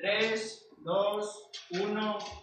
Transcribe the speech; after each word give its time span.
3, 0.00 0.62
2, 0.82 1.82
1. 1.82 2.39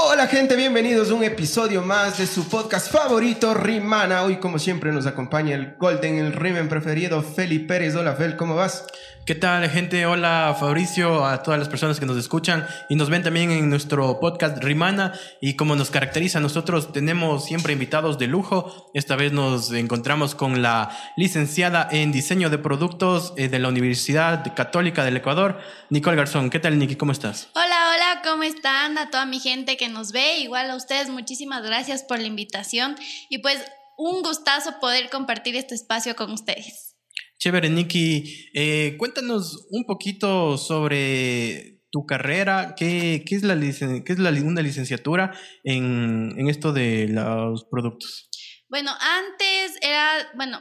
Hola 0.00 0.28
gente, 0.28 0.54
bienvenidos 0.54 1.10
a 1.10 1.14
un 1.14 1.24
episodio 1.24 1.82
más 1.82 2.18
de 2.18 2.26
su 2.28 2.48
podcast 2.48 2.90
favorito, 2.90 3.52
Rimana. 3.52 4.22
Hoy 4.22 4.36
como 4.36 4.60
siempre 4.60 4.92
nos 4.92 5.06
acompaña 5.06 5.56
el 5.56 5.74
Golden, 5.76 6.18
el 6.18 6.32
Rimen 6.32 6.68
preferido, 6.68 7.20
Feli 7.20 7.58
Pérez. 7.58 7.96
Hola 7.96 8.14
Fel, 8.14 8.36
¿cómo 8.36 8.54
vas? 8.54 8.84
¿Qué 9.28 9.34
tal, 9.34 9.68
gente? 9.68 10.06
Hola, 10.06 10.56
Fabricio, 10.58 11.26
a 11.26 11.42
todas 11.42 11.60
las 11.60 11.68
personas 11.68 12.00
que 12.00 12.06
nos 12.06 12.16
escuchan 12.16 12.66
y 12.88 12.94
nos 12.96 13.10
ven 13.10 13.22
también 13.22 13.50
en 13.50 13.68
nuestro 13.68 14.20
podcast 14.20 14.56
Rimana. 14.64 15.12
Y 15.42 15.54
como 15.54 15.76
nos 15.76 15.90
caracteriza, 15.90 16.40
nosotros 16.40 16.94
tenemos 16.94 17.44
siempre 17.44 17.74
invitados 17.74 18.18
de 18.18 18.26
lujo. 18.26 18.90
Esta 18.94 19.16
vez 19.16 19.32
nos 19.32 19.70
encontramos 19.72 20.34
con 20.34 20.62
la 20.62 20.96
licenciada 21.18 21.86
en 21.90 22.10
diseño 22.10 22.48
de 22.48 22.56
productos 22.56 23.34
eh, 23.36 23.48
de 23.48 23.58
la 23.58 23.68
Universidad 23.68 24.54
Católica 24.54 25.04
del 25.04 25.18
Ecuador, 25.18 25.60
Nicole 25.90 26.16
Garzón. 26.16 26.48
¿Qué 26.48 26.58
tal, 26.58 26.78
Niki? 26.78 26.96
¿Cómo 26.96 27.12
estás? 27.12 27.50
Hola, 27.52 27.92
hola, 27.94 28.22
¿cómo 28.24 28.44
están? 28.44 28.96
A 28.96 29.10
toda 29.10 29.26
mi 29.26 29.40
gente 29.40 29.76
que 29.76 29.87
nos 29.88 30.12
ve, 30.12 30.38
igual 30.38 30.70
a 30.70 30.76
ustedes, 30.76 31.08
muchísimas 31.08 31.62
gracias 31.62 32.02
por 32.02 32.18
la 32.18 32.26
invitación 32.26 32.96
y 33.28 33.38
pues 33.38 33.58
un 33.96 34.22
gustazo 34.22 34.78
poder 34.80 35.10
compartir 35.10 35.56
este 35.56 35.74
espacio 35.74 36.14
con 36.16 36.30
ustedes. 36.32 36.96
Chévere, 37.38 37.68
Nikki. 37.70 38.50
Eh, 38.54 38.96
cuéntanos 38.98 39.66
un 39.70 39.84
poquito 39.84 40.58
sobre 40.58 41.82
tu 41.90 42.04
carrera. 42.04 42.74
¿Qué, 42.76 43.24
qué 43.26 43.36
es, 43.36 43.42
la 43.42 43.58
qué 43.58 44.12
es 44.12 44.18
la, 44.18 44.30
una 44.42 44.62
licenciatura 44.62 45.32
en, 45.64 46.34
en 46.36 46.48
esto 46.48 46.72
de 46.72 47.08
los 47.08 47.64
productos? 47.70 48.28
Bueno, 48.68 48.90
antes 49.00 49.78
era, 49.80 50.30
bueno, 50.34 50.60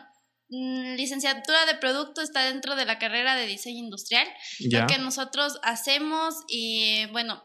mm, 0.50 0.96
licenciatura 0.96 1.66
de 1.66 1.76
producto 1.76 2.22
está 2.22 2.46
dentro 2.46 2.76
de 2.76 2.86
la 2.86 3.00
carrera 3.00 3.36
de 3.36 3.48
diseño 3.48 3.80
industrial. 3.80 4.28
Lo 4.72 4.86
que 4.88 4.98
nosotros 5.00 5.60
hacemos 5.64 6.36
y 6.48 7.06
bueno, 7.12 7.44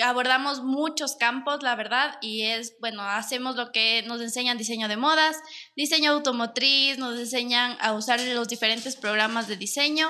abordamos 0.00 0.62
muchos 0.62 1.16
campos, 1.16 1.62
la 1.62 1.76
verdad, 1.76 2.16
y 2.22 2.42
es, 2.42 2.76
bueno, 2.80 3.02
hacemos 3.02 3.56
lo 3.56 3.72
que 3.72 4.02
nos 4.06 4.20
enseñan 4.22 4.56
diseño 4.56 4.88
de 4.88 4.96
modas, 4.96 5.36
diseño 5.76 6.12
automotriz, 6.12 6.98
nos 6.98 7.18
enseñan 7.18 7.76
a 7.80 7.92
usar 7.92 8.20
los 8.20 8.48
diferentes 8.48 8.96
programas 8.96 9.48
de 9.48 9.56
diseño. 9.56 10.08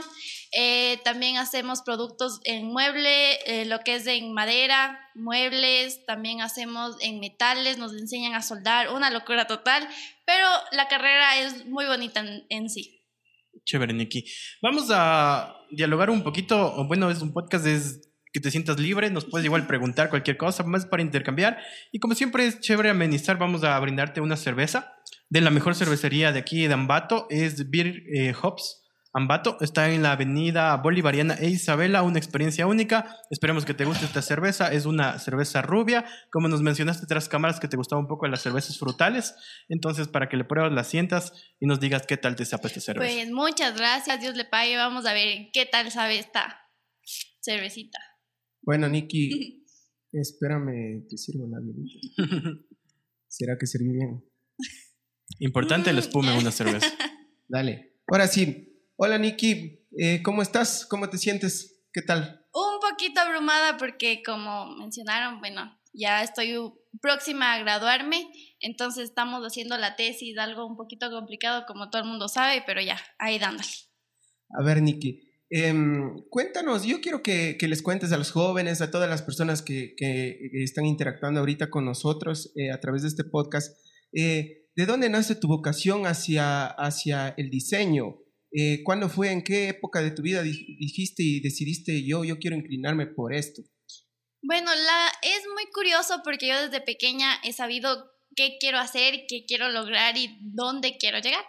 Eh, 0.53 1.01
también 1.03 1.39
hacemos 1.39 1.83
productos 1.83 2.41
en 2.45 2.67
mueble, 2.67 3.39
eh, 3.47 3.65
lo 3.65 3.81
que 3.81 3.97
es 3.97 4.07
en 4.07 4.33
madera, 4.35 5.01
muebles, 5.15 6.05
también 6.07 6.43
hacemos 6.43 6.97
en 7.01 7.19
metales, 7.19 7.79
nos 7.79 7.95
enseñan 7.95 8.35
a 8.35 8.43
soldar, 8.43 8.91
una 8.91 9.11
locura 9.11 9.47
total, 9.47 9.89
pero 10.27 10.47
la 10.73 10.89
carrera 10.89 11.41
es 11.41 11.67
muy 11.67 11.87
bonita 11.87 12.23
en, 12.49 12.71
sí. 12.71 13.01
Chévere, 13.65 13.95
Nikki. 13.95 14.25
Vamos 14.61 14.89
a 14.91 15.57
dialogar 15.71 16.11
un 16.11 16.23
poquito, 16.23 16.85
bueno, 16.87 17.11
es 17.11 17.23
un 17.23 17.33
podcast, 17.33 17.67
es 17.67 18.12
que 18.33 18.41
te 18.41 18.51
sientas 18.51 18.79
libre, 18.79 19.11
nos 19.11 19.27
puedes 19.27 19.45
igual 19.45 19.67
preguntar 19.67 20.09
cualquier 20.09 20.37
cosa, 20.37 20.63
más 20.65 20.87
para 20.87 21.03
intercambiar. 21.03 21.59
Y 21.93 21.99
como 21.99 22.15
siempre 22.15 22.47
es 22.47 22.61
chévere 22.61 22.91
amenizar, 22.91 23.39
vamos 23.39 23.63
a 23.65 23.79
brindarte 23.79 24.21
una 24.21 24.37
cerveza 24.37 24.95
de 25.29 25.41
la 25.41 25.51
mejor 25.51 25.75
cervecería 25.75 26.31
de 26.31 26.39
aquí 26.39 26.67
de 26.67 26.75
Ambato, 26.75 27.27
es 27.31 27.71
Beer 27.71 28.03
eh, 28.15 28.35
Hops. 28.41 28.81
Ambato 29.15 29.59
está 29.61 29.91
en 29.91 30.03
la 30.03 30.13
avenida 30.13 30.75
Bolivariana 30.77 31.35
e 31.35 31.49
Isabela, 31.49 32.03
una 32.03 32.19
experiencia 32.19 32.67
única. 32.67 33.17
Esperemos 33.31 33.67
que 33.67 33.75
te 33.75 33.85
guste 33.85 34.07
esta 34.07 34.23
cerveza. 34.23 34.73
Es 34.73 34.87
una 34.87 35.19
cerveza 35.19 35.61
rubia. 35.61 36.07
Como 36.31 36.49
nos 36.49 36.63
mencionaste 36.63 37.07
tras 37.07 37.29
cámaras 37.29 37.61
que 37.61 37.69
te 37.69 37.77
gustaba 37.77 38.01
un 38.01 38.09
poco 38.09 38.27
las 38.27 38.41
cervezas 38.41 38.79
frutales. 38.79 39.35
Entonces, 39.69 40.09
para 40.09 40.31
que 40.31 40.39
le 40.39 40.45
pruebas, 40.45 40.73
la 40.73 40.85
sientas 40.85 41.33
y 41.61 41.67
nos 41.67 41.79
digas 41.79 42.07
qué 42.07 42.17
tal 42.17 42.37
te 42.37 42.47
sabe 42.47 42.69
esta 42.69 42.81
cerveza. 42.81 43.15
Pues 43.15 43.31
muchas 43.31 43.77
gracias, 43.77 44.19
Dios 44.21 44.35
le 44.35 44.47
pague. 44.47 44.79
Vamos 44.79 45.05
a 45.05 45.13
ver 45.13 45.51
qué 45.53 45.67
tal 45.67 45.91
sabe 45.91 46.19
esta 46.19 46.71
cervecita. 47.43 47.99
Bueno, 48.63 48.89
Nikki, 48.89 49.65
espérame, 50.13 51.07
te 51.09 51.17
sirvo 51.17 51.47
la 51.49 51.59
bebida. 51.61 51.99
¿Será 53.29 53.57
que 53.59 53.67
serví 53.67 53.93
bien? 53.93 54.25
Importante 55.41 55.91
el 55.91 55.99
espuma 55.99 56.33
en 56.33 56.39
una 56.39 56.53
cerveza. 56.53 56.87
Dale. 57.49 57.99
Ahora 58.07 58.29
sí. 58.29 58.69
Hola, 58.97 59.19
Nikki. 59.19 59.87
Eh, 59.99 60.23
¿Cómo 60.23 60.43
estás? 60.43 60.87
¿Cómo 60.87 61.11
te 61.11 61.19
sientes? 61.19 61.83
¿Qué 61.93 62.03
tal? 62.03 62.47
Un 62.55 62.81
poquito 62.81 63.21
abrumada 63.21 63.77
porque, 63.79 64.23
como 64.25 64.77
mencionaron, 64.77 65.41
bueno, 65.41 65.77
ya 65.93 66.23
estoy 66.23 66.55
próxima 67.01 67.55
a 67.55 67.59
graduarme, 67.59 68.31
entonces 68.61 69.05
estamos 69.05 69.43
haciendo 69.43 69.77
la 69.79 69.97
tesis, 69.97 70.37
algo 70.39 70.67
un 70.67 70.77
poquito 70.77 71.11
complicado, 71.11 71.65
como 71.67 71.91
todo 71.91 72.03
el 72.03 72.09
mundo 72.09 72.29
sabe, 72.29 72.63
pero 72.67 72.81
ya, 72.81 73.01
ahí 73.19 73.39
dándole. 73.39 73.69
A 74.51 74.63
ver, 74.63 74.83
Nikki, 74.83 75.32
Em, 75.55 76.23
cuéntanos, 76.31 76.87
yo 76.87 77.03
quiero 77.03 77.23
que, 77.23 77.59
les 77.61 77.83
cuentes 77.83 78.11
a 78.13 78.17
los 78.17 78.31
jóvenes, 78.31 78.81
a 78.81 78.91
todas 78.91 79.11
las 79.11 79.21
personas 79.21 79.61
que, 79.61 79.95
están 80.65 80.87
interactuando 80.87 81.41
ahorita 81.41 81.69
con 81.69 81.85
nosotros 81.85 82.55
eh, 82.57 82.71
a 82.71 82.81
través 82.81 83.03
de 83.03 83.09
este 83.09 83.25
podcast, 83.25 83.77
eh, 84.15 84.65
¿de 84.75 84.87
dónde 84.87 85.11
nace 85.11 85.35
tu 85.35 85.49
vocación 85.49 86.07
hacia, 86.07 86.65
hacia 86.65 87.35
el 87.37 87.51
diseño? 87.51 88.17
Eh, 88.51 88.83
¿Cuándo 88.83 89.11
fue, 89.11 89.31
en 89.31 89.43
qué 89.43 89.69
época 89.69 90.01
de 90.01 90.13
tu 90.13 90.23
vida 90.23 90.43
dijiste 90.43 91.23
y 91.23 91.41
decidiste 91.41 92.03
yo, 92.03 92.25
yo 92.25 92.39
quiero 92.39 92.57
inclinarme 92.57 93.07
por 93.07 93.35
esto? 93.35 93.61
Bueno, 94.41 94.75
la, 94.75 95.13
es 95.21 95.43
muy 95.53 95.71
curioso 95.71 96.23
porque 96.25 96.49
yo 96.49 96.63
desde 96.63 96.81
pequeña 96.81 97.29
he 97.45 97.53
sabido 97.53 98.11
qué 98.35 98.57
quiero 98.59 98.79
hacer, 98.79 99.27
qué 99.29 99.45
quiero 99.47 99.69
lograr 99.69 100.17
y 100.17 100.39
dónde 100.41 100.97
quiero 100.97 101.19
llegar 101.19 101.45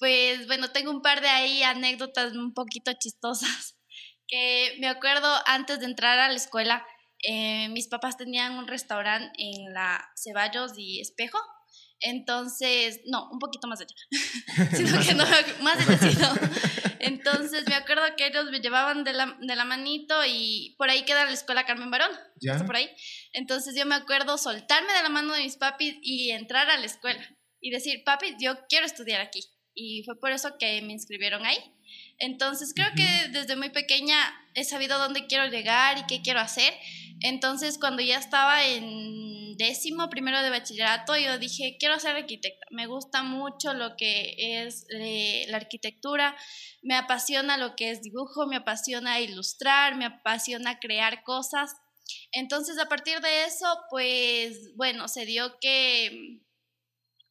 pues 0.00 0.46
bueno, 0.46 0.70
tengo 0.72 0.90
un 0.90 1.02
par 1.02 1.20
de 1.20 1.28
ahí 1.28 1.62
anécdotas 1.62 2.32
un 2.32 2.54
poquito 2.54 2.90
chistosas, 2.94 3.76
que 4.26 4.76
me 4.80 4.88
acuerdo 4.88 5.28
antes 5.46 5.78
de 5.78 5.86
entrar 5.86 6.18
a 6.18 6.28
la 6.28 6.34
escuela, 6.34 6.84
eh, 7.22 7.68
mis 7.68 7.86
papás 7.86 8.16
tenían 8.16 8.54
un 8.54 8.66
restaurante 8.66 9.30
en 9.36 9.74
la 9.74 10.02
Ceballos 10.16 10.72
y 10.76 11.00
Espejo, 11.00 11.38
entonces, 12.02 13.02
no, 13.04 13.28
un 13.30 13.38
poquito 13.38 13.68
más 13.68 13.82
allá, 13.82 13.94
sino 14.74 14.98
que 15.02 15.12
no, 15.12 15.24
más 15.62 15.86
allá. 15.86 16.32
Entonces 16.98 17.64
me 17.66 17.74
acuerdo 17.74 18.02
que 18.16 18.26
ellos 18.26 18.46
me 18.50 18.60
llevaban 18.60 19.04
de 19.04 19.12
la, 19.12 19.36
de 19.38 19.54
la 19.54 19.66
manito 19.66 20.14
y 20.26 20.74
por 20.78 20.88
ahí 20.88 21.04
queda 21.04 21.26
la 21.26 21.32
escuela 21.32 21.66
Carmen 21.66 21.90
Barón, 21.90 22.10
¿Ya? 22.40 22.56
por 22.64 22.76
ahí. 22.76 22.90
Entonces 23.34 23.74
yo 23.76 23.84
me 23.84 23.96
acuerdo 23.96 24.38
soltarme 24.38 24.94
de 24.94 25.02
la 25.02 25.10
mano 25.10 25.34
de 25.34 25.42
mis 25.42 25.56
papis 25.56 25.96
y 26.00 26.30
entrar 26.30 26.70
a 26.70 26.78
la 26.78 26.86
escuela 26.86 27.22
y 27.60 27.70
decir, 27.70 28.02
papi, 28.04 28.36
yo 28.40 28.66
quiero 28.66 28.86
estudiar 28.86 29.20
aquí 29.20 29.40
y 29.74 30.02
fue 30.04 30.18
por 30.18 30.32
eso 30.32 30.56
que 30.58 30.82
me 30.82 30.92
inscribieron 30.92 31.44
ahí. 31.44 31.58
Entonces 32.18 32.72
creo 32.74 32.88
que 32.94 33.28
desde 33.30 33.56
muy 33.56 33.70
pequeña 33.70 34.16
he 34.54 34.64
sabido 34.64 34.98
dónde 34.98 35.26
quiero 35.26 35.46
llegar 35.46 35.98
y 35.98 36.06
qué 36.06 36.22
quiero 36.22 36.40
hacer. 36.40 36.72
Entonces 37.20 37.78
cuando 37.78 38.02
ya 38.02 38.18
estaba 38.18 38.64
en 38.66 39.56
décimo, 39.56 40.08
primero 40.08 40.42
de 40.42 40.50
bachillerato, 40.50 41.16
yo 41.16 41.38
dije, 41.38 41.76
quiero 41.78 41.98
ser 41.98 42.16
arquitecta. 42.16 42.66
Me 42.70 42.86
gusta 42.86 43.22
mucho 43.22 43.74
lo 43.74 43.96
que 43.96 44.34
es 44.38 44.86
eh, 44.90 45.46
la 45.48 45.58
arquitectura, 45.58 46.36
me 46.82 46.94
apasiona 46.96 47.56
lo 47.56 47.76
que 47.76 47.90
es 47.90 48.02
dibujo, 48.02 48.46
me 48.46 48.56
apasiona 48.56 49.20
ilustrar, 49.20 49.96
me 49.96 50.06
apasiona 50.06 50.78
crear 50.78 51.22
cosas. 51.24 51.74
Entonces 52.32 52.78
a 52.78 52.88
partir 52.88 53.20
de 53.20 53.44
eso, 53.44 53.66
pues 53.90 54.74
bueno, 54.76 55.08
se 55.08 55.26
dio 55.26 55.58
que 55.60 56.40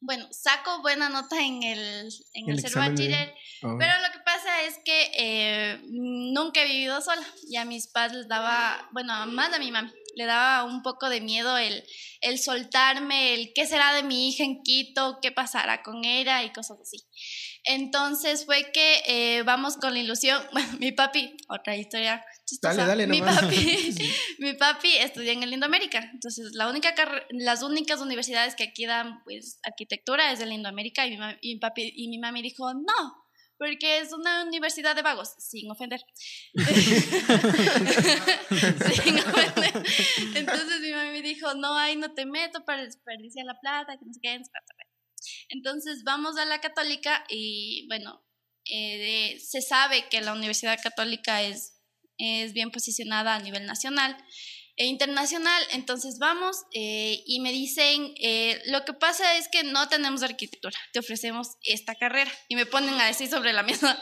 bueno, 0.00 0.26
saco 0.30 0.80
buena 0.80 1.08
nota 1.08 1.42
en 1.44 1.62
el, 1.62 2.10
en 2.32 2.48
el, 2.48 2.60
ser 2.60 2.74
bachiller, 2.74 3.34
oh. 3.62 3.76
pero 3.78 3.92
lo 4.00 4.12
que 4.12 4.18
pasa 4.24 4.62
es 4.62 4.78
que 4.84 5.12
eh, 5.16 5.80
nunca 5.88 6.62
he 6.62 6.66
vivido 6.66 7.00
sola 7.02 7.26
y 7.48 7.56
a 7.56 7.64
mis 7.66 7.86
padres 7.86 8.18
les 8.18 8.28
daba, 8.28 8.88
bueno, 8.92 9.26
más 9.26 9.52
a 9.52 9.58
mi 9.58 9.70
mami, 9.70 9.90
le 10.16 10.24
daba 10.24 10.64
un 10.64 10.82
poco 10.82 11.08
de 11.08 11.20
miedo 11.20 11.58
el, 11.58 11.84
el 12.22 12.38
soltarme, 12.38 13.34
el 13.34 13.52
qué 13.54 13.66
será 13.66 13.94
de 13.94 14.02
mi 14.02 14.28
hija 14.28 14.42
en 14.42 14.62
Quito, 14.62 15.18
qué 15.20 15.32
pasará 15.32 15.82
con 15.82 16.04
ella 16.04 16.42
y 16.44 16.52
cosas 16.52 16.78
así. 16.80 16.98
Entonces 17.64 18.46
fue 18.46 18.70
que 18.72 19.02
eh, 19.06 19.42
vamos 19.42 19.76
con 19.76 19.92
la 19.92 20.00
ilusión, 20.00 20.42
bueno, 20.52 20.68
mi 20.78 20.92
papi, 20.92 21.36
otra 21.48 21.76
historia 21.76 22.24
Dale, 22.62 22.84
dale, 22.84 23.06
mi 23.06 23.20
papi, 23.20 23.94
mi 24.38 24.54
papi 24.54 24.96
estudia 24.96 25.32
en 25.32 25.42
el 25.42 25.52
Indoamérica. 25.52 26.10
Entonces, 26.12 26.52
la 26.54 26.68
única 26.68 26.94
las 27.30 27.62
únicas 27.62 28.00
universidades 28.00 28.56
que 28.56 28.64
aquí 28.64 28.86
dan 28.86 29.22
pues 29.24 29.60
arquitectura 29.62 30.32
es 30.32 30.40
el 30.40 30.52
Indoamérica 30.52 31.06
y 31.06 31.16
mi, 31.16 31.24
y 31.42 31.54
mi 31.54 31.60
papi 31.60 31.92
y 31.94 32.08
mi 32.08 32.18
mami 32.18 32.42
dijo, 32.42 32.72
"No, 32.74 33.20
porque 33.60 33.98
es 33.98 34.12
una 34.14 34.44
universidad 34.44 34.96
de 34.96 35.02
vagos, 35.02 35.34
sin 35.38 35.70
ofender. 35.70 36.00
sin 39.04 39.18
ofender. 39.18 39.84
Entonces 40.34 40.80
mi 40.80 40.92
mami 40.92 41.20
dijo, 41.20 41.52
no, 41.52 41.76
ahí 41.76 41.94
no 41.94 42.14
te 42.14 42.24
meto 42.24 42.64
para 42.64 42.82
desperdiciar 42.82 43.44
la 43.44 43.60
plata, 43.60 43.98
que 43.98 44.06
no 44.06 44.14
se 44.14 44.20
queden. 44.20 44.42
Entonces 45.48 46.02
vamos 46.04 46.36
a 46.36 46.44
la 46.44 46.60
católica 46.60 47.24
y 47.28 47.86
bueno, 47.88 48.24
eh, 48.64 49.38
se 49.40 49.62
sabe 49.62 50.08
que 50.08 50.20
la 50.20 50.32
Universidad 50.32 50.78
Católica 50.82 51.42
es 51.42 51.80
es 52.20 52.52
bien 52.52 52.70
posicionada 52.70 53.34
a 53.34 53.40
nivel 53.40 53.66
nacional 53.66 54.16
e 54.76 54.86
internacional. 54.86 55.62
Entonces 55.72 56.18
vamos 56.18 56.64
eh, 56.72 57.22
y 57.26 57.40
me 57.40 57.52
dicen, 57.52 58.14
eh, 58.20 58.62
lo 58.66 58.84
que 58.84 58.92
pasa 58.92 59.36
es 59.36 59.48
que 59.48 59.64
no 59.64 59.88
tenemos 59.88 60.22
arquitectura, 60.22 60.78
te 60.92 61.00
ofrecemos 61.00 61.56
esta 61.62 61.94
carrera. 61.94 62.30
Y 62.48 62.56
me 62.56 62.66
ponen 62.66 63.00
a 63.00 63.06
decir 63.06 63.28
sobre 63.28 63.52
la 63.52 63.62
mesa, 63.62 64.00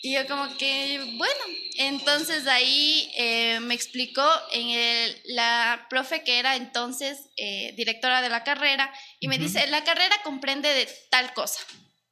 Y 0.00 0.14
yo 0.14 0.26
como 0.28 0.56
que, 0.56 1.14
bueno, 1.16 1.44
entonces 1.76 2.46
ahí 2.46 3.10
eh, 3.16 3.58
me 3.60 3.74
explicó 3.74 4.24
en 4.52 4.70
el, 4.70 5.22
la 5.24 5.86
profe 5.90 6.22
que 6.22 6.38
era 6.38 6.54
entonces 6.54 7.30
eh, 7.36 7.72
directora 7.76 8.22
de 8.22 8.28
la 8.28 8.44
carrera 8.44 8.92
y 9.18 9.26
me 9.26 9.38
dice, 9.38 9.66
la 9.66 9.82
carrera 9.82 10.14
comprende 10.22 10.72
de 10.72 10.88
tal 11.10 11.34
cosa. 11.34 11.60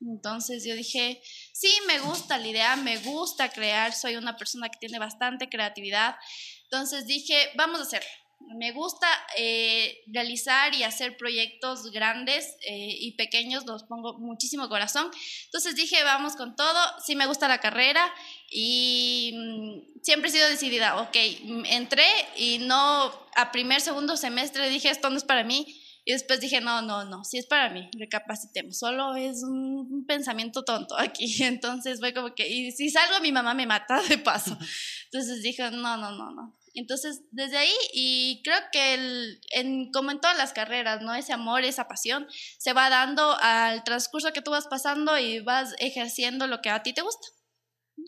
Entonces 0.00 0.64
yo 0.66 0.74
dije, 0.74 1.22
sí, 1.52 1.72
me 1.86 2.00
gusta 2.00 2.38
la 2.38 2.48
idea, 2.48 2.76
me 2.76 2.98
gusta 2.98 3.50
crear, 3.50 3.94
soy 3.94 4.16
una 4.16 4.36
persona 4.36 4.68
que 4.68 4.78
tiene 4.78 4.98
bastante 4.98 5.48
creatividad. 5.48 6.16
Entonces 6.64 7.06
dije, 7.06 7.50
vamos 7.54 7.78
a 7.78 7.84
hacerlo. 7.84 8.08
Me 8.54 8.72
gusta 8.72 9.06
eh, 9.36 10.02
realizar 10.06 10.74
y 10.74 10.82
hacer 10.82 11.16
proyectos 11.16 11.90
grandes 11.90 12.56
eh, 12.66 12.96
y 13.00 13.12
pequeños, 13.12 13.66
los 13.66 13.84
pongo 13.84 14.18
muchísimo 14.18 14.68
corazón. 14.68 15.10
Entonces 15.46 15.74
dije, 15.74 16.02
vamos 16.04 16.36
con 16.36 16.56
todo, 16.56 16.80
sí 17.04 17.16
me 17.16 17.26
gusta 17.26 17.48
la 17.48 17.60
carrera 17.60 18.12
y 18.50 19.32
mm, 19.36 20.02
siempre 20.02 20.30
he 20.30 20.32
sido 20.32 20.48
decidida, 20.48 21.00
ok, 21.00 21.16
mm, 21.42 21.64
entré 21.66 22.06
y 22.36 22.58
no 22.58 23.12
a 23.34 23.52
primer, 23.52 23.80
segundo 23.80 24.16
semestre 24.16 24.68
dije, 24.70 24.90
esto 24.90 25.10
no 25.10 25.16
es 25.16 25.24
para 25.24 25.44
mí. 25.44 25.82
Y 26.08 26.12
después 26.12 26.38
dije, 26.38 26.60
no, 26.60 26.82
no, 26.82 27.04
no, 27.04 27.24
sí 27.24 27.36
es 27.36 27.46
para 27.46 27.68
mí, 27.68 27.90
recapacitemos, 27.98 28.78
solo 28.78 29.16
es 29.16 29.42
un 29.42 30.04
pensamiento 30.06 30.62
tonto 30.62 30.96
aquí. 30.96 31.36
Entonces 31.42 31.98
fue 31.98 32.14
como 32.14 32.32
que, 32.32 32.48
y 32.48 32.70
si 32.70 32.90
salgo 32.90 33.18
mi 33.20 33.32
mamá 33.32 33.54
me 33.54 33.66
mata 33.66 34.00
de 34.02 34.16
paso. 34.16 34.56
Entonces 35.06 35.42
dije, 35.42 35.68
no, 35.72 35.96
no, 35.96 36.12
no, 36.12 36.30
no. 36.30 36.56
Entonces, 36.76 37.22
desde 37.30 37.56
ahí, 37.56 37.74
y 37.94 38.42
creo 38.44 38.58
que 38.70 38.94
el, 38.94 39.40
en, 39.54 39.90
como 39.92 40.10
en 40.10 40.20
todas 40.20 40.36
las 40.36 40.52
carreras, 40.52 41.00
¿no? 41.00 41.14
Ese 41.14 41.32
amor, 41.32 41.64
esa 41.64 41.88
pasión, 41.88 42.26
se 42.58 42.74
va 42.74 42.90
dando 42.90 43.34
al 43.40 43.82
transcurso 43.82 44.32
que 44.34 44.42
tú 44.42 44.50
vas 44.50 44.68
pasando 44.68 45.18
y 45.18 45.40
vas 45.40 45.74
ejerciendo 45.78 46.46
lo 46.46 46.60
que 46.60 46.68
a 46.68 46.82
ti 46.82 46.92
te 46.92 47.00
gusta. 47.00 47.28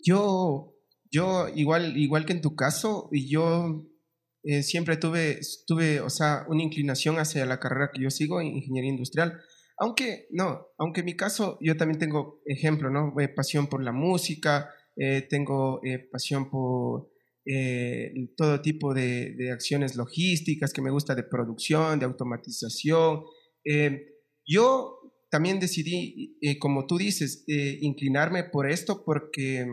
Yo, 0.05 0.75
yo 1.11 1.47
igual, 1.55 1.97
igual 1.97 2.25
que 2.27 2.33
en 2.33 2.41
tu 2.41 2.55
caso, 2.55 3.09
yo 3.11 3.89
eh, 4.43 4.61
siempre 4.61 4.97
tuve, 4.97 5.39
tuve, 5.65 5.99
o 6.01 6.09
sea, 6.11 6.45
una 6.47 6.61
inclinación 6.61 7.17
hacia 7.17 7.47
la 7.47 7.59
carrera 7.59 7.89
que 7.91 8.03
yo 8.03 8.11
sigo, 8.11 8.39
ingeniería 8.39 8.91
industrial. 8.91 9.41
Aunque, 9.77 10.27
no, 10.29 10.67
aunque 10.77 10.99
en 10.99 11.07
mi 11.07 11.15
caso 11.15 11.57
yo 11.59 11.75
también 11.75 11.99
tengo 11.99 12.41
ejemplo, 12.45 12.91
¿no? 12.91 13.19
Eh, 13.19 13.29
pasión 13.29 13.67
por 13.67 13.83
la 13.83 13.91
música, 13.91 14.69
eh, 14.95 15.25
tengo 15.29 15.81
pasión 16.11 16.49
por 16.49 17.08
eh, 17.51 18.13
todo 18.37 18.61
tipo 18.61 18.93
de, 18.93 19.49
acciones 19.51 19.95
logísticas 19.95 20.71
que 20.71 20.83
me 20.83 20.91
gusta 20.91 21.15
de 21.15 21.23
producción, 21.23 21.97
de 21.97 22.05
automatización. 22.05 23.23
Eh, 23.65 24.19
yo 24.45 24.99
también 25.31 25.59
decidí, 25.59 26.37
eh, 26.41 26.59
como 26.59 26.85
tú 26.85 26.99
dices, 26.99 27.45
inclinarme 27.47 28.43
por 28.43 28.69
esto 28.69 29.03
porque, 29.03 29.65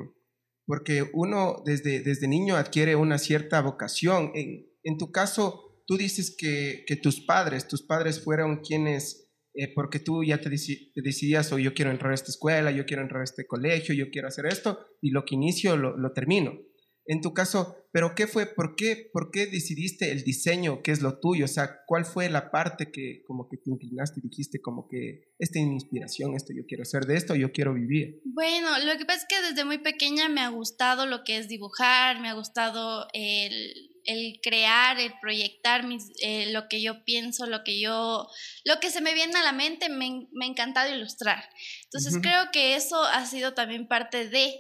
porque 0.65 1.05
uno 1.13 1.63
desde, 1.67 2.01
desde 2.01 2.29
niño 2.29 2.57
adquiere 2.57 2.97
una 2.97 3.19
cierta 3.19 3.61
vocación. 3.61 4.33
En, 4.35 4.97
tu 4.97 5.13
caso, 5.13 5.83
tú 5.87 5.99
dices 5.99 6.35
que, 6.35 6.85
que, 6.87 6.97
tus 6.97 7.21
padres, 7.21 7.69
tus 7.69 7.83
padres 7.83 8.25
fueron 8.25 8.63
quienes... 8.63 9.29
porque 9.75 9.99
tú 9.99 10.25
ya 10.25 10.41
te, 10.41 10.49
decidías, 10.49 11.53
o 11.53 11.59
yo 11.59 11.75
quiero 11.75 11.91
entrar 11.91 12.13
a 12.13 12.15
esta 12.15 12.31
escuela, 12.31 12.71
yo 12.71 12.87
quiero 12.87 13.03
entrar 13.03 13.21
a 13.21 13.25
este 13.25 13.47
colegio, 13.47 13.95
yo 13.95 14.11
quiero 14.11 14.29
hacer 14.29 14.47
esto, 14.47 14.79
y 15.03 15.11
lo 15.11 15.27
que 15.27 15.35
inicio 15.35 15.77
lo, 15.77 15.95
lo 15.99 16.13
termino 16.13 16.59
en 17.07 17.21
tu 17.21 17.33
caso, 17.33 17.77
pero 17.93 18.15
¿qué 18.15 18.27
fue? 18.27 18.47
¿Por 18.47 18.77
qué, 18.77 19.09
¿Por 19.13 19.31
qué 19.31 19.47
decidiste 19.47 20.11
el 20.11 20.25
diseño, 20.25 20.83
que 20.83 20.91
es 20.91 21.01
lo 21.01 21.19
tuyo? 21.19 21.45
O 21.45 21.49
sea, 21.49 21.81
¿cuál 21.87 22.05
fue 22.05 22.29
la 22.29 22.51
parte 22.51 22.91
que 22.91 23.23
como 23.27 23.49
que 23.49 23.57
te 23.57 23.71
inclinaste 23.71 24.21
y 24.21 24.29
dijiste 24.29 24.61
como 24.61 24.89
que 24.89 25.33
esta 25.39 25.59
es 25.59 25.67
mi 25.67 25.75
inspiración, 25.75 26.35
esto 26.35 26.53
yo 26.55 26.67
quiero 26.67 26.83
hacer 26.83 27.07
de 27.07 27.17
esto, 27.17 27.35
yo 27.35 27.53
quiero 27.53 27.75
vivir? 27.75 28.21
Bueno, 28.25 28.69
lo 28.85 28.99
que 28.99 29.05
pasa 29.05 29.21
es 29.21 29.27
que 29.29 29.49
desde 29.49 29.65
muy 29.65 29.79
pequeña 29.79 30.29
me 30.29 30.41
ha 30.41 30.49
gustado 30.49 31.07
lo 31.07 31.25
que 31.25 31.39
es 31.39 31.49
dibujar, 31.49 32.21
me 32.21 32.29
ha 32.29 32.35
gustado 32.35 33.07
el, 33.13 33.73
el 34.05 34.41
crear, 34.43 34.99
el 34.99 35.13
proyectar 35.21 35.87
mis, 35.87 36.11
eh, 36.23 36.51
lo 36.53 36.69
que 36.69 36.83
yo 36.83 37.05
pienso, 37.05 37.47
lo 37.47 37.65
que 37.65 37.81
yo, 37.81 38.29
lo 38.65 38.81
que 38.81 38.91
se 38.91 39.01
me 39.01 39.15
viene 39.15 39.39
a 39.39 39.45
la 39.45 39.53
mente, 39.53 39.89
me, 39.89 40.27
me 40.33 40.47
ha 40.47 40.49
encantado 40.49 40.95
ilustrar. 40.95 41.49
Entonces 41.85 42.19
creo 42.21 42.51
que 42.53 42.75
eso 42.75 43.03
ha 43.03 43.25
sido 43.27 43.55
también 43.55 43.87
parte 43.87 44.29
de 44.29 44.55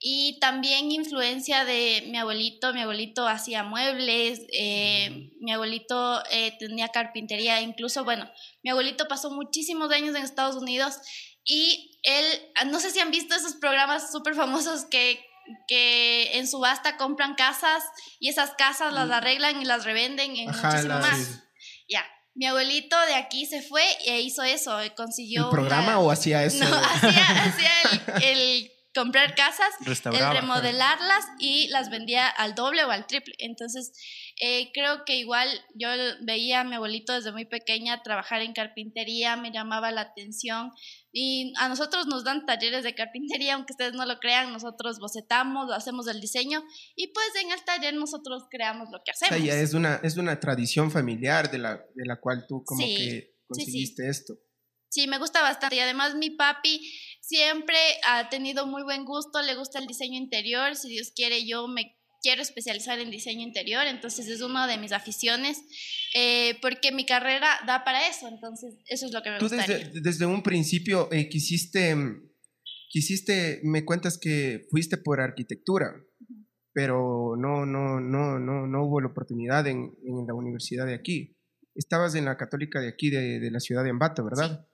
y 0.00 0.38
también 0.40 0.92
influencia 0.92 1.64
de 1.64 2.04
mi 2.08 2.18
abuelito. 2.18 2.72
Mi 2.72 2.82
abuelito 2.82 3.26
hacía 3.26 3.64
muebles, 3.64 4.40
eh, 4.52 5.32
mi 5.40 5.52
abuelito 5.52 6.22
eh, 6.30 6.56
tenía 6.58 6.88
carpintería, 6.88 7.60
incluso, 7.60 8.04
bueno, 8.04 8.30
mi 8.62 8.70
abuelito 8.70 9.08
pasó 9.08 9.30
muchísimos 9.30 9.90
años 9.90 10.14
en 10.14 10.22
Estados 10.22 10.56
Unidos 10.56 10.98
y 11.44 11.98
él, 12.02 12.24
no 12.66 12.78
sé 12.78 12.90
si 12.90 13.00
han 13.00 13.10
visto 13.10 13.34
esos 13.34 13.54
programas 13.56 14.12
súper 14.12 14.34
famosos 14.34 14.84
que, 14.84 15.20
que 15.66 16.38
en 16.38 16.46
subasta 16.46 16.96
compran 16.96 17.34
casas 17.34 17.82
y 18.20 18.28
esas 18.28 18.50
casas 18.50 18.92
las 18.92 19.10
arreglan 19.10 19.60
y 19.60 19.64
las 19.64 19.84
revenden 19.84 20.36
en 20.36 20.46
muchísimo 20.46 20.98
más. 21.00 21.42
Ya. 21.88 22.04
Mi 22.34 22.46
abuelito 22.46 22.96
de 23.06 23.16
aquí 23.16 23.46
se 23.46 23.62
fue 23.62 23.82
e 24.06 24.20
hizo 24.20 24.44
eso, 24.44 24.78
consiguió... 24.96 25.46
¿El 25.46 25.50
programa 25.50 25.98
o 25.98 26.10
hacía 26.12 26.44
eso? 26.44 26.64
No, 26.68 26.76
hacía, 26.76 27.26
el 28.22 28.70
comprar 28.98 29.36
casas, 29.36 29.70
el 29.86 30.32
remodelarlas 30.32 31.24
y 31.38 31.68
las 31.68 31.88
vendía 31.88 32.26
al 32.26 32.56
doble 32.56 32.84
o 32.84 32.90
al 32.90 33.06
triple. 33.06 33.34
Entonces, 33.38 33.92
eh, 34.40 34.70
creo 34.74 35.04
que 35.04 35.16
igual 35.16 35.48
yo 35.74 35.88
veía 36.22 36.60
a 36.60 36.64
mi 36.64 36.74
abuelito 36.74 37.12
desde 37.12 37.30
muy 37.30 37.44
pequeña 37.44 38.02
trabajar 38.02 38.42
en 38.42 38.52
carpintería, 38.54 39.36
me 39.36 39.52
llamaba 39.52 39.92
la 39.92 40.00
atención 40.00 40.72
y 41.12 41.52
a 41.58 41.68
nosotros 41.68 42.06
nos 42.06 42.24
dan 42.24 42.44
talleres 42.44 42.82
de 42.82 42.94
carpintería, 42.94 43.54
aunque 43.54 43.72
ustedes 43.72 43.92
no 43.92 44.04
lo 44.04 44.18
crean, 44.18 44.52
nosotros 44.52 44.98
bocetamos, 44.98 45.70
hacemos 45.72 46.08
el 46.08 46.20
diseño 46.20 46.64
y 46.96 47.12
pues 47.12 47.26
en 47.40 47.52
el 47.52 47.64
taller 47.64 47.94
nosotros 47.94 48.44
creamos 48.50 48.88
lo 48.90 48.98
que 49.04 49.12
hacemos. 49.12 49.48
es 49.48 49.74
una, 49.74 50.00
es 50.02 50.16
una 50.16 50.40
tradición 50.40 50.90
familiar 50.90 51.50
de 51.52 51.58
la, 51.58 51.76
de 51.94 52.04
la 52.04 52.20
cual 52.20 52.46
tú 52.48 52.64
como 52.64 52.84
que 52.84 53.36
conseguiste 53.46 54.08
esto. 54.08 54.34
Sí, 54.90 55.06
me 55.06 55.18
gusta 55.18 55.42
bastante 55.42 55.76
y 55.76 55.80
además 55.80 56.14
mi 56.14 56.30
papi 56.30 56.80
siempre 57.28 57.76
ha 58.06 58.30
tenido 58.30 58.66
muy 58.66 58.82
buen 58.82 59.04
gusto, 59.04 59.42
le 59.42 59.54
gusta 59.54 59.78
el 59.78 59.86
diseño 59.86 60.16
interior, 60.16 60.74
si 60.76 60.88
Dios 60.88 61.12
quiere 61.14 61.46
yo 61.46 61.68
me 61.68 61.94
quiero 62.22 62.40
especializar 62.40 62.98
en 62.98 63.10
diseño 63.10 63.42
interior, 63.42 63.86
entonces 63.86 64.26
es 64.28 64.40
una 64.40 64.66
de 64.66 64.78
mis 64.78 64.92
aficiones, 64.92 65.62
eh, 66.14 66.56
porque 66.62 66.90
mi 66.90 67.04
carrera 67.04 67.48
da 67.66 67.84
para 67.84 68.08
eso, 68.08 68.28
entonces 68.28 68.76
eso 68.86 69.06
es 69.06 69.12
lo 69.12 69.22
que 69.22 69.30
me 69.30 69.38
gusta. 69.38 69.64
Tú 69.64 69.72
desde, 69.72 70.00
desde, 70.00 70.26
un 70.26 70.42
principio 70.42 71.08
eh, 71.12 71.28
quisiste, 71.28 71.94
quisiste, 72.88 73.60
me 73.62 73.84
cuentas 73.84 74.18
que 74.18 74.66
fuiste 74.70 74.96
por 74.96 75.20
arquitectura, 75.20 75.94
pero 76.72 77.36
no, 77.36 77.66
no, 77.66 78.00
no, 78.00 78.38
no, 78.38 78.66
no 78.66 78.84
hubo 78.84 79.00
la 79.00 79.08
oportunidad 79.08 79.66
en, 79.66 79.94
en, 80.04 80.26
la 80.26 80.34
universidad 80.34 80.86
de 80.86 80.94
aquí. 80.94 81.36
Estabas 81.74 82.14
en 82.14 82.24
la 82.24 82.36
católica 82.36 82.80
de 82.80 82.88
aquí, 82.88 83.10
de, 83.10 83.38
de 83.38 83.50
la 83.50 83.60
ciudad 83.60 83.84
de 83.84 83.90
Ambato, 83.90 84.24
¿verdad? 84.24 84.67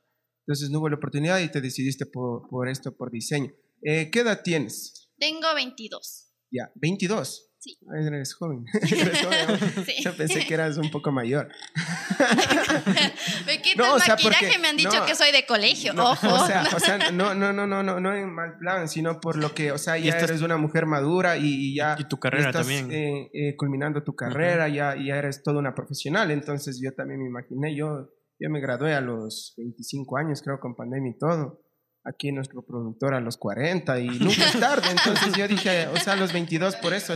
Entonces 0.47 0.71
no 0.71 0.79
hubo 0.81 0.91
la 0.91 0.97
oportunidad 0.97 1.41
y 1.41 1.51
te 1.51 1.61
decidiste 1.61 2.05
por, 2.05 2.49
por 2.49 2.69
esto, 2.69 2.95
por 2.95 3.11
diseño. 3.11 3.51
Eh, 3.83 4.11
¿Qué 4.11 4.21
edad 4.21 4.43
tienes? 4.43 5.11
Tengo 5.19 5.55
22. 5.55 6.33
Ya, 6.51 6.71
22. 6.77 7.51
Sí. 7.65 7.79
eres 7.97 8.35
joven. 8.35 8.67
sí. 9.87 10.03
Yo 10.03 10.15
pensé 10.15 10.47
que 10.47 10.53
eras 10.53 10.77
un 10.77 10.91
poco 10.91 11.11
mayor. 11.11 11.49
me 13.47 13.63
quito 13.63 13.83
no, 13.83 13.97
el 13.97 14.03
maquillaje, 14.07 14.59
me 14.59 14.69
han 14.69 14.77
dicho 14.77 15.07
que 15.07 15.15
soy 15.15 15.33
de 15.33 15.47
colegio, 15.47 15.95
no, 15.95 16.11
ojo. 16.11 16.29
O 16.29 16.47
sea, 16.47 16.69
o 16.77 16.79
sea, 16.79 17.11
no, 17.11 17.35
no, 17.35 17.55
no, 17.55 17.67
no, 17.67 17.83
no, 17.83 18.01
no 18.01 18.15
en 18.15 18.35
mal 18.35 18.59
plan, 18.59 18.87
sino 18.87 19.19
por 19.19 19.37
lo 19.37 19.55
que, 19.55 19.73
o 19.73 19.79
sea, 19.79 19.97
ya 19.97 20.19
eres 20.19 20.43
una 20.43 20.59
mujer 20.59 20.85
madura 20.85 21.39
y, 21.39 21.75
ya 21.75 21.97
y 21.99 22.05
tu 22.05 22.19
carrera 22.19 22.51
estás, 22.51 22.67
también. 22.67 22.93
Eh, 22.93 23.31
eh, 23.33 23.57
culminando 23.57 24.03
tu 24.03 24.15
carrera, 24.15 24.69
ya, 24.69 24.95
ya 25.03 25.17
eres 25.17 25.43
toda 25.43 25.59
una 25.59 25.75
profesional. 25.75 26.31
Entonces 26.31 26.79
yo 26.83 26.93
también 26.93 27.23
me 27.23 27.29
imaginé, 27.29 27.75
yo 27.75 28.11
yo 28.39 28.51
me 28.51 28.61
gradué 28.61 28.95
a 28.95 29.01
los 29.01 29.55
25 29.57 30.17
años, 30.17 30.43
creo, 30.43 30.59
con 30.61 30.75
pandemia 30.75 31.13
y 31.13 31.19
todo. 31.19 31.61
Aquí 32.05 32.33
nuestro 32.33 32.65
productor 32.65 33.15
a 33.15 33.21
los 33.21 33.37
40 33.37 33.99
y 34.01 34.07
nunca 34.07 34.47
es 34.47 34.61
tarde. 34.61 34.91
Entonces 34.91 35.35
yo 35.37 35.49
dije, 35.49 35.87
o 35.89 35.97
sea, 35.97 36.13
a 36.15 36.17
los 36.17 36.33
22 36.33 36.77
por 36.77 36.93
eso, 36.93 37.15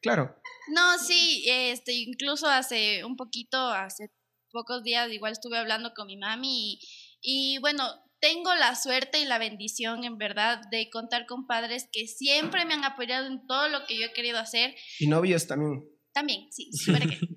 claro. 0.00 0.34
No, 0.72 0.98
sí, 0.98 1.44
este, 1.46 1.92
incluso 1.92 2.46
hace 2.46 3.04
un 3.04 3.16
poquito, 3.16 3.58
hace 3.58 4.10
pocos 4.50 4.82
días, 4.82 5.10
igual 5.12 5.32
estuve 5.32 5.58
hablando 5.58 5.92
con 5.94 6.06
mi 6.06 6.16
mami 6.16 6.72
y, 6.72 6.80
y 7.22 7.58
bueno, 7.58 7.84
tengo 8.20 8.54
la 8.54 8.74
suerte 8.76 9.20
y 9.20 9.24
la 9.24 9.38
bendición, 9.38 10.04
en 10.04 10.18
verdad, 10.18 10.60
de 10.70 10.90
contar 10.90 11.26
con 11.26 11.46
padres 11.46 11.88
que 11.92 12.06
siempre 12.06 12.64
me 12.64 12.74
han 12.74 12.84
apoyado 12.84 13.26
en 13.26 13.46
todo 13.46 13.68
lo 13.68 13.86
que 13.86 13.98
yo 13.98 14.06
he 14.06 14.12
querido 14.12 14.38
hacer. 14.38 14.74
Y 14.98 15.06
novios 15.06 15.46
también. 15.46 15.84
También, 16.12 16.48
sí, 16.50 16.68
en 16.88 16.90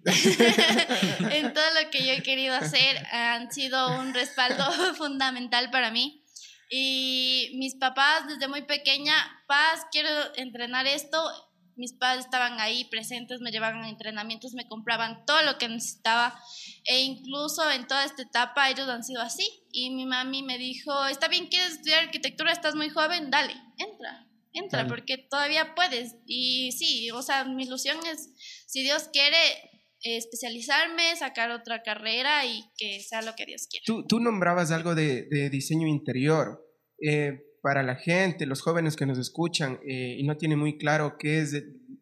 todo 1.53 1.65
lo 1.79 1.91
que 1.91 2.07
yo 2.07 2.13
he 2.13 2.22
querido 2.33 2.55
hacer 2.55 2.97
han 3.11 3.51
sido 3.51 3.99
un 3.99 4.11
respaldo 4.11 4.65
fundamental 4.97 5.69
para 5.69 5.91
mí. 5.91 6.25
Y 6.71 7.51
mis 7.59 7.75
papás 7.75 8.27
desde 8.27 8.47
muy 8.47 8.63
pequeña, 8.63 9.13
paz, 9.47 9.85
quiero 9.91 10.09
entrenar 10.35 10.87
esto. 10.87 11.23
Mis 11.75 11.93
padres 11.93 12.25
estaban 12.25 12.59
ahí 12.59 12.85
presentes, 12.85 13.39
me 13.39 13.51
llevaban 13.51 13.83
a 13.83 13.89
entrenamientos, 13.89 14.53
me 14.53 14.67
compraban 14.67 15.25
todo 15.27 15.43
lo 15.43 15.59
que 15.59 15.69
necesitaba. 15.69 16.39
E 16.85 17.01
incluso 17.01 17.69
en 17.69 17.85
toda 17.87 18.03
esta 18.03 18.23
etapa 18.23 18.71
ellos 18.71 18.89
han 18.89 19.03
sido 19.03 19.21
así. 19.21 19.47
Y 19.71 19.91
mi 19.91 20.07
mami 20.07 20.41
me 20.41 20.57
dijo, 20.57 21.05
está 21.05 21.27
bien, 21.27 21.49
quieres 21.49 21.73
estudiar 21.73 22.05
arquitectura, 22.05 22.51
estás 22.51 22.73
muy 22.73 22.89
joven, 22.89 23.29
dale, 23.29 23.53
entra 23.77 24.25
entra, 24.53 24.87
porque 24.87 25.17
todavía 25.17 25.75
puedes. 25.75 26.15
Y 26.25 26.71
sí, 26.71 27.11
o 27.11 27.21
sea, 27.21 27.43
mi 27.43 27.63
ilusión 27.63 27.97
es, 28.05 28.29
si 28.67 28.81
Dios 28.83 29.09
quiere, 29.11 29.37
especializarme, 30.03 31.15
sacar 31.17 31.51
otra 31.51 31.81
carrera 31.81 32.45
y 32.45 32.63
que 32.77 33.01
sea 33.01 33.21
lo 33.21 33.33
que 33.35 33.45
Dios 33.45 33.67
quiera. 33.69 33.83
Tú, 33.85 34.05
tú 34.07 34.19
nombrabas 34.19 34.71
algo 34.71 34.95
de, 34.95 35.23
de 35.29 35.49
diseño 35.49 35.87
interior. 35.87 36.59
Eh, 37.01 37.39
para 37.61 37.81
la 37.81 37.95
gente, 37.95 38.45
los 38.45 38.61
jóvenes 38.61 38.97
que 38.97 39.05
nos 39.05 39.17
escuchan 39.17 39.79
eh, 39.87 40.17
y 40.19 40.23
no 40.23 40.35
tienen 40.35 40.59
muy 40.59 40.77
claro 40.77 41.15
qué 41.17 41.39
es 41.39 41.53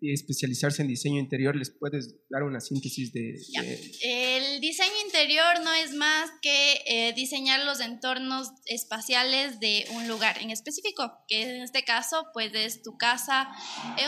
especializarse 0.02 0.82
en 0.82 0.88
diseño 0.88 1.20
interior, 1.20 1.56
¿les 1.56 1.70
puedes 1.70 2.16
dar 2.30 2.42
una 2.42 2.60
síntesis 2.60 3.14
de...? 3.14 3.34
De- 3.62 3.92
El 4.02 4.60
diseño 4.60 4.90
interior 5.06 5.62
no 5.64 5.72
es 5.74 5.94
más 5.94 6.32
que 6.42 6.80
eh, 6.88 7.14
diseñar 7.14 7.64
los 7.64 7.80
entornos 7.80 8.50
espaciales 8.66 9.60
de 9.60 9.86
un 9.94 10.08
lugar 10.08 10.42
en 10.42 10.50
específico, 10.50 11.12
que 11.28 11.44
en 11.44 11.62
este 11.62 11.84
caso 11.84 12.26
pues 12.34 12.52
es 12.56 12.82
tu 12.82 12.98
casa, 12.98 13.48
eh, 14.00 14.06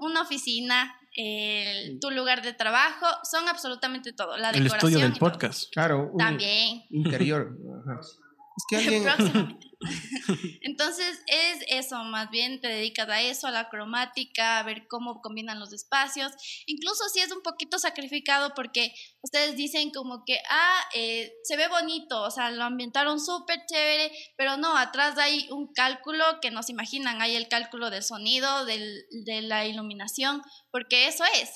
una 0.00 0.22
oficina, 0.22 0.92
el- 1.18 1.98
tu 2.00 2.10
lugar 2.10 2.42
de 2.42 2.52
trabajo, 2.52 3.06
son 3.24 3.48
absolutamente 3.48 4.12
todo. 4.12 4.36
La 4.36 4.50
El 4.50 4.62
decoración 4.64 4.90
estudio 4.92 5.08
del 5.10 5.18
podcast. 5.18 5.72
claro, 5.72 6.12
También. 6.16 6.84
interior. 6.90 7.56
Ajá. 7.84 8.00
Es 8.00 8.64
que 8.68 8.76
alguien... 8.76 9.04
Entonces 10.62 11.22
es 11.28 11.64
eso, 11.68 12.02
más 12.04 12.30
bien 12.30 12.60
te 12.60 12.68
dedicas 12.68 13.08
a 13.08 13.22
eso, 13.22 13.46
a 13.46 13.52
la 13.52 13.68
cromática, 13.68 14.58
a 14.58 14.62
ver 14.64 14.86
cómo 14.88 15.20
combinan 15.20 15.60
los 15.60 15.72
espacios. 15.72 16.32
Incluso 16.66 17.08
si 17.12 17.20
es 17.20 17.30
un 17.30 17.42
poquito 17.42 17.78
sacrificado 17.78 18.52
porque 18.54 18.92
ustedes 19.22 19.56
dicen 19.56 19.90
como 19.90 20.24
que, 20.24 20.38
ah, 20.50 20.80
eh, 20.94 21.32
se 21.44 21.56
ve 21.56 21.68
bonito, 21.68 22.22
o 22.22 22.30
sea, 22.30 22.50
lo 22.50 22.64
ambientaron 22.64 23.20
súper 23.20 23.60
chévere, 23.66 24.10
pero 24.36 24.56
no, 24.56 24.76
atrás 24.76 25.16
hay 25.18 25.48
un 25.50 25.72
cálculo 25.72 26.24
que 26.42 26.50
no 26.50 26.62
se 26.62 26.72
imaginan, 26.72 27.22
hay 27.22 27.36
el 27.36 27.48
cálculo 27.48 27.90
del 27.90 28.02
sonido, 28.02 28.64
del, 28.64 29.04
de 29.24 29.42
la 29.42 29.66
iluminación, 29.66 30.42
porque 30.72 31.06
eso 31.06 31.24
es. 31.40 31.50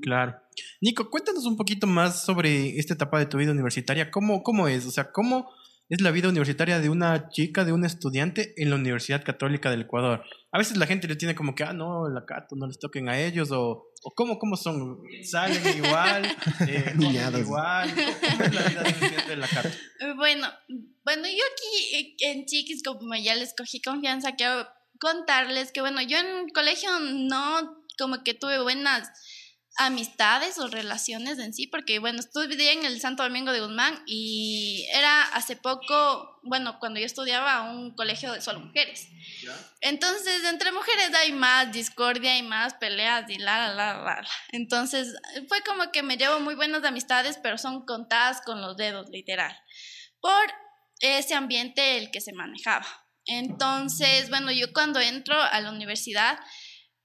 Claro. 0.00 0.40
Nico, 0.80 1.10
cuéntanos 1.10 1.44
un 1.44 1.56
poquito 1.56 1.86
más 1.86 2.24
sobre 2.24 2.78
esta 2.78 2.94
etapa 2.94 3.18
de 3.18 3.26
tu 3.26 3.36
vida 3.36 3.52
universitaria. 3.52 4.10
¿Cómo, 4.10 4.42
cómo 4.42 4.68
es? 4.68 4.86
O 4.86 4.90
sea, 4.90 5.12
¿cómo 5.12 5.50
es 5.90 6.00
la 6.00 6.12
vida 6.12 6.28
universitaria 6.28 6.78
de 6.78 6.88
una 6.88 7.28
chica, 7.30 7.64
de 7.64 7.72
un 7.72 7.84
estudiante 7.84 8.54
en 8.56 8.70
la 8.70 8.76
Universidad 8.76 9.24
Católica 9.24 9.70
del 9.70 9.82
Ecuador? 9.82 10.24
A 10.52 10.58
veces 10.58 10.76
la 10.76 10.86
gente 10.86 11.08
le 11.08 11.16
tiene 11.16 11.34
como 11.34 11.54
que, 11.54 11.64
ah, 11.64 11.72
no, 11.72 12.08
la 12.08 12.24
Cato, 12.24 12.54
no 12.54 12.68
les 12.68 12.78
toquen 12.78 13.08
a 13.08 13.18
ellos, 13.20 13.50
o, 13.50 13.92
o 14.02 14.14
¿cómo, 14.14 14.38
cómo 14.38 14.56
son? 14.56 15.00
¿Salen 15.22 15.62
igual? 15.76 16.22
Eh, 16.68 16.94
comen 16.96 17.38
igual? 17.38 17.90
¿Cómo 17.92 18.44
es 18.44 18.54
la 18.54 18.62
vida 18.68 18.82
de 18.82 18.88
un 18.88 18.94
estudiante 18.94 19.30
de 19.30 19.36
la 19.36 19.48
Cato? 19.48 19.68
Bueno, 20.16 20.46
bueno, 21.04 21.24
yo 21.24 21.44
aquí 21.52 21.96
eh, 21.96 22.16
en 22.30 22.46
Chiquis, 22.46 22.82
como 22.84 23.14
ya 23.16 23.34
les 23.34 23.52
cogí 23.54 23.82
confianza, 23.82 24.36
quiero 24.36 24.68
contarles 25.00 25.72
que, 25.72 25.80
bueno, 25.80 26.00
yo 26.02 26.18
en 26.18 26.48
colegio 26.50 26.90
no 27.00 27.80
como 27.98 28.22
que 28.22 28.34
tuve 28.34 28.62
buenas 28.62 29.10
amistades 29.76 30.58
o 30.58 30.68
relaciones 30.68 31.38
en 31.38 31.54
sí, 31.54 31.66
porque, 31.66 31.98
bueno, 31.98 32.20
estudié 32.20 32.72
en 32.72 32.84
el 32.84 33.00
Santo 33.00 33.22
Domingo 33.22 33.52
de 33.52 33.60
Guzmán 33.60 34.02
y 34.06 34.86
era 34.92 35.22
hace 35.22 35.56
poco, 35.56 36.40
bueno, 36.42 36.78
cuando 36.80 37.00
yo 37.00 37.06
estudiaba 37.06 37.62
un 37.62 37.94
colegio 37.94 38.32
de 38.32 38.40
solo 38.40 38.60
mujeres. 38.60 39.08
Entonces, 39.80 40.44
entre 40.44 40.72
mujeres 40.72 41.14
hay 41.14 41.32
más 41.32 41.72
discordia 41.72 42.36
y 42.36 42.42
más 42.42 42.74
peleas 42.74 43.30
y 43.30 43.38
la, 43.38 43.68
la, 43.68 43.74
la, 43.74 43.94
la. 43.94 44.22
la. 44.22 44.28
Entonces, 44.52 45.14
fue 45.48 45.62
como 45.62 45.90
que 45.92 46.02
me 46.02 46.16
llevo 46.16 46.40
muy 46.40 46.54
buenas 46.54 46.84
amistades, 46.84 47.38
pero 47.42 47.56
son 47.56 47.86
contadas 47.86 48.42
con 48.42 48.60
los 48.60 48.76
dedos, 48.76 49.08
literal, 49.10 49.56
por 50.20 50.52
ese 51.00 51.34
ambiente 51.34 51.96
el 51.96 52.10
que 52.10 52.20
se 52.20 52.32
manejaba. 52.32 52.86
Entonces, 53.26 54.28
bueno, 54.30 54.50
yo 54.50 54.72
cuando 54.72 55.00
entro 55.00 55.40
a 55.40 55.60
la 55.60 55.70
universidad, 55.70 56.38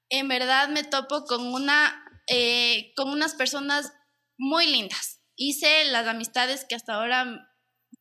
en 0.10 0.27
verdad 0.27 0.69
me 0.69 0.84
topo 0.84 1.25
con 1.25 1.53
una, 1.53 2.04
eh, 2.27 2.94
con 2.96 3.10
unas 3.10 3.36
personas 3.36 3.94
muy 4.38 4.67
lindas. 4.67 5.22
Hice 5.36 5.86
las 5.86 6.08
amistades 6.08 6.65
que 6.67 6.75
hasta 6.75 6.96
ahora 6.96 7.50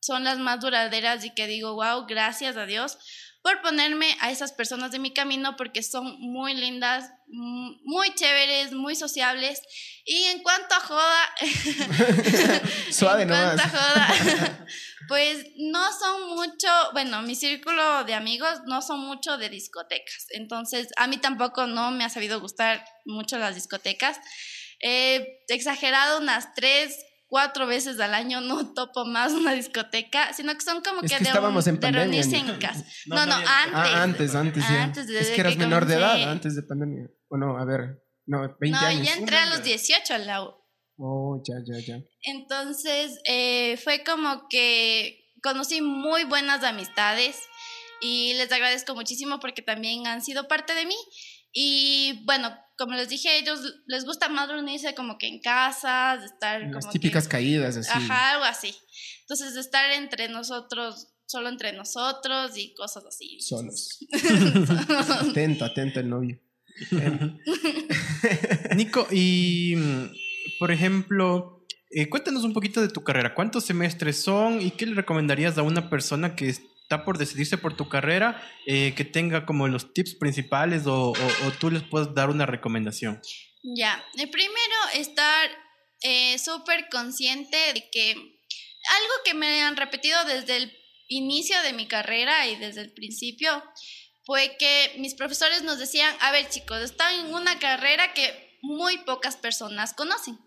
son 0.01 0.23
las 0.23 0.37
más 0.37 0.59
duraderas 0.59 1.25
y 1.25 1.33
que 1.33 1.47
digo, 1.47 1.73
wow, 1.73 2.05
gracias 2.07 2.57
a 2.57 2.65
Dios 2.65 2.97
por 3.45 3.61
ponerme 3.61 4.17
a 4.21 4.31
esas 4.31 4.53
personas 4.53 4.89
de 4.89 4.97
mi 4.97 5.13
camino 5.13 5.55
porque 5.55 5.83
son 5.83 6.19
muy 6.19 6.55
lindas, 6.55 7.11
muy 7.27 8.11
chéveres, 8.15 8.71
muy 8.71 8.95
sociables. 8.95 9.61
Y 10.03 10.23
en 10.23 10.41
cuanto 10.41 10.73
a 10.73 10.79
joda, 10.79 11.29
Suave 12.89 13.21
en 13.21 13.27
nomás. 13.27 13.53
cuanto 13.53 13.77
a 13.77 13.79
joda, 13.79 14.67
pues 15.07 15.45
no 15.57 15.93
son 15.93 16.29
mucho, 16.35 16.67
bueno, 16.93 17.21
mi 17.21 17.35
círculo 17.35 18.03
de 18.05 18.15
amigos 18.15 18.61
no 18.65 18.81
son 18.81 19.01
mucho 19.01 19.37
de 19.37 19.49
discotecas. 19.49 20.25
Entonces, 20.31 20.87
a 20.97 21.05
mí 21.05 21.17
tampoco 21.17 21.67
no 21.67 21.91
me 21.91 22.03
ha 22.03 22.09
sabido 22.09 22.41
gustar 22.41 22.83
mucho 23.05 23.37
las 23.37 23.53
discotecas. 23.53 24.17
Eh, 24.79 25.43
exagerado 25.49 26.17
unas 26.17 26.55
tres, 26.55 26.97
cuatro 27.35 27.67
veces 27.67 27.99
al 27.99 28.13
año 28.13 28.39
no 28.39 28.73
topo 28.73 29.03
más 29.03 29.33
una 29.33 29.51
discoteca, 29.51 30.31
sino 30.31 30.53
que 30.53 30.61
son 30.61 30.81
como 30.81 31.01
Es 31.01 31.11
que, 31.11 31.17
que 31.17 31.23
de, 31.25 31.29
estábamos 31.31 31.65
un- 31.65 31.69
en 31.71 31.75
de 31.75 31.81
pandemia, 31.81 32.21
reunirse 32.23 32.37
en 32.37 32.57
casa. 32.59 32.85
No, 33.07 33.15
No, 33.17 33.25
no 33.25 33.39
no, 33.41 33.45
antes. 33.45 33.73
Ah, 33.73 34.03
antes, 34.03 34.35
antes, 34.35 34.63
ya. 34.69 34.83
Antes, 34.83 35.03
es 35.03 35.09
desde 35.09 35.33
que 35.35 35.41
eras 35.41 35.53
que 35.53 35.59
menor 35.59 35.85
de 35.85 35.95
edad, 35.95 36.31
antes 36.31 36.55
de 36.55 36.63
pandemia. 36.63 37.09
O 37.27 37.35
no, 37.35 37.57
a 37.57 37.65
ver, 37.65 38.01
no, 38.25 38.39
20 38.57 38.69
no, 38.79 38.87
años. 38.87 39.05
ya 39.05 39.15
entré 39.15 39.35
a 39.35 39.47
los 39.47 39.63
18 39.63 40.13
al 40.13 40.25
la 40.27 40.43
U. 40.43 40.53
Oh, 40.97 41.41
ya, 41.45 41.55
ya, 41.65 41.77
ya. 41.85 42.01
Entonces, 42.21 43.19
eh, 43.25 43.75
fue 43.83 44.05
como 44.05 44.47
que 44.49 45.19
conocí 45.43 45.81
muy 45.81 46.23
buenas 46.23 46.63
amistades 46.63 47.35
y 48.01 48.33
les 48.35 48.49
agradezco 48.49 48.95
muchísimo 48.95 49.41
porque 49.41 49.61
también 49.61 50.07
han 50.07 50.21
sido 50.23 50.47
parte 50.47 50.73
de 50.73 50.85
mí. 50.85 50.95
Y 51.57 52.25
bueno, 52.25 52.53
como 52.77 52.95
les 52.95 53.07
dije, 53.07 53.39
ellos 53.39 53.61
les 53.87 54.03
gusta 54.03 54.27
más 54.27 54.49
reunirse 54.49 54.93
como 54.93 55.17
que 55.17 55.27
en 55.27 55.39
casas, 55.39 56.21
estar 56.25 56.61
Las 56.61 56.83
como 56.83 56.91
típicas 56.91 57.29
que, 57.29 57.31
caídas 57.31 57.77
así. 57.77 57.89
Ajá, 57.93 58.31
algo 58.31 58.43
así. 58.43 58.75
Entonces, 59.21 59.53
de 59.53 59.61
estar 59.61 59.89
entre 59.91 60.27
nosotros, 60.27 61.13
solo 61.25 61.47
entre 61.47 61.71
nosotros 61.71 62.57
y 62.57 62.73
cosas 62.73 63.05
así. 63.05 63.39
Solos. 63.39 63.99
atento, 65.31 65.63
atento 65.63 66.01
el 66.01 66.09
novio. 66.09 66.41
Nico, 68.75 69.07
y 69.09 69.75
mm, 69.77 70.59
por 70.59 70.71
ejemplo, 70.71 71.65
eh, 71.89 72.09
cuéntanos 72.09 72.43
un 72.43 72.51
poquito 72.51 72.81
de 72.81 72.89
tu 72.89 73.01
carrera. 73.01 73.33
¿Cuántos 73.33 73.63
semestres 73.63 74.21
son 74.21 74.61
y 74.61 74.71
qué 74.71 74.87
le 74.87 74.95
recomendarías 74.95 75.57
a 75.57 75.63
una 75.63 75.89
persona 75.89 76.35
que 76.35 76.53
está 76.85 77.03
por 77.03 77.17
decidirse 77.17 77.57
por 77.57 77.75
tu 77.75 77.89
carrera, 77.89 78.39
eh, 78.67 78.93
que 78.95 79.03
tenga 79.05 79.45
como 79.47 79.67
los 79.67 79.91
tips 79.93 80.15
principales 80.19 80.85
o, 80.85 81.09
o- 81.09 81.47
o 81.47 81.51
tú 81.59 81.71
les 81.71 81.81
puedes 81.83 82.13
dar 82.13 82.29
una 82.29 82.45
recomendación? 82.45 83.19
Ya, 83.63 84.03
el 84.19 84.29
primero, 84.29 84.75
estar 84.93 85.49
eh, 86.03 86.37
súper 86.37 86.87
consciente 86.91 87.57
de 87.73 87.89
que 87.91 88.11
algo 88.11 89.13
que 89.25 89.33
me 89.33 89.63
han 89.63 89.75
repetido 89.75 90.23
desde 90.25 90.57
el 90.57 90.71
inicio 91.07 91.59
de 91.63 91.73
mi 91.73 91.87
carrera 91.87 92.47
y 92.47 92.55
desde 92.57 92.81
el 92.81 92.93
principio 92.93 93.63
fue 94.23 94.55
que 94.59 94.93
mis 94.99 95.15
profesores 95.15 95.63
nos 95.63 95.79
decían, 95.79 96.15
a 96.21 96.31
ver 96.31 96.47
chicos, 96.49 96.79
están 96.81 97.25
en 97.25 97.33
una 97.33 97.57
carrera 97.57 98.13
que 98.13 98.57
muy 98.61 98.99
pocas 98.99 99.37
personas 99.37 99.93
conocen. 99.95 100.37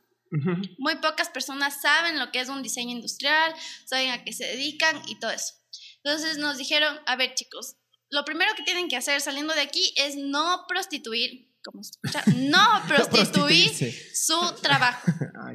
Muy 0.78 0.96
pocas 0.96 1.30
personas 1.30 1.80
saben 1.80 2.18
lo 2.18 2.30
que 2.30 2.38
es 2.40 2.48
un 2.50 2.62
diseño 2.62 2.90
industrial, 2.92 3.52
saben 3.86 4.10
a 4.10 4.22
qué 4.24 4.32
se 4.32 4.44
dedican 4.46 5.00
y 5.08 5.18
todo 5.18 5.30
eso. 5.32 5.54
Entonces 6.08 6.38
nos 6.38 6.56
dijeron, 6.56 6.98
a 7.04 7.16
ver 7.16 7.34
chicos, 7.34 7.76
lo 8.08 8.24
primero 8.24 8.54
que 8.56 8.62
tienen 8.62 8.88
que 8.88 8.96
hacer 8.96 9.20
saliendo 9.20 9.52
de 9.52 9.60
aquí 9.60 9.92
es 9.96 10.16
no 10.16 10.64
prostituir, 10.66 11.52
como 11.62 11.82
se 11.84 11.90
escucha, 11.90 12.24
no 12.34 12.82
prostituir 12.88 13.70
su 14.14 14.40
trabajo, 14.62 15.02
Ah, 15.40 15.52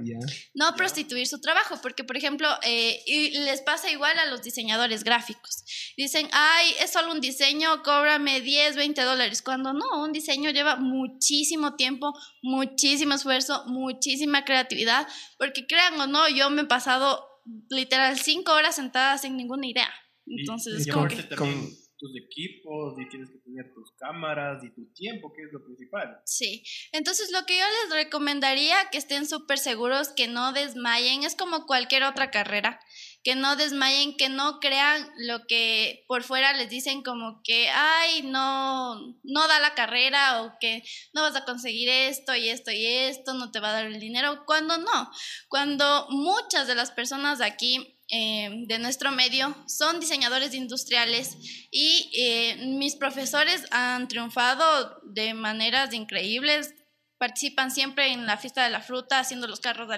no 0.53 0.75
prostituir 0.75 1.27
su 1.27 1.41
trabajo, 1.41 1.79
porque 1.81 2.03
por 2.03 2.15
ejemplo, 2.17 2.47
eh, 2.61 3.01
y 3.07 3.31
les 3.39 3.61
pasa 3.61 3.91
igual 3.91 4.17
a 4.19 4.27
los 4.27 4.43
diseñadores 4.43 5.03
gráficos. 5.03 5.63
Dicen, 5.97 6.29
ay, 6.31 6.73
es 6.79 6.91
solo 6.91 7.11
un 7.11 7.19
diseño, 7.19 7.81
cóbrame 7.83 8.39
10, 8.39 8.75
20 8.75 9.01
dólares, 9.01 9.41
cuando 9.41 9.73
no, 9.73 10.03
un 10.03 10.11
diseño 10.11 10.51
lleva 10.51 10.75
muchísimo 10.75 11.75
tiempo, 11.75 12.13
muchísimo 12.43 13.15
esfuerzo, 13.15 13.63
muchísima 13.65 14.45
creatividad, 14.45 15.07
porque 15.39 15.65
crean 15.65 15.99
o 15.99 16.05
no, 16.05 16.29
yo 16.29 16.49
me 16.51 16.61
he 16.61 16.65
pasado 16.65 17.27
literal 17.69 18.19
cinco 18.19 18.53
horas 18.53 18.75
sentada 18.75 19.17
sin 19.17 19.35
ninguna 19.35 19.67
idea. 19.67 19.89
Entonces, 20.25 20.81
es 20.81 20.87
y 20.87 20.89
como 20.91 21.07
que... 21.07 21.23
también 21.23 21.83
tus 22.03 22.11
equipos 22.17 22.95
y 22.99 23.07
tienes 23.07 23.29
que 23.29 23.37
tener 23.37 23.73
tus 23.73 23.91
cámaras 23.97 24.61
y 24.61 24.69
tu 24.75 24.91
tiempo, 24.93 25.31
que 25.33 25.43
es 25.43 25.53
lo 25.53 25.63
principal. 25.63 26.19
Sí, 26.25 26.61
entonces 26.91 27.31
lo 27.31 27.45
que 27.45 27.57
yo 27.57 27.63
les 27.63 28.03
recomendaría 28.03 28.89
que 28.91 28.97
estén 28.97 29.25
súper 29.25 29.57
seguros, 29.57 30.09
que 30.09 30.27
no 30.27 30.51
desmayen, 30.51 31.23
es 31.23 31.35
como 31.35 31.65
cualquier 31.65 32.03
otra 32.03 32.29
carrera, 32.29 32.81
que 33.23 33.35
no 33.35 33.55
desmayen, 33.55 34.17
que 34.17 34.27
no 34.27 34.59
crean 34.59 35.09
lo 35.17 35.47
que 35.47 36.03
por 36.09 36.23
fuera 36.23 36.51
les 36.51 36.69
dicen 36.69 37.03
como 37.03 37.41
que, 37.41 37.69
ay, 37.69 38.23
no, 38.23 38.95
no 39.23 39.47
da 39.47 39.61
la 39.61 39.73
carrera 39.73 40.43
o 40.43 40.57
que 40.59 40.83
no 41.13 41.21
vas 41.21 41.37
a 41.37 41.45
conseguir 41.45 41.87
esto 41.87 42.35
y 42.35 42.49
esto 42.49 42.71
y 42.71 42.85
esto, 42.85 43.33
no 43.33 43.49
te 43.51 43.61
va 43.61 43.69
a 43.69 43.73
dar 43.73 43.85
el 43.85 44.01
dinero, 44.01 44.43
cuando 44.45 44.77
no, 44.77 45.09
cuando 45.47 46.07
muchas 46.09 46.67
de 46.67 46.75
las 46.75 46.91
personas 46.91 47.39
aquí 47.39 47.97
eh, 48.15 48.65
de 48.67 48.77
nuestro 48.77 49.11
medio 49.11 49.55
son 49.65 49.99
diseñadores 49.99 50.53
industriales 50.53 51.35
y 51.71 52.11
eh, 52.15 52.77
mis 52.77 52.95
profesores 52.95 53.65
han 53.71 54.07
triunfado 54.07 55.01
de 55.03 55.33
maneras 55.33 55.91
increíbles. 55.95 56.75
Participan 57.17 57.71
siempre 57.71 58.13
en 58.13 58.27
la 58.27 58.37
fiesta 58.37 58.65
de 58.65 58.69
la 58.69 58.81
fruta 58.81 59.17
haciendo 59.17 59.47
los 59.47 59.61
carros 59.61 59.89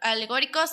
alegóricos 0.00 0.70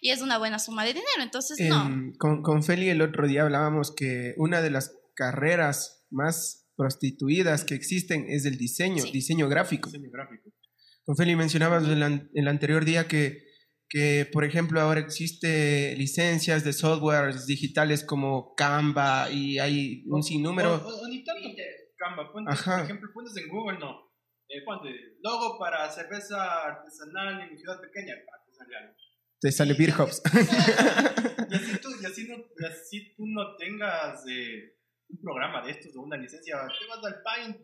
y 0.00 0.08
es 0.08 0.22
una 0.22 0.38
buena 0.38 0.58
suma 0.58 0.84
de 0.84 0.94
dinero. 0.94 1.20
Entonces, 1.20 1.58
no. 1.68 1.82
Em, 1.84 2.14
con, 2.16 2.42
con 2.42 2.62
Feli 2.62 2.88
el 2.88 3.02
otro 3.02 3.28
día 3.28 3.42
hablábamos 3.42 3.94
que 3.94 4.32
una 4.38 4.62
de 4.62 4.70
las 4.70 4.96
carreras 5.14 6.06
más 6.08 6.70
prostituidas 6.76 7.64
que 7.64 7.74
existen 7.74 8.24
es 8.26 8.46
el 8.46 8.56
diseño, 8.56 9.04
diseño 9.04 9.50
gráfico. 9.50 9.90
Diseño 9.90 10.10
gráfico. 10.10 10.50
Con 11.04 11.14
Feli 11.14 11.36
mencionabas 11.36 11.84
el, 11.84 12.30
el 12.32 12.48
anterior 12.48 12.86
día 12.86 13.06
que, 13.06 13.47
que, 13.88 14.28
por 14.32 14.44
ejemplo, 14.44 14.80
ahora 14.80 15.00
existe 15.00 15.94
licencias 15.96 16.64
de 16.64 16.72
softwares 16.72 17.46
digitales 17.46 18.04
como 18.04 18.54
Canva 18.54 19.30
y 19.30 19.58
hay 19.58 20.04
un 20.06 20.22
sinnúmero. 20.22 20.74
O, 20.74 21.04
o, 21.04 21.08
ni 21.08 21.24
tanto 21.24 21.48
Canva, 21.96 22.30
ponte, 22.32 22.54
por 22.64 22.80
ejemplo, 22.84 23.10
pones 23.12 23.36
en 23.36 23.48
Google, 23.48 23.78
no. 23.78 24.08
Eh, 24.48 24.62
ponte 24.64 24.88
logo 25.22 25.58
para 25.58 25.90
cerveza 25.90 26.64
artesanal 26.64 27.40
en 27.40 27.58
ciudad 27.58 27.80
pequeña, 27.80 28.14
artesanal. 28.14 28.96
Te 29.40 29.52
sale 29.52 29.74
Beer 29.74 29.92
Hops. 29.98 30.22
y, 31.50 31.54
así 31.54 31.78
tú, 31.80 31.90
y 32.00 32.06
así, 32.06 32.28
no, 32.28 32.36
y 32.36 32.64
así 32.64 33.14
tú 33.16 33.24
no 33.26 33.56
tengas 33.56 34.24
eh, 34.28 34.76
un 35.08 35.20
programa 35.20 35.64
de 35.64 35.72
estos 35.72 35.96
o 35.96 36.02
una 36.02 36.16
licencia, 36.16 36.56
te 36.56 36.86
vas 36.86 37.04
al 37.04 37.22
Paint, 37.22 37.58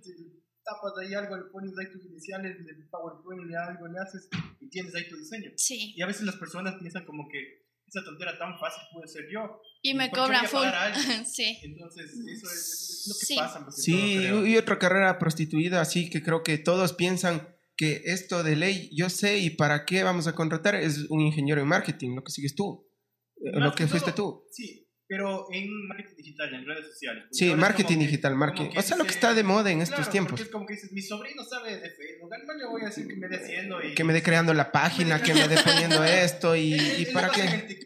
tapas 0.65 0.93
ahí 1.01 1.15
algo, 1.15 1.37
le 1.37 1.45
pones 1.53 1.73
ahí 1.79 1.93
tus 1.93 2.05
iniciales, 2.07 2.57
de 2.65 2.73
PowerPoint, 2.91 3.45
le 3.45 3.57
algo, 3.57 3.87
le 3.87 3.99
haces 3.99 4.29
y 4.61 4.69
tienes 4.69 4.95
ahí 4.95 5.09
tu 5.09 5.17
diseño. 5.17 5.51
Sí. 5.57 5.93
Y 5.97 6.03
a 6.03 6.07
veces 6.07 6.23
las 6.23 6.37
personas 6.37 6.75
piensan 6.81 7.05
como 7.05 7.29
que 7.29 7.65
esa 7.87 8.03
tontera 8.05 8.37
tan 8.39 8.59
fácil 8.59 8.83
puede 8.93 9.07
ser 9.07 9.27
yo. 9.31 9.61
Y 9.83 9.95
me 9.95 10.11
cobran 10.11 10.47
full. 10.47 10.67
sí. 11.27 11.59
Entonces, 11.63 12.11
eso 12.11 12.47
es, 12.47 12.53
es 12.53 13.05
lo 13.09 13.15
que 13.21 13.27
Sí. 13.27 13.37
pasa. 13.37 13.67
Sí, 13.71 14.17
y 14.47 14.57
otra 14.57 14.79
carrera 14.79 15.19
prostituida, 15.19 15.81
así 15.81 16.11
que 16.11 16.23
creo 16.23 16.43
que 16.43 16.59
todos 16.59 16.95
piensan 16.95 17.49
que 17.77 18.03
esto 18.07 18.43
de 18.43 18.57
ley, 18.57 18.91
yo 18.97 19.11
sé 19.11 19.39
y 19.39 19.51
para 19.51 19.85
qué 19.85 20.03
vamos 20.05 20.27
a 20.27 20.35
contratar, 20.35 20.77
es 20.77 21.07
un 21.11 21.21
ingeniero 21.21 21.61
en 21.61 21.69
marketing, 21.69 22.15
lo 22.15 22.23
que 22.23 22.31
sigues 22.33 22.55
tú, 22.55 22.89
eh, 23.37 23.51
Más 23.53 23.65
lo 23.65 23.71
que 23.73 23.85
que 23.85 23.89
fuiste 23.89 24.13
todo, 24.13 24.45
tú. 24.45 24.49
Sí, 24.53 24.84
pero 25.15 25.47
en 25.53 25.87
marketing 25.87 26.17
digital, 26.17 26.55
en 26.55 26.67
redes 26.67 26.87
sociales. 26.89 27.25
Sí, 27.31 27.55
marketing 27.55 27.99
digital, 27.99 28.35
marketing. 28.35 28.71
que 28.71 28.79
O 28.81 28.83
sea, 28.83 28.97
lo 28.97 29.05
que 29.05 29.13
está 29.13 29.33
de 29.33 29.45
moda 29.45 29.71
en 29.71 29.81
estos 29.81 30.11
tiempos. 30.11 30.41
es 30.41 30.49
como 30.49 30.67
que 30.67 30.75
dices, 30.75 30.91
mi 30.91 31.03
sobrino 31.03 31.45
sabe 31.45 31.79
de 31.79 31.89
Facebook, 31.89 32.35
al 32.35 32.45
man 32.45 32.59
le 32.59 32.67
voy 32.67 32.83
a 32.83 32.87
decir 32.87 33.07
que 33.07 33.15
me 33.15 33.29
dé 33.29 33.37
haciendo 33.37 33.81
y... 33.81 33.95
Que 33.95 34.03
me 34.03 34.13
dé 34.13 34.25
creando 34.25 34.53
la 34.53 34.73
página, 34.73 35.23
que 35.23 35.33
me 35.33 35.47
dé 35.47 35.57
poniendo 35.63 36.03
esto 36.27 36.57
y, 36.57 36.75
y 36.75 37.07
para 37.15 37.31
qué. 37.31 37.43
Él 37.43 37.77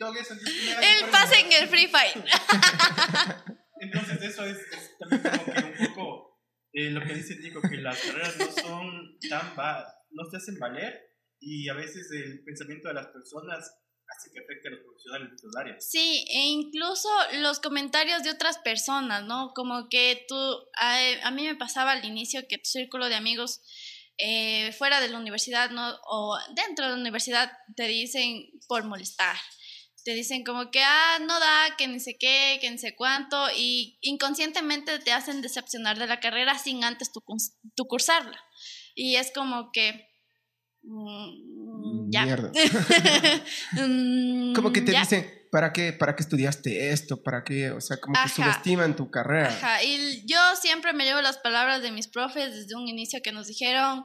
pasa 1.13 1.35
¿no? 1.39 1.47
en 1.47 1.63
el 1.63 1.69
Free 1.69 1.89
Fire. 1.89 2.25
Entonces 3.81 4.23
eso 4.23 4.47
es, 4.47 4.57
es 4.57 4.97
también 4.99 5.21
como 5.23 5.45
que 5.53 5.83
un 5.83 5.89
poco 5.89 6.41
eh, 6.73 6.91
lo 6.91 7.03
que 7.03 7.13
dice 7.13 7.37
Nico, 7.37 7.61
que 7.61 7.77
las 7.77 8.01
carreras 8.01 8.39
no 8.39 8.51
son 8.51 9.19
tan 9.29 9.53
va 9.59 9.87
no 10.11 10.25
se 10.31 10.39
hacen 10.39 10.59
valer 10.59 10.99
y 11.39 11.69
a 11.69 11.75
veces 11.75 12.11
el 12.11 12.43
pensamiento 12.43 12.89
de 12.89 12.95
las 12.95 13.09
personas 13.09 13.71
hace 14.09 14.31
que 14.33 14.39
a 14.41 14.71
los 14.71 14.81
profesionales 14.81 15.31
de 15.31 15.37
estas 15.37 15.57
áreas. 15.57 15.91
Sí, 15.91 16.25
e 16.29 16.47
incluso 16.47 17.09
los 17.41 17.61
comentarios 17.61 18.23
de 18.23 18.31
otras 18.31 18.59
personas, 18.59 19.25
¿no? 19.25 19.53
Como 19.55 19.89
que 19.89 20.25
tú, 20.29 20.37
a, 20.77 21.31
mí 21.31 21.45
me 21.45 21.57
pasaba 21.57 21.93
al 21.93 22.05
inicio 22.05 22.47
que 22.49 22.59
tu 22.59 22.69
círculo 22.69 23.09
de 23.09 23.15
amigos 23.15 23.61
eh, 24.19 24.73
fuera 24.73 25.01
de 25.01 25.09
la 25.09 25.19
universidad, 25.19 25.71
¿no? 25.71 25.95
O 26.07 26.39
dentro 26.55 26.87
de 26.87 26.93
la 26.93 27.01
universidad 27.01 27.53
te 27.77 27.87
dicen 27.87 28.51
por 28.67 28.85
molestar. 28.85 29.37
Te 30.05 30.15
dicen 30.15 30.43
como 30.43 30.71
que, 30.71 30.83
ah, 30.83 31.19
no 31.21 31.39
da, 31.39 31.77
que 31.77 31.87
ni 31.87 32.01
sé 32.01 32.17
qué, 32.19 32.59
que 32.61 32.71
ni 32.71 32.79
sé 32.79 32.97
cuánto, 32.97 33.37
y 33.55 33.99
inconscientemente 34.01 34.99
te 35.01 35.13
hacen 35.13 35.43
decepcionar 35.43 35.99
de 35.99 36.07
la 36.07 36.19
carrera 36.19 36.59
sin 36.59 36.83
antes 36.83 37.13
tu, 37.13 37.23
tu 37.75 37.85
cursarla. 37.87 38.43
Y 38.95 39.17
es 39.17 39.31
como 39.33 39.71
que... 39.71 40.08
mm, 40.89 42.11
ya. 42.11 42.25
Mierda. 42.25 42.51
Mm, 43.73 44.55
Como 44.55 44.73
que 44.73 44.81
te 44.81 44.93
ya. 44.93 45.01
dicen, 45.01 45.31
¿para 45.51 45.73
qué, 45.73 45.93
¿para 45.93 46.17
qué 46.17 46.23
estudiaste 46.23 46.91
esto? 46.91 47.23
¿Para 47.23 47.45
qué? 47.45 47.71
O 47.71 47.81
sea, 47.81 47.99
como 47.99 48.15
que 48.15 48.21
Ajá. 48.21 48.29
subestiman 48.29 48.97
tu 48.97 49.11
carrera. 49.11 49.49
Ajá, 49.49 49.83
y 49.83 50.25
yo 50.27 50.39
siempre 50.61 50.93
me 50.93 51.05
llevo 51.05 51.21
las 51.21 51.39
palabras 51.39 51.83
de 51.83 51.91
mis 51.93 52.09
profes 52.09 52.55
desde 52.55 52.75
un 52.75 52.89
inicio 52.89 53.21
que 53.23 53.33
nos 53.33 53.47
dijeron, 53.47 54.05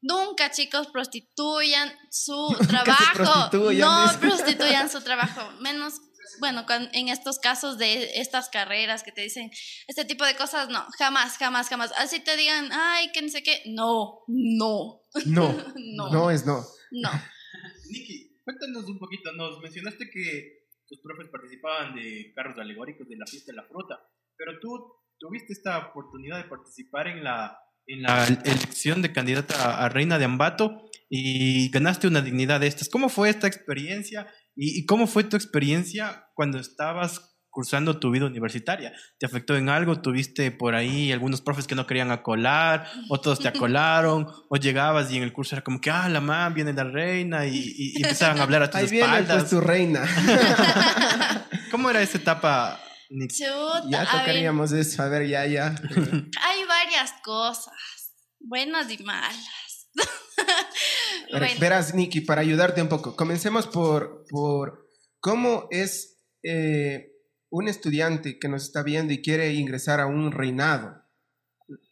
nunca 0.00 0.50
chicos 0.50 0.88
prostituyan 0.88 1.90
su 2.10 2.56
trabajo, 2.68 3.14
prostituyan, 3.14 3.80
no 3.88 4.02
dice. 4.06 4.18
prostituyan 4.18 4.90
su 4.90 5.00
trabajo, 5.02 5.42
menos, 5.60 5.94
bueno, 6.40 6.64
en 6.92 7.08
estos 7.08 7.38
casos 7.38 7.78
de 7.78 8.20
estas 8.20 8.48
carreras 8.48 9.02
que 9.02 9.12
te 9.12 9.22
dicen 9.22 9.50
este 9.86 10.04
tipo 10.04 10.24
de 10.24 10.36
cosas, 10.36 10.68
no, 10.68 10.86
jamás, 10.98 11.36
jamás, 11.38 11.68
jamás, 11.68 11.92
así 11.98 12.20
te 12.20 12.36
digan, 12.36 12.70
ay, 12.72 13.10
que 13.12 13.22
no 13.22 13.28
sé 13.28 13.42
qué, 13.42 13.62
no, 13.66 14.24
no, 14.26 15.02
No, 15.26 15.52
no, 15.76 16.12
no 16.12 16.30
es 16.30 16.46
no. 16.46 16.64
no. 16.92 17.10
Niki, 17.90 18.40
cuéntanos 18.44 18.84
un 18.84 18.98
poquito, 18.98 19.32
nos 19.32 19.60
mencionaste 19.60 20.10
que 20.10 20.58
tus 20.86 21.00
profes 21.00 21.28
participaban 21.30 21.94
de 21.94 22.32
carros 22.34 22.58
alegóricos 22.58 23.08
de 23.08 23.16
la 23.16 23.26
fiesta 23.26 23.52
de 23.52 23.56
la 23.56 23.64
fruta, 23.64 24.00
pero 24.36 24.58
tú 24.60 24.94
tuviste 25.18 25.52
esta 25.52 25.78
oportunidad 25.88 26.38
de 26.42 26.48
participar 26.48 27.08
en 27.08 27.24
la, 27.24 27.58
en 27.86 28.02
la 28.02 28.26
elección 28.26 29.02
de 29.02 29.12
candidata 29.12 29.84
a 29.84 29.88
reina 29.88 30.18
de 30.18 30.24
Ambato 30.24 30.88
y 31.08 31.70
ganaste 31.70 32.06
una 32.06 32.20
dignidad 32.20 32.60
de 32.60 32.66
estas. 32.66 32.88
¿Cómo 32.88 33.08
fue 33.08 33.30
esta 33.30 33.46
experiencia 33.46 34.26
y, 34.58 34.78
y 34.80 34.84
cómo 34.86 35.06
fue 35.06 35.24
tu 35.24 35.36
experiencia 35.36 36.26
cuando 36.34 36.58
estabas 36.58 37.36
cursando 37.50 37.98
tu 37.98 38.10
vida 38.10 38.26
universitaria? 38.26 38.92
¿Te 39.18 39.26
afectó 39.26 39.56
en 39.56 39.68
algo? 39.68 40.00
¿Tuviste 40.02 40.50
por 40.52 40.74
ahí 40.74 41.10
algunos 41.12 41.40
profes 41.40 41.66
que 41.66 41.74
no 41.74 41.86
querían 41.86 42.10
acolar? 42.10 42.86
¿Otros 43.08 43.38
te 43.40 43.48
acolaron? 43.48 44.26
¿O 44.50 44.56
llegabas 44.56 45.10
y 45.10 45.16
en 45.16 45.22
el 45.22 45.32
curso 45.32 45.54
era 45.56 45.64
como 45.64 45.80
que, 45.80 45.90
ah, 45.90 46.08
la 46.08 46.20
man, 46.20 46.54
viene 46.54 46.72
la 46.72 46.84
reina? 46.84 47.46
Y, 47.46 47.56
y- 47.56 47.92
y 47.96 48.02
empezaban 48.02 48.38
a 48.38 48.42
hablar 48.42 48.62
a 48.64 48.70
tus 48.70 48.76
Ahí 48.80 48.86
viene 48.88 49.06
espaldas. 49.06 49.38
pues 49.38 49.50
tu 49.50 49.60
reina. 49.60 50.04
¿Cómo 51.70 51.90
era 51.90 52.02
esa 52.02 52.18
etapa? 52.18 52.80
Chuta, 53.28 53.84
ya 53.88 54.00
a 54.02 54.04
ver, 54.04 54.08
tocaríamos 54.20 54.72
eso. 54.72 55.02
A 55.02 55.08
ver, 55.08 55.26
ya, 55.26 55.46
ya. 55.46 55.74
hay 56.42 56.64
varias 56.68 57.12
cosas, 57.24 57.72
buenas 58.38 58.90
y 58.90 58.98
malas. 59.02 59.88
Bueno. 61.30 61.46
Verás, 61.60 61.94
Nicky, 61.94 62.22
para 62.22 62.40
ayudarte 62.40 62.80
un 62.80 62.88
poco, 62.88 63.14
comencemos 63.14 63.66
por, 63.66 64.24
por 64.30 64.88
cómo 65.20 65.68
es 65.70 66.22
eh, 66.42 67.12
un 67.50 67.68
estudiante 67.68 68.38
que 68.38 68.48
nos 68.48 68.64
está 68.64 68.82
viendo 68.82 69.12
y 69.12 69.20
quiere 69.20 69.52
ingresar 69.52 70.00
a 70.00 70.06
un 70.06 70.32
reinado. 70.32 71.02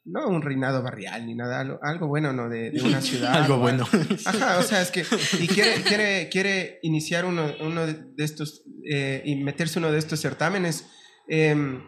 No 0.07 0.29
un 0.29 0.41
reinado 0.41 0.83
barrial 0.83 1.27
ni 1.27 1.35
nada, 1.35 1.61
algo, 1.61 1.79
algo 1.83 2.07
bueno, 2.07 2.33
¿no? 2.33 2.49
De, 2.49 2.71
de 2.71 2.81
una 2.81 3.01
ciudad. 3.03 3.35
Algo 3.35 3.59
bueno. 3.59 3.87
Ajá, 4.25 4.59
o 4.59 4.63
sea, 4.63 4.81
es 4.81 4.91
que 4.91 5.05
y 5.39 5.49
quiere, 5.49 5.83
quiere, 5.83 6.29
quiere 6.31 6.79
iniciar 6.83 7.27
uno, 7.27 7.53
uno 7.61 7.87
de 7.87 8.25
estos 8.25 8.63
eh, 8.91 9.21
y 9.25 9.37
meterse 9.37 9.79
uno 9.79 9.93
de 9.93 9.99
estos 9.99 10.21
certámenes. 10.21 10.87
em, 11.29 11.83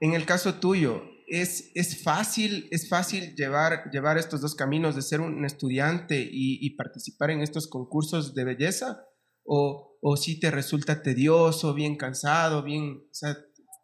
en 0.00 0.14
el 0.14 0.24
caso 0.24 0.54
tuyo, 0.54 1.04
¿es, 1.30 1.70
es, 1.74 2.02
fácil, 2.02 2.68
¿es 2.72 2.88
fácil 2.88 3.34
llevar, 3.36 3.88
llevar 3.90 4.18
estos 4.18 4.40
dos 4.40 4.56
caminos 4.56 4.96
de 4.96 5.02
ser 5.02 5.20
un 5.20 5.44
estudiante 5.44 6.28
y, 6.30 6.68
participar 6.76 7.30
en 7.30 7.40
estos 7.40 7.68
concursos 7.68 8.34
de 8.34 8.44
belleza? 8.44 9.06
¿O, 9.44 9.96
o 10.02 10.16
si 10.16 10.40
te 10.40 10.50
resulta 10.50 11.02
tedioso, 11.02 11.72
bien 11.72 11.96
cansado, 11.96 12.62
bien, 12.62 13.04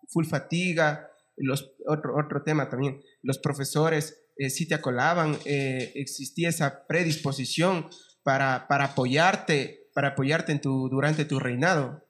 full 0.08 0.26
fatiga? 0.26 1.08
Los, 1.36 1.72
otro, 1.86 2.16
otro 2.18 2.42
tema 2.42 2.68
también, 2.68 3.00
los 3.22 3.38
profesores 3.38 4.26
eh, 4.36 4.50
sí 4.50 4.66
te 4.66 4.74
acolaban, 4.74 5.38
eh, 5.44 5.92
existía 5.94 6.48
esa 6.48 6.86
predisposición 6.86 7.88
para, 8.22 8.66
para 8.68 8.86
apoyarte, 8.86 9.88
para 9.94 10.08
apoyarte 10.08 10.52
en 10.52 10.60
tu, 10.60 10.88
durante 10.88 11.24
tu 11.24 11.38
reinado. 11.38 12.02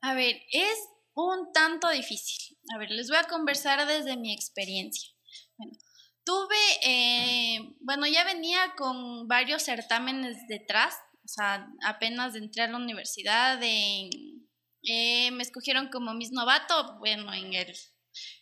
A 0.00 0.14
ver, 0.14 0.36
es 0.52 0.78
un 1.14 1.52
tanto 1.52 1.88
difícil. 1.90 2.58
A 2.74 2.78
ver, 2.78 2.90
les 2.90 3.08
voy 3.08 3.18
a 3.18 3.24
conversar 3.24 3.86
desde 3.86 4.16
mi 4.16 4.32
experiencia. 4.32 5.10
Bueno, 5.56 5.76
tuve, 6.24 6.56
eh, 6.84 7.74
bueno, 7.80 8.06
ya 8.06 8.24
venía 8.24 8.74
con 8.76 9.28
varios 9.28 9.62
certámenes 9.62 10.36
detrás, 10.48 10.94
o 11.24 11.28
sea, 11.28 11.66
apenas 11.84 12.34
entré 12.34 12.62
a 12.62 12.68
la 12.68 12.76
universidad, 12.76 13.58
eh, 13.62 14.10
me 15.32 15.42
escogieron 15.42 15.88
como 15.88 16.14
mis 16.14 16.32
novato, 16.32 16.98
bueno, 16.98 17.32
en 17.32 17.54
el 17.54 17.74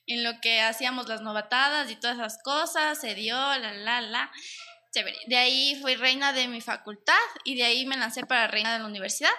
en 0.07 0.25
lo 0.25 0.41
que 0.41 0.61
hacíamos 0.61 1.09
las 1.09 1.23
novatadas 1.23 1.91
y 1.91 1.97
todas 1.97 2.17
esas 2.17 2.39
cosas, 2.43 3.01
se 3.01 3.15
dio, 3.15 3.37
la, 3.37 3.73
la, 3.73 4.01
la. 4.01 4.31
De 5.27 5.37
ahí 5.37 5.79
fui 5.81 5.95
reina 5.95 6.35
de 6.35 6.49
mi 6.49 6.61
facultad 6.61 7.15
y 7.45 7.55
de 7.55 7.65
ahí 7.65 7.87
me 7.87 7.97
lancé 7.97 8.27
para 8.27 8.47
reina 8.47 8.75
de 8.75 8.81
la 8.81 8.87
universidad. 8.87 9.31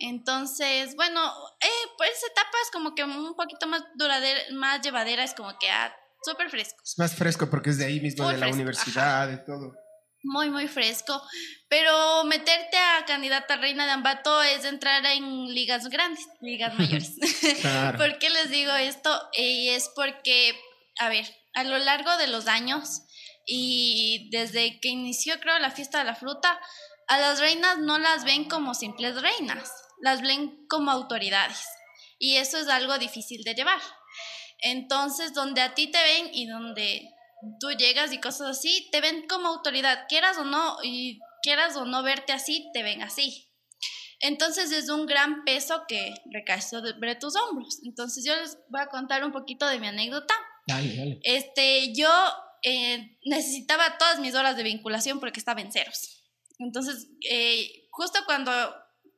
Entonces, 0.00 0.96
bueno, 0.96 1.20
eh, 1.60 1.88
pues 1.96 2.10
esa 2.10 2.26
etapa 2.28 2.56
es 2.64 2.70
como 2.72 2.94
que 2.94 3.04
un 3.04 3.34
poquito 3.36 3.66
más 3.66 3.82
duradera, 3.96 4.40
más 4.52 4.80
llevadera, 4.80 5.22
es 5.24 5.34
como 5.34 5.56
que 5.58 5.70
ah, 5.70 5.94
súper 6.22 6.50
fresco. 6.50 6.80
Es 6.84 6.98
más 6.98 7.14
fresco 7.14 7.48
porque 7.50 7.70
es 7.70 7.78
de 7.78 7.84
ahí 7.86 8.00
mismo, 8.00 8.24
Muy 8.24 8.34
de 8.34 8.40
la 8.40 8.48
universidad, 8.48 9.28
de 9.28 9.38
todo. 9.38 9.72
muy, 10.22 10.50
muy 10.50 10.68
fresco. 10.68 11.22
Pero 11.68 12.24
meterte 12.24 12.76
a 12.76 13.04
candidata 13.06 13.56
reina 13.56 13.84
de 13.86 13.92
Ambato 13.92 14.42
es 14.42 14.64
entrar 14.64 15.04
en 15.06 15.46
ligas 15.54 15.88
grandes, 15.88 16.26
ligas 16.40 16.78
mayores. 16.78 17.12
Claro. 17.60 17.98
¿Por 18.02 18.18
qué 18.18 18.30
les 18.30 18.50
digo 18.50 18.72
esto? 18.72 19.10
Y 19.34 19.68
es 19.68 19.90
porque, 19.94 20.58
a 20.98 21.08
ver, 21.08 21.26
a 21.54 21.64
lo 21.64 21.78
largo 21.78 22.16
de 22.16 22.26
los 22.26 22.46
años 22.48 23.02
y 23.46 24.28
desde 24.30 24.80
que 24.80 24.88
inició, 24.88 25.38
creo, 25.40 25.58
la 25.58 25.70
fiesta 25.70 25.98
de 25.98 26.04
la 26.04 26.14
fruta, 26.14 26.58
a 27.08 27.18
las 27.18 27.40
reinas 27.40 27.78
no 27.78 27.98
las 27.98 28.24
ven 28.24 28.44
como 28.44 28.72
simples 28.74 29.20
reinas, 29.20 29.72
las 30.00 30.22
ven 30.22 30.66
como 30.68 30.90
autoridades. 30.90 31.64
Y 32.18 32.36
eso 32.36 32.58
es 32.58 32.68
algo 32.68 32.98
difícil 32.98 33.42
de 33.44 33.54
llevar. 33.54 33.80
Entonces, 34.58 35.32
donde 35.32 35.62
a 35.62 35.74
ti 35.74 35.90
te 35.90 36.02
ven 36.02 36.30
y 36.32 36.46
donde 36.46 37.08
tú 37.58 37.70
llegas 37.70 38.12
y 38.12 38.20
cosas 38.20 38.58
así, 38.58 38.88
te 38.92 39.00
ven 39.00 39.26
como 39.28 39.48
autoridad, 39.48 40.04
quieras 40.08 40.36
o 40.38 40.44
no, 40.44 40.76
y 40.82 41.18
quieras 41.42 41.76
o 41.76 41.84
no 41.84 42.02
verte 42.02 42.32
así, 42.32 42.70
te 42.74 42.82
ven 42.82 43.02
así. 43.02 43.46
Entonces 44.20 44.70
es 44.70 44.90
un 44.90 45.06
gran 45.06 45.44
peso 45.44 45.84
que 45.88 46.14
recae 46.30 46.60
sobre 46.60 47.14
tus 47.16 47.34
hombros. 47.36 47.80
Entonces 47.84 48.22
yo 48.24 48.36
les 48.36 48.58
voy 48.68 48.82
a 48.82 48.88
contar 48.88 49.24
un 49.24 49.32
poquito 49.32 49.66
de 49.66 49.78
mi 49.78 49.86
anécdota. 49.86 50.34
Dale, 50.66 50.94
dale. 50.94 51.20
Este, 51.22 51.94
yo 51.94 52.10
eh, 52.62 53.16
necesitaba 53.24 53.96
todas 53.96 54.20
mis 54.20 54.34
horas 54.34 54.56
de 54.56 54.62
vinculación 54.62 55.20
porque 55.20 55.40
estaba 55.40 55.62
en 55.62 55.72
ceros. 55.72 56.22
Entonces, 56.58 57.08
eh, 57.30 57.88
justo 57.90 58.20
cuando 58.26 58.50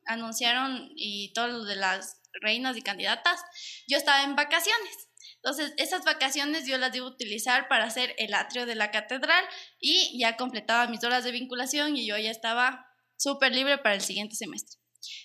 anunciaron 0.05 0.89
y 0.95 1.33
todo 1.33 1.47
lo 1.47 1.63
de 1.65 1.75
las 1.75 2.21
reinas 2.41 2.77
y 2.77 2.81
candidatas, 2.81 3.41
yo 3.87 3.97
estaba 3.97 4.23
en 4.23 4.35
vacaciones. 4.35 5.09
Entonces, 5.35 5.73
esas 5.77 6.05
vacaciones 6.05 6.65
yo 6.65 6.77
las 6.77 6.97
a 6.97 7.03
utilizar 7.03 7.67
para 7.67 7.85
hacer 7.85 8.15
el 8.17 8.33
atrio 8.33 8.65
de 8.65 8.75
la 8.75 8.91
catedral 8.91 9.43
y 9.79 10.17
ya 10.17 10.37
completaba 10.37 10.87
mis 10.87 11.03
horas 11.03 11.25
de 11.25 11.31
vinculación 11.31 11.97
y 11.97 12.07
yo 12.07 12.17
ya 12.17 12.31
estaba 12.31 12.87
súper 13.17 13.53
libre 13.53 13.77
para 13.77 13.95
el 13.95 14.01
siguiente 14.01 14.35
semestre. 14.35 14.79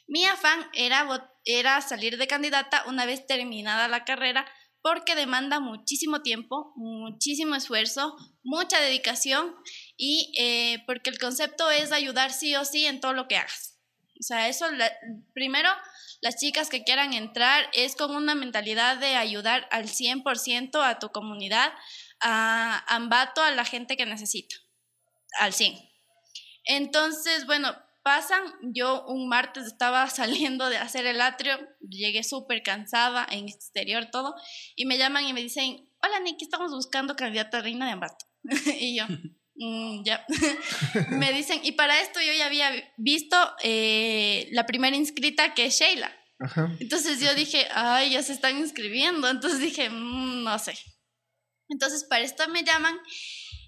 Mi 0.09 0.25
afán 0.25 0.69
era, 0.75 1.07
era 1.45 1.81
salir 1.83 2.19
de 2.19 2.27
candidata 2.27 2.83
una 2.87 3.07
vez 3.07 3.27
terminada 3.27 3.87
la 3.87 4.05
carrera 4.05 4.45
porque 4.83 5.15
demanda 5.15 5.61
muchísimo 5.61 6.23
tiempo, 6.23 6.73
muchísimo 6.77 7.55
esfuerzo, 7.55 8.17
mucha 8.43 8.81
dedicación 8.81 9.55
y 9.97 10.33
eh, 10.39 10.83
porque 10.87 11.11
el 11.11 11.19
concepto 11.19 11.71
es 11.71 11.93
ayudar 11.93 12.33
sí 12.33 12.57
o 12.57 12.65
sí 12.65 12.87
en 12.87 13.01
todo 13.01 13.13
lo 13.13 13.29
que 13.29 13.37
hagas. 13.37 13.78
O 14.19 14.23
sea, 14.23 14.49
eso 14.49 14.67
primero 15.33 15.69
las 16.21 16.37
chicas 16.37 16.69
que 16.69 16.83
quieran 16.83 17.13
entrar 17.13 17.69
es 17.73 17.95
con 17.95 18.15
una 18.15 18.35
mentalidad 18.35 18.97
de 18.97 19.15
ayudar 19.15 19.69
al 19.71 19.87
100% 19.87 20.83
a 20.85 20.99
tu 20.99 21.11
comunidad, 21.11 21.73
a 22.21 22.85
Ambato, 22.95 23.43
a 23.43 23.53
la 23.53 23.65
gente 23.65 23.97
que 23.97 24.07
necesita, 24.07 24.57
al 25.39 25.53
100. 25.53 25.79
Entonces, 26.65 27.47
bueno, 27.47 27.75
pasan, 28.03 28.43
yo 28.63 29.05
un 29.07 29.29
martes 29.29 29.67
estaba 29.67 30.09
saliendo 30.11 30.69
de 30.69 30.79
hacer 30.79 31.07
el 31.07 31.21
atrio, 31.21 31.57
llegué 31.81 32.25
súper 32.25 32.63
cansada, 32.63 33.27
en 33.31 33.49
exterior 33.49 34.07
todo, 34.11 34.35
y 34.75 34.87
me 34.87 34.99
llaman 34.99 35.27
y 35.27 35.33
me 35.33 35.43
dicen, 35.43 35.89
hola 36.03 36.19
Nicky, 36.21 36.45
estamos 36.45 36.73
buscando 36.73 37.15
candidata 37.15 37.59
a 37.59 37.63
reina 37.63 37.87
de 37.87 37.93
Ambato. 37.93 38.27
y 38.81 38.99
yo, 38.99 39.05
Mm, 39.59 40.05
ya. 40.05 40.25
me 41.11 41.33
dicen, 41.33 41.61
y 41.65 41.73
para 41.73 42.01
esto 42.01 42.21
yo 42.21 42.33
ya 42.33 42.47
había 42.47 42.71
visto 42.97 43.37
eh, 43.63 44.49
la 44.53 44.67
primera 44.67 44.97
inscrita 44.97 45.53
que 45.55 45.67
es 45.67 45.79
Sheila. 45.79 46.15
Ajá. 46.41 46.71
Entonces 46.79 47.21
yo 47.21 47.35
dije, 47.35 47.67
ay, 47.73 48.11
ya 48.11 48.23
se 48.23 48.33
están 48.33 48.57
inscribiendo. 48.59 49.29
Entonces 49.29 49.61
dije, 49.61 49.91
mm, 49.91 50.45
no 50.45 50.59
sé. 50.59 50.79
Entonces 51.69 52.05
para 52.05 52.25
esto 52.25 52.49
me 52.49 52.63
llaman 52.63 52.97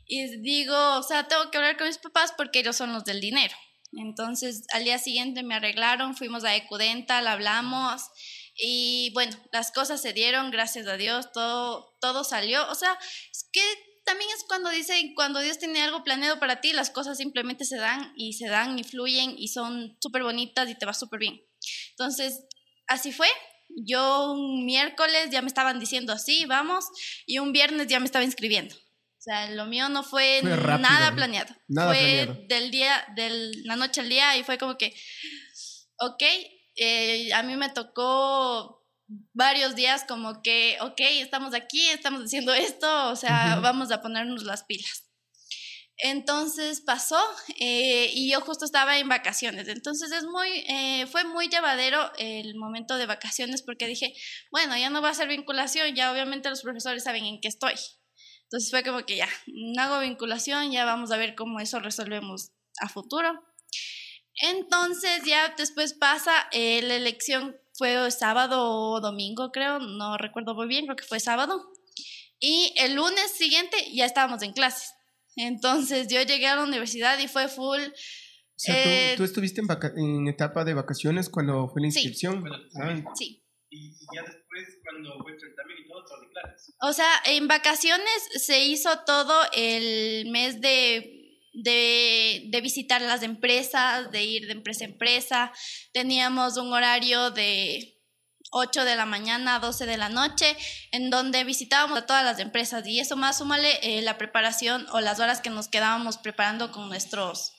y 0.07 0.40
digo, 0.40 0.98
o 0.98 1.03
sea, 1.03 1.26
tengo 1.29 1.50
que 1.50 1.59
hablar 1.59 1.76
con 1.76 1.88
mis 1.88 1.98
papás 1.98 2.33
porque 2.37 2.61
ellos 2.61 2.76
son 2.76 2.92
los 2.92 3.05
del 3.05 3.20
dinero. 3.20 3.55
Entonces 3.92 4.62
al 4.72 4.85
día 4.85 4.98
siguiente 4.98 5.42
me 5.42 5.57
arreglaron, 5.57 6.16
fuimos 6.16 6.44
a 6.44 6.55
Ecudental, 6.55 7.26
hablamos 7.26 8.03
y 8.55 9.11
bueno, 9.14 9.37
las 9.53 9.72
cosas 9.72 10.00
se 10.00 10.12
dieron, 10.12 10.50
gracias 10.50 10.87
a 10.87 10.96
Dios, 10.96 11.33
todo, 11.33 11.96
todo 12.00 12.22
salió. 12.22 12.68
O 12.70 12.74
sea, 12.74 12.96
es 13.33 13.48
que 13.53 13.62
también 14.04 14.30
es 14.36 14.44
cuando 14.46 14.70
dice, 14.70 15.12
cuando 15.14 15.40
Dios 15.40 15.58
tiene 15.58 15.82
algo 15.82 16.04
planeado 16.04 16.38
para 16.38 16.60
ti, 16.60 16.72
las 16.72 16.90
cosas 16.90 17.18
simplemente 17.18 17.64
se 17.64 17.76
dan 17.76 18.12
y 18.16 18.34
se 18.34 18.48
dan 18.48 18.78
y 18.78 18.84
fluyen 18.84 19.34
y 19.36 19.48
son 19.48 19.96
súper 20.00 20.22
bonitas 20.22 20.68
y 20.68 20.74
te 20.74 20.86
va 20.86 20.94
súper 20.94 21.20
bien. 21.20 21.40
Entonces, 21.90 22.44
así 22.86 23.12
fue. 23.12 23.28
Yo 23.68 24.32
un 24.32 24.66
miércoles 24.66 25.30
ya 25.30 25.42
me 25.42 25.48
estaban 25.48 25.78
diciendo 25.78 26.12
así, 26.12 26.44
vamos, 26.44 26.86
y 27.24 27.38
un 27.38 27.52
viernes 27.52 27.86
ya 27.86 28.00
me 28.00 28.06
estaba 28.06 28.24
inscribiendo. 28.24 28.74
O 28.74 29.22
sea, 29.22 29.50
lo 29.50 29.66
mío 29.66 29.88
no 29.88 30.02
fue, 30.02 30.38
Fue 30.40 30.56
rápido, 30.56 30.88
nada 30.88 31.14
planeado. 31.14 31.54
Nada 31.68 31.94
fue 31.94 32.24
planeado. 32.24 32.46
del 32.48 32.70
día, 32.70 33.04
de 33.14 33.52
la 33.64 33.76
noche 33.76 34.00
al 34.00 34.08
día 34.08 34.36
y 34.36 34.42
fue 34.42 34.58
como 34.58 34.76
que, 34.76 34.94
ok, 35.98 36.22
eh, 36.76 37.32
a 37.32 37.42
mí 37.42 37.54
me 37.56 37.68
tocó 37.68 38.79
varios 39.33 39.75
días 39.75 40.05
como 40.07 40.42
que, 40.42 40.77
ok, 40.81 41.01
estamos 41.01 41.55
aquí, 41.55 41.88
estamos 41.88 42.25
haciendo 42.25 42.55
esto, 42.55 43.11
o 43.11 43.16
sea, 43.16 43.59
vamos 43.62 43.90
a 43.90 44.03
ponernos 44.03 44.44
las 44.44 44.64
pilas. 44.64 45.07
Entonces 46.03 46.81
pasó 46.81 47.20
eh, 47.59 48.11
y 48.14 48.31
yo 48.31 48.40
justo 48.40 48.64
estaba 48.64 48.99
en 48.99 49.09
vacaciones. 49.09 49.68
Entonces 49.68 50.11
es 50.12 50.25
muy, 50.25 50.49
eh, 50.66 51.07
fue 51.07 51.25
muy 51.25 51.49
llevadero 51.49 52.11
el 52.18 52.57
momento 52.57 52.96
de 52.96 53.05
vacaciones 53.05 53.62
porque 53.62 53.87
dije, 53.87 54.14
bueno, 54.51 54.77
ya 54.79 54.88
no 54.88 55.03
va 55.03 55.11
a 55.11 55.14
ser 55.14 55.29
vinculación, 55.29 55.94
ya 55.94 56.11
obviamente 56.11 56.49
los 56.49 56.62
profesores 56.62 57.05
saben 57.05 57.27
en 57.27 57.40
qué 57.40 57.49
estoy. 57.49 57.75
Entonces 58.44 58.70
fue 58.70 58.83
como 58.83 59.05
que 59.05 59.16
ya, 59.16 59.29
no 59.46 59.83
hago 59.83 60.01
vinculación, 60.01 60.73
ya 60.73 60.85
vamos 60.85 61.12
a 61.12 61.18
ver 61.18 61.35
cómo 61.35 61.61
eso 61.61 61.81
resolvemos 61.81 62.53
a 62.81 62.88
futuro. 62.88 63.44
Entonces 64.40 65.23
ya 65.27 65.55
después 65.57 65.92
pasa, 65.92 66.49
eh, 66.53 66.81
la 66.83 66.94
elección 66.94 67.60
fue 67.80 68.10
sábado 68.10 68.56
o 68.92 69.00
domingo, 69.00 69.50
creo, 69.52 69.78
no 69.78 70.18
recuerdo 70.18 70.54
muy 70.54 70.68
bien, 70.68 70.84
creo 70.84 70.96
que 70.96 71.04
fue 71.12 71.18
sábado. 71.18 71.72
Y 72.38 72.74
el 72.76 72.94
lunes 72.94 73.32
siguiente 73.32 73.76
ya 73.94 74.04
estábamos 74.04 74.42
en 74.42 74.52
clases. 74.52 74.92
Entonces 75.34 76.06
yo 76.08 76.20
llegué 76.22 76.46
a 76.46 76.56
la 76.56 76.64
universidad 76.64 77.18
y 77.18 77.26
fue 77.26 77.48
full. 77.48 77.80
O 77.80 77.92
sea, 78.62 78.74
Eh, 78.76 79.12
¿tú, 79.16 79.22
tú 79.22 79.24
estuviste 79.24 79.62
en, 79.62 79.66
vaca- 79.66 79.94
en 79.96 80.28
etapa 80.28 80.62
de 80.64 80.74
vacaciones 80.74 81.30
cuando 81.30 81.68
fue 81.68 81.80
la 81.80 81.90
Sí. 81.90 82.00
inscripción. 82.00 82.44
Ah, 82.82 83.02
Sí. 83.14 83.42
Y, 83.70 83.92
ya 84.14 84.22
después, 84.22 84.64
cuando 84.84 85.16
fue 85.22 85.32
el 85.32 85.40
certamen 85.40 85.76
y 85.82 85.88
todo, 85.88 86.04
todo 86.04 86.20
de 86.20 86.28
clases. 86.28 86.74
O 86.82 86.92
sea, 86.92 87.10
en 87.24 87.48
vacaciones 87.48 88.18
se 88.34 88.62
hizo 88.64 88.90
todo 89.06 89.34
el 89.54 90.28
mes 90.30 90.60
de, 90.60 91.19
de, 91.52 92.44
de 92.46 92.60
visitar 92.60 93.02
las 93.02 93.22
empresas, 93.22 94.10
de 94.10 94.24
ir 94.24 94.46
de 94.46 94.52
empresa 94.52 94.84
a 94.84 94.88
empresa. 94.88 95.52
Teníamos 95.92 96.56
un 96.56 96.72
horario 96.72 97.30
de 97.30 98.00
8 98.50 98.84
de 98.84 98.96
la 98.96 99.06
mañana 99.06 99.56
a 99.56 99.58
12 99.60 99.86
de 99.86 99.96
la 99.96 100.08
noche, 100.08 100.56
en 100.90 101.10
donde 101.10 101.44
visitábamos 101.44 101.98
a 101.98 102.06
todas 102.06 102.24
las 102.24 102.38
empresas. 102.38 102.86
Y 102.86 103.00
eso 103.00 103.16
más 103.16 103.38
súmale 103.38 103.78
eh, 103.82 104.02
la 104.02 104.18
preparación 104.18 104.86
o 104.92 105.00
las 105.00 105.20
horas 105.20 105.40
que 105.40 105.50
nos 105.50 105.68
quedábamos 105.68 106.18
preparando 106.18 106.72
con 106.72 106.88
nuestros, 106.88 107.52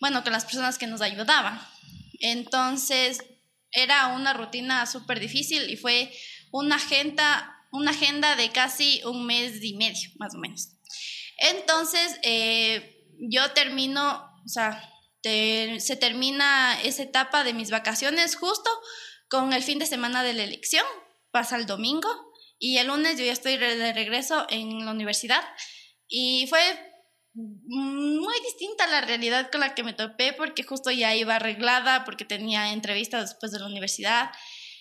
bueno, 0.00 0.22
con 0.22 0.32
las 0.32 0.44
personas 0.44 0.78
que 0.78 0.86
nos 0.86 1.00
ayudaban. 1.00 1.60
Entonces, 2.20 3.22
era 3.70 4.08
una 4.08 4.32
rutina 4.32 4.86
súper 4.86 5.20
difícil 5.20 5.70
y 5.70 5.76
fue 5.76 6.12
una 6.50 6.76
agenda, 6.76 7.66
una 7.70 7.90
agenda 7.90 8.36
de 8.36 8.50
casi 8.50 9.02
un 9.04 9.26
mes 9.26 9.62
y 9.62 9.74
medio, 9.74 10.10
más 10.16 10.34
o 10.34 10.38
menos. 10.38 10.68
Entonces, 11.38 12.18
eh, 12.22 12.91
yo 13.30 13.52
termino, 13.52 14.30
o 14.44 14.48
sea, 14.48 14.88
se 15.22 15.96
termina 16.00 16.80
esa 16.82 17.04
etapa 17.04 17.44
de 17.44 17.54
mis 17.54 17.70
vacaciones 17.70 18.36
justo 18.36 18.70
con 19.28 19.52
el 19.52 19.62
fin 19.62 19.78
de 19.78 19.86
semana 19.86 20.22
de 20.24 20.34
la 20.34 20.42
elección, 20.42 20.84
pasa 21.30 21.56
el 21.56 21.66
domingo 21.66 22.08
y 22.58 22.78
el 22.78 22.88
lunes 22.88 23.18
yo 23.18 23.24
ya 23.24 23.32
estoy 23.32 23.56
de 23.56 23.92
regreso 23.92 24.46
en 24.50 24.84
la 24.84 24.90
universidad 24.90 25.42
y 26.08 26.46
fue 26.48 26.60
muy 27.34 28.34
distinta 28.44 28.86
la 28.88 29.00
realidad 29.00 29.50
con 29.50 29.60
la 29.60 29.74
que 29.74 29.84
me 29.84 29.94
topé 29.94 30.32
porque 30.32 30.62
justo 30.62 30.90
ya 30.90 31.14
iba 31.14 31.36
arreglada, 31.36 32.04
porque 32.04 32.24
tenía 32.24 32.72
entrevistas 32.72 33.30
después 33.30 33.52
de 33.52 33.60
la 33.60 33.66
universidad. 33.66 34.30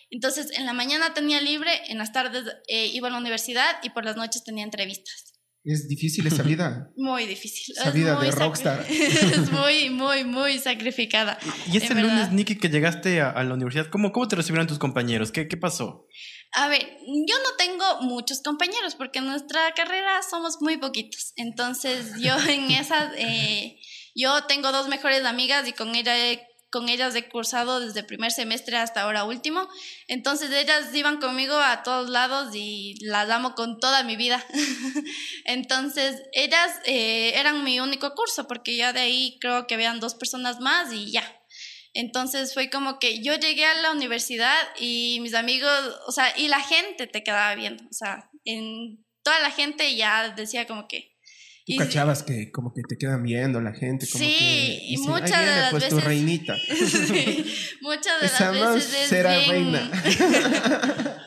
Entonces, 0.09 0.51
en 0.51 0.65
la 0.65 0.73
mañana 0.73 1.13
tenía 1.13 1.39
libre, 1.39 1.89
en 1.89 1.97
las 1.97 2.11
tardes 2.11 2.43
eh, 2.67 2.87
iba 2.87 3.07
a 3.07 3.11
la 3.11 3.17
universidad 3.17 3.77
y 3.83 3.91
por 3.91 4.03
las 4.03 4.17
noches 4.17 4.43
tenía 4.43 4.65
entrevistas. 4.65 5.30
Es 5.63 5.87
difícil 5.87 6.25
esa 6.27 6.43
vida. 6.51 6.89
Muy 6.97 7.25
difícil. 7.25 7.75
Esa 7.77 7.89
Es 7.89 7.93
vida 7.93 8.15
muy 8.15 8.25
de 8.25 8.31
rockstar. 8.31 8.85
es 8.89 9.51
muy, 9.51 9.89
muy, 9.89 10.23
muy 10.23 10.57
sacrificada. 10.59 11.37
Y 11.71 11.77
ese 11.77 11.87
En 11.87 11.95
verdad. 11.95 12.09
lunes, 12.13 12.31
Nicky, 12.31 12.55
que 12.57 12.69
llegaste 12.69 13.21
a, 13.21 13.29
a 13.29 13.43
la 13.43 13.53
universidad, 13.53 13.87
¿cómo, 13.87 14.11
¿cómo 14.11 14.27
te 14.27 14.35
recibieron 14.35 14.67
tus 14.67 14.79
compañeros? 14.79 15.31
¿Qué, 15.31 15.47
qué 15.47 15.57
pasó? 15.57 16.07
A 16.53 16.67
ver, 16.67 16.81
yo 16.81 17.35
no 17.43 17.55
tengo 17.57 18.01
muchos 18.01 18.41
compañeros 18.41 18.95
porque 18.95 19.19
en 19.19 19.25
nuestra 19.27 19.73
carrera 19.75 20.21
somos 20.29 20.57
muy 20.61 20.77
poquitos. 20.77 21.33
Entonces 21.35 22.13
yo 22.19 22.35
en 22.49 22.71
esas, 22.71 23.13
eh, 23.17 23.77
yo 24.15 24.43
tengo 24.45 24.71
dos 24.71 24.87
mejores 24.89 25.23
amigas 25.25 25.67
y 25.67 25.73
con 25.73 25.95
ella 25.95 26.17
he 26.17 26.45
con 26.71 26.89
ellas 26.89 27.13
he 27.15 27.27
cursado 27.27 27.79
desde 27.79 28.03
primer 28.03 28.31
semestre 28.31 28.77
hasta 28.77 29.01
ahora 29.01 29.25
último. 29.25 29.67
Entonces 30.07 30.51
ellas 30.51 30.93
iban 30.95 31.19
conmigo 31.19 31.55
a 31.55 31.83
todos 31.83 32.09
lados 32.09 32.55
y 32.55 32.95
las 33.01 33.29
amo 33.29 33.53
con 33.55 33.79
toda 33.79 34.03
mi 34.03 34.15
vida. 34.15 34.43
Entonces 35.45 36.23
ellas 36.31 36.71
eh, 36.85 37.33
eran 37.35 37.63
mi 37.63 37.79
único 37.79 38.15
curso 38.15 38.47
porque 38.47 38.75
ya 38.75 38.93
de 38.93 39.01
ahí 39.01 39.37
creo 39.41 39.67
que 39.67 39.75
habían 39.75 39.99
dos 39.99 40.15
personas 40.15 40.59
más 40.59 40.91
y 40.93 41.11
ya. 41.11 41.37
Entonces 41.93 42.53
fue 42.53 42.69
como 42.69 42.99
que 42.99 43.21
yo 43.21 43.35
llegué 43.35 43.65
a 43.65 43.81
la 43.81 43.91
universidad 43.91 44.57
y 44.79 45.19
mis 45.21 45.33
amigos, 45.33 45.99
o 46.07 46.11
sea, 46.11 46.33
y 46.37 46.47
la 46.47 46.61
gente 46.61 47.05
te 47.05 47.21
quedaba 47.21 47.53
viendo, 47.55 47.83
o 47.83 47.93
sea, 47.93 48.29
en 48.45 49.05
toda 49.23 49.39
la 49.39 49.51
gente 49.51 49.95
ya 49.95 50.29
decía 50.29 50.65
como 50.65 50.87
que... 50.87 51.10
Tú 51.71 51.83
cachabas 51.83 52.23
que 52.23 52.51
como 52.51 52.73
que 52.73 52.81
te 52.83 52.97
quedan 52.97 53.23
viendo 53.23 53.61
la 53.61 53.73
gente. 53.73 54.07
Como 54.07 54.23
sí, 54.23 54.35
que, 54.37 54.79
y 54.87 54.97
muchas 54.97 55.39
de 55.39 55.45
las 55.45 55.71
pues, 55.71 55.83
veces... 55.83 55.99
tu 55.99 56.05
reinita. 56.05 56.55
sí, 56.67 57.55
muchas 57.81 58.21
de 58.21 58.27
Esa 58.27 58.51
las 58.51 58.75
veces 58.75 58.93
es 58.93 59.07
será 59.07 59.37
bien... 59.37 59.49
reina. 59.49 59.91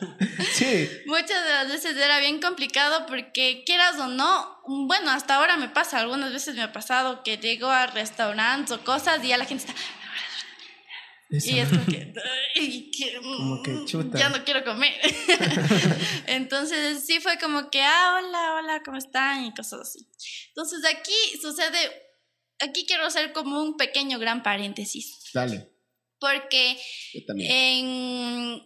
sí. 0.53 0.89
Muchas 1.05 1.43
de 1.43 1.49
las 1.49 1.67
veces 1.67 1.97
era 1.97 2.19
bien 2.19 2.39
complicado 2.39 3.05
porque 3.07 3.63
quieras 3.65 3.97
o 3.99 4.07
no, 4.07 4.59
bueno, 4.87 5.11
hasta 5.11 5.35
ahora 5.35 5.57
me 5.57 5.69
pasa, 5.69 5.99
algunas 5.99 6.31
veces 6.31 6.55
me 6.55 6.63
ha 6.63 6.71
pasado 6.71 7.23
que 7.23 7.37
llego 7.37 7.67
a 7.67 7.87
restaurantes 7.87 8.71
o 8.71 8.83
cosas 8.83 9.23
y 9.23 9.29
ya 9.29 9.37
la 9.37 9.45
gente 9.45 9.65
está... 9.65 9.75
Eso. 11.29 11.49
Y 11.49 11.59
es 11.59 11.69
como 11.69 11.85
que, 11.85 12.13
ay, 12.55 12.91
que, 12.91 13.15
Como 13.21 13.63
que 13.63 13.85
chuta. 13.85 14.17
ya 14.17 14.29
no 14.29 14.43
quiero 14.43 14.63
comer. 14.63 14.93
Entonces 16.27 17.03
sí 17.05 17.19
fue 17.19 17.37
como 17.39 17.69
que, 17.71 17.81
ah, 17.81 18.19
hola, 18.19 18.55
hola, 18.55 18.81
¿cómo 18.83 18.97
están? 18.97 19.45
Y 19.45 19.53
cosas 19.53 19.81
así. 19.81 20.07
Entonces 20.49 20.85
aquí 20.85 21.39
sucede, 21.41 21.77
aquí 22.59 22.85
quiero 22.85 23.05
hacer 23.07 23.33
como 23.33 23.61
un 23.61 23.75
pequeño 23.75 24.19
gran 24.19 24.43
paréntesis. 24.43 25.31
Dale. 25.33 25.71
Porque 26.19 26.77
en, 27.27 28.61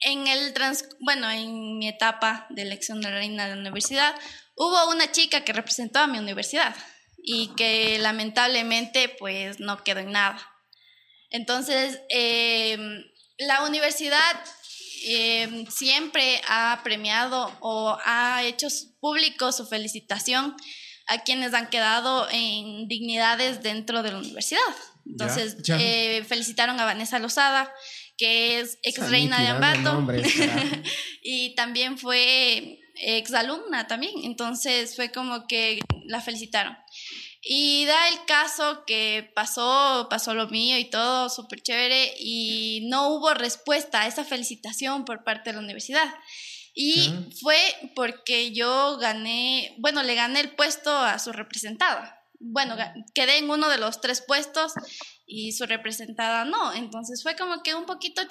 en 0.00 0.26
el 0.26 0.52
trans, 0.52 0.88
bueno, 1.00 1.30
en 1.30 1.78
mi 1.78 1.88
etapa 1.88 2.46
de 2.50 2.62
elección 2.62 3.00
de 3.00 3.10
reina 3.10 3.46
de 3.46 3.54
la 3.54 3.60
universidad, 3.60 4.14
hubo 4.56 4.90
una 4.90 5.10
chica 5.12 5.44
que 5.44 5.52
representó 5.52 6.00
a 6.00 6.06
mi 6.06 6.18
universidad 6.18 6.74
y 7.22 7.54
que 7.54 7.98
lamentablemente 7.98 9.08
pues 9.08 9.60
no 9.60 9.82
quedó 9.84 10.00
en 10.00 10.12
nada. 10.12 10.46
Entonces, 11.30 12.00
eh, 12.08 12.76
la 13.38 13.64
universidad 13.64 14.36
eh, 15.06 15.64
siempre 15.70 16.40
ha 16.48 16.80
premiado 16.84 17.50
o 17.60 17.96
ha 18.04 18.42
hecho 18.44 18.68
público 19.00 19.50
su 19.52 19.66
felicitación 19.66 20.54
a 21.06 21.22
quienes 21.22 21.54
han 21.54 21.70
quedado 21.70 22.28
en 22.30 22.86
dignidades 22.88 23.62
dentro 23.62 24.02
de 24.02 24.12
la 24.12 24.18
universidad. 24.18 24.60
Entonces, 25.06 25.56
Ya, 25.62 25.78
ya. 25.78 25.84
eh, 25.84 26.24
felicitaron 26.24 26.78
a 26.78 26.84
Vanessa 26.84 27.18
Lozada, 27.18 27.72
que 28.18 28.60
es 28.60 28.78
ex 28.82 29.10
reina 29.10 29.40
de 29.40 29.48
Ambato, 29.48 29.80
nombres, 29.94 30.30
y 31.22 31.54
también 31.54 31.96
fue 31.98 32.78
ex 32.96 33.32
alumna 33.32 33.86
también. 33.86 34.12
Entonces, 34.24 34.94
fue 34.94 35.10
como 35.10 35.46
que 35.46 35.80
la 36.06 36.20
felicitaron. 36.20 36.76
Y 37.42 37.86
da 37.86 38.08
el 38.08 38.24
caso 38.26 38.84
que 38.86 39.30
pasó, 39.34 40.06
pasó 40.10 40.34
lo 40.34 40.48
mío 40.48 40.76
y 40.78 40.90
todo, 40.90 41.30
súper 41.30 41.62
chévere, 41.62 42.14
y 42.18 42.86
no 42.90 43.08
hubo 43.08 43.32
respuesta 43.34 44.02
a 44.02 44.06
esa 44.06 44.24
felicitación 44.24 45.04
por 45.04 45.24
parte 45.24 45.50
de 45.50 45.54
la 45.56 45.62
universidad. 45.62 46.12
Y 46.74 47.06
Ya. 47.08 47.22
fue 47.40 47.58
porque 47.96 48.52
yo 48.52 48.96
gané, 48.98 49.74
bueno, 49.78 50.02
le 50.02 50.14
gané 50.14 50.40
el 50.40 50.54
puesto 50.54 50.94
a 50.96 51.18
su 51.18 51.32
representada. 51.32 52.16
Bueno, 52.38 52.76
ga- 52.76 52.94
quedé 53.14 53.38
en 53.38 53.50
uno 53.50 53.68
de 53.68 53.78
los 53.78 54.00
tres 54.00 54.22
puestos 54.22 54.72
y 55.26 55.52
su 55.52 55.66
representada 55.66 56.44
no. 56.44 56.72
Entonces 56.74 57.22
fue 57.22 57.36
como 57.36 57.62
que 57.62 57.74
un 57.74 57.86
poquito 57.86 58.22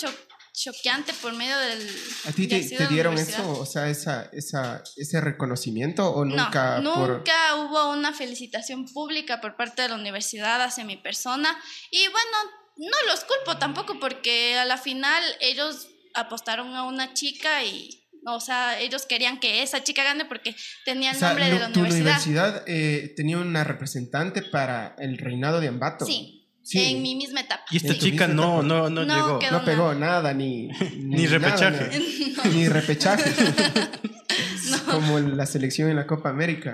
choqueante 0.53 1.13
por 1.21 1.33
medio 1.33 1.57
del... 1.57 1.89
¿A 2.27 2.31
ti 2.31 2.47
te, 2.47 2.87
dieron 2.87 3.17
eso? 3.17 3.59
O 3.59 3.65
sea, 3.65 3.89
esa, 3.89 4.29
esa, 4.33 4.83
ese 4.97 5.21
reconocimiento 5.21 6.09
o 6.09 6.25
nunca 6.25 6.79
no, 6.81 6.93
por... 6.95 7.09
nunca 7.17 7.55
hubo 7.55 7.91
una 7.91 8.13
felicitación 8.13 8.85
pública 8.85 9.41
por 9.41 9.55
parte 9.55 9.81
de 9.81 9.89
la 9.89 9.95
universidad 9.95 10.61
hacia 10.61 10.83
mi 10.83 10.97
persona. 10.97 11.57
Y 11.91 12.01
bueno, 12.07 12.37
no 12.77 13.11
los 13.11 13.23
culpo 13.25 13.57
tampoco 13.57 13.99
porque 13.99 14.57
a 14.57 14.65
la 14.65 14.77
final 14.77 15.23
ellos 15.41 15.89
apostaron 16.13 16.75
a 16.75 16.83
una 16.83 17.13
chica 17.13 17.63
y, 17.63 18.07
o 18.25 18.39
sea, 18.39 18.79
ellos 18.79 19.05
querían 19.05 19.39
que 19.39 19.63
esa 19.63 19.83
chica 19.83 20.03
gane 20.03 20.25
porque 20.25 20.55
tenía 20.85 21.11
el 21.11 21.17
O 21.17 21.19
sea, 21.19 21.29
nombre 21.29 21.49
de 21.49 21.59
la 21.59 21.71
tu 21.71 21.79
universidad. 21.81 22.21
universidad 22.21 22.63
eh, 22.67 23.13
tenía 23.15 23.37
una 23.37 23.63
representante 23.63 24.41
para 24.41 24.95
el 24.97 25.17
reinado 25.17 25.59
de 25.59 25.67
Ambato. 25.67 26.05
Sí, 26.05 26.38
Sí. 26.69 26.91
en 26.91 27.01
mi 27.01 27.15
misma 27.15 27.41
etapa. 27.41 27.63
Y 27.71 27.77
esta 27.77 27.93
tu 27.93 27.99
chica 27.99 28.27
no, 28.27 28.61
no, 28.61 28.89
no, 28.89 29.03
No, 29.05 29.39
llegó. 29.39 29.51
No 29.51 29.65
pegó 29.65 29.93
nada, 29.95 30.33
ni... 30.39 30.67
Ni 30.97 31.23
nada, 31.23 31.39
repechaje. 31.39 31.99
nada. 32.35 32.49
Ni 32.53 32.67
repechaje. 32.69 33.31
Como 34.91 35.19
la 35.19 35.45
selección 35.45 35.89
en 35.89 35.95
la 35.95 36.05
Copa 36.05 36.29
América. 36.29 36.73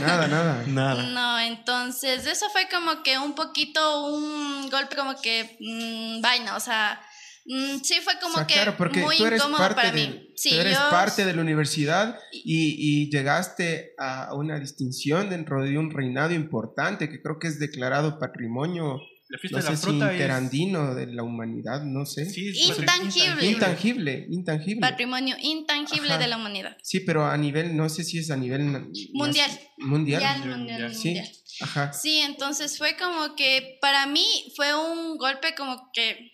Nada, 0.00 0.26
nada. 0.28 0.64
Nada. 0.66 1.02
No, 1.04 1.38
entonces 1.40 2.26
eso 2.26 2.46
fue 2.50 2.68
como 2.70 3.02
que 3.02 3.18
un 3.18 3.34
poquito 3.34 4.06
un 4.06 4.68
golpe 4.70 4.96
como 4.96 5.14
que 5.20 5.56
mm, 5.60 6.20
vaina, 6.20 6.56
o 6.56 6.60
sea, 6.60 7.00
mm, 7.46 7.78
sí 7.82 8.00
fue 8.02 8.14
como 8.20 8.34
O 8.34 8.38
sea, 8.38 8.46
que 8.46 8.54
claro, 8.54 8.74
porque 8.76 9.00
muy 9.00 9.16
tú 9.16 9.26
eres 9.26 9.40
incómodo 9.40 9.58
parte 9.60 9.74
para 9.76 9.92
de, 9.92 10.08
mí. 10.08 10.28
Sí, 10.36 10.50
tú 10.50 10.56
eres 10.60 10.78
yo- 10.78 10.90
parte 10.90 11.24
de 11.24 11.34
la 11.34 11.40
universidad 11.42 12.18
y, 12.32 12.76
y 13.04 13.10
llegaste 13.10 13.92
a 13.98 14.34
una 14.34 14.58
distinción 14.58 15.30
dentro 15.30 15.62
de 15.62 15.78
un 15.78 15.90
reinado 15.90 16.34
importante 16.34 17.08
que 17.08 17.22
creo 17.22 17.38
que 17.38 17.48
es 17.48 17.58
declarado 17.58 18.18
patrimonio, 18.18 18.98
La 19.32 19.38
fiesta 19.38 19.58
no 19.58 19.64
de 19.64 19.70
la 19.70 19.76
sé 19.76 19.82
si 19.82 19.88
es... 19.88 19.94
interandino 19.94 20.94
de 20.94 21.06
la 21.06 21.22
humanidad, 21.22 21.82
no 21.84 22.04
sé. 22.04 22.26
Sí, 22.28 22.48
es 22.50 22.78
Intangible. 22.78 23.46
Intangible, 23.46 24.26
intangible. 24.30 24.80
patrimonio 24.82 25.36
intangible 25.40 26.10
Ajá. 26.10 26.18
de 26.18 26.26
la 26.28 26.36
humanidad. 26.36 26.76
Sí, 26.82 27.00
pero 27.00 27.24
a 27.24 27.36
nivel, 27.38 27.74
no 27.74 27.88
sé 27.88 28.04
si 28.04 28.18
es 28.18 28.30
a 28.30 28.36
nivel 28.36 28.60
Mundial. 28.60 28.90
mundial. 29.14 29.50
Mundial, 29.78 30.22
Mundial, 30.38 30.58
mundial, 30.58 30.94
Sí, 30.94 31.08
mundial. 31.08 31.28
ajá. 31.62 31.92
Sí, 31.94 32.18
entonces 32.18 32.76
fue 32.76 32.94
como 32.98 33.34
que 33.34 33.78
para 33.80 34.06
mí 34.06 34.26
fue 34.54 34.74
un 34.74 35.16
golpe 35.16 35.54
como 35.56 35.90
que... 35.94 36.30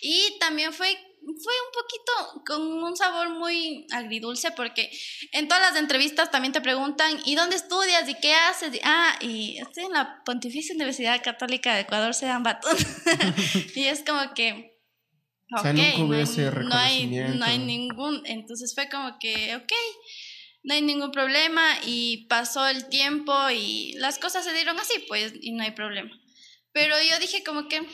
Y 0.00 0.38
también 0.38 0.72
fue, 0.72 0.96
fue 1.24 1.54
un 1.54 1.72
poquito 1.72 2.44
con 2.46 2.82
un 2.84 2.96
sabor 2.96 3.30
muy 3.30 3.86
agridulce 3.92 4.50
porque 4.50 4.90
en 5.32 5.48
todas 5.48 5.72
las 5.72 5.80
entrevistas 5.80 6.30
también 6.30 6.52
te 6.52 6.60
preguntan, 6.60 7.18
¿y 7.24 7.34
dónde 7.34 7.56
estudias? 7.56 8.08
¿Y 8.08 8.14
qué 8.20 8.34
haces? 8.34 8.74
Y, 8.74 8.80
ah, 8.84 9.16
y 9.20 9.58
estoy 9.58 9.84
en 9.84 9.92
la 9.92 10.22
Pontificia 10.24 10.74
Universidad 10.74 11.22
Católica 11.22 11.74
de 11.74 11.82
Ecuador, 11.82 12.14
Sedán 12.14 12.42
Batón. 12.42 12.76
y 13.74 13.84
es 13.84 14.02
como 14.04 14.34
que... 14.34 14.72
O 15.56 15.60
sea, 15.60 15.72
nunca 15.72 15.98
no 15.98 16.14
hay- 16.14 16.22
ese 16.22 16.50
no 16.50 16.74
hay, 16.74 17.06
no 17.06 17.44
hay 17.44 17.58
ningún... 17.58 18.22
Entonces 18.26 18.74
fue 18.74 18.88
como 18.88 19.18
que, 19.18 19.54
ok, 19.56 19.72
no 20.64 20.74
hay 20.74 20.82
ningún 20.82 21.10
problema 21.10 21.62
y 21.84 22.26
pasó 22.26 22.66
el 22.66 22.88
tiempo 22.88 23.32
y 23.50 23.92
las 23.94 24.18
cosas 24.18 24.44
se 24.44 24.52
dieron 24.52 24.78
así, 24.78 25.04
pues, 25.08 25.32
y 25.40 25.52
no 25.52 25.62
hay 25.62 25.72
problema. 25.72 26.10
Pero 26.72 26.96
yo 27.08 27.18
dije 27.20 27.44
como 27.44 27.68
que, 27.68 27.86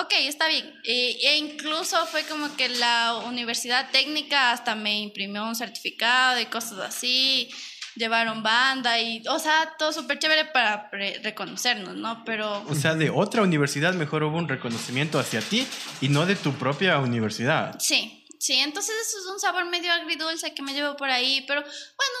ok, 0.00 0.12
está 0.26 0.48
bien. 0.48 0.64
Eh, 0.84 1.18
e 1.22 1.36
incluso 1.38 1.96
fue 2.06 2.24
como 2.24 2.54
que 2.56 2.68
la 2.68 3.16
universidad 3.26 3.90
técnica 3.90 4.52
hasta 4.52 4.74
me 4.74 5.00
imprimió 5.00 5.44
un 5.44 5.54
certificado 5.54 6.40
y 6.40 6.46
cosas 6.46 6.78
así, 6.80 7.50
llevaron 7.96 8.42
banda 8.42 9.00
y, 9.00 9.22
o 9.28 9.38
sea, 9.38 9.74
todo 9.78 9.92
súper 9.92 10.18
chévere 10.18 10.46
para 10.46 10.88
reconocernos, 11.22 11.96
¿no? 11.96 12.24
Pero... 12.24 12.64
O 12.68 12.74
sea, 12.74 12.94
de 12.94 13.10
otra 13.10 13.42
universidad 13.42 13.94
mejor 13.94 14.22
hubo 14.22 14.38
un 14.38 14.48
reconocimiento 14.48 15.18
hacia 15.18 15.40
ti 15.40 15.66
y 16.00 16.08
no 16.08 16.24
de 16.24 16.36
tu 16.36 16.52
propia 16.54 16.98
universidad. 16.98 17.76
Sí, 17.80 18.17
sí, 18.38 18.54
entonces 18.54 18.94
eso 19.08 19.18
es 19.18 19.26
un 19.32 19.40
sabor 19.40 19.64
medio 19.66 19.92
agridulce 19.92 20.54
que 20.54 20.62
me 20.62 20.72
llevo 20.74 20.96
por 20.96 21.10
ahí, 21.10 21.44
pero 21.46 21.60
bueno, 21.60 21.72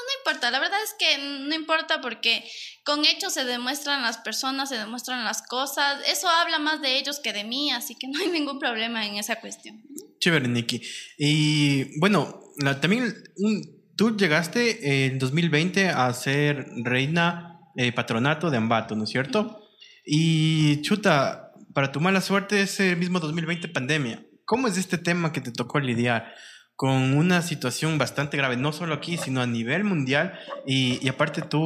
no 0.06 0.18
importa, 0.20 0.50
la 0.50 0.58
verdad 0.60 0.78
es 0.84 0.94
que 0.98 1.18
no 1.18 1.54
importa 1.54 2.00
porque 2.00 2.44
con 2.84 3.04
hechos 3.04 3.32
se 3.34 3.44
demuestran 3.44 4.02
las 4.02 4.18
personas, 4.18 4.68
se 4.68 4.76
demuestran 4.76 5.24
las 5.24 5.42
cosas, 5.42 6.00
eso 6.08 6.28
habla 6.28 6.58
más 6.58 6.80
de 6.82 6.98
ellos 6.98 7.20
que 7.20 7.32
de 7.32 7.44
mí, 7.44 7.70
así 7.70 7.94
que 7.94 8.08
no 8.08 8.18
hay 8.20 8.28
ningún 8.28 8.58
problema 8.58 9.06
en 9.06 9.16
esa 9.16 9.36
cuestión. 9.36 9.82
Chévere, 10.20 10.48
Nikki. 10.48 10.82
Y 11.16 11.98
bueno, 12.00 12.40
la- 12.58 12.80
también 12.80 13.14
un- 13.36 13.78
tú 13.96 14.16
llegaste 14.16 15.06
en 15.06 15.18
2020 15.18 15.88
a 15.88 16.12
ser 16.14 16.66
reina 16.84 17.60
eh, 17.76 17.92
patronato 17.92 18.50
de 18.50 18.56
Ambato, 18.56 18.96
¿no 18.96 19.04
es 19.04 19.10
cierto? 19.10 19.64
Y 20.04 20.80
chuta, 20.82 21.52
para 21.74 21.92
tu 21.92 22.00
mala 22.00 22.20
suerte, 22.20 22.62
ese 22.62 22.96
mismo 22.96 23.20
2020 23.20 23.68
pandemia. 23.68 24.24
¿Cómo 24.48 24.66
es 24.66 24.78
este 24.78 24.96
tema 24.96 25.30
que 25.30 25.42
te 25.42 25.52
tocó 25.52 25.78
lidiar? 25.78 26.34
con 26.74 27.18
una 27.18 27.42
situación 27.42 27.98
bastante 27.98 28.36
grave, 28.36 28.56
no 28.56 28.72
solo 28.72 28.94
aquí, 28.94 29.16
sino 29.16 29.40
a 29.40 29.48
nivel 29.48 29.82
mundial. 29.82 30.38
Y, 30.64 31.04
y 31.04 31.08
aparte 31.08 31.42
tú, 31.42 31.58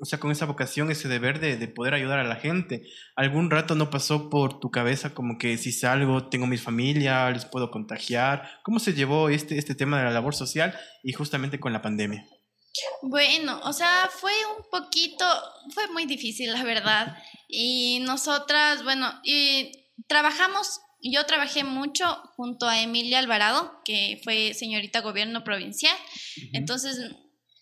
o 0.00 0.04
sea, 0.06 0.18
con 0.18 0.30
esa 0.30 0.46
vocación, 0.46 0.90
ese 0.90 1.06
deber 1.06 1.38
de, 1.38 1.58
de, 1.58 1.68
poder 1.68 1.92
ayudar 1.92 2.18
a 2.18 2.24
la 2.24 2.36
gente, 2.36 2.82
¿algún 3.14 3.50
rato 3.50 3.74
no 3.74 3.90
pasó 3.90 4.30
por 4.30 4.58
tu 4.58 4.70
cabeza 4.70 5.12
como 5.12 5.36
que 5.36 5.58
si 5.58 5.70
salgo, 5.70 6.30
tengo 6.30 6.46
mi 6.46 6.56
familia, 6.56 7.28
les 7.28 7.44
puedo 7.44 7.70
contagiar? 7.70 8.48
¿Cómo 8.62 8.78
se 8.78 8.94
llevó 8.94 9.28
este, 9.28 9.58
este 9.58 9.74
tema 9.74 9.98
de 9.98 10.04
la 10.04 10.12
labor 10.12 10.34
social 10.34 10.74
y 11.02 11.12
justamente 11.12 11.60
con 11.60 11.74
la 11.74 11.82
pandemia? 11.82 12.24
Bueno, 13.02 13.60
o 13.64 13.74
sea, 13.74 14.08
fue 14.10 14.32
un 14.56 14.64
poquito, 14.70 15.26
fue 15.74 15.88
muy 15.88 16.06
difícil, 16.06 16.54
la 16.54 16.64
verdad. 16.64 17.18
Y 17.48 18.00
nosotras, 18.06 18.82
bueno, 18.82 19.12
y 19.24 19.72
trabajamos, 20.06 20.80
yo 21.02 21.24
trabajé 21.26 21.64
mucho 21.64 22.22
junto 22.36 22.68
a 22.68 22.80
Emilia 22.80 23.18
Alvarado, 23.18 23.80
que 23.84 24.20
fue 24.24 24.54
señorita 24.54 25.00
gobierno 25.00 25.44
provincial. 25.44 25.96
Entonces, 26.52 26.98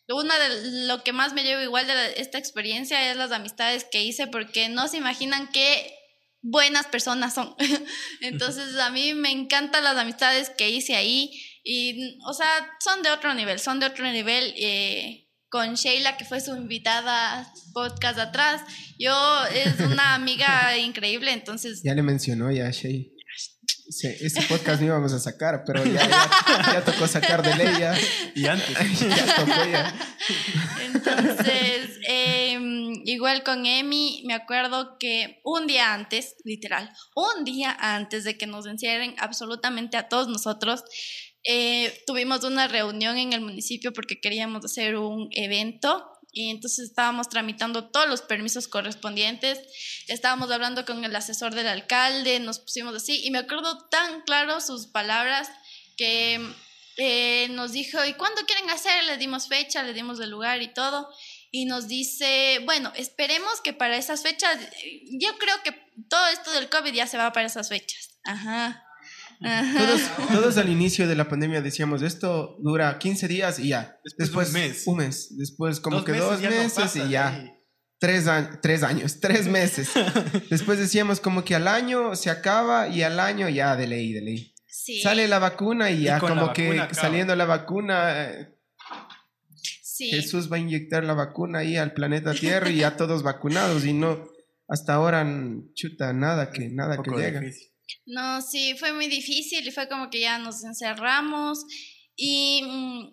una 0.08 0.38
de 0.38 0.86
lo 0.86 1.04
que 1.04 1.12
más 1.12 1.34
me 1.34 1.44
llevo 1.44 1.62
igual 1.62 1.86
de 1.86 2.14
esta 2.16 2.38
experiencia 2.38 3.10
es 3.10 3.16
las 3.16 3.32
amistades 3.32 3.84
que 3.84 4.02
hice, 4.02 4.26
porque 4.26 4.68
no 4.68 4.88
se 4.88 4.96
imaginan 4.96 5.48
qué 5.52 5.94
buenas 6.40 6.86
personas 6.86 7.34
son. 7.34 7.54
Entonces, 8.20 8.76
a 8.76 8.90
mí 8.90 9.14
me 9.14 9.30
encantan 9.30 9.84
las 9.84 9.96
amistades 9.96 10.50
que 10.50 10.70
hice 10.70 10.96
ahí 10.96 11.30
y, 11.62 12.18
o 12.26 12.32
sea, 12.32 12.48
son 12.80 13.02
de 13.02 13.10
otro 13.10 13.34
nivel, 13.34 13.58
son 13.58 13.80
de 13.80 13.86
otro 13.86 14.10
nivel. 14.10 14.54
Eh, 14.56 15.24
con 15.50 15.74
Sheila, 15.74 16.16
que 16.16 16.24
fue 16.24 16.40
su 16.40 16.54
invitada 16.54 17.50
podcast 17.72 18.18
atrás. 18.18 18.62
Yo 18.98 19.14
es 19.46 19.80
una 19.80 20.14
amiga 20.14 20.76
increíble, 20.78 21.32
entonces... 21.32 21.80
Ya 21.82 21.94
le 21.94 22.02
mencionó 22.02 22.50
ya 22.50 22.70
Sheila. 22.70 23.08
Ese 23.88 24.42
podcast 24.42 24.80
no 24.80 24.86
íbamos 24.86 25.12
a 25.12 25.18
sacar, 25.18 25.64
pero 25.66 25.84
ya, 25.84 26.06
ya, 26.72 26.84
tocó 26.84 27.06
sacar 27.06 27.42
de 27.42 27.54
ley 27.56 27.78
ya. 27.78 27.98
Y 28.34 28.46
antes. 28.46 29.00
ya 29.00 29.34
tocó 29.36 29.64
ya. 29.70 29.94
Entonces, 30.84 31.98
em, 32.06 32.92
igual 33.04 33.42
con 33.42 33.64
Emi, 33.64 34.22
me 34.26 34.34
acuerdo 34.34 34.98
que 34.98 35.40
un 35.44 35.66
día 35.66 35.94
antes, 35.94 36.36
literal, 36.44 36.90
un 37.14 37.44
día 37.44 37.76
antes 37.80 38.24
de 38.24 38.36
que 38.36 38.46
nos 38.46 38.66
encierren 38.66 39.14
absolutamente 39.18 39.96
a 39.96 40.08
todos 40.08 40.28
nosotros, 40.28 40.84
eh, 41.44 42.02
tuvimos 42.06 42.44
una 42.44 42.68
reunión 42.68 43.16
en 43.16 43.32
el 43.32 43.40
municipio 43.40 43.92
porque 43.92 44.20
queríamos 44.20 44.64
hacer 44.64 44.96
un 44.96 45.28
evento 45.32 46.04
y 46.32 46.50
entonces 46.50 46.90
estábamos 46.90 47.28
tramitando 47.28 47.90
todos 47.90 48.08
los 48.08 48.22
permisos 48.22 48.68
correspondientes, 48.68 49.58
estábamos 50.08 50.50
hablando 50.50 50.84
con 50.84 51.04
el 51.04 51.16
asesor 51.16 51.54
del 51.54 51.68
alcalde, 51.68 52.40
nos 52.40 52.58
pusimos 52.58 52.94
así 52.94 53.24
y 53.24 53.30
me 53.30 53.38
acuerdo 53.38 53.86
tan 53.88 54.22
claro 54.22 54.60
sus 54.60 54.86
palabras 54.86 55.50
que 55.96 56.40
eh, 56.96 57.48
nos 57.50 57.72
dijo, 57.72 58.04
¿y 58.04 58.14
cuándo 58.14 58.42
quieren 58.44 58.68
hacer? 58.70 59.04
Le 59.04 59.16
dimos 59.18 59.48
fecha, 59.48 59.82
le 59.84 59.94
dimos 59.94 60.18
el 60.20 60.30
lugar 60.30 60.62
y 60.62 60.74
todo. 60.74 61.08
Y 61.50 61.64
nos 61.64 61.86
dice, 61.86 62.60
bueno, 62.64 62.92
esperemos 62.96 63.60
que 63.62 63.72
para 63.72 63.96
esas 63.96 64.22
fechas, 64.22 64.58
yo 65.12 65.38
creo 65.38 65.62
que 65.62 65.72
todo 66.10 66.26
esto 66.28 66.50
del 66.52 66.68
COVID 66.68 66.92
ya 66.92 67.06
se 67.06 67.16
va 67.16 67.32
para 67.32 67.46
esas 67.46 67.68
fechas. 67.68 68.18
Ajá. 68.24 68.84
Todos, 69.40 70.28
todos, 70.32 70.56
al 70.58 70.68
inicio 70.68 71.06
de 71.06 71.14
la 71.14 71.28
pandemia 71.28 71.62
decíamos, 71.62 72.02
esto 72.02 72.56
dura 72.60 72.98
15 72.98 73.28
días 73.28 73.58
y 73.58 73.68
ya. 73.68 74.00
Después, 74.16 74.48
un 74.48 74.54
mes. 74.54 74.86
Un 74.86 74.96
mes. 74.96 75.36
Después 75.36 75.80
como 75.80 76.04
que 76.04 76.12
dos 76.12 76.40
meses 76.40 76.96
y 76.96 77.10
ya. 77.10 77.54
Tres, 77.98 78.26
tres 78.62 78.82
años, 78.82 79.18
tres 79.20 79.46
meses. 79.46 79.90
Después 80.50 80.78
decíamos 80.78 81.20
como 81.20 81.44
que 81.44 81.54
al 81.54 81.68
año 81.68 82.16
se 82.16 82.30
acaba 82.30 82.88
y 82.88 83.02
al 83.02 83.20
año 83.20 83.48
ya 83.48 83.76
de 83.76 83.86
ley, 83.86 84.12
de 84.12 84.20
ley. 84.22 84.54
Sale 85.02 85.28
la 85.28 85.38
vacuna 85.38 85.90
y 85.90 86.04
ya 86.04 86.18
como 86.18 86.52
que 86.52 86.80
saliendo 86.92 87.34
la 87.36 87.44
vacuna... 87.44 88.30
Eh, 88.30 88.54
Jesús 89.98 90.50
va 90.50 90.56
a 90.56 90.60
inyectar 90.60 91.02
la 91.02 91.14
vacuna 91.14 91.58
ahí 91.58 91.76
al 91.76 91.92
planeta 91.92 92.32
Tierra 92.32 92.70
y 92.70 92.78
ya 92.78 92.96
todos 92.96 93.24
vacunados 93.24 93.84
y 93.84 93.92
no, 93.92 94.28
hasta 94.68 94.94
ahora, 94.94 95.26
chuta, 95.74 96.12
nada 96.12 96.52
que, 96.52 96.68
nada 96.68 97.02
que 97.02 97.10
llega. 97.10 97.42
No, 98.06 98.40
sí, 98.42 98.74
fue 98.78 98.92
muy 98.92 99.06
difícil 99.08 99.66
y 99.66 99.70
fue 99.70 99.88
como 99.88 100.10
que 100.10 100.20
ya 100.20 100.38
nos 100.38 100.64
encerramos 100.64 101.64
y 102.16 102.62
mm, 102.64 103.10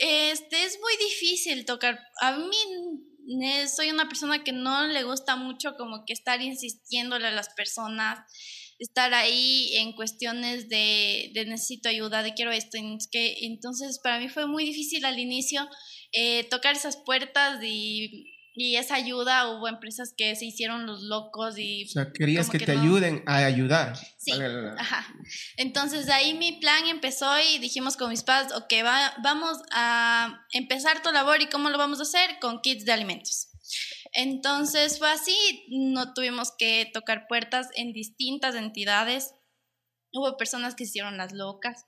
este 0.00 0.64
es 0.64 0.78
muy 0.80 0.92
difícil 1.08 1.64
tocar. 1.64 1.98
A 2.20 2.36
mí 2.36 2.56
soy 3.74 3.90
una 3.90 4.08
persona 4.08 4.42
que 4.44 4.52
no 4.52 4.86
le 4.86 5.04
gusta 5.04 5.36
mucho 5.36 5.74
como 5.76 6.04
que 6.06 6.12
estar 6.12 6.40
insistiéndole 6.42 7.28
a 7.28 7.30
las 7.30 7.50
personas, 7.54 8.18
estar 8.78 9.14
ahí 9.14 9.76
en 9.76 9.92
cuestiones 9.92 10.68
de, 10.68 11.30
de 11.34 11.44
necesito 11.46 11.88
ayuda, 11.88 12.22
de 12.22 12.34
quiero 12.34 12.52
esto. 12.52 12.78
Entonces 12.78 14.00
para 14.02 14.18
mí 14.18 14.28
fue 14.28 14.46
muy 14.46 14.64
difícil 14.64 15.04
al 15.04 15.18
inicio 15.18 15.68
eh, 16.12 16.44
tocar 16.50 16.74
esas 16.76 16.96
puertas 16.96 17.60
y 17.62 18.31
y 18.54 18.76
esa 18.76 18.96
ayuda 18.96 19.48
hubo 19.48 19.66
empresas 19.66 20.12
que 20.16 20.36
se 20.36 20.44
hicieron 20.44 20.86
los 20.86 21.02
locos 21.02 21.56
y... 21.56 21.84
O 21.84 21.88
sea, 21.88 22.12
querías 22.12 22.50
que, 22.50 22.58
te 22.58 22.72
ayuden 22.72 23.22
a 23.26 23.38
ayudar. 23.38 23.96
Sí, 24.18 24.32
ajá. 24.78 25.06
Entonces 25.56 26.06
de 26.06 26.12
ahí 26.12 26.34
mi 26.34 26.52
plan 26.60 26.86
empezó 26.86 27.30
y 27.40 27.58
dijimos 27.58 27.96
con 27.96 28.10
mis 28.10 28.22
padres, 28.22 28.52
ok, 28.52 28.72
va, 28.84 29.14
vamos 29.22 29.58
a 29.72 30.46
empezar 30.52 31.02
tu 31.02 31.10
labor 31.12 31.40
y 31.40 31.46
cómo 31.46 31.70
lo 31.70 31.78
vamos 31.78 32.00
a 32.00 32.02
hacer 32.02 32.38
con 32.40 32.60
kits 32.60 32.84
de 32.84 32.92
alimentos. 32.92 33.48
Entonces 34.12 34.98
fue 34.98 35.10
así, 35.10 35.66
no 35.70 36.12
tuvimos 36.12 36.52
que 36.58 36.90
tocar 36.92 37.26
puertas 37.28 37.68
en 37.74 37.92
distintas 37.94 38.54
entidades. 38.54 39.34
Hubo 40.12 40.36
personas 40.36 40.74
que 40.74 40.84
hicieron 40.84 41.16
las 41.16 41.32
locas, 41.32 41.86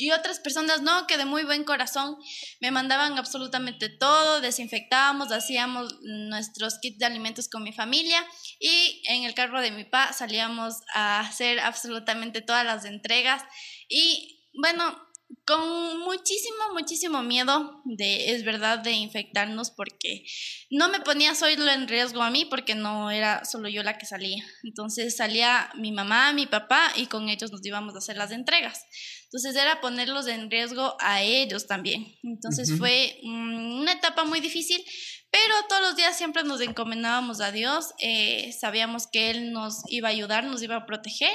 y 0.00 0.12
otras 0.12 0.40
personas 0.40 0.82
no, 0.82 1.06
que 1.06 1.16
de 1.18 1.24
muy 1.24 1.44
buen 1.44 1.64
corazón 1.64 2.16
me 2.60 2.70
mandaban 2.70 3.18
absolutamente 3.18 3.88
todo, 3.88 4.40
desinfectábamos, 4.40 5.30
hacíamos 5.30 5.98
nuestros 6.02 6.78
kits 6.80 6.98
de 6.98 7.06
alimentos 7.06 7.48
con 7.48 7.62
mi 7.62 7.72
familia 7.72 8.24
y 8.58 9.02
en 9.08 9.24
el 9.24 9.34
carro 9.34 9.60
de 9.60 9.70
mi 9.70 9.84
papá 9.84 10.12
salíamos 10.12 10.76
a 10.94 11.20
hacer 11.20 11.60
absolutamente 11.60 12.40
todas 12.40 12.64
las 12.64 12.84
entregas. 12.84 13.42
Y 13.88 14.48
bueno, 14.54 14.96
con 15.46 16.00
muchísimo, 16.00 16.72
muchísimo 16.74 17.22
miedo 17.22 17.82
de, 17.84 18.32
es 18.32 18.44
verdad, 18.44 18.78
de 18.78 18.92
infectarnos 18.92 19.70
porque 19.70 20.24
no 20.70 20.88
me 20.88 21.00
ponía 21.00 21.34
solo 21.34 21.70
en 21.70 21.88
riesgo 21.88 22.22
a 22.22 22.30
mí 22.30 22.44
porque 22.44 22.74
no 22.74 23.10
era 23.10 23.44
solo 23.44 23.68
yo 23.68 23.82
la 23.82 23.98
que 23.98 24.06
salía. 24.06 24.44
Entonces 24.62 25.16
salía 25.16 25.70
mi 25.76 25.92
mamá, 25.92 26.32
mi 26.32 26.46
papá 26.46 26.92
y 26.96 27.06
con 27.06 27.28
ellos 27.28 27.52
nos 27.52 27.64
íbamos 27.64 27.94
a 27.94 27.98
hacer 27.98 28.16
las 28.16 28.32
entregas. 28.32 28.84
Entonces 29.24 29.54
era 29.54 29.80
ponerlos 29.80 30.26
en 30.26 30.50
riesgo 30.50 30.96
a 31.00 31.22
ellos 31.22 31.66
también. 31.66 32.16
Entonces 32.22 32.76
fue 32.76 33.18
una 33.22 33.92
etapa 33.92 34.24
muy 34.24 34.40
difícil, 34.40 34.84
pero 35.30 35.54
todos 35.68 35.82
los 35.82 35.96
días 35.96 36.18
siempre 36.18 36.42
nos 36.42 36.60
encomendábamos 36.60 37.40
a 37.40 37.52
Dios, 37.52 37.94
eh, 38.00 38.52
sabíamos 38.58 39.06
que 39.06 39.30
Él 39.30 39.52
nos 39.52 39.82
iba 39.88 40.08
a 40.08 40.10
ayudar, 40.10 40.44
nos 40.44 40.62
iba 40.62 40.74
a 40.74 40.86
proteger 40.86 41.32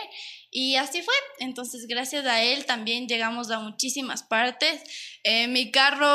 y 0.56 0.78
así 0.78 1.02
fue. 1.02 1.13
Entonces 1.39 1.86
gracias 1.86 2.26
a 2.26 2.41
Él 2.41 2.65
también 2.65 3.08
llegamos 3.08 3.52
a 3.52 3.60
muchísimas 3.60 4.24
partes. 4.24 4.82
Eh, 5.24 5.48
mi 5.50 5.70
carro 5.70 6.08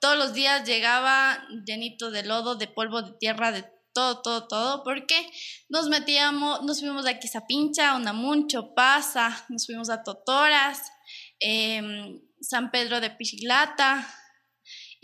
todos 0.00 0.16
los 0.16 0.34
días 0.34 0.64
llegaba 0.64 1.44
llenito 1.66 2.12
de 2.12 2.22
lodo, 2.22 2.54
de 2.54 2.68
polvo, 2.68 3.02
de 3.02 3.12
tierra, 3.18 3.50
de 3.50 3.64
todo, 3.92 4.22
todo, 4.22 4.46
todo, 4.46 4.84
porque 4.84 5.28
nos 5.68 5.88
metíamos, 5.88 6.62
nos 6.62 6.80
fuimos 6.80 7.06
a 7.06 7.18
Quizapincha, 7.18 7.96
Unamuncho, 7.96 8.72
Pasa, 8.74 9.44
nos 9.48 9.66
fuimos 9.66 9.90
a 9.90 10.02
Totoras, 10.02 10.92
Em, 11.44 12.20
San 12.40 12.70
Pedro 12.70 13.00
de 13.00 13.10
Pichilata, 13.10 14.06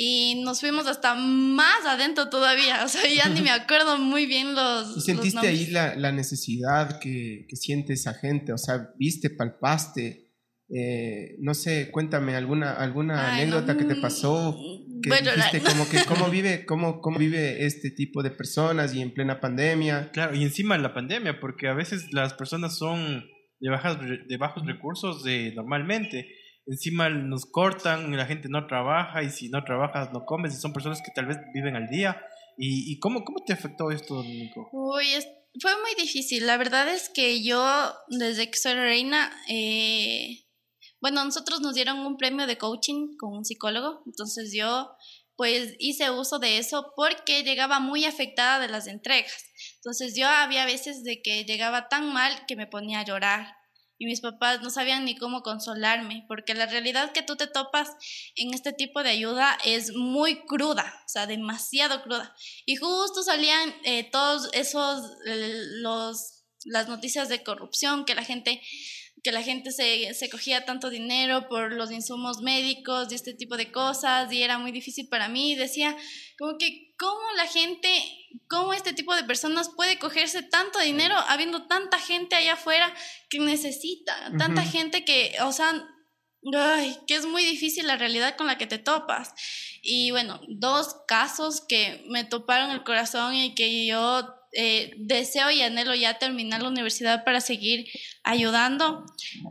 y 0.00 0.42
nos 0.44 0.60
fuimos 0.60 0.86
hasta 0.86 1.16
más 1.16 1.84
adentro 1.84 2.30
todavía, 2.30 2.84
o 2.84 2.88
sea, 2.88 3.02
ya 3.10 3.28
ni 3.28 3.40
me 3.42 3.50
acuerdo 3.50 3.98
muy 3.98 4.26
bien 4.26 4.54
los... 4.54 4.96
¿Y 4.96 5.00
sentiste 5.00 5.44
ahí 5.44 5.66
la, 5.66 5.96
la 5.96 6.12
necesidad 6.12 7.00
que, 7.00 7.46
que, 7.48 7.56
siente 7.56 7.94
esa 7.94 8.14
gente? 8.14 8.52
O 8.52 8.58
sea, 8.58 8.90
viste, 8.96 9.28
palpaste, 9.28 10.30
eh, 10.68 11.34
no 11.40 11.52
sé, 11.52 11.90
cuéntame 11.90 12.36
alguna, 12.36 12.74
alguna 12.74 13.34
anécdota 13.34 13.76
que 13.76 13.86
te 13.86 13.96
pasó, 13.96 14.56
que 15.02 15.08
bueno, 15.08 15.32
dijiste 15.34 15.62
como 15.62 15.88
que 15.88 16.04
cómo 16.06 16.30
vive, 16.30 16.64
cómo, 16.64 17.00
cómo 17.00 17.18
vive 17.18 17.66
este 17.66 17.90
tipo 17.90 18.22
de 18.22 18.30
personas 18.30 18.94
y 18.94 19.02
en 19.02 19.12
plena 19.12 19.40
pandemia. 19.40 20.10
Claro, 20.12 20.36
y 20.36 20.44
encima 20.44 20.76
de 20.76 20.82
la 20.82 20.94
pandemia, 20.94 21.40
porque 21.40 21.66
a 21.66 21.74
veces 21.74 22.12
las 22.12 22.34
personas 22.34 22.78
son 22.78 23.24
de, 23.58 23.68
bajas, 23.68 23.98
de 24.00 24.36
bajos 24.36 24.64
recursos 24.64 25.24
de, 25.24 25.52
normalmente. 25.56 26.37
Encima 26.68 27.08
nos 27.08 27.46
cortan, 27.46 28.14
la 28.14 28.26
gente 28.26 28.48
no 28.50 28.66
trabaja 28.66 29.22
y 29.22 29.30
si 29.30 29.48
no 29.48 29.64
trabajas 29.64 30.12
no 30.12 30.26
comes 30.26 30.54
y 30.54 30.60
son 30.60 30.74
personas 30.74 31.00
que 31.00 31.10
tal 31.14 31.24
vez 31.24 31.38
viven 31.54 31.76
al 31.76 31.88
día. 31.88 32.20
¿Y, 32.60 32.98
cómo, 32.98 33.24
cómo 33.24 33.38
te 33.44 33.52
afectó 33.52 33.90
esto, 33.90 34.20
Nico? 34.22 34.68
Uy, 34.72 35.06
fue 35.62 35.72
muy 35.80 35.94
difícil. 35.96 36.44
La 36.44 36.56
verdad 36.56 36.88
es 36.88 37.08
que 37.08 37.42
yo, 37.42 37.64
desde 38.08 38.50
que 38.50 38.58
soy 38.58 38.74
reina, 38.74 39.32
eh, 39.48 40.44
bueno, 41.00 41.24
nosotros 41.24 41.60
nos 41.60 41.74
dieron 41.74 42.00
un 42.00 42.16
premio 42.16 42.46
de 42.46 42.58
coaching 42.58 43.16
con 43.16 43.32
un 43.32 43.44
psicólogo, 43.44 44.02
entonces 44.06 44.52
yo 44.52 44.90
pues 45.36 45.76
hice 45.78 46.10
uso 46.10 46.40
de 46.40 46.58
eso 46.58 46.92
porque 46.96 47.44
llegaba 47.44 47.78
muy 47.78 48.04
afectada 48.04 48.58
de 48.58 48.66
las 48.66 48.88
entregas. 48.88 49.44
Entonces 49.76 50.16
yo 50.16 50.26
había 50.26 50.66
veces 50.66 51.04
de 51.04 51.22
que 51.22 51.44
llegaba 51.44 51.88
tan 51.88 52.12
mal 52.12 52.44
que 52.48 52.56
me 52.56 52.66
ponía 52.66 53.00
a 53.00 53.04
llorar 53.04 53.57
y 53.98 54.06
mis 54.06 54.20
papás 54.20 54.62
no 54.62 54.70
sabían 54.70 55.04
ni 55.04 55.16
cómo 55.16 55.42
consolarme, 55.42 56.24
porque 56.28 56.54
la 56.54 56.66
realidad 56.66 57.12
que 57.12 57.22
tú 57.22 57.36
te 57.36 57.48
topas 57.48 57.90
en 58.36 58.54
este 58.54 58.72
tipo 58.72 59.02
de 59.02 59.10
ayuda 59.10 59.58
es 59.64 59.92
muy 59.94 60.46
cruda, 60.46 61.02
o 61.04 61.08
sea, 61.08 61.26
demasiado 61.26 62.02
cruda. 62.02 62.34
Y 62.64 62.76
justo 62.76 63.22
salían 63.22 63.74
eh, 63.84 64.04
todos 64.10 64.50
esos, 64.52 65.02
los, 65.24 66.44
las 66.64 66.88
noticias 66.88 67.28
de 67.28 67.42
corrupción 67.42 68.04
que 68.04 68.14
la 68.14 68.24
gente 68.24 68.62
que 69.24 69.32
la 69.32 69.42
gente 69.42 69.72
se, 69.72 70.14
se, 70.14 70.30
cogía 70.30 70.64
tanto 70.64 70.90
dinero 70.90 71.48
por 71.48 71.72
los 71.72 71.90
insumos 71.90 72.40
médicos 72.40 73.08
y 73.10 73.16
este 73.16 73.34
tipo 73.34 73.56
de 73.56 73.72
cosas 73.72 74.32
y 74.32 74.44
era 74.44 74.58
muy 74.58 74.70
difícil 74.70 75.08
para 75.08 75.28
mí. 75.28 75.56
Decía, 75.56 75.96
como 76.38 76.56
que 76.56 76.87
cómo 76.98 77.32
la 77.36 77.46
gente, 77.46 77.88
cómo 78.48 78.74
este 78.74 78.92
tipo 78.92 79.14
de 79.14 79.24
personas 79.24 79.70
puede 79.70 79.98
cogerse 79.98 80.42
tanto 80.42 80.78
dinero 80.80 81.14
habiendo 81.28 81.66
tanta 81.66 81.98
gente 81.98 82.36
allá 82.36 82.54
afuera 82.54 82.92
que 83.30 83.38
necesita, 83.38 84.32
tanta 84.36 84.62
gente 84.62 85.04
que, 85.04 85.36
o 85.42 85.52
sea, 85.52 85.88
ay, 86.54 86.98
que 87.06 87.14
es 87.14 87.26
muy 87.26 87.44
difícil 87.44 87.86
la 87.86 87.96
realidad 87.96 88.36
con 88.36 88.46
la 88.46 88.58
que 88.58 88.66
te 88.66 88.78
topas. 88.78 89.32
Y 89.82 90.10
bueno, 90.10 90.40
dos 90.48 90.96
casos 91.06 91.60
que 91.60 92.04
me 92.08 92.24
toparon 92.24 92.70
el 92.70 92.84
corazón 92.84 93.34
y 93.34 93.54
que 93.54 93.86
yo 93.86 94.34
eh, 94.52 94.94
deseo 94.96 95.50
y 95.50 95.62
anhelo 95.62 95.94
ya 95.94 96.18
terminar 96.18 96.62
la 96.62 96.68
universidad 96.68 97.24
para 97.24 97.40
seguir 97.40 97.86
ayudando. 98.24 99.04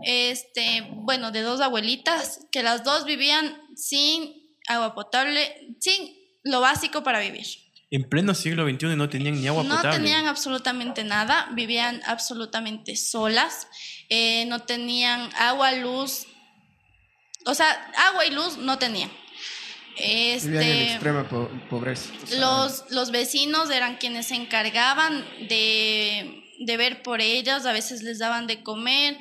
Este, 0.04 0.86
bueno, 0.92 1.32
de 1.32 1.42
dos 1.42 1.62
abuelitas 1.62 2.46
que 2.52 2.62
las 2.64 2.84
dos 2.84 3.06
vivían 3.06 3.62
sin 3.76 4.34
agua 4.68 4.96
potable, 4.96 5.76
sin 5.80 6.17
lo 6.50 6.62
básico 6.62 7.04
para 7.04 7.20
vivir. 7.20 7.46
En 7.90 8.04
pleno 8.10 8.34
siglo 8.34 8.68
XXI 8.70 8.96
no 8.98 9.08
tenían 9.08 9.40
ni 9.40 9.48
agua 9.48 9.64
no 9.64 9.76
potable. 9.78 9.98
tenían 10.00 10.28
absolutamente 10.28 11.04
nada, 11.06 11.48
vivían 11.54 12.02
absolutamente 12.06 12.96
solas, 12.98 13.68
eh, 14.10 14.46
no 14.48 14.60
tenían 14.64 15.30
agua, 15.38 15.72
luz, 15.72 16.26
o 17.46 17.54
sea, 17.54 17.70
agua 18.10 18.26
y 18.26 18.32
luz 18.32 18.58
no 18.58 18.78
tenían. 18.78 19.10
Vivían 19.96 20.04
en 20.04 20.36
Este, 20.36 20.92
extrema 20.92 21.28
po- 21.30 21.50
pobreza. 21.70 22.12
o 22.24 22.28
sea, 22.28 22.40
los, 22.40 22.84
los 22.92 23.12
vecinos 23.12 23.70
eran 23.70 23.96
quienes 23.98 24.28
se 24.28 24.36
encargaban 24.36 25.26
de, 25.48 26.44
de 26.60 26.78
ver 26.78 27.02
por 27.04 27.22
ellas, 27.22 27.66
a 27.66 27.72
veces 27.74 28.04
les 28.04 28.20
daban 28.20 28.48
de 28.48 28.62
comer, 28.64 29.18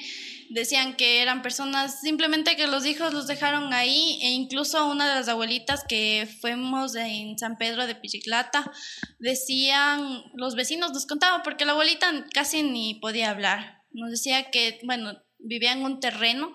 decían 0.50 0.96
que 0.96 1.22
eran 1.22 1.42
personas 1.42 2.00
simplemente 2.00 2.56
que 2.56 2.66
los 2.66 2.86
hijos 2.86 3.12
los 3.12 3.26
dejaron 3.26 3.72
ahí, 3.72 4.18
e 4.22 4.30
incluso 4.30 4.86
una 4.86 5.08
de 5.08 5.14
las 5.14 5.28
abuelitas 5.28 5.84
que 5.88 6.28
fuimos 6.40 6.94
en 6.94 7.38
San 7.38 7.56
Pedro 7.56 7.86
de 7.86 7.94
Pichiclata, 7.94 8.70
decían, 9.18 10.22
los 10.34 10.54
vecinos 10.54 10.92
nos 10.92 11.06
contaban, 11.06 11.42
porque 11.42 11.64
la 11.64 11.72
abuelita 11.72 12.26
casi 12.32 12.62
ni 12.62 12.94
podía 12.94 13.30
hablar, 13.30 13.82
nos 13.90 14.10
decía 14.10 14.50
que, 14.50 14.78
bueno, 14.84 15.22
vivía 15.38 15.72
en 15.72 15.84
un 15.84 16.00
terreno 16.00 16.52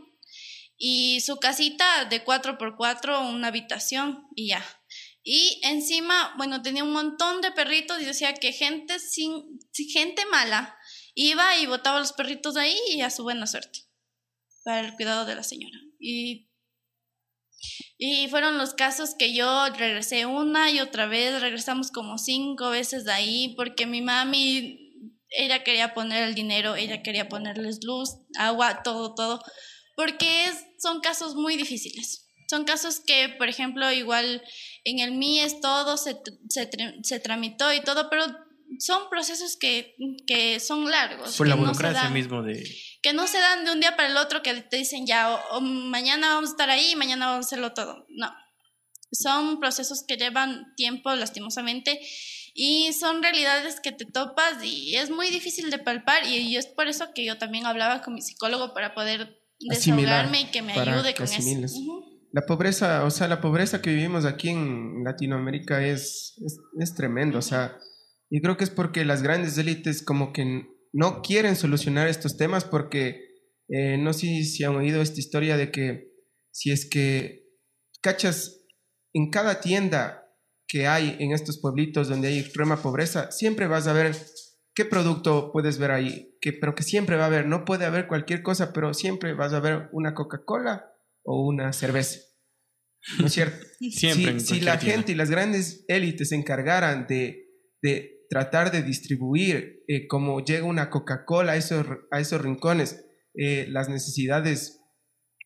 y 0.77 1.21
su 1.21 1.37
casita 1.37 2.05
de 2.05 2.23
4 2.23 2.57
por 2.57 2.75
4 2.75 3.21
una 3.29 3.47
habitación 3.47 4.25
y 4.35 4.49
ya. 4.49 4.65
Y 5.23 5.61
encima, 5.63 6.33
bueno, 6.37 6.63
tenía 6.63 6.83
un 6.83 6.93
montón 6.93 7.41
de 7.41 7.51
perritos 7.51 8.01
y 8.01 8.05
decía 8.05 8.33
que 8.33 8.51
gente 8.51 8.97
sin, 8.97 9.59
si 9.71 9.89
gente 9.89 10.25
mala 10.25 10.75
iba 11.15 11.57
y 11.57 11.65
botaba 11.65 11.99
los 11.99 12.13
perritos 12.13 12.57
ahí 12.57 12.77
y 12.89 13.01
a 13.01 13.09
su 13.09 13.23
buena 13.23 13.47
suerte 13.47 13.79
para 14.63 14.81
el 14.81 14.93
cuidado 14.93 15.25
de 15.25 15.35
la 15.35 15.43
señora. 15.43 15.77
Y, 15.99 16.49
y 17.97 18.27
fueron 18.29 18.57
los 18.57 18.73
casos 18.73 19.15
que 19.17 19.33
yo 19.33 19.69
regresé 19.69 20.25
una 20.25 20.71
y 20.71 20.79
otra 20.79 21.07
vez, 21.07 21.41
regresamos 21.41 21.91
como 21.91 22.17
cinco 22.17 22.69
veces 22.69 23.05
de 23.05 23.11
ahí 23.11 23.53
porque 23.55 23.85
mi 23.85 24.01
mami, 24.01 25.09
ella 25.29 25.63
quería 25.63 25.93
poner 25.93 26.23
el 26.23 26.35
dinero, 26.35 26.75
ella 26.75 27.01
quería 27.01 27.29
ponerles 27.29 27.83
luz, 27.83 28.17
agua, 28.37 28.83
todo, 28.83 29.15
todo, 29.15 29.41
porque 29.95 30.51
son 30.77 31.01
casos 31.01 31.35
muy 31.35 31.55
difíciles. 31.55 32.27
Son 32.49 32.65
casos 32.65 32.99
que, 32.99 33.29
por 33.29 33.47
ejemplo, 33.47 33.89
igual 33.93 34.43
en 34.83 34.99
el 34.99 35.13
MIES 35.13 35.61
todo 35.61 35.95
se, 35.95 36.17
se, 36.49 36.69
se 37.01 37.19
tramitó 37.21 37.71
y 37.71 37.79
todo, 37.81 38.09
pero 38.09 38.25
son 38.79 39.09
procesos 39.09 39.57
que, 39.59 39.95
que 40.27 40.59
son 40.59 40.89
largos. 40.89 41.37
Por 41.37 41.47
la 41.47 41.55
que 41.55 41.61
no 41.61 41.67
se 41.67 41.71
burocracia 41.73 42.03
dan- 42.03 42.13
mismo 42.13 42.41
de... 42.43 42.63
que 43.01 43.13
no 43.13 43.27
se 43.27 43.39
dan 43.39 43.65
de 43.65 43.71
un 43.71 43.79
día 43.79 43.95
para 43.95 44.09
el 44.09 44.17
otro 44.17 44.41
que 44.41 44.53
te 44.53 44.77
dicen 44.77 45.05
ya, 45.05 45.31
o, 45.33 45.57
o 45.57 45.61
mañana 45.61 46.35
vamos 46.35 46.49
a 46.49 46.53
estar 46.53 46.69
ahí, 46.69 46.95
mañana 46.95 47.27
vamos 47.27 47.45
a 47.45 47.47
hacerlo 47.47 47.73
todo. 47.73 48.05
No. 48.09 48.31
Son 49.11 49.59
procesos 49.59 50.05
que 50.07 50.15
llevan 50.15 50.73
tiempo, 50.77 51.13
lastimosamente, 51.13 51.99
y 52.53 52.93
son 52.93 53.21
realidades 53.21 53.79
que 53.81 53.91
te 53.91 54.05
topas 54.05 54.63
y 54.63 54.95
es 54.95 55.09
muy 55.09 55.29
difícil 55.29 55.69
de 55.69 55.79
palpar. 55.79 56.25
Y, 56.27 56.37
y 56.37 56.55
es 56.55 56.65
por 56.67 56.87
eso 56.87 57.07
que 57.13 57.25
yo 57.25 57.37
también 57.37 57.65
hablaba 57.65 58.01
con 58.01 58.13
mi 58.13 58.21
psicólogo 58.21 58.73
para 58.73 58.93
poder 58.93 59.37
Asimilar, 59.69 60.25
desahogarme 60.27 60.41
y 60.41 60.45
que 60.45 60.61
me 60.61 60.73
ayude 60.73 61.09
que 61.13 61.17
con 61.17 61.25
eso. 61.25 61.35
asimiles. 61.35 61.73
Ujú. 61.73 62.09
La 62.33 62.45
pobreza, 62.45 63.03
o 63.03 63.11
sea, 63.11 63.27
la 63.27 63.41
pobreza 63.41 63.81
que 63.81 63.89
vivimos 63.89 64.23
aquí 64.23 64.47
en 64.49 65.03
Latinoamérica 65.03 65.85
es, 65.85 66.33
es, 66.45 66.57
es 66.79 66.95
tremendo, 66.95 67.39
o 67.39 67.41
sea, 67.41 67.77
y 68.31 68.41
creo 68.41 68.55
que 68.55 68.63
es 68.63 68.69
porque 68.69 69.03
las 69.03 69.21
grandes 69.21 69.57
élites 69.57 70.01
como 70.01 70.31
que 70.31 70.65
no 70.93 71.21
quieren 71.21 71.57
solucionar 71.57 72.07
estos 72.07 72.37
temas 72.37 72.63
porque 72.63 73.25
eh, 73.67 73.97
no 73.97 74.13
sé 74.13 74.43
si 74.45 74.63
han 74.63 74.75
oído 74.75 75.01
esta 75.01 75.19
historia 75.19 75.57
de 75.57 75.69
que 75.69 76.11
si 76.51 76.71
es 76.71 76.89
que, 76.89 77.43
cachas, 78.01 78.65
en 79.13 79.29
cada 79.29 79.59
tienda 79.59 80.29
que 80.65 80.87
hay 80.87 81.17
en 81.19 81.33
estos 81.33 81.59
pueblitos 81.59 82.07
donde 82.07 82.29
hay 82.29 82.39
extrema 82.39 82.81
pobreza, 82.81 83.29
siempre 83.31 83.67
vas 83.67 83.87
a 83.87 83.93
ver 83.93 84.15
qué 84.73 84.85
producto 84.85 85.51
puedes 85.51 85.77
ver 85.77 85.91
ahí, 85.91 86.37
que, 86.39 86.53
pero 86.53 86.73
que 86.73 86.83
siempre 86.83 87.17
va 87.17 87.23
a 87.23 87.27
haber, 87.27 87.47
no 87.47 87.65
puede 87.65 87.83
haber 87.83 88.07
cualquier 88.07 88.43
cosa, 88.43 88.71
pero 88.71 88.93
siempre 88.93 89.33
vas 89.33 89.51
a 89.51 89.59
ver 89.59 89.89
una 89.91 90.13
Coca-Cola 90.13 90.89
o 91.23 91.45
una 91.45 91.73
cerveza. 91.73 92.19
¿No 93.19 93.25
es 93.25 93.33
cierto? 93.33 93.57
Siempre 93.91 94.39
si, 94.39 94.61
la 94.61 94.77
tienda. 94.77 94.97
gente 94.97 95.11
y 95.11 95.15
las 95.15 95.31
grandes 95.31 95.85
élites 95.87 96.29
se 96.29 96.35
encargaran 96.35 97.07
de, 97.07 97.47
de 97.81 98.20
tratar 98.31 98.71
de 98.71 98.81
distribuir 98.81 99.83
eh, 99.89 100.07
como 100.07 100.39
llega 100.39 100.63
una 100.63 100.89
Coca-Cola 100.89 101.51
a 101.51 101.55
esos, 101.57 101.85
a 102.11 102.21
esos 102.21 102.41
rincones, 102.41 103.05
eh, 103.33 103.65
las 103.69 103.89
necesidades, 103.89 104.79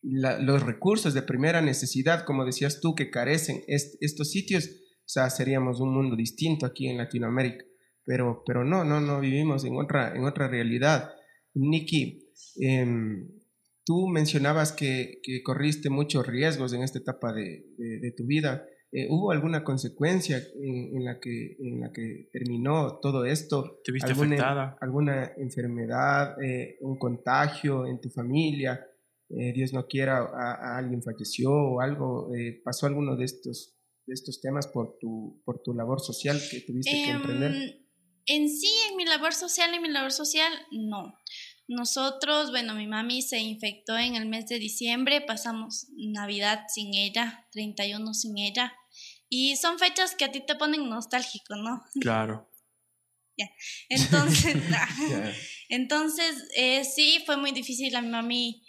los 0.02 0.62
recursos 0.62 1.12
de 1.12 1.22
primera 1.22 1.60
necesidad, 1.60 2.24
como 2.24 2.44
decías 2.44 2.78
tú, 2.80 2.94
que 2.94 3.10
carecen 3.10 3.60
est- 3.66 3.96
estos 4.00 4.30
sitios, 4.30 4.66
o 4.68 5.08
sea, 5.08 5.30
seríamos 5.30 5.80
un 5.80 5.92
mundo 5.92 6.14
distinto 6.14 6.64
aquí 6.64 6.86
en 6.88 6.98
Latinoamérica. 6.98 7.64
Pero, 8.04 8.44
pero 8.46 8.64
no, 8.64 8.84
no, 8.84 9.00
no 9.00 9.18
vivimos 9.20 9.64
en 9.64 9.74
otra, 9.76 10.14
en 10.14 10.24
otra 10.24 10.46
realidad. 10.46 11.10
Nikki, 11.54 12.30
em, 12.60 13.28
tú 13.84 14.06
mencionabas 14.06 14.70
que, 14.70 15.18
que 15.24 15.42
corriste 15.42 15.90
muchos 15.90 16.24
riesgos 16.24 16.72
en 16.72 16.84
esta 16.84 17.00
etapa 17.00 17.32
de- 17.32 17.64
de 17.76 18.12
tu 18.16 18.26
vida. 18.26 18.64
Eh, 18.92 19.08
¿Hubo 19.10 19.30
alguna 19.32 19.62
consecuencia 19.64 20.38
en, 20.38 20.96
en 20.96 21.04
la 21.04 21.18
que, 21.20 21.56
en 21.58 21.80
la 21.80 21.92
que 21.92 22.28
terminó 22.32 22.98
todo 23.00 23.24
esto? 23.24 23.80
¿Te 23.84 23.92
viste 23.92 24.10
¿Alguna, 24.12 24.34
afectada? 24.36 24.78
¿Alguna 24.80 25.32
enfermedad, 25.36 26.40
eh, 26.42 26.76
un 26.80 26.98
contagio 26.98 27.86
en 27.86 28.00
tu 28.00 28.08
familia? 28.10 28.86
Eh, 29.28 29.52
Dios 29.52 29.72
no 29.72 29.86
quiera, 29.86 30.18
a, 30.18 30.74
a 30.74 30.78
alguien 30.78 31.02
falleció 31.02 31.50
o 31.50 31.80
algo. 31.80 32.32
eh, 32.34 32.60
¿Pasó 32.64 32.86
alguno 32.86 33.16
de 33.16 33.24
estos, 33.24 33.76
de 34.06 34.14
estos 34.14 34.40
temas 34.40 34.68
por 34.68 34.96
tu, 35.00 35.42
por 35.44 35.62
tu 35.62 35.74
labor 35.74 36.00
social 36.00 36.38
que 36.50 36.60
tuviste 36.60 36.92
que 36.92 37.10
Em, 37.10 37.16
emprender? 37.16 37.52
en 38.28 38.48
sí, 38.48 38.70
en 38.90 38.96
mi 38.96 39.04
labor 39.04 39.34
social, 39.34 39.74
en 39.74 39.82
mi 39.82 39.88
labor 39.88 40.12
social, 40.12 40.52
no. 40.70 41.12
Nosotros, 41.68 42.50
bueno, 42.50 42.74
mi 42.74 42.86
mami 42.86 43.22
se 43.22 43.38
infectó 43.38 43.98
en 43.98 44.14
el 44.14 44.26
mes 44.26 44.46
de 44.46 44.58
diciembre, 44.58 45.20
pasamos 45.20 45.86
Navidad 45.96 46.64
sin 46.72 46.94
ella, 46.94 47.46
31 47.52 48.14
sin 48.14 48.38
ella. 48.38 48.72
Y 49.28 49.56
son 49.56 49.78
fechas 49.78 50.14
que 50.14 50.24
a 50.24 50.30
ti 50.32 50.40
te 50.46 50.54
ponen 50.54 50.88
nostálgico, 50.88 51.56
¿no? 51.56 51.82
Claro. 52.00 52.48
Entonces, 53.88 54.56
Ya. 55.10 55.34
entonces 55.68 56.44
eh, 56.56 56.84
sí, 56.84 57.22
fue 57.26 57.36
muy 57.36 57.52
difícil. 57.52 57.94
A 57.96 58.00
mi 58.02 58.08
mami 58.08 58.62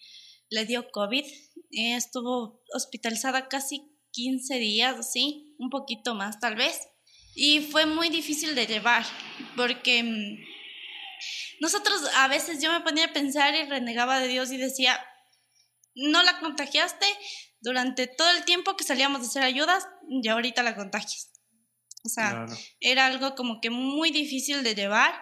le 0.50 0.66
dio 0.66 0.90
COVID. 0.92 1.24
eh, 1.72 1.96
estuvo 1.96 2.64
hospitalizada 2.74 3.48
casi 3.48 3.82
15 4.12 4.58
días, 4.60 4.98
así, 4.98 5.56
un 5.60 5.70
poquito 5.70 6.16
más 6.16 6.40
tal 6.40 6.56
vez. 6.56 6.88
Y 7.36 7.60
fue 7.62 7.86
muy 7.86 8.10
difícil 8.10 8.56
de 8.56 8.66
llevar, 8.66 9.06
porque 9.56 10.02
mm, 10.04 10.57
nosotros 11.60 12.02
a 12.16 12.28
veces 12.28 12.62
yo 12.62 12.72
me 12.72 12.82
ponía 12.82 13.06
a 13.06 13.14
pensar 13.14 13.56
y 13.56 13.64
renegaba 13.64 14.20
de 14.20 14.28
Dios 14.28 14.52
y 14.52 14.58
decía, 14.58 15.00
no 15.96 16.24
la 16.24 16.40
contagiaste 16.40 17.06
durante 17.60 18.08
todo 18.08 18.30
el 18.32 18.46
tiempo 18.46 18.76
que 18.76 18.84
salíamos 18.84 19.22
a 19.22 19.26
hacer 19.26 19.44
ayudas 19.44 19.88
y 20.10 20.28
ahorita 20.28 20.64
la 20.64 20.76
contagias. 20.76 21.32
O 22.04 22.10
sea, 22.10 22.30
claro. 22.30 22.58
era 22.80 23.08
algo 23.08 23.36
como 23.36 23.60
que 23.60 23.70
muy 23.70 24.12
difícil 24.12 24.64
de 24.64 24.76
llevar. 24.76 25.14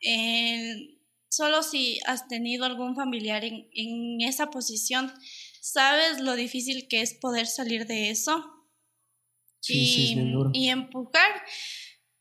Eh, 0.00 0.98
solo 1.28 1.62
si 1.62 2.00
has 2.06 2.26
tenido 2.28 2.64
algún 2.64 2.96
familiar 2.96 3.44
en, 3.44 3.68
en 3.72 4.20
esa 4.20 4.50
posición, 4.50 5.12
sabes 5.60 6.20
lo 6.20 6.34
difícil 6.34 6.88
que 6.88 7.02
es 7.02 7.14
poder 7.14 7.46
salir 7.46 7.86
de 7.86 8.10
eso 8.10 8.54
Sí, 9.64 10.14
y 10.52 10.68
empujar 10.68 11.30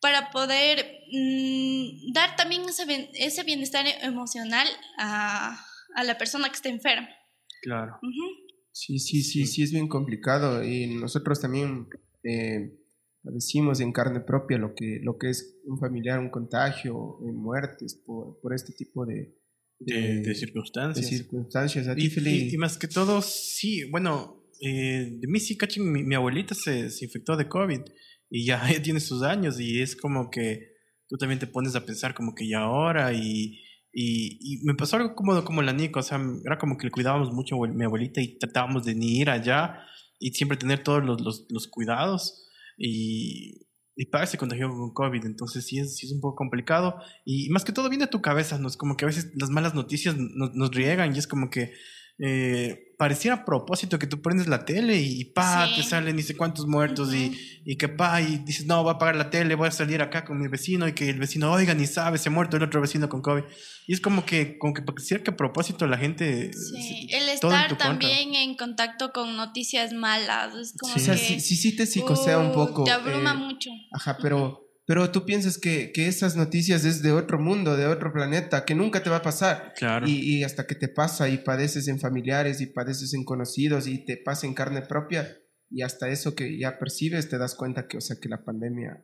para 0.03 0.29
poder 0.31 0.85
mm, 1.11 2.11
dar 2.13 2.35
también 2.35 2.61
ese, 2.69 2.85
bien- 2.85 3.09
ese 3.13 3.43
bienestar 3.43 3.85
emocional 4.01 4.67
a, 4.99 5.57
a 5.95 6.03
la 6.03 6.17
persona 6.17 6.49
que 6.49 6.55
está 6.55 6.69
enferma. 6.69 7.09
Claro. 7.61 7.93
Sí, 8.71 8.99
sí, 8.99 9.23
sí, 9.23 9.45
sí, 9.47 9.63
es 9.63 9.71
bien 9.71 9.87
complicado 9.87 10.63
y 10.63 10.87
nosotros 10.95 11.39
también 11.39 11.87
eh, 12.23 12.73
padecimos 13.23 13.79
en 13.79 13.91
carne 13.93 14.19
propia 14.19 14.57
lo 14.57 14.73
que, 14.75 14.99
lo 15.01 15.17
que 15.17 15.29
es 15.29 15.55
un 15.65 15.79
familiar, 15.79 16.19
un 16.19 16.29
contagio, 16.29 17.19
eh, 17.25 17.31
muertes 17.31 17.95
por, 18.05 18.39
por 18.41 18.53
este 18.53 18.73
tipo 18.73 19.05
de, 19.05 19.37
De, 19.79 19.93
de 19.93 20.21
de 20.21 20.35
circunstancias. 20.35 21.07
circunstancias. 21.07 21.87
A 21.87 21.95
ti, 21.95 22.11
Y, 22.13 22.29
y- 22.29 22.53
y 22.55 22.57
más 22.57 22.77
que 22.77 22.87
todo, 22.87 23.21
sí, 23.21 23.83
bueno, 23.91 24.43
eh, 24.61 25.07
de 25.21 25.27
mí 25.27 25.39
sí, 25.39 25.55
cachi, 25.57 25.79
mi, 25.79 26.03
mi 26.03 26.15
abuelita 26.15 26.53
se, 26.55 26.89
se 26.89 27.05
infectó 27.05 27.37
de 27.37 27.47
COVID 27.47 27.81
y 28.33 28.45
ya, 28.45 28.67
ya 28.73 28.81
tiene 28.81 28.99
sus 28.99 29.21
años 29.21 29.59
y 29.59 29.79
es 29.79 29.95
como 29.95 30.31
que 30.31 30.73
tú 31.07 31.17
también 31.17 31.39
te 31.39 31.45
pones 31.45 31.75
a 31.75 31.85
pensar 31.85 32.15
como 32.15 32.33
que 32.33 32.47
ya 32.47 32.61
ahora 32.61 33.13
y, 33.13 33.61
y, 33.93 34.39
y 34.41 34.63
me 34.63 34.73
pasó 34.73 34.95
algo 34.95 35.13
como, 35.13 35.45
como 35.45 35.61
la 35.61 35.71
Nico, 35.71 35.99
o 35.99 36.03
sea, 36.03 36.19
era 36.43 36.57
como 36.57 36.75
que 36.75 36.87
le 36.87 36.91
cuidábamos 36.91 37.31
mucho 37.31 37.63
a 37.63 37.67
mi 37.67 37.85
abuelita 37.85 38.21
y 38.21 38.39
tratábamos 38.39 38.85
de 38.85 38.95
ni 38.95 39.19
ir 39.19 39.29
allá 39.29 39.81
y 40.19 40.31
siempre 40.31 40.57
tener 40.57 40.83
todos 40.83 41.05
los, 41.05 41.21
los, 41.21 41.45
los 41.49 41.67
cuidados 41.67 42.49
y, 42.75 43.67
y 43.95 44.07
padre 44.07 44.25
se 44.25 44.39
contagió 44.39 44.67
con 44.67 44.93
COVID, 44.93 45.25
entonces 45.25 45.67
sí 45.67 45.77
es, 45.77 45.97
sí 45.97 46.07
es 46.07 46.11
un 46.13 46.19
poco 46.19 46.37
complicado. 46.37 46.95
Y 47.25 47.49
más 47.49 47.63
que 47.63 47.71
todo 47.71 47.87
viene 47.87 48.05
a 48.05 48.09
tu 48.09 48.21
cabeza, 48.23 48.57
¿no? 48.57 48.67
Es 48.67 48.77
como 48.77 48.97
que 48.97 49.05
a 49.05 49.09
veces 49.09 49.31
las 49.35 49.51
malas 49.51 49.75
noticias 49.75 50.17
nos, 50.17 50.55
nos 50.55 50.71
riegan 50.71 51.15
y 51.15 51.19
es 51.19 51.27
como 51.27 51.51
que 51.51 51.73
eh, 52.19 52.93
pareciera 52.97 53.37
a 53.37 53.45
propósito 53.45 53.97
que 53.99 54.07
tú 54.07 54.21
prendes 54.21 54.47
la 54.47 54.63
tele 54.65 54.97
y 55.01 55.25
pa, 55.25 55.67
Sí. 55.67 55.75
te 55.77 55.83
salen 55.83 56.15
ni 56.15 56.21
sé 56.21 56.37
cuántos 56.37 56.67
muertos 56.67 57.09
Ujú. 57.09 57.17
y, 57.17 57.37
y 57.65 57.75
que 57.75 57.89
pa, 57.89 58.21
y 58.21 58.37
dices, 58.45 58.65
no, 58.65 58.81
voy 58.83 58.91
a 58.91 58.93
apagar 58.93 59.15
la 59.15 59.29
tele, 59.29 59.55
voy 59.55 59.67
a 59.67 59.71
salir 59.71 60.01
acá 60.01 60.23
con 60.23 60.39
mi 60.39 60.47
vecino 60.47 60.87
y 60.87 60.93
que 60.93 61.09
el 61.09 61.19
vecino, 61.19 61.51
oiga, 61.51 61.73
ni 61.73 61.85
sabe, 61.87 62.17
se 62.17 62.29
ha 62.29 62.31
muerto 62.31 62.55
el 62.57 62.63
otro 62.63 62.79
vecino 62.81 63.09
con 63.09 63.21
COVID. 63.21 63.43
Y 63.87 63.93
es 63.93 63.99
como 63.99 64.25
que, 64.25 64.57
como 64.57 64.73
que 64.73 64.83
pareciera 64.83 65.23
que 65.23 65.31
a 65.31 65.35
propósito 65.35 65.85
la 65.87 65.97
gente... 65.97 66.51
Sí, 66.53 67.07
se- 67.09 67.17
el 67.33 67.39
todo 67.39 67.51
en 67.51 67.57
estar 67.57 67.69
tu 67.69 67.75
contra. 67.75 67.89
también 67.89 68.35
en 68.35 68.55
contacto 68.55 69.11
con 69.11 69.35
noticias 69.35 69.91
malas, 69.91 70.53
es 70.55 70.73
como 70.79 70.93
O 70.95 70.99
sea, 70.99 71.15
que 71.15 71.19
sí, 71.19 71.39
sí, 71.41 71.55
sí 71.55 71.75
te 71.75 71.85
psicosea 71.85 72.37
un 72.37 72.51
uh, 72.51 72.53
poco. 72.53 72.83
Te 72.85 72.91
abruma 72.91 73.33
eh, 73.33 73.37
mucho. 73.37 73.69
Ajá, 73.91 74.17
pero, 74.21 74.61
pero 74.85 75.11
tú 75.11 75.25
piensas 75.25 75.57
que, 75.57 75.91
que 75.91 76.07
esas 76.07 76.35
noticias 76.35 76.83
es 76.85 77.01
de 77.01 77.11
otro 77.11 77.39
mundo, 77.39 77.77
de 77.77 77.87
otro 77.87 78.11
planeta, 78.11 78.65
que 78.65 78.75
nunca 78.75 79.01
te 79.01 79.09
va 79.09 79.17
a 79.17 79.21
pasar. 79.21 79.73
Claro. 79.77 80.07
Y, 80.07 80.37
y 80.37 80.43
hasta 80.43 80.67
que 80.67 80.75
te 80.75 80.89
pasa 80.89 81.29
y 81.29 81.37
padeces 81.37 81.87
en 81.87 81.99
familiares 81.99 82.59
y 82.61 82.67
padeces 82.67 83.13
en 83.13 83.23
conocidos 83.23 83.87
y 83.87 84.03
te 84.03 84.17
pasa 84.17 84.45
en 84.45 84.53
carne 84.53 84.81
propia 84.81 85.37
y 85.73 85.81
hasta 85.81 86.09
eso 86.09 86.35
que 86.35 86.57
ya 86.57 86.77
percibes 86.77 87.29
te 87.29 87.39
das 87.39 87.55
cuenta 87.55 87.87
que, 87.87 87.97
o 87.97 88.01
sea, 88.01 88.17
que 88.21 88.29
la 88.29 88.43
pandemia 88.43 89.03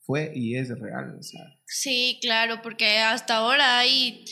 fue 0.00 0.32
y 0.34 0.56
es 0.56 0.68
real. 0.68 1.16
O 1.18 1.22
sea, 1.22 1.40
Sí, 1.66 2.18
claro, 2.20 2.62
porque 2.62 2.98
hasta 2.98 3.36
ahora 3.36 3.78
hay, 3.78 4.24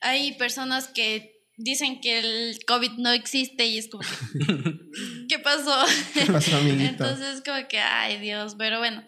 hay 0.00 0.32
personas 0.32 0.88
que 0.88 1.46
dicen 1.56 2.00
que 2.00 2.18
el 2.18 2.58
COVID 2.66 2.92
no 2.98 3.12
existe 3.12 3.66
y 3.66 3.78
es 3.78 3.88
como 3.88 4.02
que, 4.02 4.08
¿qué 5.28 5.38
pasó? 5.38 5.84
¿qué 6.14 6.26
pasó, 6.32 6.56
amiguito? 6.56 6.84
Entonces, 7.04 7.42
como 7.44 7.68
que, 7.68 7.78
ay 7.78 8.18
Dios, 8.18 8.56
pero 8.58 8.78
bueno, 8.78 9.06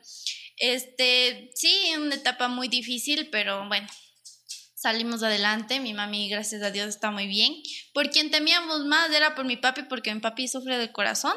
este, 0.62 1.50
sí, 1.56 1.92
una 1.98 2.14
etapa 2.14 2.46
muy 2.46 2.68
difícil, 2.68 3.28
pero 3.30 3.66
bueno, 3.66 3.88
salimos 4.76 5.24
adelante, 5.24 5.80
mi 5.80 5.92
mami, 5.92 6.28
gracias 6.28 6.62
a 6.62 6.70
Dios, 6.70 6.86
está 6.86 7.10
muy 7.10 7.26
bien. 7.26 7.52
Por 7.92 8.10
quien 8.10 8.30
temíamos 8.30 8.84
más 8.84 9.10
era 9.10 9.34
por 9.34 9.44
mi 9.44 9.56
papi, 9.56 9.82
porque 9.82 10.14
mi 10.14 10.20
papi 10.20 10.46
sufre 10.46 10.78
del 10.78 10.92
corazón, 10.92 11.34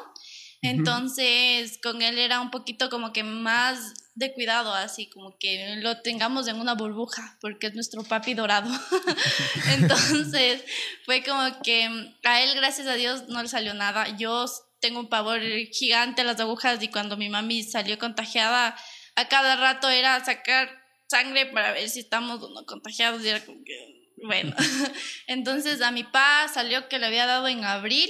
entonces 0.61 1.79
con 1.81 2.03
él 2.03 2.19
era 2.19 2.39
un 2.39 2.51
poquito 2.51 2.91
como 2.91 3.13
que 3.13 3.23
más 3.23 3.95
de 4.13 4.31
cuidado, 4.31 4.71
así 4.75 5.09
como 5.09 5.35
que 5.39 5.75
lo 5.77 6.01
tengamos 6.01 6.47
en 6.47 6.59
una 6.59 6.75
burbuja, 6.75 7.39
porque 7.41 7.67
es 7.67 7.73
nuestro 7.73 8.03
papi 8.03 8.35
dorado. 8.35 8.69
Entonces 9.71 10.63
fue 11.03 11.23
como 11.23 11.61
que 11.63 12.13
a 12.23 12.41
él, 12.43 12.55
gracias 12.55 12.87
a 12.87 12.93
Dios, 12.93 13.23
no 13.27 13.41
le 13.41 13.49
salió 13.49 13.73
nada. 13.73 14.15
Yo 14.17 14.45
tengo 14.79 14.99
un 14.99 15.09
pavor 15.09 15.41
gigante 15.73 16.21
a 16.21 16.25
las 16.25 16.39
agujas 16.39 16.81
y 16.81 16.87
cuando 16.87 17.17
mi 17.17 17.27
mami 17.27 17.63
salió 17.63 17.97
contagiada, 17.99 18.77
a 19.15 19.27
cada 19.27 19.55
rato 19.55 19.89
era 19.89 20.23
sacar 20.23 20.69
sangre 21.07 21.45
para 21.47 21.71
ver 21.71 21.89
si 21.89 22.01
estamos 22.01 22.41
o 22.41 22.49
no 22.49 22.65
contagiados 22.65 23.23
y 23.23 23.29
era 23.29 23.45
como 23.45 23.63
que, 23.63 24.11
bueno. 24.23 24.55
Entonces 25.27 25.81
a 25.81 25.91
mi 25.91 26.03
pa 26.03 26.47
salió 26.53 26.87
que 26.89 26.99
le 26.99 27.05
había 27.05 27.25
dado 27.25 27.47
en 27.47 27.63
abril, 27.63 28.09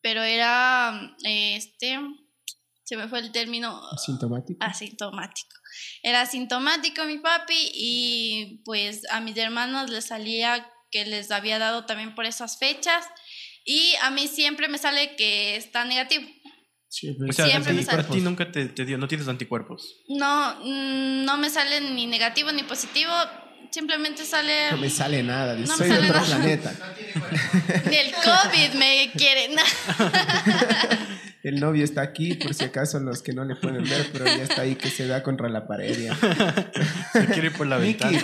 pero 0.00 0.22
era, 0.22 1.16
este, 1.24 1.98
se 2.84 2.96
me 2.96 3.08
fue 3.08 3.20
el 3.20 3.32
término, 3.32 3.80
Sintomático. 3.98 4.64
asintomático. 4.64 5.56
Era 6.02 6.22
asintomático 6.22 7.04
mi 7.04 7.18
papi 7.18 7.70
y 7.74 8.62
pues 8.64 9.08
a 9.10 9.20
mis 9.20 9.36
hermanos 9.36 9.90
les 9.90 10.06
salía 10.06 10.68
que 10.90 11.04
les 11.04 11.30
había 11.30 11.58
dado 11.58 11.86
también 11.86 12.14
por 12.14 12.26
esas 12.26 12.58
fechas 12.58 13.06
y 13.64 13.94
a 14.02 14.10
mí 14.10 14.26
siempre 14.26 14.68
me 14.68 14.78
sale 14.78 15.14
que 15.16 15.56
está 15.56 15.84
negativo. 15.84 16.28
Sí, 16.92 17.16
O 17.28 17.32
sea, 17.32 17.46
Siempre 17.46 17.72
me 17.72 17.78
ti, 17.78 17.84
sale. 17.84 18.02
a 18.02 18.08
ti 18.08 18.20
nunca 18.20 18.50
te, 18.50 18.66
te 18.66 18.84
dio, 18.84 18.98
no 18.98 19.06
tienes 19.06 19.28
anticuerpos. 19.28 19.96
No, 20.08 20.56
mm, 20.64 21.24
no 21.24 21.36
me 21.38 21.48
sale 21.48 21.80
ni 21.80 22.06
negativo 22.08 22.50
ni 22.50 22.64
positivo, 22.64 23.12
simplemente 23.70 24.24
sale 24.24 24.72
no 24.72 24.76
me 24.78 24.90
sale 24.90 25.22
nada, 25.22 25.54
No 25.54 25.60
me 25.60 25.66
soy 25.68 25.88
de 25.88 25.94
otro 25.98 26.08
nada. 26.08 26.24
planeta. 26.26 26.74
ni 27.90 27.96
el 27.96 28.12
COVID 28.12 28.74
me 28.78 29.10
quiere. 29.16 29.54
no. 29.54 29.62
El 31.42 31.58
novio 31.58 31.84
está 31.84 32.02
aquí, 32.02 32.34
por 32.34 32.52
si 32.52 32.64
acaso 32.64 33.00
los 33.00 33.22
que 33.22 33.32
no 33.32 33.46
le 33.46 33.56
pueden 33.56 33.82
ver, 33.84 34.10
pero 34.12 34.26
ya 34.26 34.42
está 34.42 34.60
ahí 34.60 34.74
que 34.74 34.90
se 34.90 35.06
da 35.06 35.22
contra 35.22 35.48
la 35.48 35.66
pared. 35.66 35.98
ya. 35.98 36.14
Se 37.14 37.24
quiere 37.28 37.46
ir 37.46 37.52
por 37.54 37.66
la 37.66 37.78
ventana. 37.78 38.22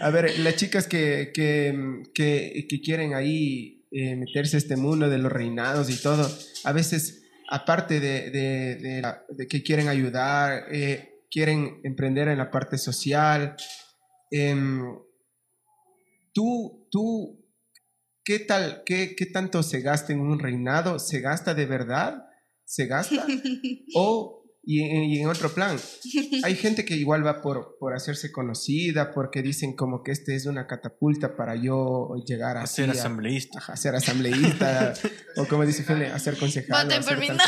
a 0.00 0.08
ver, 0.08 0.38
las 0.38 0.56
chicas 0.56 0.86
que, 0.86 1.30
que, 1.34 2.04
que, 2.14 2.66
que 2.66 2.80
quieren 2.80 3.12
ahí 3.12 3.84
eh, 3.92 4.16
meterse 4.16 4.56
a 4.56 4.60
este 4.60 4.76
mundo 4.76 5.10
de 5.10 5.18
los 5.18 5.30
reinados 5.30 5.90
y 5.90 5.96
todo, 6.00 6.34
a 6.64 6.72
veces, 6.72 7.17
aparte 7.48 8.00
de, 8.00 8.30
de, 8.30 8.76
de 8.76 9.02
la- 9.02 9.24
de 9.28 9.46
que 9.46 9.62
quieren 9.62 9.88
ayudar, 9.88 10.64
eh, 10.70 11.22
quieren 11.30 11.80
emprender 11.84 12.28
en 12.28 12.38
la 12.38 12.50
parte 12.50 12.78
social, 12.78 13.56
em, 14.30 14.82
tú, 16.32 16.86
tú, 16.90 17.44
¿qué 18.24 18.38
tal, 18.40 18.82
qué, 18.84 19.14
qué 19.16 19.26
tanto 19.26 19.62
se 19.62 19.80
gasta 19.80 20.12
en 20.12 20.20
un 20.20 20.38
reinado? 20.38 20.98
¿Se 20.98 21.20
gasta 21.20 21.54
de 21.54 21.66
verdad? 21.66 22.24
¿Se 22.64 22.86
gasta? 22.86 23.24
O, 23.94 24.37
y 24.70 24.82
en, 24.82 25.04
y 25.04 25.18
en 25.22 25.28
otro 25.28 25.48
plan, 25.54 25.78
hay 26.44 26.54
gente 26.54 26.84
que 26.84 26.94
igual 26.94 27.26
va 27.26 27.40
por, 27.40 27.78
por 27.80 27.94
hacerse 27.94 28.30
conocida, 28.30 29.14
porque 29.14 29.40
dicen 29.40 29.74
como 29.74 30.02
que 30.02 30.12
este 30.12 30.36
es 30.36 30.44
una 30.44 30.66
catapulta 30.66 31.36
para 31.36 31.56
yo 31.56 32.10
llegar 32.26 32.58
a 32.58 32.64
A 32.64 32.66
ser 32.66 32.90
a, 32.90 32.92
asambleísta. 32.92 33.58
ajá, 33.60 33.78
ser 33.78 33.94
asambleísta, 33.94 34.92
o 35.36 35.46
como 35.46 35.64
dice 35.64 35.84
Fene, 35.84 36.08
a 36.08 36.18
ser 36.18 36.36
concejal. 36.36 36.84
Voten 36.84 37.02
por 37.02 37.16
mí, 37.16 37.28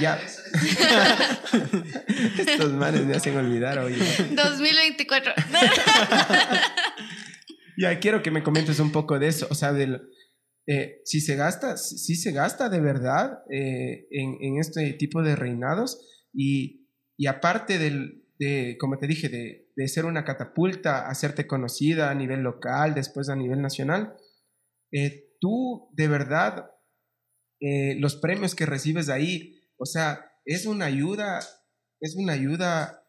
ya. 0.00 0.20
Estos 2.38 2.72
manes 2.74 3.04
me 3.04 3.16
hacen 3.16 3.36
olvidar, 3.36 3.80
oye. 3.80 3.98
2024. 4.30 5.32
Ya, 7.76 7.98
quiero 7.98 8.22
que 8.22 8.30
me 8.30 8.44
comentes 8.44 8.78
un 8.78 8.92
poco 8.92 9.18
de 9.18 9.26
eso, 9.26 9.48
o 9.50 9.56
sea, 9.56 9.72
del, 9.72 10.02
eh, 10.66 11.00
si 11.04 11.20
se 11.20 11.36
gasta, 11.36 11.76
si 11.76 12.14
se 12.14 12.32
gasta 12.32 12.68
de 12.68 12.80
verdad 12.80 13.42
eh, 13.50 14.06
en, 14.10 14.36
en 14.40 14.58
este 14.58 14.92
tipo 14.92 15.22
de 15.22 15.36
reinados 15.36 16.28
y, 16.32 16.88
y 17.16 17.26
aparte 17.26 17.78
del, 17.78 18.24
de, 18.38 18.76
como 18.78 18.98
te 18.98 19.06
dije, 19.06 19.28
de, 19.28 19.70
de 19.76 19.88
ser 19.88 20.04
una 20.04 20.24
catapulta, 20.24 21.08
hacerte 21.08 21.46
conocida 21.46 22.10
a 22.10 22.14
nivel 22.14 22.42
local, 22.42 22.94
después 22.94 23.28
a 23.28 23.36
nivel 23.36 23.60
nacional, 23.60 24.16
eh, 24.92 25.30
tú 25.40 25.88
de 25.92 26.08
verdad, 26.08 26.70
eh, 27.60 27.96
los 27.98 28.16
premios 28.16 28.54
que 28.54 28.66
recibes 28.66 29.08
ahí, 29.08 29.60
o 29.76 29.86
sea, 29.86 30.30
es 30.44 30.66
una 30.66 30.86
ayuda, 30.86 31.40
es 32.00 32.16
una 32.16 32.32
ayuda 32.32 33.04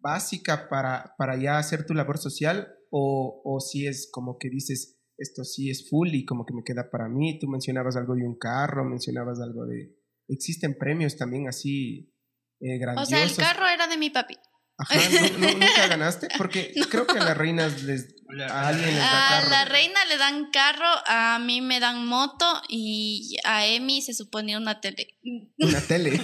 básica 0.00 0.68
para, 0.68 1.14
para 1.16 1.36
ya 1.36 1.58
hacer 1.58 1.86
tu 1.86 1.94
labor 1.94 2.18
social 2.18 2.74
o, 2.90 3.40
o 3.44 3.60
si 3.60 3.86
es 3.86 4.08
como 4.10 4.38
que 4.38 4.50
dices, 4.50 4.98
esto 5.22 5.44
sí 5.44 5.70
es 5.70 5.88
full 5.88 6.08
y 6.12 6.24
como 6.24 6.44
que 6.44 6.52
me 6.54 6.62
queda 6.64 6.90
para 6.90 7.08
mí. 7.08 7.38
Tú 7.38 7.46
mencionabas 7.48 7.96
algo 7.96 8.14
de 8.14 8.24
un 8.26 8.36
carro, 8.36 8.84
mencionabas 8.84 9.40
algo 9.40 9.64
de... 9.66 9.96
Existen 10.28 10.76
premios 10.78 11.16
también 11.16 11.48
así 11.48 12.12
eh, 12.60 12.76
O 12.76 12.80
grandiosos. 12.80 13.08
sea, 13.08 13.24
el 13.24 13.34
carro 13.36 13.66
era 13.68 13.86
de 13.86 13.96
mi 13.96 14.10
papi. 14.10 14.36
Ajá, 14.78 14.94
¿nu- 15.10 15.38
nu- 15.38 15.52
¿nunca 15.58 15.86
ganaste? 15.88 16.28
Porque 16.38 16.72
creo 16.90 17.06
que 17.06 17.18
a 17.18 17.24
las 17.24 17.36
reinas 17.36 17.82
les... 17.82 18.14
A 18.48 18.68
alguien 18.68 18.86
les 18.88 18.96
da 18.98 19.26
A 19.26 19.40
carro. 19.40 19.50
la 19.50 19.64
reina 19.66 20.04
le 20.06 20.16
dan 20.16 20.50
carro, 20.50 20.86
a 21.06 21.38
mí 21.38 21.60
me 21.60 21.80
dan 21.80 22.06
moto 22.06 22.46
y 22.68 23.36
a 23.44 23.66
Emi 23.66 24.00
se 24.00 24.14
supone 24.14 24.56
una 24.56 24.80
tele. 24.80 25.18
Una 25.58 25.80
tele. 25.82 26.18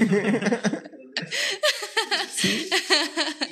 sí. 2.39 2.69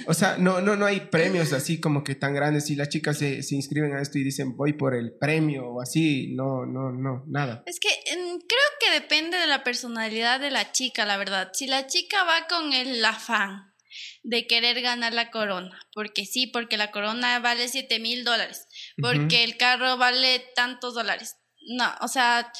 O 0.06 0.14
sea, 0.14 0.36
no, 0.38 0.60
no, 0.60 0.76
no 0.76 0.86
hay 0.86 1.00
premios 1.00 1.52
así 1.52 1.80
como 1.80 2.04
que 2.04 2.14
tan 2.14 2.34
grandes. 2.34 2.66
Si 2.66 2.76
las 2.76 2.88
chicas 2.88 3.18
se, 3.18 3.42
se 3.42 3.54
inscriben 3.56 3.94
a 3.94 4.00
esto 4.00 4.18
y 4.18 4.24
dicen 4.24 4.56
voy 4.56 4.72
por 4.72 4.94
el 4.94 5.12
premio 5.18 5.66
o 5.66 5.80
así, 5.80 6.32
no, 6.34 6.64
no, 6.64 6.92
no, 6.92 7.24
nada. 7.26 7.62
Es 7.66 7.80
que 7.80 7.88
creo 8.06 8.68
que 8.80 8.90
depende 8.92 9.36
de 9.36 9.46
la 9.46 9.64
personalidad 9.64 10.40
de 10.40 10.50
la 10.50 10.72
chica, 10.72 11.04
la 11.04 11.16
verdad. 11.16 11.50
Si 11.52 11.66
la 11.66 11.86
chica 11.86 12.24
va 12.24 12.46
con 12.48 12.72
el 12.72 13.04
afán 13.04 13.74
de 14.22 14.46
querer 14.46 14.80
ganar 14.80 15.12
la 15.12 15.30
corona, 15.30 15.78
porque 15.92 16.26
sí, 16.26 16.46
porque 16.46 16.76
la 16.76 16.90
corona 16.90 17.38
vale 17.40 17.68
7 17.68 17.98
mil 17.98 18.24
dólares, 18.24 18.66
porque 19.00 19.44
el 19.44 19.56
carro 19.56 19.96
vale 19.96 20.44
tantos 20.54 20.94
dólares. 20.94 21.36
No, 21.68 21.92
o 22.00 22.08
sea, 22.08 22.52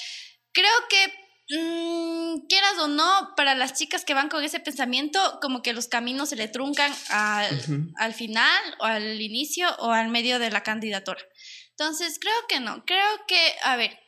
creo 0.53 0.73
que 0.89 1.26
mm, 1.49 2.47
quieras 2.49 2.79
o 2.79 2.89
no, 2.89 3.35
para 3.37 3.55
las 3.55 3.75
chicas 3.75 4.05
que 4.05 4.15
van 4.15 4.29
con 4.29 4.45
ese 4.45 4.61
pensamiento, 4.61 5.39
como 5.41 5.63
que 5.63 5.73
los 5.73 5.89
caminos 5.89 6.31
se 6.31 6.37
le 6.37 6.49
truncan 6.49 6.93
al, 7.11 7.93
al 7.97 8.15
final 8.15 8.63
o 8.81 8.85
al 8.85 9.21
inicio 9.21 9.69
o 9.79 9.91
al 9.91 10.09
medio 10.09 10.39
de 10.39 10.51
la 10.51 10.63
candidatura. 10.63 11.21
Entonces, 11.71 12.19
creo 12.19 12.47
que 12.49 12.61
no. 12.61 12.85
Creo 12.85 13.27
que, 13.27 13.55
a 13.63 13.77
ver, 13.77 13.99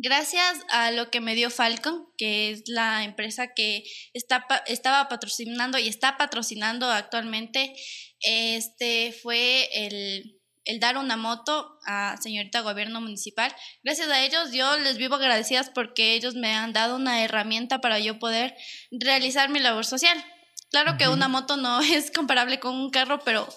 Gracias 0.00 0.60
a 0.68 0.92
lo 0.92 1.10
que 1.10 1.20
me 1.20 1.34
dio 1.34 1.50
Falcon, 1.50 2.06
que 2.16 2.52
es 2.52 2.68
la 2.68 3.02
empresa 3.02 3.52
que 3.52 3.82
está, 4.12 4.46
estaba 4.66 5.08
patrocinando 5.08 5.76
y 5.76 5.88
está 5.88 6.16
patrocinando 6.16 6.88
actualmente, 6.88 7.74
este 8.20 9.10
fue 9.10 9.68
el, 9.74 10.37
el 10.68 10.80
dar 10.80 10.98
una 10.98 11.16
moto 11.16 11.78
a 11.86 12.18
señorita 12.20 12.60
gobierno 12.60 13.00
municipal. 13.00 13.52
Gracias 13.82 14.08
a 14.10 14.22
ellos 14.22 14.52
yo 14.52 14.76
les 14.78 14.98
vivo 14.98 15.14
agradecidas 15.14 15.70
porque 15.70 16.14
ellos 16.14 16.34
me 16.34 16.54
han 16.54 16.74
dado 16.74 16.96
una 16.96 17.24
herramienta 17.24 17.80
para 17.80 17.98
yo 17.98 18.18
poder 18.18 18.54
realizar 18.90 19.48
mi 19.48 19.60
labor 19.60 19.86
social. 19.86 20.22
Claro 20.70 20.98
que 20.98 21.08
una 21.08 21.26
moto 21.26 21.56
no 21.56 21.80
es 21.92 22.10
comparable 22.10 22.60
con 22.60 22.74
un 22.74 22.90
carro, 22.90 23.20
pero 23.24 23.48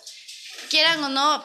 quieran 0.70 1.04
o 1.04 1.10
no, 1.10 1.44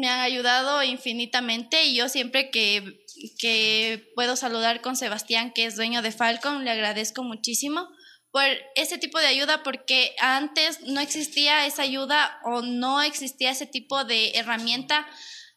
me 0.00 0.08
han 0.08 0.18
ayudado 0.18 0.82
infinitamente 0.82 1.84
y 1.84 1.94
yo 1.94 2.08
siempre 2.08 2.50
que, 2.50 3.04
que 3.38 4.10
puedo 4.16 4.34
saludar 4.34 4.80
con 4.80 4.96
Sebastián, 4.96 5.52
que 5.54 5.66
es 5.66 5.76
dueño 5.76 6.02
de 6.02 6.10
Falcon, 6.10 6.64
le 6.64 6.72
agradezco 6.72 7.22
muchísimo 7.22 7.88
por 8.36 8.44
ese 8.74 8.98
tipo 8.98 9.18
de 9.18 9.28
ayuda 9.28 9.62
porque 9.62 10.14
antes 10.20 10.82
no 10.82 11.00
existía 11.00 11.64
esa 11.64 11.80
ayuda 11.80 12.38
o 12.44 12.60
no 12.60 13.00
existía 13.00 13.50
ese 13.50 13.64
tipo 13.64 14.04
de 14.04 14.32
herramienta 14.34 15.06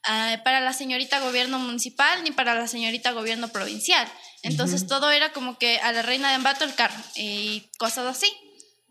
ah, 0.06 0.40
para 0.46 0.62
la 0.62 0.72
señorita 0.72 1.20
gobierno 1.20 1.60
municipal 1.60 2.24
ni 2.24 2.32
para 2.32 2.56
la 2.56 2.68
señorita 2.68 3.12
gobierno 3.12 3.50
provincial. 3.50 4.08
Entonces 4.44 4.88
todo 4.88 5.12
era 5.12 5.34
como 5.34 5.58
que 5.58 5.78
a 5.80 5.92
la 5.92 6.04
reina 6.04 6.30
de 6.30 6.36
Ambato 6.36 6.64
el 6.64 6.74
carro 6.74 6.96
y 7.18 7.70
cosas 7.78 8.06
así. 8.06 8.32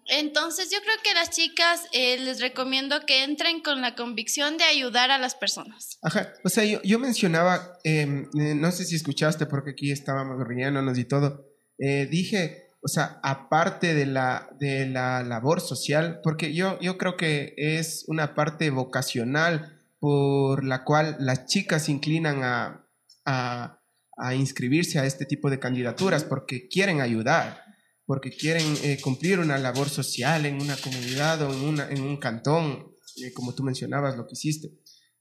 Entonces 0.04 0.68
yo 0.70 0.80
creo 0.82 0.96
que 1.02 1.14
las 1.14 1.30
chicas 1.30 1.84
eh, 1.92 2.18
les 2.18 2.42
recomiendo 2.42 3.06
que 3.06 3.24
entren 3.24 3.62
con 3.62 3.80
la 3.80 3.94
convicción 3.94 4.58
de 4.58 4.64
ayudar 4.64 5.10
a 5.10 5.16
las 5.16 5.34
personas. 5.34 5.98
Ajá, 6.02 6.34
o 6.44 6.50
sea, 6.50 6.62
yo, 6.66 6.82
yo 6.82 6.98
mencionaba, 6.98 7.78
em, 7.84 8.24
eh, 8.38 8.54
no 8.54 8.70
sé 8.70 8.84
si 8.84 8.96
escuchaste 8.96 9.46
porque 9.46 9.70
aquí 9.70 9.90
estábamos 9.90 10.46
riéndonos 10.46 10.98
y 10.98 11.06
todo, 11.06 11.46
eh, 11.78 12.06
dije 12.10 12.67
o 12.88 12.90
sea, 12.90 13.20
aparte 13.22 13.92
de 13.92 14.06
la, 14.06 14.48
de 14.58 14.86
la 14.86 15.22
labor 15.22 15.60
social, 15.60 16.20
porque 16.22 16.54
yo, 16.54 16.80
yo 16.80 16.96
creo 16.96 17.18
que 17.18 17.52
es 17.58 18.06
una 18.08 18.34
parte 18.34 18.70
vocacional 18.70 19.78
por 19.98 20.64
la 20.64 20.84
cual 20.84 21.18
las 21.20 21.44
chicas 21.44 21.84
se 21.84 21.92
inclinan 21.92 22.42
a, 22.44 22.88
a, 23.26 23.82
a 24.16 24.34
inscribirse 24.34 24.98
a 24.98 25.04
este 25.04 25.26
tipo 25.26 25.50
de 25.50 25.58
candidaturas, 25.58 26.24
porque 26.24 26.66
quieren 26.66 27.02
ayudar, 27.02 27.62
porque 28.06 28.30
quieren 28.30 28.64
eh, 28.82 28.98
cumplir 29.02 29.38
una 29.38 29.58
labor 29.58 29.90
social 29.90 30.46
en 30.46 30.58
una 30.62 30.78
comunidad 30.78 31.42
o 31.42 31.52
en, 31.52 31.60
una, 31.60 31.90
en 31.90 32.00
un 32.00 32.16
cantón, 32.16 32.94
eh, 33.22 33.34
como 33.34 33.54
tú 33.54 33.62
mencionabas 33.64 34.16
lo 34.16 34.26
que 34.26 34.32
hiciste. 34.32 34.68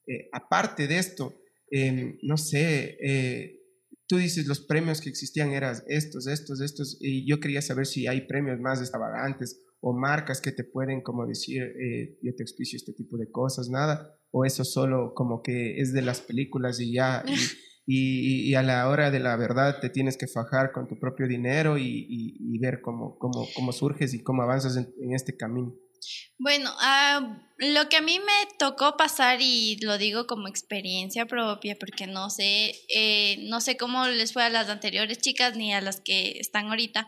Eh, 0.07 0.29
aparte 0.31 0.87
de 0.87 0.99
esto, 0.99 1.33
em, 1.69 2.17
no 2.21 2.37
sé, 2.37 3.56
tú 4.07 4.17
dices 4.17 4.47
los 4.47 4.59
premios 4.61 5.01
que 5.01 5.09
existían 5.09 5.51
eran 5.51 5.75
estos, 5.87 6.27
estos, 6.27 6.61
estos, 6.61 6.97
y 6.99 7.27
yo 7.29 7.39
quería 7.39 7.61
saber 7.61 7.85
si 7.85 8.07
hay 8.07 8.27
premios 8.27 8.59
más 8.59 8.79
extravagantes 8.79 9.63
o 9.79 9.93
marcas 9.93 10.41
que 10.41 10.51
te 10.51 10.63
pueden 10.63 11.01
como 11.01 11.27
decir, 11.27 11.61
eh, 11.61 12.17
yo 12.21 12.33
te 12.35 12.43
explico 12.43 12.75
este 12.75 12.93
tipo 12.93 13.17
de 13.17 13.29
cosas, 13.29 13.69
nada, 13.69 14.17
o 14.31 14.45
eso 14.45 14.63
solo 14.63 15.13
como 15.13 15.41
que 15.41 15.79
es 15.79 15.93
de 15.93 16.01
las 16.01 16.21
películas 16.21 16.79
y 16.79 16.93
ya, 16.93 17.23
y, 17.27 17.31
y, 18.49 18.55
a 18.55 18.63
la 18.63 18.89
hora 18.89 19.11
de 19.11 19.19
la 19.19 19.35
verdad 19.35 19.79
te 19.79 19.89
tienes 19.89 20.17
que 20.17 20.27
fajar 20.27 20.71
con 20.71 20.87
tu 20.87 20.99
propio 20.99 21.27
dinero 21.27 21.77
y, 21.77 22.57
ver 22.59 22.81
cómo, 22.81 23.17
cómo, 23.19 23.47
cómo, 23.55 23.71
surges 23.71 24.13
y 24.13 24.23
cómo 24.23 24.41
avanzas 24.41 24.75
en 24.77 25.13
este 25.13 25.37
camino. 25.37 25.75
Bueno, 26.37 26.71
uh, 26.71 27.47
lo 27.57 27.89
que 27.89 27.97
a 27.97 28.01
mí 28.01 28.19
me 28.19 28.55
tocó 28.59 28.97
pasar 28.97 29.39
y 29.41 29.77
lo 29.81 29.97
digo 29.97 30.27
como 30.27 30.47
experiencia 30.47 31.25
propia 31.25 31.75
porque 31.79 32.05
no 32.05 32.29
sé, 32.29 32.75
eh, 32.89 33.37
no 33.49 33.61
sé 33.61 33.77
cómo 33.77 34.07
les 34.07 34.33
fue 34.33 34.43
a 34.43 34.49
las 34.49 34.69
anteriores 34.69 35.17
chicas 35.19 35.55
ni 35.55 35.73
a 35.73 35.81
las 35.81 35.99
que 35.99 36.39
están 36.39 36.67
ahorita, 36.67 37.07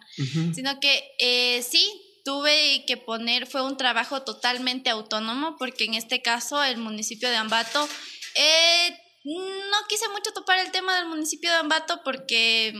sino 0.54 0.80
que 0.80 1.04
eh, 1.20 1.62
sí 1.62 1.88
tuve 2.26 2.84
que 2.88 2.98
poner, 2.98 3.46
fue 3.46 3.62
un 3.62 3.78
trabajo 3.78 4.24
totalmente 4.24 4.90
autónomo 4.90 5.56
porque 5.58 5.86
en 5.86 5.94
este 5.94 6.22
caso 6.22 6.64
el 6.64 6.78
municipio 6.78 7.30
de 7.30 7.36
Ambato, 7.36 7.88
eh, 8.36 8.98
no 9.24 9.78
quise 9.88 10.10
mucho 10.10 10.32
topar 10.34 10.60
el 10.60 10.72
tema 10.72 10.96
del 10.98 11.08
municipio 11.08 11.52
de 11.52 11.58
Ambato 11.58 12.02
porque 12.04 12.74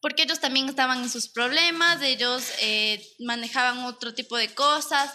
porque 0.00 0.22
ellos 0.22 0.40
también 0.40 0.68
estaban 0.68 1.02
en 1.02 1.10
sus 1.10 1.28
problemas, 1.28 2.02
ellos 2.02 2.44
eh, 2.60 3.04
manejaban 3.18 3.84
otro 3.84 4.14
tipo 4.14 4.36
de 4.36 4.48
cosas. 4.48 5.12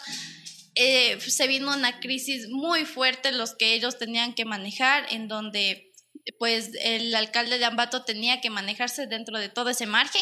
Eh, 0.75 1.19
se 1.21 1.47
vino 1.47 1.73
una 1.73 1.99
crisis 1.99 2.49
muy 2.49 2.85
fuerte 2.85 3.31
los 3.31 3.55
que 3.55 3.73
ellos 3.73 3.97
tenían 3.97 4.33
que 4.33 4.45
manejar, 4.45 5.05
en 5.11 5.27
donde 5.27 5.91
pues 6.39 6.71
el 6.81 7.13
alcalde 7.15 7.59
de 7.59 7.65
Ambato 7.65 8.03
tenía 8.03 8.41
que 8.41 8.49
manejarse 8.49 9.07
dentro 9.07 9.37
de 9.37 9.49
todo 9.49 9.69
ese 9.69 9.85
margen 9.85 10.21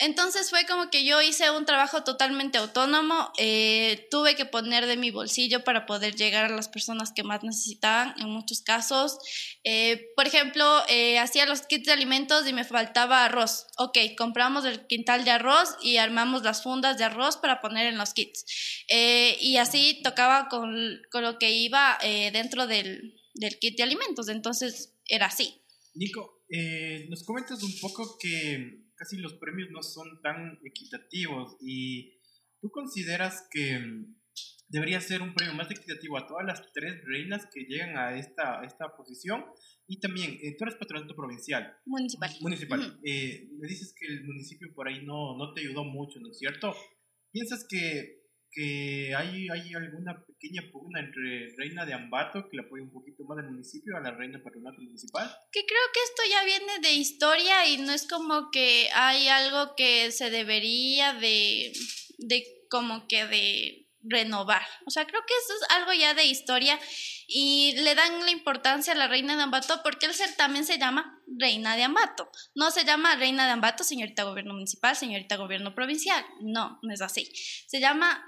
entonces 0.00 0.48
fue 0.48 0.64
como 0.64 0.88
que 0.88 1.04
yo 1.04 1.20
hice 1.20 1.50
un 1.50 1.66
trabajo 1.66 2.04
totalmente 2.04 2.56
autónomo, 2.56 3.30
eh, 3.36 4.08
tuve 4.10 4.34
que 4.34 4.46
poner 4.46 4.86
de 4.86 4.96
mi 4.96 5.10
bolsillo 5.10 5.62
para 5.62 5.84
poder 5.84 6.16
llegar 6.16 6.46
a 6.46 6.56
las 6.56 6.70
personas 6.70 7.12
que 7.12 7.22
más 7.22 7.44
necesitaban 7.44 8.14
en 8.18 8.30
muchos 8.30 8.62
casos. 8.62 9.18
Eh, 9.62 10.08
por 10.16 10.26
ejemplo, 10.26 10.64
eh, 10.88 11.18
hacía 11.18 11.44
los 11.44 11.66
kits 11.66 11.84
de 11.84 11.92
alimentos 11.92 12.48
y 12.48 12.54
me 12.54 12.64
faltaba 12.64 13.26
arroz. 13.26 13.66
Ok, 13.76 13.98
compramos 14.16 14.64
el 14.64 14.86
quintal 14.86 15.26
de 15.26 15.32
arroz 15.32 15.76
y 15.82 15.98
armamos 15.98 16.44
las 16.44 16.62
fundas 16.62 16.96
de 16.96 17.04
arroz 17.04 17.36
para 17.36 17.60
poner 17.60 17.86
en 17.86 17.98
los 17.98 18.14
kits. 18.14 18.46
y 18.88 19.58
así 19.58 20.00
tocaba 20.02 20.48
con, 20.48 21.02
con 21.12 21.22
lo 21.22 21.38
que 21.38 21.50
iba 21.52 21.98
dentro 22.32 22.66
del, 22.66 23.20
del 23.34 23.58
kit 23.58 23.76
de 23.76 23.82
alimentos. 23.82 24.30
Entonces 24.30 24.94
era 25.04 25.26
así. 25.26 25.62
Nico, 25.92 26.42
nos 27.10 27.22
comentas 27.24 27.62
un 27.62 27.78
poco 27.82 28.16
que 28.18 28.88
casi 29.00 29.16
los 29.16 29.32
premios 29.34 29.70
no 29.70 29.82
son 29.82 30.20
tan 30.20 30.58
equitativos 30.62 31.56
y 31.58 32.20
tú 32.60 32.70
consideras 32.70 33.48
que 33.50 33.78
mm, 33.78 34.14
debería 34.68 35.00
ser 35.00 35.22
un 35.22 35.34
premio 35.34 35.54
más 35.54 35.70
equitativo 35.70 36.18
a 36.18 36.26
todas 36.26 36.44
las 36.44 36.70
tres 36.74 37.02
reinas 37.06 37.48
que 37.52 37.64
llegan 37.64 37.96
a 37.96 38.18
esta, 38.18 38.62
esta 38.62 38.94
posición 38.94 39.46
y 39.86 40.00
también, 40.00 40.38
eh, 40.42 40.54
tú 40.56 40.64
eres 40.64 40.76
patronato 40.76 41.16
provincial. 41.16 41.74
Municipal. 41.86 42.30
Municipal. 42.42 43.00
Eh, 43.02 43.48
me 43.58 43.66
dices 43.66 43.94
que 43.98 44.06
el 44.06 44.22
municipio 44.24 44.68
por 44.74 44.86
ahí 44.86 45.02
no, 45.04 45.36
no 45.38 45.54
te 45.54 45.62
ayudó 45.62 45.82
mucho, 45.82 46.20
¿no 46.20 46.30
es 46.30 46.38
cierto? 46.38 46.76
¿Piensas 47.32 47.66
que 47.68 48.19
que 48.52 49.14
hay, 49.14 49.48
hay 49.48 49.74
alguna 49.74 50.24
pequeña 50.26 50.62
pugna 50.72 51.00
entre 51.00 51.54
Reina 51.56 51.86
de 51.86 51.94
Ambato, 51.94 52.48
que 52.48 52.56
le 52.56 52.62
apoya 52.64 52.82
un 52.82 52.92
poquito 52.92 53.24
más 53.24 53.38
al 53.38 53.50
municipio, 53.50 53.96
a 53.96 54.00
la 54.00 54.10
Reina 54.10 54.42
Patronato 54.42 54.80
Municipal. 54.80 55.30
Que 55.52 55.64
creo 55.64 55.82
que 55.92 56.00
esto 56.02 56.22
ya 56.30 56.44
viene 56.44 56.78
de 56.80 56.92
historia 56.92 57.68
y 57.68 57.78
no 57.78 57.92
es 57.92 58.08
como 58.08 58.50
que 58.50 58.88
hay 58.94 59.28
algo 59.28 59.74
que 59.76 60.10
se 60.10 60.30
debería 60.30 61.14
de, 61.14 61.72
de 62.18 62.44
como 62.68 63.06
que 63.06 63.26
de 63.26 63.86
renovar. 64.02 64.62
O 64.86 64.90
sea, 64.90 65.06
creo 65.06 65.20
que 65.26 65.34
eso 65.34 65.52
es 65.54 65.76
algo 65.76 65.92
ya 65.92 66.14
de 66.14 66.24
historia 66.24 66.78
y 67.26 67.74
le 67.76 67.94
dan 67.94 68.20
la 68.24 68.30
importancia 68.30 68.92
a 68.92 68.96
la 68.96 69.08
reina 69.08 69.36
de 69.36 69.42
Ambato 69.42 69.82
porque 69.82 70.06
el 70.06 70.14
certamen 70.14 70.64
se 70.64 70.78
llama 70.78 71.20
reina 71.26 71.76
de 71.76 71.84
Ambato. 71.84 72.30
No 72.54 72.70
se 72.70 72.84
llama 72.84 73.16
reina 73.16 73.44
de 73.44 73.52
Ambato, 73.52 73.84
señorita 73.84 74.24
gobierno 74.24 74.54
municipal, 74.54 74.96
señorita 74.96 75.36
gobierno 75.36 75.74
provincial. 75.74 76.24
No, 76.40 76.78
no 76.82 76.94
es 76.94 77.02
así. 77.02 77.30
Se 77.66 77.80
llama 77.80 78.24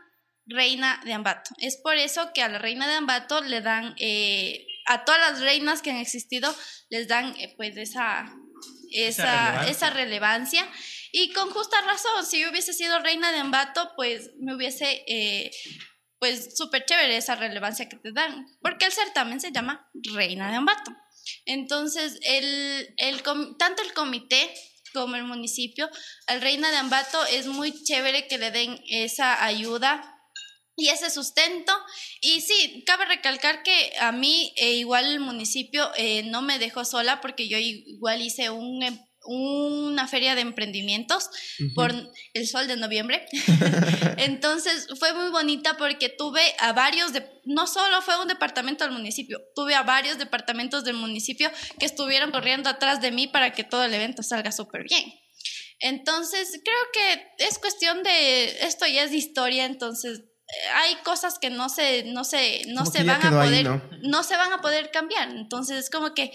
reina 0.52 1.00
de 1.04 1.12
Ambato. 1.12 1.50
Es 1.58 1.76
por 1.76 1.96
eso 1.96 2.32
que 2.32 2.42
a 2.42 2.48
la 2.48 2.58
reina 2.58 2.88
de 2.88 2.94
Ambato 2.94 3.40
le 3.40 3.60
dan, 3.60 3.94
eh, 3.98 4.66
a 4.86 5.04
todas 5.04 5.20
las 5.20 5.40
reinas 5.40 5.82
que 5.82 5.90
han 5.90 5.96
existido, 5.96 6.54
les 6.90 7.08
dan 7.08 7.34
eh, 7.38 7.54
pues 7.56 7.76
esa, 7.76 8.32
esa, 8.92 9.68
esa, 9.68 9.90
relevancia. 9.90 10.68
Y 11.12 11.32
con 11.32 11.50
justa 11.50 11.80
razón, 11.82 12.24
si 12.26 12.40
yo 12.40 12.50
hubiese 12.50 12.72
sido 12.72 12.98
reina 13.00 13.32
de 13.32 13.38
Ambato, 13.38 13.92
pues 13.96 14.30
me 14.40 14.54
hubiese, 14.54 15.04
eh, 15.06 15.50
pues 16.18 16.56
súper 16.56 16.84
chévere 16.84 17.16
esa 17.16 17.34
relevancia 17.34 17.88
que 17.88 17.96
te 17.96 18.12
dan, 18.12 18.46
porque 18.60 18.86
el 18.86 18.92
certamen 18.92 19.40
se 19.40 19.52
llama 19.52 19.90
reina 20.14 20.50
de 20.50 20.56
Ambato. 20.56 20.92
Entonces, 21.46 22.18
el, 22.22 22.94
el, 22.96 23.22
tanto 23.58 23.82
el 23.82 23.92
comité 23.92 24.52
como 24.92 25.16
el 25.16 25.24
municipio, 25.24 25.88
al 26.26 26.40
Reina 26.40 26.70
de 26.70 26.76
Ambato 26.76 27.24
es 27.26 27.46
muy 27.46 27.72
chévere 27.84 28.28
que 28.28 28.38
le 28.38 28.50
den 28.50 28.78
esa 28.88 29.44
ayuda 29.44 30.11
y 30.76 30.88
ese 30.88 31.10
sustento. 31.10 31.72
Y 32.20 32.40
sí, 32.40 32.84
cabe 32.86 33.04
recalcar 33.06 33.62
que 33.62 33.92
a 34.00 34.12
mí 34.12 34.52
e 34.56 34.74
igual 34.74 35.06
el 35.06 35.20
municipio 35.20 35.90
eh, 35.96 36.22
no 36.24 36.42
me 36.42 36.58
dejó 36.58 36.84
sola 36.84 37.20
porque 37.20 37.48
yo 37.48 37.58
igual 37.58 38.22
hice 38.22 38.50
un, 38.50 38.82
em, 38.82 38.98
una 39.24 40.08
feria 40.08 40.34
de 40.34 40.40
emprendimientos 40.40 41.30
por 41.74 41.92
el 42.34 42.48
sol 42.48 42.66
de 42.66 42.76
noviembre. 42.76 43.26
Entonces 44.18 44.88
fue 44.98 45.12
muy 45.14 45.30
bonita 45.30 45.76
porque 45.76 46.08
tuve 46.08 46.40
a 46.58 46.72
varios, 46.72 47.12
de, 47.12 47.24
no 47.44 47.66
solo 47.66 48.02
fue 48.02 48.20
un 48.20 48.28
departamento 48.28 48.84
del 48.84 48.92
municipio, 48.92 49.40
tuve 49.54 49.74
a 49.74 49.82
varios 49.82 50.18
departamentos 50.18 50.84
del 50.84 50.94
municipio 50.94 51.50
que 51.78 51.86
estuvieron 51.86 52.32
corriendo 52.32 52.68
atrás 52.68 53.00
de 53.00 53.12
mí 53.12 53.28
para 53.28 53.52
que 53.52 53.64
todo 53.64 53.84
el 53.84 53.94
evento 53.94 54.22
salga 54.22 54.50
súper 54.50 54.84
bien. 54.84 55.12
Entonces, 55.78 56.60
creo 56.64 56.76
que 56.92 57.44
es 57.44 57.58
cuestión 57.58 58.04
de, 58.04 58.64
esto 58.66 58.86
ya 58.86 59.02
es 59.02 59.12
historia, 59.12 59.64
entonces 59.64 60.22
hay 60.74 60.96
cosas 60.96 61.38
que 61.38 61.50
no 61.50 61.68
se, 61.68 62.04
no 62.04 62.24
se, 62.24 62.64
no 62.68 62.86
se 62.86 63.04
van 63.04 63.24
a 63.24 63.30
poder, 63.30 63.80
¿no? 64.02 64.22
se 64.22 64.36
van 64.36 64.52
a 64.52 64.60
poder 64.60 64.90
cambiar. 64.90 65.30
Entonces 65.30 65.78
es 65.78 65.90
como 65.90 66.14
que 66.14 66.32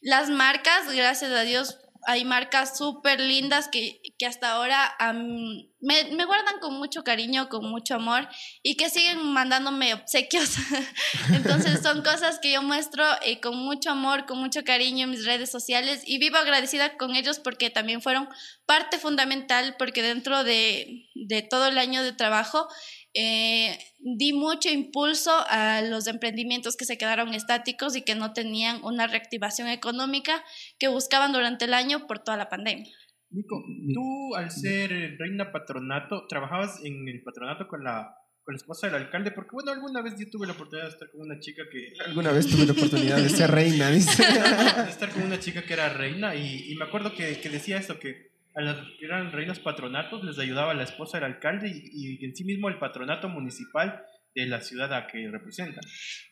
las 0.00 0.30
marcas, 0.30 0.92
gracias 0.92 1.30
a 1.30 1.42
Dios, 1.42 1.78
hay 2.06 2.24
marcas 2.24 2.78
súper 2.78 3.20
lindas 3.20 3.68
que, 3.68 4.00
que, 4.18 4.26
hasta 4.26 4.52
ahora 4.52 4.96
um, 5.00 5.66
me, 5.80 6.04
me, 6.12 6.24
guardan 6.24 6.58
con 6.60 6.78
mucho 6.78 7.04
cariño, 7.04 7.48
con 7.48 7.68
mucho 7.68 7.94
amor 7.94 8.28
y 8.62 8.76
que 8.76 8.88
siguen 8.88 9.22
mandándome 9.32 9.94
obsequios. 9.94 10.56
Entonces 11.32 11.82
son 11.82 12.02
cosas 12.04 12.38
que 12.38 12.52
yo 12.52 12.62
muestro 12.62 13.04
eh, 13.22 13.40
con 13.40 13.56
mucho 13.56 13.90
amor, 13.90 14.26
con 14.26 14.38
mucho 14.38 14.64
cariño 14.64 15.04
en 15.04 15.10
mis 15.10 15.26
redes 15.26 15.50
sociales 15.50 16.02
y 16.06 16.18
vivo 16.18 16.38
agradecida 16.38 16.96
con 16.96 17.14
ellos 17.14 17.38
porque 17.38 17.70
también 17.70 18.00
fueron 18.00 18.28
parte 18.66 18.98
fundamental 18.98 19.76
porque 19.78 20.02
dentro 20.02 20.42
de, 20.44 21.10
de 21.14 21.42
todo 21.42 21.66
el 21.66 21.78
año 21.78 22.02
de 22.02 22.12
trabajo 22.12 22.68
eh, 23.14 23.78
di 23.98 24.32
mucho 24.32 24.68
impulso 24.68 25.32
a 25.48 25.82
los 25.82 26.06
emprendimientos 26.06 26.76
que 26.76 26.84
se 26.84 26.96
quedaron 26.96 27.34
estáticos 27.34 27.96
y 27.96 28.02
que 28.02 28.14
no 28.14 28.32
tenían 28.32 28.82
una 28.84 29.06
reactivación 29.06 29.68
económica 29.68 30.44
que 30.78 30.88
buscaban 30.88 31.32
durante 31.32 31.64
el 31.64 31.74
año 31.74 32.06
por 32.06 32.20
toda 32.20 32.36
la 32.36 32.48
pandemia. 32.48 32.92
Nico, 33.30 33.62
tú 33.94 34.34
al 34.36 34.50
ser 34.50 34.90
reina 35.18 35.52
patronato, 35.52 36.26
trabajabas 36.28 36.80
en 36.84 37.06
el 37.08 37.22
patronato 37.22 37.68
con 37.68 37.84
la, 37.84 38.14
con 38.42 38.54
la 38.54 38.56
esposa 38.56 38.88
del 38.88 38.96
alcalde, 38.96 39.30
porque 39.30 39.50
bueno, 39.52 39.70
alguna 39.70 40.02
vez 40.02 40.14
yo 40.18 40.28
tuve 40.30 40.46
la 40.46 40.54
oportunidad 40.54 40.86
de 40.86 40.92
estar 40.92 41.10
con 41.10 41.22
una 41.22 41.38
chica 41.38 41.62
que... 41.70 41.92
Alguna 42.04 42.32
vez 42.32 42.48
tuve 42.48 42.66
la 42.66 42.72
oportunidad 42.72 43.16
de 43.16 43.28
ser 43.28 43.50
reina, 43.50 43.90
dice. 43.90 44.22
de 44.84 44.90
estar 44.90 45.10
con 45.10 45.22
una 45.22 45.38
chica 45.38 45.62
que 45.62 45.72
era 45.72 45.88
reina 45.90 46.34
y, 46.34 46.72
y 46.72 46.76
me 46.76 46.84
acuerdo 46.84 47.14
que, 47.14 47.40
que 47.40 47.48
decía 47.48 47.78
eso, 47.78 47.98
que 48.00 48.30
a 48.54 48.62
las 48.62 48.76
que 48.98 49.06
eran 49.06 49.32
reinas 49.32 49.58
patronatos 49.58 50.24
les 50.24 50.38
ayudaba 50.38 50.74
la 50.74 50.84
esposa 50.84 51.18
del 51.18 51.32
alcalde 51.32 51.70
y, 51.70 52.24
en 52.24 52.34
sí 52.34 52.44
mismo 52.44 52.68
el 52.68 52.78
patronato 52.78 53.28
municipal 53.28 54.02
de 54.34 54.46
la 54.46 54.60
ciudad 54.60 54.92
a 54.92 55.06
que 55.06 55.28
representan. 55.28 55.82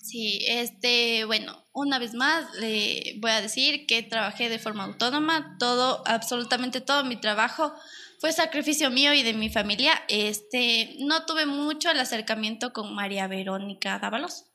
Sí, 0.00 0.40
este, 0.48 1.24
bueno, 1.24 1.64
una 1.72 1.98
vez 1.98 2.14
más 2.14 2.46
le 2.60 3.16
voy 3.18 3.30
a 3.30 3.40
decir 3.40 3.86
que 3.86 4.02
trabajé 4.02 4.48
de 4.48 4.58
forma 4.58 4.84
autónoma, 4.84 5.56
todo, 5.58 6.02
absolutamente 6.06 6.80
todo 6.80 7.04
mi 7.04 7.16
trabajo 7.16 7.74
fue 8.20 8.32
sacrificio 8.32 8.90
mío 8.90 9.12
y 9.14 9.22
de 9.22 9.34
mi 9.34 9.48
familia. 9.48 9.92
Este, 10.08 10.96
no 11.00 11.24
tuve 11.24 11.46
mucho 11.46 11.90
el 11.90 12.00
acercamiento 12.00 12.72
con 12.72 12.94
María 12.94 13.26
Verónica 13.26 13.98
Dávalos 13.98 14.47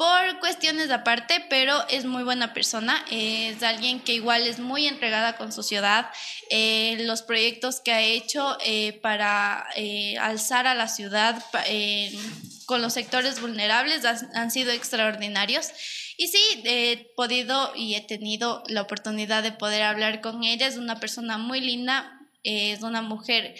por 0.00 0.40
cuestiones 0.40 0.90
aparte, 0.90 1.44
pero 1.50 1.86
es 1.88 2.06
muy 2.06 2.22
buena 2.22 2.54
persona, 2.54 3.04
es 3.10 3.62
alguien 3.62 4.00
que 4.00 4.14
igual 4.14 4.46
es 4.46 4.58
muy 4.58 4.86
entregada 4.86 5.36
con 5.36 5.52
su 5.52 5.62
ciudad, 5.62 6.06
eh, 6.48 6.96
los 7.00 7.20
proyectos 7.20 7.80
que 7.80 7.92
ha 7.92 8.00
hecho 8.00 8.56
eh, 8.64 8.98
para 9.02 9.66
eh, 9.76 10.16
alzar 10.16 10.66
a 10.66 10.74
la 10.74 10.88
ciudad 10.88 11.44
con 12.64 12.80
los 12.80 12.94
sectores 12.94 13.42
vulnerables 13.42 14.06
han, 14.06 14.34
han, 14.34 14.50
sido 14.50 14.70
extraordinarios. 14.72 15.68
Y 16.16 16.28
sí, 16.28 16.40
he 16.64 17.12
podido 17.14 17.72
y 17.76 17.94
he 17.94 18.00
tenido 18.00 18.62
la 18.68 18.80
oportunidad 18.80 19.42
de 19.42 19.52
poder 19.52 19.82
hablar 19.82 20.22
con 20.22 20.44
ella, 20.44 20.66
es 20.66 20.78
una 20.78 20.98
persona 20.98 21.36
muy 21.36 21.60
linda, 21.60 22.18
es 22.42 22.82
una 22.82 23.02
mujer 23.02 23.54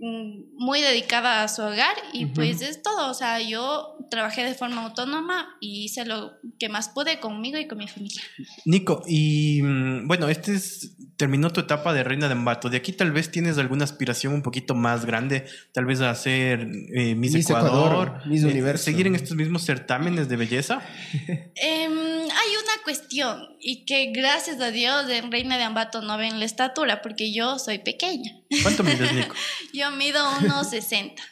muy 0.00 0.82
dedicada 0.82 1.42
a 1.42 1.48
su 1.48 1.62
hogar 1.62 1.94
y 2.12 2.26
pues 2.26 2.60
es 2.60 2.82
todo, 2.82 3.10
o 3.10 3.14
sea, 3.14 3.40
yo 3.40 3.96
trabajé 4.10 4.44
de 4.44 4.54
forma 4.54 4.84
autónoma 4.84 5.56
y 5.60 5.84
hice 5.84 6.04
lo 6.04 6.34
que 6.58 6.68
más 6.68 6.90
pude 6.90 7.18
conmigo 7.18 7.58
y 7.58 7.66
con 7.66 7.78
mi 7.78 7.88
familia. 7.88 8.20
Nico, 8.64 9.02
y 9.06 9.62
mm, 9.62 10.06
bueno, 10.06 10.28
este 10.28 10.54
es, 10.54 10.96
terminó 11.16 11.50
tu 11.50 11.60
etapa 11.60 11.94
de 11.94 12.04
reina 12.04 12.26
de 12.28 12.32
Ambato, 12.32 12.68
de 12.68 12.76
aquí 12.76 12.92
tal 12.92 13.12
vez 13.12 13.30
tienes 13.30 13.58
alguna 13.58 13.84
aspiración 13.84 14.34
un 14.34 14.42
poquito 14.42 14.74
más 14.74 15.06
grande, 15.06 15.46
tal 15.72 15.86
vez 15.86 16.00
a 16.00 16.14
ser 16.14 16.68
eh, 16.94 17.14
Miss, 17.14 17.32
Miss, 17.32 17.50
Ecuador, 17.50 17.92
Ecuador 17.92 18.26
Miss 18.26 18.42
eh, 18.42 18.46
Universo. 18.46 18.84
seguir 18.84 19.06
en 19.06 19.14
estos 19.14 19.36
mismos 19.36 19.64
certámenes 19.64 20.28
de 20.28 20.36
belleza. 20.36 20.82
eh, 21.26 21.48
hay 21.56 21.88
una 21.88 22.82
cuestión 22.84 23.56
y 23.60 23.84
que 23.86 24.12
gracias 24.12 24.60
a 24.60 24.70
Dios 24.70 25.08
en 25.10 25.32
Reina 25.32 25.56
de 25.56 25.64
Ambato 25.64 26.02
no 26.02 26.18
ven 26.18 26.38
la 26.38 26.44
estatura 26.44 27.00
porque 27.02 27.32
yo 27.32 27.58
soy 27.58 27.78
pequeña. 27.78 28.32
¿Cuánto 28.62 28.82
mides, 28.84 29.12
Nico? 29.12 29.34
yo 29.72 29.90
mido 29.92 30.38
unos 30.38 30.70
60. 30.70 31.22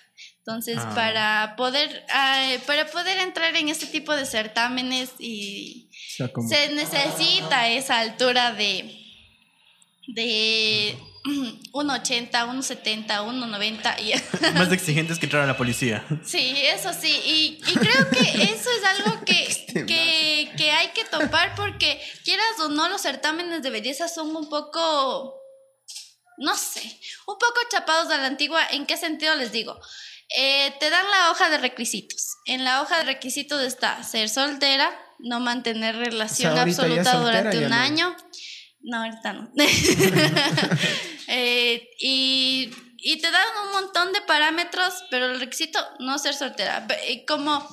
Entonces, 0.47 0.77
ah. 0.79 0.95
para 0.95 1.57
poder 1.57 2.05
uh, 2.09 2.67
para 2.67 2.87
poder 2.87 3.19
entrar 3.19 3.57
en 3.57 3.71
este 3.71 3.87
tipo 3.87 4.15
de 4.15 4.27
certámenes 4.27 5.13
y 5.19 5.89
o 5.91 6.17
sea, 6.17 6.31
se 6.47 6.75
necesita 6.75 7.69
esa 7.69 8.01
altura 8.01 8.53
de 8.53 9.01
de 10.09 10.99
1,80, 11.73 12.31
1,70, 12.31 13.07
1,90 13.07 14.01
y 14.03 14.53
más 14.59 14.71
exigentes 14.71 15.19
que 15.19 15.25
entrar 15.25 15.45
a 15.45 15.47
la 15.47 15.57
policía. 15.57 16.05
Sí, 16.23 16.55
eso 16.63 16.93
sí, 16.93 17.19
y, 17.25 17.59
y 17.67 17.75
creo 17.75 18.11
que 18.11 18.43
eso 18.43 18.69
es 18.71 18.85
algo 18.85 19.21
que, 19.25 19.47
que, 19.87 20.53
que 20.59 20.71
hay 20.71 20.89
que 20.89 21.05
topar 21.05 21.55
porque 21.55 21.99
quieras 22.23 22.61
o 22.61 22.69
no 22.69 22.91
los 22.91 23.01
certámenes 23.01 23.63
de 23.63 23.71
belleza 23.71 24.09
son 24.09 24.37
un 24.37 24.51
poco 24.51 25.44
no 26.39 26.57
sé, 26.57 26.83
un 27.27 27.39
poco 27.39 27.61
chapados 27.71 28.11
a 28.11 28.19
la 28.19 28.27
antigua. 28.27 28.67
¿En 28.71 28.87
qué 28.87 28.97
sentido 28.97 29.35
les 29.35 29.53
digo? 29.53 29.79
Eh, 30.37 30.75
te 30.81 30.91
dan 30.91 31.09
la 31.11 31.31
hoja 31.31 31.51
de 31.51 31.59
requisitos. 31.59 32.37
En 32.47 32.65
la 32.65 32.83
hoja 32.83 32.99
de 32.99 33.05
requisitos 33.05 33.63
está 33.63 34.03
ser 34.03 34.29
soltera, 34.29 34.91
no 35.19 35.41
mantener 35.41 35.97
relación 35.97 36.59
absoluta 36.59 37.19
durante 37.19 37.65
un 37.65 37.73
año. 37.73 38.17
No, 38.81 38.99
ahorita 38.99 39.33
no. 39.33 39.51
eh, 41.29 41.89
y, 41.99 42.71
y, 42.99 43.17
te 43.19 43.31
dan 43.31 43.47
un 43.67 43.73
montón 43.73 44.13
de 44.13 44.21
parámetros, 44.23 45.05
pero 45.11 45.27
el 45.27 45.41
requisito 45.41 45.79
no 46.01 46.19
ser 46.19 46.35
soltera. 46.35 46.87
Como, 47.27 47.67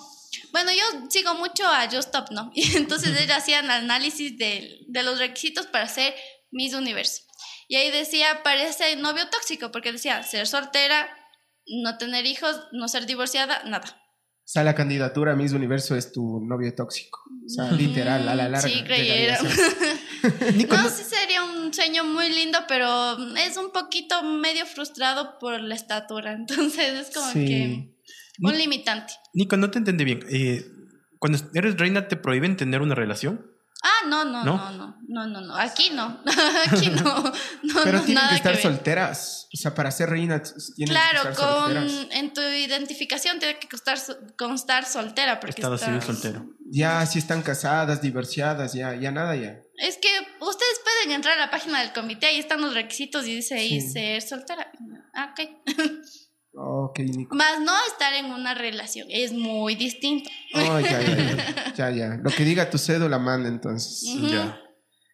bueno, 0.51 0.71
yo 0.71 0.83
sigo 1.09 1.33
mucho 1.33 1.67
a 1.67 1.85
Just 1.85 2.07
Stop, 2.07 2.31
¿no? 2.31 2.51
Y 2.53 2.77
entonces 2.77 3.19
ellos 3.19 3.35
hacían 3.35 3.69
análisis 3.69 4.37
de, 4.37 4.79
de 4.87 5.03
los 5.03 5.19
requisitos 5.19 5.67
para 5.67 5.87
ser 5.87 6.15
Miss 6.51 6.73
Universo. 6.73 7.23
Y 7.71 7.77
ahí 7.77 7.89
decía, 7.89 8.41
parece 8.43 8.97
novio 8.97 9.29
tóxico, 9.29 9.71
porque 9.71 9.93
decía 9.93 10.21
ser 10.23 10.45
soltera, 10.45 11.07
no 11.81 11.97
tener 11.97 12.25
hijos, 12.25 12.67
no 12.73 12.89
ser 12.89 13.05
divorciada, 13.05 13.63
nada. 13.63 13.87
O 13.87 14.43
sea, 14.43 14.65
la 14.65 14.75
candidatura 14.75 15.31
a 15.31 15.35
Miss 15.37 15.53
Universo 15.53 15.95
es 15.95 16.11
tu 16.11 16.41
novio 16.41 16.75
tóxico. 16.75 17.21
O 17.45 17.47
sea, 17.47 17.71
literal, 17.71 18.27
a 18.27 18.35
la 18.35 18.49
larga. 18.49 18.67
Sí, 18.67 18.83
creyeron. 18.83 19.37
no, 20.69 20.89
sí 20.89 21.03
sería 21.03 21.45
un 21.45 21.73
sueño 21.73 22.03
muy 22.03 22.29
lindo, 22.33 22.59
pero 22.67 23.17
es 23.37 23.55
un 23.55 23.71
poquito 23.71 24.21
medio 24.21 24.65
frustrado 24.65 25.39
por 25.39 25.61
la 25.61 25.75
estatura. 25.75 26.33
Entonces 26.37 27.07
es 27.07 27.15
como 27.15 27.31
que 27.31 27.95
un 28.41 28.57
limitante. 28.57 29.13
Nico, 29.33 29.55
no 29.55 29.71
te 29.71 29.77
entendí 29.77 30.03
bien. 30.03 30.25
Eh, 30.29 30.65
cuando 31.19 31.39
eres 31.53 31.77
reina, 31.77 32.09
¿te 32.09 32.17
prohíben 32.17 32.57
tener 32.57 32.81
una 32.81 32.95
relación? 32.95 33.49
Ah, 33.83 34.05
no, 34.07 34.23
no, 34.25 34.43
no, 34.43 34.71
no, 34.71 34.97
no, 35.07 35.27
no, 35.27 35.41
no, 35.41 35.55
aquí 35.55 35.89
no, 35.91 36.21
aquí 36.71 36.89
no, 36.89 37.23
no 37.63 37.83
Pero 37.83 38.01
tienen 38.01 38.27
que 38.29 38.35
estar 38.35 38.55
solteras, 38.55 39.47
o 39.51 39.57
sea, 39.57 39.73
para 39.73 39.89
ser 39.89 40.09
reina 40.09 40.41
tienen 40.75 40.93
claro, 40.93 41.23
que 41.23 41.29
estar 41.29 41.47
con, 41.47 41.73
solteras. 41.73 42.07
en 42.11 42.33
tu 42.33 42.41
identificación 42.41 43.39
tiene 43.39 43.57
que 43.57 43.67
constar, 43.67 43.97
constar 44.37 44.85
soltera, 44.85 45.39
porque 45.39 45.61
Estado 45.61 45.75
estás... 45.75 45.89
civil 45.89 46.01
soltero. 46.03 46.45
Ya, 46.69 47.05
si 47.05 47.19
están 47.19 47.41
casadas, 47.41 48.01
divorciadas, 48.01 48.73
ya, 48.73 48.93
ya 48.95 49.11
nada, 49.11 49.35
ya. 49.35 49.59
Es 49.77 49.97
que 49.97 50.09
ustedes 50.39 50.79
pueden 50.83 51.15
entrar 51.15 51.37
a 51.39 51.45
la 51.45 51.51
página 51.51 51.81
del 51.81 51.91
comité, 51.91 52.27
ahí 52.27 52.39
están 52.39 52.61
los 52.61 52.75
requisitos 52.75 53.25
y 53.25 53.35
dice 53.35 53.55
ahí 53.55 53.81
Sí. 53.81 53.89
ser 53.89 54.21
soltera. 54.21 54.71
Ah, 55.13 55.33
ok. 55.33 55.49
Ok, 56.53 56.99
Nico. 56.99 57.35
Más 57.35 57.61
no 57.61 57.71
estar 57.87 58.13
en 58.13 58.25
una 58.25 58.53
relación, 58.53 59.07
es 59.09 59.31
muy 59.31 59.75
distinto. 59.75 60.29
Oh, 60.53 60.79
ya, 60.79 61.01
ya, 61.01 61.15
ya, 61.15 61.73
ya, 61.75 61.89
ya. 61.91 62.19
Lo 62.21 62.29
que 62.29 62.43
diga 62.43 62.69
tu 62.69 62.77
cédula 62.77 63.19
manda 63.19 63.47
entonces. 63.47 64.03
Ya. 64.29 64.59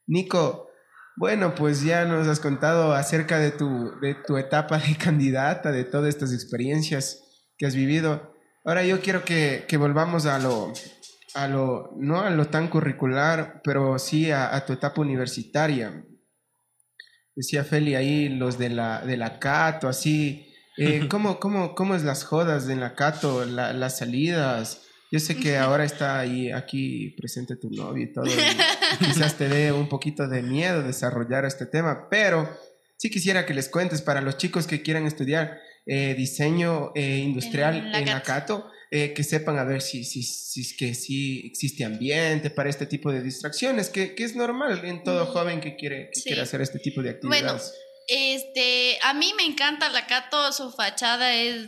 Nico, 0.08 0.68
bueno, 1.16 1.54
pues 1.56 1.84
ya 1.84 2.06
nos 2.06 2.28
has 2.28 2.40
contado 2.40 2.94
acerca 2.94 3.40
de 3.40 3.52
tu, 3.52 3.92
de 4.02 4.16
tu 4.26 4.38
etapa 4.38 4.78
de 4.80 4.96
candidata, 4.96 5.72
de 5.72 5.84
todas 5.84 6.10
estas 6.10 6.34
experiencias 6.34 7.24
que 7.58 7.66
has 7.66 7.76
vivido. 7.76 8.34
Ahora 8.66 8.84
yo 8.84 9.00
quiero 9.02 9.24
que, 9.24 9.66
que 9.68 9.78
volvamos 9.78 10.26
a 10.26 10.40
lo, 10.40 10.74
a 11.36 11.48
lo, 11.48 11.92
no 11.98 12.22
a 12.22 12.30
lo 12.32 12.46
tan 12.48 12.68
curricular, 12.68 13.62
pero 13.64 14.00
sí 14.00 14.32
a, 14.32 14.56
a 14.56 14.66
tu 14.66 14.74
etapa 14.74 15.02
universitaria. 15.02 16.04
Decía 17.36 17.64
Feli 17.64 17.94
ahí, 17.94 18.30
los 18.30 18.58
de 18.58 18.70
la, 18.70 19.02
de 19.02 19.18
la 19.18 19.38
Cato, 19.38 19.88
así. 19.88 20.47
Eh, 20.78 21.08
¿cómo, 21.10 21.40
cómo, 21.40 21.76
¿Cómo 21.76 21.96
es 21.96 22.04
las 22.04 22.24
jodas 22.24 22.70
en 22.70 22.80
la 22.80 22.96
Cato, 22.96 23.46
la- 23.46 23.74
las 23.74 23.98
salidas? 24.00 24.82
Yo 25.12 25.20
sé 25.20 25.38
que 25.38 25.58
ahora 25.58 25.86
está 25.86 26.20
ahí, 26.20 26.52
aquí 26.52 27.12
presente 27.18 27.56
tu 27.56 27.70
novio 27.70 28.04
y 28.06 28.14
todo. 28.14 28.26
y 28.28 29.06
quizás 29.06 29.38
te 29.38 29.48
dé 29.48 29.72
un 29.72 29.88
poquito 29.88 30.28
de 30.28 30.42
miedo 30.44 30.84
desarrollar 30.84 31.46
este 31.46 31.66
tema, 31.66 32.08
pero 32.10 32.50
sí 32.98 33.10
quisiera 33.10 33.46
que 33.46 33.54
les 33.54 33.70
cuentes 33.70 34.02
para 34.02 34.20
los 34.22 34.38
chicos 34.38 34.68
que 34.68 34.82
quieran 34.82 35.06
estudiar 35.06 35.60
eh, 35.86 36.14
diseño 36.18 36.92
eh, 36.96 37.20
industrial 37.20 37.92
En 37.96 38.06
la 38.08 38.22
Cato. 38.22 38.70
Eh, 38.90 39.12
que 39.14 39.22
sepan 39.26 39.58
a 39.58 39.66
ver 39.66 39.82
si, 39.82 40.06
si, 40.06 40.24
si 40.24 40.62
es 40.62 40.74
que 40.78 40.96
sí 40.96 41.42
existe 41.46 41.84
ambiente 41.84 42.50
para 42.50 42.70
este 42.70 42.86
tipo 42.86 43.12
de 43.12 43.22
distracciones, 43.22 43.90
que, 43.90 44.16
que 44.16 44.24
es 44.24 44.34
normal 44.34 44.80
en 44.86 45.04
todo 45.04 45.26
joven 45.26 45.60
que 45.60 45.76
quiere, 45.76 46.10
que 46.14 46.22
Sí. 46.22 46.24
quiere 46.28 46.42
hacer 46.44 46.62
este 46.62 46.80
tipo 46.80 47.02
de 47.02 47.10
actividades. 47.10 47.74
Este, 48.08 48.98
a 49.04 49.14
mí 49.14 49.34
me 49.36 49.44
encanta 49.44 49.90
la 49.90 50.08
Cato, 50.08 50.52
su 50.54 50.72
fachada 50.72 51.34
es 51.34 51.68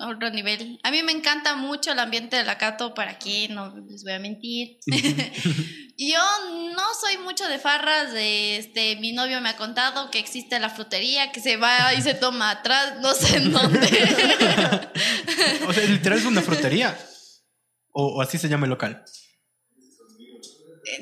otro 0.00 0.30
nivel. 0.30 0.78
A 0.82 0.90
mí 0.90 1.02
me 1.02 1.12
encanta 1.12 1.56
mucho 1.56 1.92
el 1.92 1.98
ambiente 1.98 2.36
de 2.36 2.44
la 2.44 2.58
Cato, 2.58 2.94
¿para 2.94 3.18
qué? 3.18 3.48
No 3.48 3.74
les 3.88 4.04
voy 4.04 4.12
a 4.12 4.18
mentir. 4.18 4.78
Yo 5.96 6.18
no 6.74 6.82
soy 6.98 7.18
mucho 7.18 7.46
de 7.46 7.58
farras, 7.58 8.10
este, 8.14 8.96
mi 8.96 9.12
novio 9.12 9.40
me 9.42 9.50
ha 9.50 9.56
contado 9.56 10.10
que 10.10 10.18
existe 10.18 10.58
la 10.58 10.70
frutería, 10.70 11.30
que 11.30 11.40
se 11.40 11.58
va 11.58 11.92
y 11.92 12.00
se 12.00 12.14
toma 12.14 12.50
atrás, 12.50 12.94
no 13.00 13.12
sé 13.12 13.36
en 13.36 13.52
dónde. 13.52 13.80
O 15.66 15.72
sea, 15.72 15.84
literal 15.84 16.18
es 16.18 16.24
una 16.24 16.42
frutería. 16.42 16.98
O, 17.92 18.06
o 18.16 18.22
así 18.22 18.38
se 18.38 18.48
llama 18.48 18.66
el 18.66 18.70
local. 18.70 19.04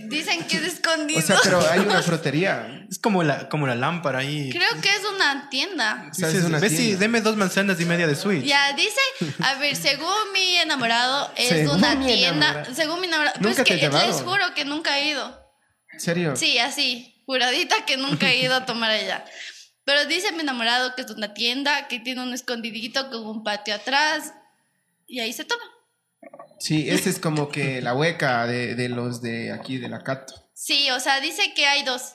Dicen 0.08 0.44
que 0.46 0.56
es 0.58 0.62
escondido. 0.64 1.18
O 1.22 1.22
sea, 1.22 1.38
pero 1.42 1.60
hay 1.70 1.80
una 1.80 2.02
frutería. 2.10 2.86
Es 2.90 2.98
como 2.98 3.22
la, 3.22 3.48
como 3.48 3.66
la 3.66 3.74
lámpara 3.74 4.20
ahí. 4.20 4.50
Creo 4.50 4.80
que 4.80 4.88
es 4.88 5.02
una 5.14 5.48
tienda. 5.50 6.10
Dices, 6.14 6.34
es 6.34 6.44
una 6.44 6.58
"Ve, 6.58 6.68
sí, 6.70 6.76
tienda. 6.76 6.98
deme 7.00 7.20
dos 7.20 7.36
manzanas 7.36 7.80
y 7.80 7.84
media 7.84 8.06
de 8.06 8.14
Switch. 8.16 8.44
Ya, 8.44 8.72
dice, 8.74 9.00
a 9.40 9.54
ver, 9.54 9.76
según 9.76 10.32
mi 10.32 10.56
enamorado, 10.56 11.30
es 11.36 11.48
Según 11.48 11.76
una 11.76 11.98
tienda. 12.00 12.48
enamorado. 12.50 12.74
Según 12.74 13.00
mi 13.00 13.06
enamorado. 13.06 13.34
Pero 13.36 13.48
¿Nunca 13.50 13.62
es 13.62 13.68
te 13.68 13.78
que 13.80 13.88
les 13.88 14.22
juro 14.22 14.54
que 14.54 14.64
nunca 14.64 14.98
he 14.98 15.08
ido. 15.10 15.46
¿En 15.92 16.00
serio? 16.00 16.36
Sí, 16.36 16.58
así, 16.58 17.22
juradita 17.26 17.84
que 17.84 17.96
nunca 17.96 18.30
he 18.30 18.38
ido 18.42 18.54
a 18.54 18.64
tomar 18.66 18.90
allá. 18.90 19.24
Pero 19.84 20.04
dice 20.06 20.32
mi 20.32 20.40
enamorado 20.40 20.94
que 20.94 21.02
es 21.02 21.10
una 21.10 21.32
tienda, 21.34 21.88
que 21.88 21.98
tiene 21.98 22.22
un 22.22 22.34
escondidito 22.34 23.08
con 23.10 23.26
un 23.26 23.42
patio 23.42 23.74
atrás 23.74 24.32
y 25.06 25.20
ahí 25.20 25.32
se 25.32 25.44
toma. 25.44 25.62
Sí, 26.58 26.90
esa 26.90 27.10
es 27.10 27.18
como 27.18 27.48
que 27.48 27.80
la 27.80 27.94
hueca 27.94 28.46
de, 28.46 28.74
de 28.74 28.88
los 28.88 29.22
de 29.22 29.52
aquí, 29.52 29.78
de 29.78 29.88
la 29.88 30.02
Cato. 30.02 30.34
Sí, 30.54 30.90
o 30.90 31.00
sea, 31.00 31.20
dice 31.20 31.54
que 31.54 31.66
hay 31.66 31.84
dos. 31.84 32.14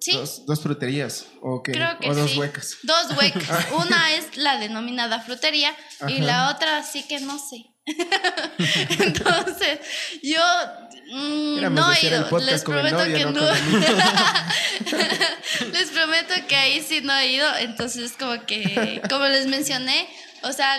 Sí, 0.00 0.12
Dos, 0.12 0.46
dos 0.46 0.60
fruterías. 0.60 1.26
¿O 1.42 1.62
qué? 1.62 1.72
creo 1.72 1.98
que 1.98 2.08
o 2.08 2.14
dos 2.14 2.30
sí. 2.30 2.38
huecas. 2.38 2.78
Dos 2.82 3.10
huecas. 3.18 3.66
Una 3.72 4.14
es 4.14 4.36
la 4.36 4.58
denominada 4.58 5.20
frutería 5.20 5.74
y 6.08 6.20
la 6.20 6.50
otra 6.50 6.82
sí 6.82 7.04
que 7.06 7.20
no 7.20 7.38
sé. 7.38 7.66
Entonces, 8.98 9.80
yo 10.22 10.40
mm, 11.12 11.74
no 11.74 11.92
he 11.92 12.06
ido. 12.06 12.38
Les 12.38 12.62
prometo 12.62 12.98
novio, 12.98 13.16
que 13.16 13.24
no 13.24 13.32
no. 13.32 13.40
Les 15.72 15.90
prometo 15.90 16.34
que 16.48 16.56
ahí 16.56 16.82
sí 16.82 17.00
no 17.02 17.14
he 17.16 17.32
ido. 17.32 17.46
Entonces, 17.58 18.12
como 18.18 18.44
que, 18.46 19.02
como 19.08 19.26
les 19.26 19.46
mencioné, 19.46 20.08
o 20.42 20.52
sea, 20.52 20.76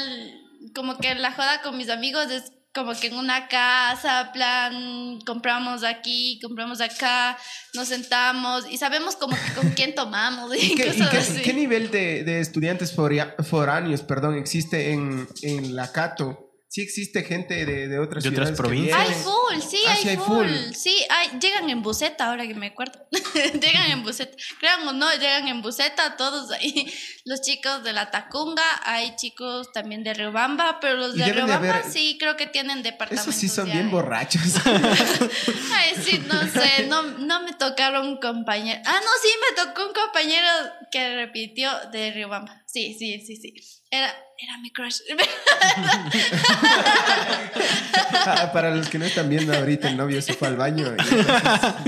como 0.74 0.98
que 0.98 1.16
la 1.16 1.32
joda 1.32 1.62
con 1.62 1.78
mis 1.78 1.90
amigos 1.90 2.32
es 2.32 2.52
como 2.74 2.94
que 2.94 3.08
en 3.08 3.16
una 3.16 3.48
casa, 3.48 4.32
plan, 4.34 5.20
compramos 5.26 5.84
aquí, 5.84 6.40
compramos 6.42 6.80
acá, 6.82 7.38
nos 7.74 7.90
sentamos 7.90 8.66
y 8.70 8.78
sabemos 8.78 9.16
como 9.16 9.36
que 9.36 9.54
con 9.60 9.70
quién 9.72 9.94
tomamos 9.94 10.56
y, 10.56 10.60
¿Y 10.72 10.76
qué, 10.76 10.88
y 10.88 10.92
cosas 10.92 11.10
qué- 11.12 11.18
así. 11.18 11.42
qué 11.42 11.54
nivel 11.54 11.92
de, 11.92 12.24
de 12.24 12.40
estudiantes 12.40 12.94
foráneos 12.94 14.02
perdón, 14.04 14.36
existe 14.38 14.92
en, 14.94 15.28
en 15.42 15.76
la 15.76 15.92
Cato? 15.92 16.51
Sí 16.74 16.80
existe 16.84 17.26
gente 17.26 17.66
de, 17.66 17.90
de 17.90 18.00
otras 18.00 18.24
De 18.24 18.32
provincias. 18.32 18.98
Hay 18.98 19.14
full, 19.14 19.60
sí, 19.62 19.78
Ah, 19.86 19.92
hay, 19.92 20.02
sí 20.04 20.08
hay 20.08 20.16
full. 20.16 20.48
full. 20.48 20.74
Sí, 20.74 21.06
hay, 21.10 21.38
llegan 21.38 21.70
en 21.70 21.82
buseta, 21.82 22.30
ahora 22.30 22.48
que 22.48 22.54
me 22.56 22.68
acuerdo. 22.68 23.06
llegan 23.62 23.92
en 23.92 24.04
buseta. 24.04 24.38
Crean 24.58 24.88
o 24.88 24.94
no, 24.94 25.12
llegan 25.16 25.50
en 25.50 25.62
buseta 25.62 26.16
todos 26.16 26.50
ahí. 26.52 26.90
Los 27.26 27.42
chicos 27.42 27.84
de 27.84 27.92
la 27.92 28.10
Tacunga, 28.10 28.64
hay 28.86 29.18
chicos 29.18 29.74
también 29.74 30.06
de 30.06 30.14
Riobamba, 30.14 30.80
pero 30.80 30.96
los 30.96 31.14
de 31.16 31.26
Riobamba 31.26 31.56
haber- 31.80 31.92
sí 31.92 32.16
creo 32.18 32.38
que 32.38 32.48
tienen 32.48 32.82
departamentos. 32.84 33.28
Esos 33.36 33.42
sí 33.42 33.50
son 33.50 33.68
ya. 33.68 33.74
bien 33.74 33.92
borrachos. 33.92 34.42
Ay, 34.66 35.94
sí, 36.04 36.24
no 36.26 36.42
sé, 36.48 36.86
no, 36.88 37.04
no 37.04 37.44
me 37.44 37.52
tocaron 37.54 38.18
compañeros. 38.22 38.82
Ah, 38.86 39.00
no, 39.04 39.10
sí, 39.22 39.30
me 39.50 39.64
tocó 39.66 39.88
un 39.88 39.94
compañero 39.94 40.48
que 40.90 41.16
repitió 41.16 41.70
de 41.92 42.12
Riobamba. 42.12 42.61
Sí, 42.72 42.96
sí, 42.98 43.20
sí, 43.26 43.36
sí. 43.36 43.54
Era, 43.90 44.08
era 44.38 44.58
mi 44.60 44.72
crush. 44.72 45.00
Para 48.54 48.74
los 48.76 48.88
que 48.88 48.98
no 48.98 49.06
están 49.06 49.30
viendo 49.30 49.54
ahorita, 49.54 49.90
el 49.90 49.98
novio 49.98 50.22
se 50.22 50.34
fue 50.34 50.48
al 50.48 50.56
baño 50.56 50.96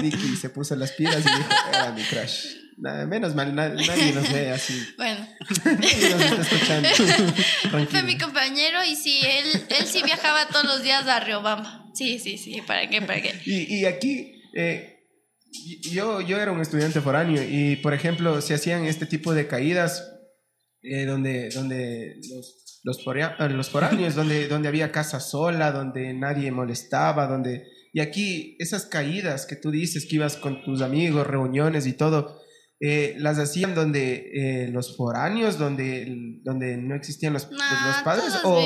y 0.02 0.12
se 0.36 0.50
puso 0.50 0.76
las 0.76 0.92
pilas 0.92 1.20
y 1.20 1.24
dijo, 1.24 1.50
era 1.72 1.92
mi 1.92 2.04
crush. 2.04 2.46
Nada, 2.78 3.06
menos 3.06 3.36
mal, 3.36 3.54
na- 3.54 3.70
nadie 3.70 4.12
nos 4.14 4.32
ve 4.34 4.50
así. 4.52 4.84
bueno. 4.98 5.28
Nadie 5.64 6.10
nos 6.10 6.22
está 6.22 6.42
escuchando. 6.42 6.90
Fue 7.92 8.02
mi 8.04 8.18
compañero 8.18 8.84
y 8.84 8.96
sí, 8.96 9.22
él, 9.24 9.66
él 9.70 9.86
sí 9.86 10.02
viajaba 10.04 10.48
todos 10.48 10.66
los 10.66 10.82
días 10.84 11.08
a 11.08 11.20
Riobamba. 11.20 11.86
Sí, 11.94 12.18
sí, 12.20 12.38
sí, 12.40 12.62
¿para 12.66 12.90
qué? 12.90 13.02
¿Para 13.04 13.22
qué? 13.22 13.40
Y, 13.46 13.76
y 13.76 13.86
aquí, 13.86 14.42
eh, 14.56 15.06
yo, 15.92 16.20
yo 16.22 16.42
era 16.42 16.52
un 16.52 16.62
estudiante 16.62 17.00
foráneo 17.00 17.44
y, 17.48 17.76
por 17.78 17.94
ejemplo, 17.94 18.42
se 18.42 18.56
hacían 18.56 18.86
este 18.86 19.06
tipo 19.06 19.34
de 19.36 19.48
caídas 19.48 20.10
eh, 20.84 21.06
donde, 21.06 21.50
donde 21.50 22.16
los, 22.30 22.82
los, 22.84 23.04
forea- 23.04 23.36
eh, 23.40 23.50
los 23.50 23.70
foráneos, 23.70 24.16
donde, 24.16 24.48
donde 24.48 24.68
había 24.68 24.92
casa 24.92 25.20
sola, 25.20 25.72
donde 25.72 26.14
nadie 26.14 26.52
molestaba, 26.52 27.28
donde... 27.28 27.64
Y 27.96 28.00
aquí, 28.00 28.56
esas 28.60 28.86
caídas 28.88 29.46
que 29.46 29.56
tú 29.56 29.70
dices 29.72 30.08
que 30.10 30.16
ibas 30.16 30.36
con 30.38 30.64
tus 30.64 30.82
amigos, 30.82 31.28
reuniones 31.28 31.86
y 31.86 31.94
todo, 31.94 32.40
eh, 32.80 33.16
las 33.20 33.38
hacían 33.40 33.76
donde 33.76 34.32
eh, 34.34 34.68
los 34.70 34.98
foráneos, 34.98 35.58
donde, 35.60 36.06
donde 36.44 36.76
no 36.78 36.96
existían 36.96 37.34
los, 37.34 37.50
No, 37.52 37.58
los 37.88 37.98
padres, 38.04 38.34
o, 38.44 38.60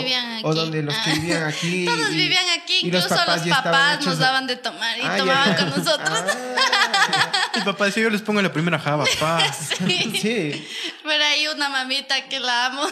o 0.44 0.54
donde 0.56 0.82
los 0.82 0.96
que 0.96 1.12
vivían 1.20 1.44
aquí. 1.54 1.86
Todos 1.86 2.12
y- 2.14 2.16
vivían 2.16 2.46
aquí, 2.60 2.67
y 2.82 2.92
los 2.92 3.04
incluso 3.04 3.16
papás 3.16 3.46
los 3.46 3.58
papás 3.58 4.06
nos 4.06 4.18
daban 4.20 4.48
de 4.48 4.56
tomar 4.56 4.98
y 4.98 5.02
Ah, 5.02 5.12
ya. 5.12 5.18
tomaban 5.18 5.56
con 5.56 5.70
nosotros. 5.70 6.20
Ah, 6.58 7.32
Mi 7.56 7.62
papá 7.62 7.86
decía, 7.86 8.04
yo 8.04 8.10
les 8.10 8.22
pongo 8.22 8.42
la 8.42 8.52
primera 8.54 8.78
java, 8.80 9.06
pa. 9.20 9.42
Sí. 9.88 10.14
sí. 10.22 10.68
Pero 11.04 11.24
hay 11.24 11.48
una 11.48 11.70
mamita 11.70 12.28
que 12.28 12.40
la 12.40 12.68
amo, 12.68 12.84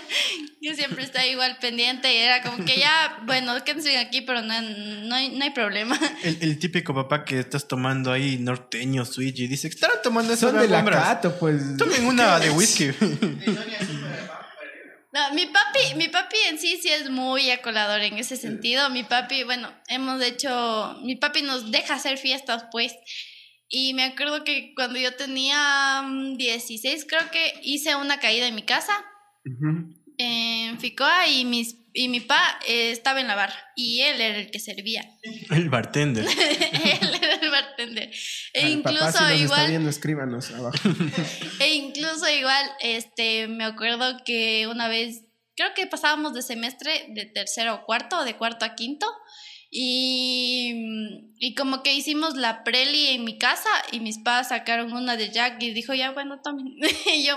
que 0.62 0.74
siempre 0.74 1.04
está 1.04 1.26
igual 1.26 1.56
pendiente 1.60 2.12
y 2.12 2.18
era 2.18 2.42
como 2.42 2.64
que 2.64 2.78
ya, 2.78 3.18
bueno, 3.24 3.52
quédense 3.64 3.98
aquí, 3.98 4.20
pero 4.22 4.42
no, 4.42 4.60
no, 4.60 5.14
hay, 5.14 5.30
no 5.30 5.44
hay 5.44 5.50
problema. 5.50 5.98
El, 6.22 6.38
el 6.40 6.58
típico 6.58 6.94
papá 6.94 7.24
que 7.24 7.40
estás 7.40 7.66
tomando 7.68 8.12
ahí 8.12 8.38
norteño, 8.38 9.04
switch, 9.04 9.40
y 9.40 9.46
dice, 9.48 9.68
estarán 9.68 9.98
tomando 10.02 10.32
eso 10.32 10.50
Son 10.50 10.58
de 10.58 10.68
la 10.68 10.84
Cato, 10.84 11.36
pues. 11.38 11.76
Tomen 11.76 12.04
una 12.06 12.38
de 12.38 12.50
whisky. 12.50 12.90
No, 15.16 15.34
mi 15.34 15.46
papi, 15.46 15.94
mi 15.96 16.08
papi 16.08 16.36
en 16.50 16.58
sí 16.58 16.76
sí 16.76 16.90
es 16.90 17.08
muy 17.08 17.50
acolador 17.50 18.02
en 18.02 18.18
ese 18.18 18.36
sentido. 18.36 18.90
Mi 18.90 19.02
papi, 19.02 19.44
bueno, 19.44 19.72
hemos 19.88 20.20
hecho, 20.22 20.94
mi 21.04 21.16
papi 21.16 21.40
nos 21.40 21.70
deja 21.70 21.94
hacer 21.94 22.18
fiestas, 22.18 22.66
pues. 22.70 22.94
Y 23.66 23.94
me 23.94 24.04
acuerdo 24.04 24.44
que 24.44 24.74
cuando 24.74 24.98
yo 24.98 25.16
tenía 25.16 26.02
mm, 26.04 26.36
16, 26.36 27.06
creo 27.08 27.30
que 27.30 27.54
hice 27.62 27.96
una 27.96 28.20
caída 28.20 28.46
en 28.46 28.56
mi 28.56 28.62
casa, 28.62 28.92
en 30.18 30.78
Ficoa, 30.80 31.26
y, 31.28 31.46
mis, 31.46 31.78
y 31.96 32.08
mi 32.08 32.20
pa 32.20 32.60
eh, 32.68 32.90
estaba 32.90 33.20
en 33.20 33.26
la 33.26 33.34
barra. 33.34 33.56
Y 33.74 34.02
él 34.02 34.20
era 34.20 34.36
el 34.36 34.50
que 34.50 34.58
servía. 34.58 35.02
el 35.50 35.70
bartender. 35.70 36.26
él 36.28 37.14
era 37.22 37.34
el 37.34 37.50
bartender. 37.50 38.10
E 38.52 38.64
Al 38.64 38.70
incluso 38.70 39.00
papá, 39.00 39.12
si 39.12 39.18
nos 39.18 39.32
está 39.32 39.44
igual... 39.44 39.68
viendo, 39.68 39.90
escríbanos 39.90 40.50
abajo. 40.50 40.76
E 41.58 41.74
incluso 41.74 42.28
igual, 42.28 42.70
este, 42.80 43.48
me 43.48 43.64
acuerdo 43.64 44.18
que 44.26 44.66
una 44.66 44.88
vez, 44.88 45.22
creo 45.56 45.70
que 45.74 45.86
pasábamos 45.86 46.34
de 46.34 46.42
semestre 46.42 47.06
de 47.08 47.24
tercero 47.24 47.72
a 47.72 47.84
cuarto, 47.84 48.18
o 48.18 48.24
de 48.24 48.36
cuarto 48.36 48.66
a 48.66 48.74
quinto, 48.74 49.06
y, 49.70 50.74
y 51.38 51.54
como 51.54 51.82
que 51.82 51.94
hicimos 51.94 52.36
la 52.36 52.62
preli 52.62 53.08
en 53.08 53.24
mi 53.24 53.38
casa 53.38 53.70
y 53.90 54.00
mis 54.00 54.18
padres 54.18 54.48
sacaron 54.48 54.92
una 54.92 55.16
de 55.16 55.30
Jack 55.30 55.62
y 55.62 55.72
dijo, 55.72 55.94
ya 55.94 56.12
bueno, 56.12 56.40
tomen. 56.42 56.76
y 57.06 57.26
yo, 57.26 57.36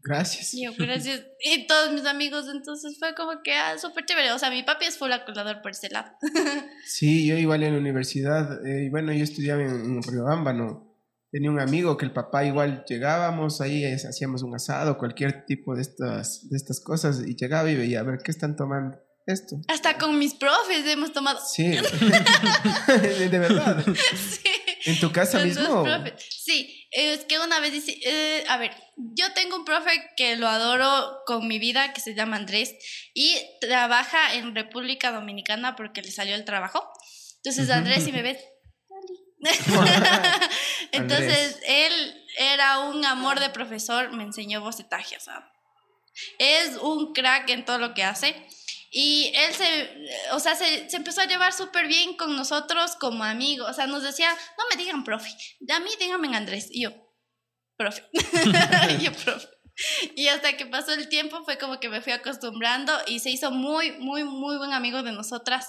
Gracias. 0.00 0.54
y 0.54 0.64
yo, 0.64 0.72
gracias. 0.78 1.22
Y 1.40 1.66
todos 1.66 1.92
mis 1.92 2.06
amigos, 2.06 2.46
entonces 2.52 2.96
fue 2.98 3.14
como 3.14 3.42
que, 3.42 3.54
ah, 3.54 3.76
súper 3.78 4.04
chévere. 4.06 4.32
O 4.32 4.38
sea, 4.38 4.50
mi 4.50 4.62
papi 4.62 4.86
es 4.86 4.96
full 4.96 5.12
acolador 5.12 5.60
por 5.62 5.72
ese 5.72 5.88
lado. 5.90 6.10
Sí, 6.86 7.26
yo 7.26 7.36
igual 7.36 7.62
en 7.62 7.74
la 7.74 7.78
universidad, 7.80 8.64
eh, 8.66 8.84
y 8.84 8.88
bueno, 8.88 9.12
yo 9.12 9.22
estudiaba 9.22 9.62
en, 9.62 9.68
en 9.68 10.02
Riobamba, 10.02 10.52
¿no? 10.52 10.88
Tenía 11.30 11.50
un 11.50 11.60
amigo 11.60 11.98
que 11.98 12.06
el 12.06 12.12
papá 12.12 12.44
igual 12.46 12.84
llegábamos 12.88 13.60
ahí, 13.60 13.84
hacíamos 13.84 14.42
un 14.42 14.54
asado, 14.54 14.96
cualquier 14.96 15.44
tipo 15.44 15.74
de 15.74 15.82
estas, 15.82 16.48
de 16.48 16.56
estas 16.56 16.80
cosas, 16.80 17.22
y 17.26 17.36
llegaba 17.36 17.70
y 17.70 17.76
veía, 17.76 18.00
a 18.00 18.04
ver, 18.04 18.20
¿qué 18.24 18.30
están 18.30 18.56
tomando? 18.56 18.96
Esto. 19.26 19.60
Hasta 19.68 19.98
con 19.98 20.18
mis 20.18 20.32
profes 20.34 20.86
hemos 20.86 21.12
tomado. 21.12 21.38
Sí, 21.46 21.68
de 21.68 23.38
verdad. 23.38 23.84
Sí. 24.16 24.48
¿En 24.88 24.98
tu 24.98 25.12
casa 25.12 25.38
mismo? 25.40 25.84
Sí, 26.18 26.88
es 26.90 27.26
que 27.26 27.38
una 27.38 27.60
vez 27.60 27.72
dice, 27.72 27.98
eh, 28.02 28.44
a 28.48 28.56
ver, 28.56 28.74
yo 28.96 29.32
tengo 29.34 29.56
un 29.56 29.66
profe 29.66 29.90
que 30.16 30.36
lo 30.36 30.48
adoro 30.48 31.18
con 31.26 31.46
mi 31.46 31.58
vida, 31.58 31.92
que 31.92 32.00
se 32.00 32.14
llama 32.14 32.36
Andrés, 32.36 32.74
y 33.12 33.36
trabaja 33.60 34.34
en 34.34 34.54
República 34.54 35.12
Dominicana 35.12 35.76
porque 35.76 36.00
le 36.00 36.10
salió 36.10 36.34
el 36.34 36.46
trabajo. 36.46 36.90
Entonces, 37.36 37.68
Andrés, 37.68 38.04
si 38.04 38.12
me 38.12 38.22
ves, 38.22 38.38
entonces 40.92 41.60
él 41.66 42.24
era 42.38 42.80
un 42.80 43.04
amor 43.04 43.40
de 43.40 43.50
profesor, 43.50 44.10
me 44.12 44.24
enseñó 44.24 44.62
bocetaje, 44.62 45.16
o 45.16 45.20
sea, 45.20 45.52
es 46.38 46.76
un 46.78 47.12
crack 47.12 47.50
en 47.50 47.64
todo 47.64 47.78
lo 47.78 47.92
que 47.92 48.04
hace. 48.04 48.34
Y 48.90 49.32
él 49.34 49.54
se, 49.54 49.90
o 50.32 50.40
sea, 50.40 50.54
se, 50.54 50.88
se 50.88 50.96
empezó 50.96 51.20
a 51.20 51.26
llevar 51.26 51.52
súper 51.52 51.86
bien 51.86 52.16
con 52.16 52.36
nosotros 52.36 52.96
como 52.96 53.24
amigos. 53.24 53.68
O 53.70 53.74
sea, 53.74 53.86
nos 53.86 54.02
decía, 54.02 54.30
no 54.30 54.64
me 54.70 54.82
digan 54.82 55.04
profe, 55.04 55.30
a 55.68 55.80
mí 55.80 55.90
díganme 56.00 56.34
Andrés. 56.36 56.68
Y 56.70 56.84
yo, 56.84 56.90
profe. 57.76 58.04
Y 58.98 59.04
yo, 59.04 59.12
profe. 59.12 59.48
y 60.16 60.28
hasta 60.28 60.56
que 60.56 60.66
pasó 60.66 60.92
el 60.92 61.08
tiempo 61.08 61.44
fue 61.44 61.58
como 61.58 61.78
que 61.78 61.88
me 61.88 62.00
fui 62.00 62.12
acostumbrando 62.12 62.92
y 63.06 63.20
se 63.20 63.30
hizo 63.30 63.50
muy, 63.50 63.92
muy, 63.92 64.24
muy 64.24 64.56
buen 64.56 64.72
amigo 64.72 65.02
de 65.02 65.12
nosotras, 65.12 65.68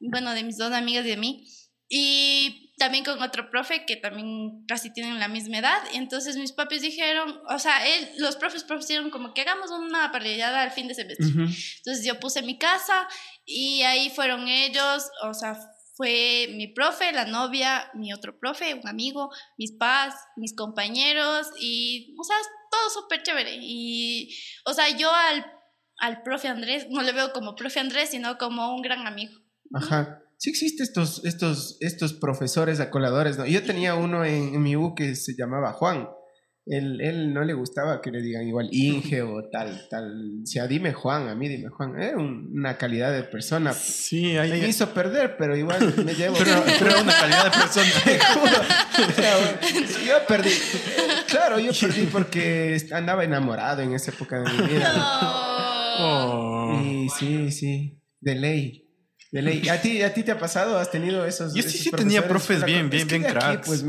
bueno, 0.00 0.34
de 0.34 0.42
mis 0.42 0.58
dos 0.58 0.72
amigas 0.72 1.06
y 1.06 1.10
de 1.10 1.16
mí. 1.16 1.46
Y 1.88 2.65
también 2.76 3.04
con 3.04 3.22
otro 3.22 3.50
profe 3.50 3.86
que 3.86 3.96
también 3.96 4.64
casi 4.66 4.92
tienen 4.92 5.18
la 5.18 5.28
misma 5.28 5.58
edad. 5.58 5.82
Y 5.92 5.96
entonces 5.96 6.36
mis 6.36 6.52
papis 6.52 6.82
dijeron, 6.82 7.40
o 7.48 7.58
sea, 7.58 7.86
él, 7.86 8.10
los 8.18 8.36
profes 8.36 8.64
propusieron 8.64 9.10
como 9.10 9.32
que 9.32 9.40
hagamos 9.42 9.70
una 9.70 10.12
parrillada 10.12 10.62
al 10.62 10.72
fin 10.72 10.86
de 10.88 10.94
semestre. 10.94 11.26
Ujú. 11.26 11.40
Entonces 11.42 12.04
yo 12.04 12.20
puse 12.20 12.42
mi 12.42 12.58
casa 12.58 13.08
y 13.44 13.82
ahí 13.82 14.10
fueron 14.10 14.48
ellos, 14.48 15.10
o 15.22 15.32
sea, 15.32 15.58
fue 15.94 16.48
mi 16.54 16.68
profe, 16.68 17.12
la 17.12 17.24
novia, 17.24 17.90
mi 17.94 18.12
otro 18.12 18.38
profe, 18.38 18.74
un 18.74 18.86
amigo, 18.86 19.30
mis 19.56 19.72
pas, 19.72 20.14
mis 20.36 20.54
compañeros 20.54 21.48
y, 21.58 22.14
o 22.18 22.24
sea, 22.24 22.36
todo 22.70 22.90
súper 22.90 23.22
chévere. 23.22 23.56
Y, 23.58 24.36
o 24.66 24.74
sea, 24.74 24.90
yo 24.90 25.10
al, 25.10 25.46
al 25.98 26.22
profe 26.22 26.48
Andrés 26.48 26.88
no 26.90 27.00
le 27.00 27.12
veo 27.12 27.32
como 27.32 27.54
profe 27.54 27.80
Andrés, 27.80 28.10
sino 28.10 28.36
como 28.36 28.74
un 28.74 28.82
gran 28.82 29.06
amigo. 29.06 29.40
Ajá. 29.74 30.22
Sí 30.38 30.50
existen 30.50 30.84
estos, 30.84 31.24
estos, 31.24 31.78
estos 31.80 32.12
profesores 32.14 32.80
acoladores, 32.80 33.38
¿no? 33.38 33.46
Yo 33.46 33.62
tenía 33.62 33.94
uno 33.94 34.24
en, 34.24 34.54
en 34.54 34.62
mi 34.62 34.76
U 34.76 34.94
que 34.94 35.14
se 35.16 35.34
llamaba 35.36 35.72
Juan. 35.72 36.08
Él, 36.68 37.00
él 37.00 37.32
no 37.32 37.44
le 37.44 37.54
gustaba 37.54 38.00
que 38.02 38.10
le 38.10 38.20
digan 38.20 38.44
igual 38.46 38.68
Inge 38.72 39.22
o 39.22 39.48
tal, 39.52 39.86
tal. 39.88 40.40
O 40.42 40.46
sea, 40.46 40.66
dime 40.66 40.92
Juan, 40.92 41.28
a 41.28 41.36
mí 41.36 41.48
dime 41.48 41.68
Juan. 41.68 41.94
Era 42.02 42.16
un- 42.18 42.50
una 42.58 42.76
calidad 42.76 43.12
de 43.12 43.22
persona. 43.22 43.72
Sí, 43.72 44.36
ahí. 44.36 44.50
Me 44.50 44.66
hizo 44.68 44.92
perder, 44.92 45.36
pero 45.38 45.56
igual 45.56 45.94
me 46.04 46.12
llevo. 46.14 46.34
Pero, 46.44 46.64
pero 46.80 47.00
una 47.02 47.12
calidad 47.14 47.44
de 47.44 47.50
persona. 47.52 47.86
Te 48.04 48.18
juro. 48.18 49.08
O 49.08 49.12
sea, 49.12 49.36
bueno, 49.38 49.88
yo 50.06 50.26
perdí. 50.26 50.50
Claro, 51.28 51.60
yo 51.60 51.70
perdí 51.72 52.06
porque 52.10 52.76
andaba 52.90 53.22
enamorado 53.22 53.82
en 53.82 53.92
esa 53.94 54.10
época 54.10 54.40
de 54.40 54.52
mi 54.52 54.68
vida. 54.68 54.92
Oh. 55.98 56.80
Y 56.84 57.08
sí, 57.10 57.50
sí, 57.52 58.02
de 58.20 58.34
ley. 58.34 58.85
De 59.36 59.42
ley. 59.42 59.68
¿A 59.68 59.82
ti, 59.82 60.00
¿A 60.00 60.14
ti 60.14 60.22
te 60.22 60.32
ha 60.32 60.38
pasado? 60.38 60.78
¿Has 60.78 60.90
tenido 60.90 61.26
esos? 61.26 61.52
Yo 61.52 61.62
sí, 61.62 61.68
esos 61.68 61.80
sí 61.82 61.90
tenía 61.90 62.26
profes 62.26 62.64
bien, 62.64 62.88
bien, 62.88 63.06
bien 63.06 63.20
de 63.20 63.28
aquí, 63.28 63.38
cracks. 63.38 63.66
pues, 63.66 63.84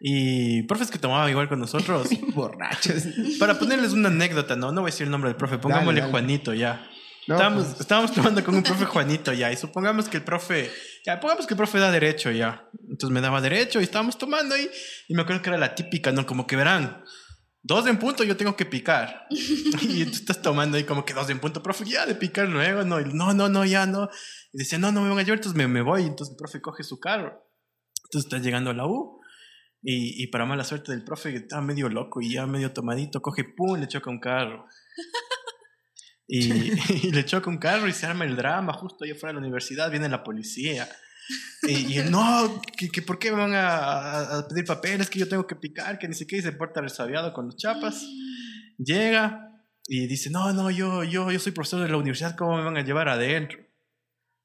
Y 0.00 0.62
profes 0.62 0.90
que 0.90 0.98
tomaban 0.98 1.28
igual 1.28 1.50
con 1.50 1.60
nosotros. 1.60 2.08
borrachos. 2.34 3.02
Para 3.38 3.58
ponerles 3.58 3.92
una 3.92 4.08
anécdota, 4.08 4.56
no, 4.56 4.72
no 4.72 4.80
voy 4.80 4.88
a 4.88 4.92
decir 4.92 5.04
el 5.04 5.10
nombre 5.10 5.28
del 5.28 5.36
profe, 5.36 5.58
pongámosle 5.58 6.00
dale. 6.00 6.10
Juanito 6.10 6.54
ya. 6.54 6.88
No, 7.26 7.34
estábamos, 7.34 7.64
pues, 7.66 7.80
estábamos 7.80 8.12
tomando 8.14 8.42
con 8.42 8.54
un 8.54 8.62
profe 8.62 8.86
Juanito 8.86 9.34
ya, 9.34 9.52
y 9.52 9.56
supongamos 9.58 10.08
que 10.08 10.16
el 10.16 10.22
profe, 10.22 10.70
ya, 11.04 11.20
pongamos 11.20 11.46
que 11.46 11.52
el 11.52 11.58
profe 11.58 11.78
da 11.78 11.90
derecho 11.90 12.30
ya. 12.30 12.66
Entonces 12.88 13.10
me 13.10 13.20
daba 13.20 13.42
derecho 13.42 13.80
y 13.80 13.84
estábamos 13.84 14.16
tomando 14.16 14.54
ahí, 14.54 14.70
y 15.08 15.14
me 15.14 15.22
acuerdo 15.22 15.42
que 15.42 15.50
era 15.50 15.58
la 15.58 15.74
típica, 15.74 16.10
¿no? 16.10 16.24
Como 16.24 16.46
que 16.46 16.56
verán, 16.56 17.04
dos 17.66 17.84
en 17.88 17.98
punto 17.98 18.22
yo 18.22 18.36
tengo 18.36 18.56
que 18.56 18.64
picar. 18.64 19.26
y 19.30 20.04
tú 20.04 20.12
estás 20.12 20.40
tomando 20.40 20.76
ahí 20.76 20.84
como 20.84 21.04
que 21.04 21.12
dos 21.12 21.28
en 21.28 21.40
punto, 21.40 21.62
profe, 21.62 21.84
ya 21.84 22.06
de 22.06 22.14
picar 22.14 22.48
luego, 22.48 22.84
no, 22.84 23.00
no, 23.00 23.34
no, 23.34 23.48
no, 23.48 23.64
ya 23.64 23.86
no. 23.86 24.08
Y 24.56 24.60
decía, 24.60 24.78
no, 24.78 24.90
no 24.90 25.02
me 25.02 25.10
van 25.10 25.18
a 25.18 25.22
llevar, 25.22 25.36
entonces 25.36 25.54
me, 25.54 25.68
me 25.68 25.82
voy, 25.82 26.04
entonces 26.04 26.32
el 26.32 26.38
profe 26.38 26.62
coge 26.62 26.82
su 26.82 26.98
carro. 26.98 27.46
Entonces 28.04 28.24
está 28.24 28.38
llegando 28.38 28.70
a 28.70 28.72
la 28.72 28.86
U. 28.86 29.20
Y, 29.82 30.22
y 30.22 30.28
para 30.28 30.46
mala 30.46 30.64
suerte 30.64 30.92
del 30.92 31.04
profe, 31.04 31.30
que 31.30 31.36
estaba 31.36 31.60
medio 31.60 31.90
loco 31.90 32.22
y 32.22 32.32
ya 32.32 32.46
medio 32.46 32.72
tomadito, 32.72 33.20
coge, 33.20 33.44
pum, 33.44 33.78
le 33.78 33.86
choca 33.86 34.10
un 34.10 34.18
carro. 34.18 34.66
Y, 36.28 36.72
y 37.06 37.12
le 37.12 37.24
choca 37.24 37.48
un 37.48 37.58
carro 37.58 37.86
y 37.86 37.92
se 37.92 38.04
arma 38.04 38.24
el 38.24 38.34
drama. 38.34 38.72
Justo 38.72 39.04
allá 39.04 39.14
fuera 39.14 39.28
de 39.28 39.34
la 39.34 39.46
universidad 39.46 39.92
viene 39.92 40.08
la 40.08 40.24
policía. 40.24 40.88
Y, 41.62 41.92
y 41.92 41.98
él, 41.98 42.10
no, 42.10 42.60
que, 42.76 42.88
que 42.88 43.00
¿por 43.00 43.20
qué 43.20 43.30
me 43.30 43.36
van 43.36 43.52
a, 43.54 44.44
pedir 44.48 44.64
papeles? 44.64 45.08
Que 45.08 45.20
yo 45.20 45.28
tengo 45.28 45.46
que 45.46 45.54
picar, 45.54 46.00
que 46.00 46.08
ni 46.08 46.14
siquiera 46.14 46.42
se 46.42 46.56
porta 46.56 46.80
resabiado 46.80 47.32
con 47.32 47.46
los 47.46 47.56
chapas. 47.56 48.04
Llega 48.76 49.52
y 49.86 50.08
dice, 50.08 50.30
no, 50.30 50.52
no, 50.52 50.68
yo, 50.72 51.04
yo, 51.04 51.30
yo 51.30 51.38
soy 51.38 51.52
profesor 51.52 51.82
de 51.82 51.88
la 51.88 51.96
universidad, 51.96 52.34
¿cómo 52.34 52.56
me 52.56 52.64
van 52.64 52.76
a 52.76 52.82
llevar 52.82 53.08
adentro? 53.08 53.65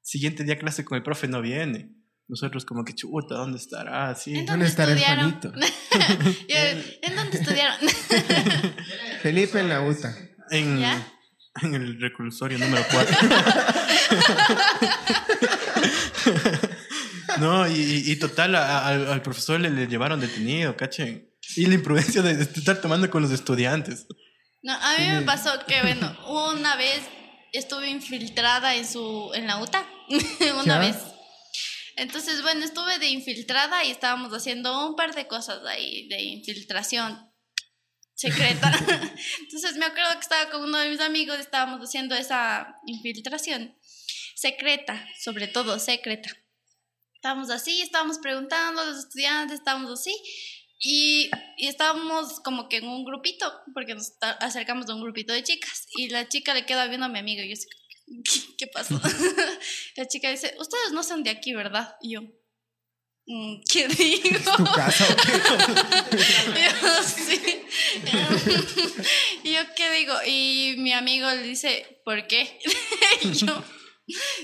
Siguiente 0.02 0.44
día 0.44 0.58
clase 0.58 0.84
con 0.84 0.96
el 0.96 1.02
profe 1.02 1.28
no 1.28 1.40
viene. 1.40 1.94
Nosotros 2.28 2.64
como 2.64 2.84
que 2.84 2.94
chuta, 2.94 3.34
¿dónde 3.34 3.58
estará? 3.58 4.14
Sí. 4.14 4.30
¿En 4.34 4.46
¿Dónde 4.46 4.52
dónde 4.52 4.66
estará 4.66 4.92
el 4.92 4.98
estudiaron? 4.98 5.40
Juanito? 5.40 5.52
Yo, 6.48 6.56
¿En 7.02 7.16
dónde 7.16 7.38
estudiaron? 7.38 7.76
Felipe 9.22 9.60
en 9.60 9.68
la 9.68 9.82
UTA. 9.82 10.14
En, 10.50 10.78
¿Ya? 10.80 11.06
en 11.62 11.74
el 11.74 12.00
reclusorio 12.00 12.58
número 12.58 12.82
4. 12.90 13.16
no, 17.40 17.68
y, 17.68 18.02
y- 18.10 18.16
total, 18.16 18.54
a- 18.54 18.78
a- 18.86 19.12
al, 19.12 19.22
profesor 19.22 19.60
le, 19.60 19.70
le 19.70 19.86
llevaron 19.86 20.20
detenido, 20.20 20.76
cachen. 20.76 21.28
Y 21.56 21.66
la 21.66 21.74
imprudencia 21.74 22.22
de, 22.22 22.36
de 22.36 22.42
estar 22.44 22.80
tomando 22.80 23.10
con 23.10 23.22
los 23.22 23.32
estudiantes. 23.32 24.06
No, 24.62 24.72
a 24.74 24.96
mí 24.98 25.06
me 25.08 25.22
pasó 25.22 25.50
que, 25.66 25.80
bueno, 25.82 26.16
una 26.54 26.76
vez 26.76 27.00
estuve 27.52 27.88
infiltrada 27.88 28.74
en 28.74 28.86
su 28.86 29.30
en 29.34 29.46
la 29.46 29.58
UTA, 29.58 29.86
una 30.62 30.64
¿Ya? 30.64 30.78
vez. 30.78 30.96
Entonces, 31.96 32.42
bueno, 32.42 32.64
estuve 32.64 32.98
de 32.98 33.08
infiltrada 33.08 33.84
y 33.84 33.90
estábamos 33.90 34.32
haciendo 34.32 34.88
un 34.88 34.96
par 34.96 35.14
de 35.14 35.26
cosas 35.26 35.64
ahí 35.66 36.08
de 36.08 36.22
infiltración 36.22 37.30
secreta. 38.14 38.70
Entonces, 39.40 39.76
me 39.76 39.84
acuerdo 39.84 40.12
que 40.14 40.20
estaba 40.20 40.50
con 40.50 40.62
uno 40.62 40.78
de 40.78 40.88
mis 40.88 41.00
amigos, 41.00 41.38
estábamos 41.38 41.80
haciendo 41.80 42.14
esa 42.14 42.76
infiltración 42.86 43.76
secreta, 44.34 45.06
sobre 45.20 45.48
todo 45.48 45.78
secreta. 45.78 46.30
Estábamos 47.14 47.50
así, 47.50 47.82
estábamos 47.82 48.18
preguntando 48.18 48.80
a 48.80 48.84
los 48.84 48.98
estudiantes, 48.98 49.58
estábamos 49.58 50.00
así. 50.00 50.16
Y, 50.84 51.30
y 51.56 51.68
estábamos 51.68 52.40
como 52.40 52.68
que 52.68 52.78
en 52.78 52.88
un 52.88 53.04
grupito, 53.04 53.52
porque 53.72 53.94
nos 53.94 54.14
acercamos 54.40 54.88
a 54.88 54.94
un 54.94 55.00
grupito 55.02 55.32
de 55.32 55.44
chicas. 55.44 55.86
Y 55.96 56.08
la 56.08 56.28
chica 56.28 56.54
le 56.54 56.66
queda 56.66 56.88
viendo 56.88 57.06
a 57.06 57.08
mi 57.08 57.20
amigo 57.20 57.40
y 57.42 57.54
yo 57.54 57.62
¿qué, 58.24 58.40
qué 58.58 58.66
pasó? 58.66 59.00
la 59.96 60.08
chica 60.08 60.28
dice, 60.30 60.54
ustedes 60.58 60.92
no 60.92 61.02
son 61.04 61.22
de 61.22 61.30
aquí, 61.30 61.54
¿verdad? 61.54 61.94
Y 62.02 62.14
yo, 62.14 62.22
"Mm, 63.26 63.60
¿qué 63.70 63.86
digo? 63.96 64.56
¿Tu 64.56 64.64
casa 64.64 65.06
yo, 66.56 67.02
sí. 67.04 67.62
y 69.44 69.52
yo, 69.52 69.60
¿qué 69.76 69.90
digo? 69.92 70.14
Y 70.26 70.74
mi 70.78 70.92
amigo 70.92 71.30
le 71.30 71.42
dice, 71.42 72.00
¿por 72.04 72.26
qué? 72.26 72.58
y 73.22 73.32
yo, 73.34 73.64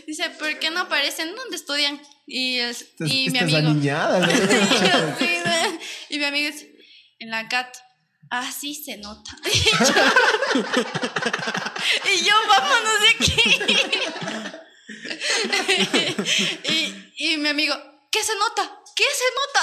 dice, 0.06 0.30
¿por 0.30 0.58
qué 0.58 0.70
no 0.70 0.80
aparecen? 0.80 1.34
¿Dónde 1.34 1.56
estudian? 1.56 2.00
Y, 2.26 2.58
Estás, 2.58 3.10
y 3.10 3.30
mi 3.30 3.38
amigo... 3.38 3.58
aniñada. 3.58 4.20
¿no? 4.20 4.26
Y 6.10 6.16
¿no? 6.16 6.20
mi 6.20 6.24
amigo 6.24 6.50
dice, 6.50 6.72
en 7.18 7.30
la 7.30 7.48
CAT. 7.48 7.76
Ah, 8.30 8.50
sí 8.52 8.74
se 8.74 8.98
nota. 8.98 9.30
Y 9.44 9.48
yo, 9.58 9.74
y 12.12 12.24
yo, 12.24 12.34
vámonos 12.46 13.00
de 13.00 13.08
aquí. 13.08 13.40
y, 16.64 16.94
y 17.16 17.36
mi 17.38 17.48
amigo, 17.48 17.74
¿qué 18.10 18.22
se 18.22 18.34
nota? 18.34 18.78
¿Qué 18.94 19.04
se 19.14 19.24
nota? 19.38 19.62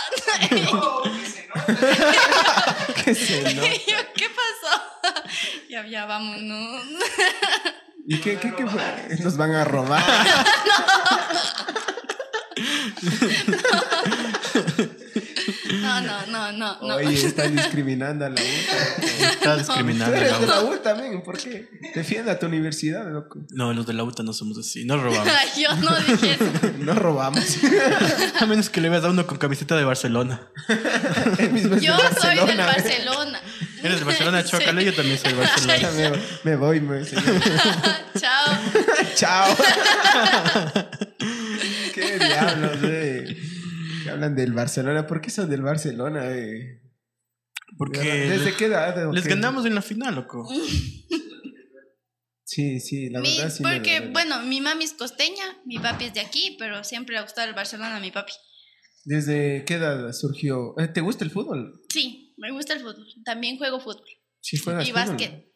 ¿Qué 3.04 3.14
sé, 3.14 3.54
no? 3.54 3.66
Y 3.66 3.84
yo, 3.86 3.98
¿qué 4.16 4.30
pasó? 4.30 4.82
Ya, 5.70 5.86
ya, 5.86 6.06
vámonos. 6.06 6.86
¿Y 8.08 8.20
qué, 8.20 8.38
qué, 8.38 8.54
qué 8.56 8.68
fue? 8.68 8.82
Nos 9.24 9.36
van 9.38 9.52
a 9.56 9.64
robar. 9.64 10.04
No, 15.82 16.02
no, 16.02 16.26
no, 16.28 16.52
no, 16.52 16.78
no. 16.82 16.96
Oye, 16.96 17.26
están 17.26 17.56
discriminando 17.56 18.26
a 18.26 18.30
la 18.30 18.36
UTA. 18.36 19.28
Está 19.32 19.54
Tú 19.54 19.60
discriminando 19.60 20.16
a 20.16 20.20
eres 20.20 20.32
la 20.32 20.40
de 20.40 20.48
la 20.48 20.62
UTA. 20.62 20.72
U 20.72 20.78
también, 20.80 21.24
¿por 21.24 21.38
qué? 21.38 21.70
Defiende 21.94 22.32
a 22.32 22.40
tu 22.40 22.46
universidad, 22.46 23.12
loco. 23.12 23.40
No, 23.52 23.74
los 23.74 23.86
de 23.86 23.94
la 23.94 24.04
UTA 24.04 24.24
no 24.24 24.34
somos 24.34 24.58
así, 24.58 24.86
no 24.86 24.98
robamos. 24.98 25.28
Yo 25.58 25.76
no 25.76 25.96
dije 26.00 26.34
eso. 26.34 26.74
No 26.80 26.94
robamos. 26.96 27.44
A 28.40 28.46
menos 28.46 28.70
que 28.70 28.82
le 28.82 28.90
veas 28.90 29.04
a 29.04 29.10
uno 29.10 29.26
con 29.28 29.38
camiseta 29.38 29.76
de 29.76 29.84
Barcelona. 29.84 30.42
Yo 31.82 31.98
soy 32.20 32.36
del 32.36 32.58
Barcelona, 32.58 32.64
¿eh? 32.64 32.66
Barcelona. 32.66 33.42
Eres 33.86 34.00
de 34.00 34.06
Barcelona, 34.06 34.42
Sí. 34.44 34.50
chócale, 34.52 34.84
yo 34.86 34.94
también 34.94 35.18
soy 35.18 35.34
de 35.34 35.40
Barcelona. 35.40 35.92
Me, 36.44 36.52
me 36.52 36.56
voy, 36.58 36.80
me 36.82 37.04
señor. 37.06 37.24
Chao. 38.20 38.58
Chao. 39.16 39.56
Qué 41.94 42.20
diablos, 42.20 42.78
eh. 42.84 43.38
Que 44.04 44.10
hablan 44.10 44.36
del 44.36 44.54
Barcelona. 44.54 45.08
¿Por 45.08 45.22
qué 45.22 45.30
son 45.30 45.50
del 45.50 45.62
Barcelona, 45.62 46.30
eh? 46.32 46.82
Porque 47.78 48.00
¿Desde 48.00 48.54
qué 48.56 48.66
edad? 48.66 49.08
o 49.08 49.12
les 49.14 49.26
ganamos 49.28 49.66
en 49.66 49.76
la 49.76 49.82
final, 49.82 50.16
loco. 50.16 50.48
Sí, 52.44 52.80
sí, 52.80 53.10
la 53.10 53.20
Mi- 53.22 53.36
verdad 53.38 53.50
sí. 53.54 53.64
porque, 53.64 54.10
bueno, 54.12 54.42
mi 54.44 54.62
mami 54.62 54.84
es 54.86 54.94
costeña, 54.94 55.44
mi 55.66 55.80
papi 55.80 56.06
es 56.06 56.14
de 56.14 56.22
aquí, 56.22 56.56
pero 56.60 56.84
siempre 56.84 57.14
le 57.14 57.20
ha 57.20 57.24
gustado 57.24 57.48
el 57.50 57.56
Barcelona 57.56 57.98
a 57.98 58.00
mi 58.00 58.12
papi. 58.12 58.34
¿Desde 59.04 59.66
qué 59.66 59.74
edad 59.76 60.12
surgió? 60.14 60.76
Eh, 60.80 60.88
¿Te 60.88 61.02
gusta 61.02 61.24
el 61.26 61.32
fútbol? 61.32 61.82
Sí, 61.92 62.25
me 62.38 62.52
gusta 62.52 62.74
el 62.74 62.80
fútbol. 62.82 63.06
También 63.24 63.58
juego 63.58 63.80
fútbol. 63.80 64.06
Sí, 64.42 64.58
juegas 64.58 64.88
Y 64.88 64.92
fútbol. 64.92 65.06
básquet. 65.08 65.52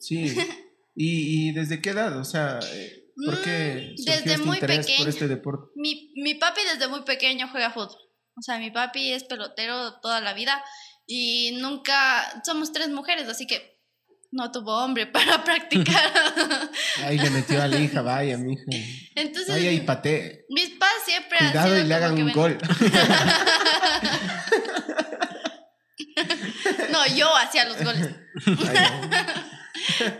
Sí. 0.00 0.34
¿Y, 0.94 1.48
y 1.48 1.52
desde 1.52 1.80
qué 1.82 1.90
edad? 1.90 2.18
O 2.18 2.24
sea, 2.24 2.58
eh, 2.72 3.04
¿por 3.24 3.42
qué 3.42 3.92
Mm, 3.98 4.04
desde 4.04 4.32
este 4.32 4.38
muy 4.38 4.56
interés 4.56 4.90
por 4.98 5.08
este 5.08 5.28
deporte? 5.28 5.70
Mi, 5.76 6.12
mi 6.16 6.34
papi 6.34 6.60
desde 6.72 6.88
muy 6.88 7.02
pequeño 7.02 7.48
juega 7.50 7.70
fútbol. 7.70 7.98
O 8.38 8.42
sea, 8.42 8.58
mi 8.58 8.70
papi 8.70 9.12
es 9.12 9.24
pelotero 9.24 9.98
toda 10.00 10.20
la 10.20 10.34
vida 10.34 10.62
y 11.06 11.56
nunca... 11.60 12.42
Somos 12.44 12.72
tres 12.72 12.88
mujeres, 12.90 13.28
así 13.28 13.46
que 13.46 13.80
no 14.32 14.50
tuvo 14.52 14.76
hombre 14.84 15.06
para 15.12 15.42
practicar. 15.44 16.12
Ahí 17.04 17.18
le 17.18 17.30
metió 17.30 17.62
a 17.62 17.68
la 17.68 17.78
hija, 17.78 18.02
vaya, 18.02 18.36
mija. 18.36 18.62
Entonces, 19.14 19.48
Vaya 19.54 19.72
y 19.72 19.80
patee. 19.80 20.44
mis 20.50 20.70
padres 20.70 21.02
siempre 21.06 21.38
han 21.40 21.50
Cuidado 21.50 21.68
sido 21.74 21.84
y 21.84 21.88
le 21.88 21.94
hagan 21.94 22.12
un 22.14 22.32
bueno, 22.32 22.34
gol. 22.34 22.58
No, 26.90 27.06
yo 27.14 27.34
hacía 27.36 27.64
los 27.66 27.82
goles. 27.82 28.08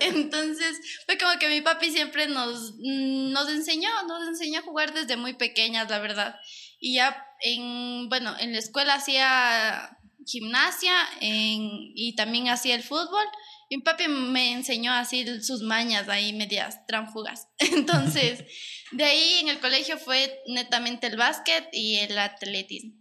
Entonces, 0.01 0.79
fue 1.07 1.19
como 1.19 1.39
que 1.39 1.49
mi 1.49 1.61
papi 1.61 1.91
siempre 1.91 2.27
nos, 2.29 2.75
nos 2.79 3.49
enseñó, 3.49 3.89
nos 4.07 4.29
enseñó 4.29 4.61
a 4.61 4.63
jugar 4.63 4.93
desde 4.95 5.17
muy 5.17 5.35
pequeñas, 5.35 5.89
la 5.91 5.99
verdad. 5.99 6.37
Y 6.79 6.95
ya 6.97 7.17
en, 7.41 8.09
bueno, 8.09 8.35
en 8.39 8.53
la 8.53 8.59
escuela 8.59 8.95
hacía 8.95 9.97
gimnasia 10.27 10.95
en- 11.21 11.93
y 11.95 12.15
también 12.17 12.49
hacía 12.49 12.75
el 12.75 12.83
fútbol. 12.83 13.25
Y 13.69 13.79
mi 13.79 13.83
papi 13.83 14.09
me 14.09 14.53
enseñó 14.53 14.93
así 14.93 15.25
sus 15.43 15.63
mañas 15.63 16.09
ahí 16.09 16.33
medias 16.33 16.87
tránfugas. 16.87 17.49
Entonces, 17.59 18.45
de 18.93 19.05
ahí 19.05 19.39
en 19.41 19.49
el 19.49 19.59
colegio 19.61 19.99
fue 19.99 20.41
netamente 20.47 21.07
el 21.09 21.17
básquet 21.17 21.69
y 21.73 21.97
el 21.97 22.17
atletismo. 22.19 22.93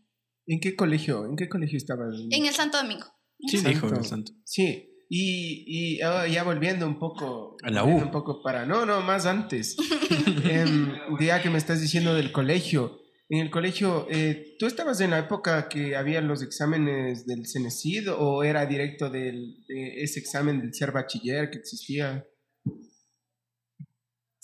¿En 0.47 0.59
qué 0.59 0.75
colegio? 0.75 1.25
¿En 1.25 1.35
qué 1.35 1.49
colegio 1.49 1.77
estabas? 1.77 2.15
En 2.29 2.45
el 2.45 2.53
Santo 2.53 2.77
Domingo. 2.77 3.05
Sí, 3.39 3.57
Santo. 3.57 3.69
dijo 3.69 3.87
el 3.87 4.05
santo. 4.05 4.31
Sí. 4.43 4.91
Y, 5.09 5.63
y 5.67 6.01
ah, 6.01 6.27
ya 6.27 6.43
volviendo 6.43 6.87
un 6.87 6.99
poco. 6.99 7.57
A 7.63 7.69
la 7.69 7.83
U. 7.83 7.95
Un 7.95 8.11
poco 8.11 8.41
para. 8.41 8.65
No, 8.65 8.85
no, 8.85 9.01
más 9.01 9.25
antes. 9.25 9.75
Em, 10.45 10.93
ya 11.19 11.41
que 11.41 11.49
me 11.49 11.57
estás 11.57 11.81
diciendo 11.81 12.13
del 12.13 12.31
colegio. 12.31 12.99
En 13.27 13.39
el 13.39 13.49
colegio, 13.49 14.07
eh, 14.11 14.55
¿tú 14.59 14.67
estabas 14.67 15.01
en 15.01 15.09
la 15.09 15.17
época 15.17 15.67
que 15.67 15.95
había 15.95 16.21
los 16.21 16.43
exámenes 16.43 17.25
del 17.25 17.47
CENESID 17.47 18.11
o 18.15 18.43
era 18.43 18.67
directo 18.67 19.09
del, 19.09 19.65
de 19.67 20.03
ese 20.03 20.19
examen 20.19 20.61
del 20.61 20.75
ser 20.75 20.91
bachiller 20.91 21.49
que 21.49 21.57
existía? 21.57 22.23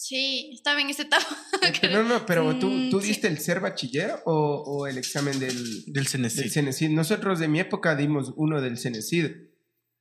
Sí, 0.03 0.49
estaba 0.53 0.81
en 0.81 0.89
esa 0.89 1.03
etapa. 1.03 1.27
No, 1.91 2.03
no, 2.03 2.25
pero 2.25 2.57
¿tú, 2.57 2.67
Mm, 2.69 2.89
tú 2.89 3.01
sí. 3.01 3.09
diste 3.09 3.27
el 3.27 3.37
ser 3.37 3.59
bachiller 3.59 4.15
o, 4.25 4.33
o 4.65 4.87
el 4.87 4.97
examen 4.97 5.37
del, 5.39 5.83
Del 5.85 6.07
CNC. 6.07 6.33
del 6.37 6.51
CENESID? 6.51 6.89
Nosotros 6.89 7.37
de 7.39 7.47
mi 7.47 7.59
época 7.59 7.95
dimos 7.95 8.33
uno 8.35 8.59
del 8.61 8.79
CENESID, 8.79 9.25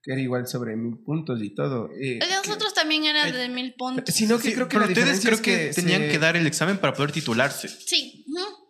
que 0.02 0.12
era 0.12 0.20
igual 0.22 0.46
sobre 0.46 0.74
mil 0.76 0.96
puntos 1.04 1.42
y 1.42 1.54
todo. 1.54 1.90
eh, 1.92 2.14
El 2.22 2.28
de 2.30 2.34
nosotros 2.34 2.72
también 2.72 3.04
era 3.04 3.28
eh, 3.28 3.32
de 3.32 3.48
mil 3.50 3.74
puntos. 3.74 4.14
Sino 4.14 4.38
que 4.38 4.48
Sí, 4.48 4.54
creo 4.54 4.68
que 4.68 4.76
pero 4.78 4.86
la 4.86 4.92
ustedes 4.92 5.20
creo 5.20 5.34
es 5.34 5.40
que, 5.42 5.72
tenían 5.74 6.00
se- 6.02 6.08
que 6.08 6.18
dar 6.18 6.34
el 6.36 6.46
examen 6.46 6.78
para 6.78 6.94
poder 6.94 7.12
titularse. 7.12 7.68
Sí. 7.68 8.24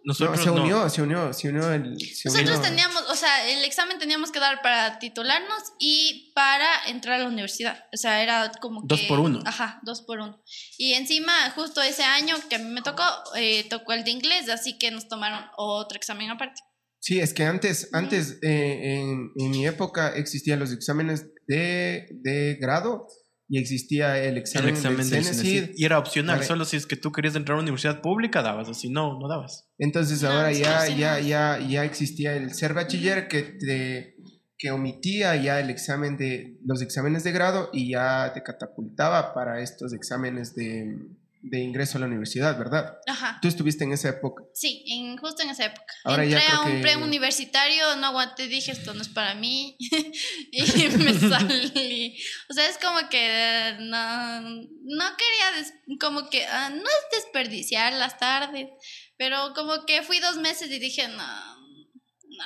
Nosotros 0.04 0.40
se 0.40 0.46
no. 0.46 0.62
unió, 0.62 0.88
se 0.88 1.02
unió, 1.02 1.32
se 1.32 1.48
unió 1.48 1.72
el... 1.72 1.98
se 2.00 2.28
Nosotros 2.28 2.58
unió- 2.58 2.68
teníamos, 2.68 3.02
o 3.10 3.14
sea, 3.14 3.48
el 3.50 3.64
examen 3.64 3.98
teníamos 3.98 4.30
que 4.30 4.40
dar 4.40 4.62
para 4.62 4.98
titularnos 4.98 5.62
y 5.78 6.32
para 6.34 6.66
entrar 6.86 7.16
a 7.20 7.24
la 7.24 7.28
universidad. 7.28 7.84
O 7.92 7.96
sea, 7.96 8.22
era 8.22 8.50
como 8.60 8.82
Dos 8.84 9.00
que- 9.00 9.08
por 9.08 9.18
uno. 9.20 9.40
Ajá, 9.44 9.78
dos 9.82 10.02
por 10.02 10.18
uno. 10.20 10.42
Y 10.78 10.94
encima, 10.94 11.50
justo 11.54 11.82
ese 11.82 12.02
año 12.04 12.36
que 12.48 12.56
a 12.56 12.58
mí 12.58 12.70
me 12.70 12.82
tocó, 12.82 13.02
eh, 13.36 13.68
tocó 13.68 13.92
el 13.92 14.04
de 14.04 14.10
inglés, 14.12 14.48
así 14.48 14.78
que 14.78 14.90
nos 14.90 15.06
tomaron 15.08 15.44
otro 15.56 15.96
examen 15.96 16.30
aparte. 16.30 16.60
Sí, 17.02 17.18
es 17.18 17.32
que 17.32 17.44
antes, 17.44 17.88
antes 17.94 18.38
eh, 18.42 18.96
en, 19.00 19.32
en 19.36 19.50
mi 19.50 19.66
época 19.66 20.10
existían 20.16 20.58
los 20.60 20.70
exámenes 20.72 21.26
de, 21.46 22.08
de 22.22 22.56
grado 22.60 23.06
y 23.50 23.58
existía 23.58 24.16
el 24.16 24.30
El 24.30 24.36
examen, 24.38 24.70
examen 24.70 24.98
del 24.98 25.10
del 25.10 25.24
CENESID. 25.24 25.64
CNC. 25.66 25.74
Y 25.76 25.84
era 25.84 25.98
opcional, 25.98 26.36
Vale. 26.36 26.46
solo 26.46 26.64
si 26.64 26.76
es 26.76 26.86
que 26.86 26.94
tú 26.94 27.10
querías 27.10 27.34
entrar 27.34 27.54
a 27.54 27.58
una 27.58 27.64
universidad 27.64 28.00
pública 28.00 28.42
dabas, 28.42 28.68
o 28.68 28.74
si 28.74 28.88
no, 28.88 29.18
no 29.18 29.26
dabas. 29.28 29.68
Entonces 29.76 30.22
No, 30.22 30.30
ahora 30.30 30.52
ya, 30.52 30.86
ya, 30.88 31.18
ya, 31.18 31.58
ya 31.58 31.84
existía 31.84 32.36
el 32.36 32.54
ser 32.54 32.74
bachiller 32.74 33.26
que 33.26 33.42
te 33.42 34.14
que 34.56 34.70
omitía 34.70 35.34
ya 35.36 35.58
el 35.58 35.70
examen 35.70 36.18
de 36.18 36.58
los 36.64 36.82
exámenes 36.82 37.24
de 37.24 37.32
grado 37.32 37.70
y 37.72 37.90
ya 37.92 38.30
te 38.34 38.42
catapultaba 38.42 39.32
para 39.32 39.62
estos 39.62 39.94
exámenes 39.94 40.54
de, 40.54 40.98
de 41.42 41.60
ingreso 41.60 41.96
a 41.96 42.00
la 42.02 42.06
universidad, 42.06 42.58
¿verdad? 42.58 42.98
Ajá. 43.06 43.38
Tú 43.40 43.48
estuviste 43.48 43.84
en 43.84 43.92
esa 43.92 44.10
época. 44.10 44.44
Sí, 44.54 44.84
en, 44.88 45.16
justo 45.16 45.42
en 45.42 45.50
esa 45.50 45.64
época. 45.64 45.86
Ahora 46.04 46.24
ya 46.24 46.38
Entré 46.38 46.52
a 46.54 46.60
un 46.60 46.72
que- 46.76 46.80
preuniversitario, 46.82 47.96
no 47.96 48.08
aguanté, 48.08 48.46
dije 48.46 48.72
esto 48.72 48.92
no 48.92 49.00
es 49.02 49.08
para 49.08 49.34
mí 49.34 49.76
y 50.52 50.62
me 50.98 51.14
salí. 51.14 52.16
O 52.50 52.52
sea, 52.52 52.68
es 52.68 52.76
como 52.78 53.08
que 53.08 53.76
no, 53.80 54.40
no 54.40 55.04
quería, 55.16 55.52
des- 55.56 55.72
como 55.98 56.28
que 56.28 56.44
ah, 56.46 56.68
no 56.70 56.82
es 56.82 57.22
desperdiciar 57.22 57.92
las 57.94 58.18
tardes, 58.18 58.68
pero 59.16 59.52
como 59.54 59.86
que 59.86 60.02
fui 60.02 60.18
dos 60.20 60.36
meses 60.36 60.70
y 60.70 60.78
dije 60.78 61.08
no. 61.08 61.16
no. 61.16 62.44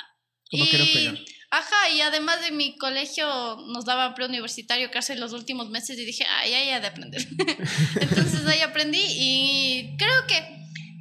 Como 0.51 0.65
que 0.69 0.77
no 0.77 0.83
Y- 0.85 0.93
pega. 0.93 1.13
Ajá, 1.57 1.89
y 1.95 2.01
además 2.01 2.41
de 2.41 2.51
mi 2.51 2.75
colegio 2.77 3.25
nos 3.67 3.85
daban 3.85 4.13
preuniversitario 4.13 4.91
casi 4.91 5.15
los 5.15 5.31
últimos 5.31 5.69
meses 5.69 5.97
y 5.97 6.03
dije, 6.03 6.25
ay, 6.29 6.53
ay, 6.53 6.69
ay, 6.71 6.81
de 6.81 6.87
aprender. 6.87 7.21
Entonces 8.01 8.45
ahí 8.45 8.59
aprendí 8.59 9.01
y 9.01 9.95
creo 9.97 10.27
que 10.27 10.35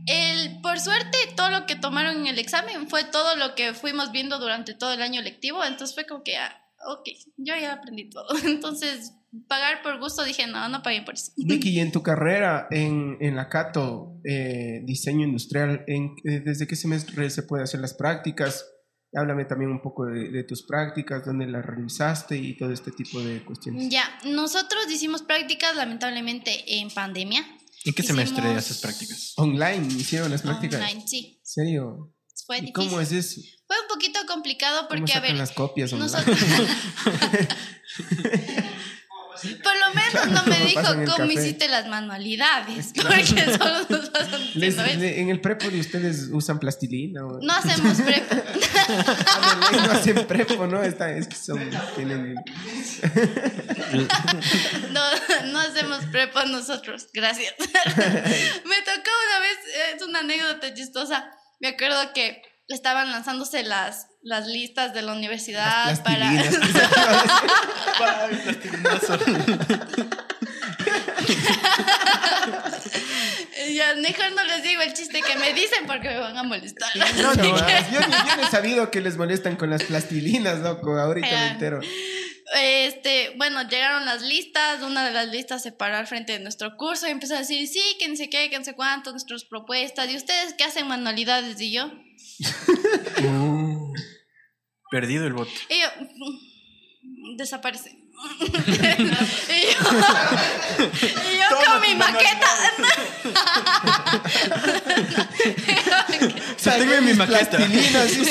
el, 0.06 0.60
por 0.60 0.78
suerte 0.78 1.18
todo 1.34 1.50
lo 1.50 1.66
que 1.66 1.74
tomaron 1.74 2.18
en 2.18 2.26
el 2.28 2.38
examen 2.38 2.88
fue 2.88 3.02
todo 3.02 3.34
lo 3.34 3.56
que 3.56 3.74
fuimos 3.74 4.12
viendo 4.12 4.38
durante 4.38 4.74
todo 4.74 4.92
el 4.92 5.02
año 5.02 5.22
lectivo, 5.22 5.64
entonces 5.64 5.92
fue 5.92 6.06
como 6.06 6.22
que, 6.22 6.36
ah, 6.36 6.56
ok, 6.86 7.08
yo 7.36 7.56
ya 7.56 7.72
aprendí 7.72 8.08
todo. 8.08 8.26
Entonces, 8.44 9.12
pagar 9.48 9.82
por 9.82 9.98
gusto 9.98 10.22
dije, 10.22 10.46
no, 10.46 10.68
no 10.68 10.82
pagué 10.82 11.02
por 11.02 11.14
eso. 11.14 11.32
Vicky, 11.36 11.70
y 11.70 11.80
en 11.80 11.90
tu 11.90 12.02
carrera 12.04 12.68
en, 12.70 13.16
en 13.20 13.34
la 13.34 13.48
Cato, 13.48 14.20
eh, 14.24 14.82
diseño 14.84 15.26
industrial, 15.26 15.84
en, 15.88 16.14
eh, 16.24 16.40
¿desde 16.44 16.66
qué 16.68 16.76
semestre 16.76 17.28
se 17.30 17.42
puede 17.42 17.64
hacer 17.64 17.80
las 17.80 17.94
prácticas? 17.94 18.70
Háblame 19.16 19.44
también 19.44 19.70
un 19.70 19.80
poco 19.80 20.06
de, 20.06 20.30
de 20.30 20.44
tus 20.44 20.62
prácticas, 20.64 21.24
dónde 21.24 21.46
las 21.46 21.64
realizaste 21.64 22.36
y 22.36 22.56
todo 22.56 22.72
este 22.72 22.90
tipo 22.90 23.20
de 23.20 23.44
cuestiones. 23.44 23.88
Ya, 23.88 24.04
nosotros 24.24 24.90
hicimos 24.90 25.22
prácticas 25.22 25.76
lamentablemente 25.76 26.78
en 26.80 26.90
pandemia. 26.90 27.44
¿En 27.84 27.92
qué 27.94 28.02
semestre 28.02 28.42
Hicimos- 28.44 28.58
haces 28.58 28.78
prácticas? 28.78 29.32
Online 29.36 29.86
hicieron 29.98 30.30
las 30.30 30.42
prácticas. 30.42 30.80
Online, 30.80 31.06
sí. 31.06 31.36
¿En 31.38 31.46
serio? 31.46 32.14
Fue 32.46 32.58
¿Y 32.58 32.60
difícil. 32.62 32.74
cómo 32.90 33.00
es 33.00 33.12
eso? 33.12 33.40
Fue 33.66 33.76
un 33.80 33.88
poquito 33.88 34.18
complicado 34.26 34.86
¿Cómo 34.88 34.98
porque, 35.00 35.12
a 35.12 35.16
sacan 35.16 35.30
ver, 35.30 35.38
las 35.38 35.52
copias 35.52 35.92
online? 35.92 36.12
nosotros... 36.12 36.38
Por 39.62 39.72
lo 39.76 39.94
menos 39.94 40.26
no 40.30 40.44
me 40.50 40.56
¿Cómo 40.74 40.94
dijo 41.02 41.16
cómo 41.16 41.30
hiciste 41.30 41.68
las 41.68 41.86
manualidades, 41.88 42.92
porque 42.96 43.24
solo 43.24 43.86
nos 43.88 44.10
pasan 44.10 44.40
Les- 44.54 44.76
en 44.78 45.28
el 45.30 45.40
prepo 45.40 45.68
de 45.70 45.80
ustedes 45.80 46.28
usan 46.32 46.58
plastilina. 46.58 47.24
o- 47.26 47.40
No 47.42 47.52
hacemos 47.52 48.00
prep. 48.00 48.30
De 48.30 48.36
ley 49.72 49.86
no 49.86 49.92
hacen 49.92 50.26
prepo, 50.26 50.66
¿no? 50.66 50.82
Está, 50.82 51.10
es 51.10 51.28
que 51.28 51.36
son, 51.36 51.60
tienen... 51.96 52.34
No, 54.92 55.00
no 55.52 55.58
hacemos 55.60 56.04
prepa 56.06 56.44
nosotros, 56.46 57.08
gracias. 57.12 57.54
Me 57.58 58.76
tocó 58.82 59.10
una 59.28 59.40
vez, 59.40 59.58
es 59.96 60.02
una 60.02 60.20
anécdota 60.20 60.72
chistosa. 60.74 61.30
Me 61.60 61.68
acuerdo 61.68 62.12
que 62.14 62.42
estaban 62.68 63.10
lanzándose 63.12 63.62
las, 63.62 64.06
las 64.22 64.46
listas 64.46 64.94
de 64.94 65.02
la 65.02 65.12
universidad 65.12 65.86
Las 65.86 66.00
para. 66.00 66.30
plastilinas. 66.30 66.64
ya, 73.74 73.94
mejor 73.96 74.32
no 74.34 74.44
les 74.44 74.62
digo 74.62 74.82
el 74.82 74.92
chiste 74.94 75.20
que 75.22 75.36
me 75.36 75.52
dicen 75.52 75.86
porque 75.86 76.08
me 76.08 76.18
van 76.18 76.36
a 76.36 76.42
molestar. 76.42 76.88
No, 76.96 77.34
no, 77.34 77.42
que- 77.42 77.48
yo, 77.92 78.00
ni- 78.00 78.12
yo 78.28 78.36
no 78.36 78.42
he 78.46 78.50
sabido 78.50 78.90
que 78.90 79.00
les 79.00 79.16
molestan 79.16 79.56
con 79.56 79.70
las 79.70 79.82
plastilinas, 79.84 80.58
loco. 80.60 80.98
Ahorita 80.98 81.28
me 81.30 81.46
entero. 81.48 81.80
Este, 82.56 83.32
bueno, 83.36 83.62
llegaron 83.68 84.04
las 84.04 84.22
listas, 84.22 84.82
una 84.82 85.04
de 85.04 85.12
las 85.12 85.28
listas 85.28 85.62
se 85.62 85.72
paró 85.72 85.96
al 85.96 86.06
frente 86.06 86.34
de 86.34 86.40
nuestro 86.40 86.76
curso 86.76 87.08
y 87.08 87.10
empezó 87.10 87.34
a 87.34 87.38
decir, 87.38 87.66
sí, 87.66 87.82
que 87.98 88.06
no 88.08 88.16
sé 88.16 88.28
qué, 88.28 88.50
que 88.50 88.58
no 88.58 88.64
sé 88.64 88.74
cuánto, 88.74 89.10
nuestras 89.10 89.44
propuestas, 89.44 90.08
y 90.10 90.16
ustedes 90.16 90.52
que 90.54 90.62
hacen 90.64 90.86
manualidades, 90.86 91.58
y 91.60 91.72
yo, 91.72 91.90
Perdido 94.90 95.26
el 95.26 95.32
voto. 95.32 95.50
y 95.70 95.80
yo, 95.80 95.88
"Mm, 97.02 97.36
desaparece. 97.36 97.90
y 97.90 97.96
yo, 98.76 98.88
y 101.32 101.38
yo 101.38 101.48
con 101.66 101.80
mi 101.80 101.94
maqueta. 101.96 102.46
En 106.84 107.04
mi 107.04 107.88
maqueta. 107.90 108.28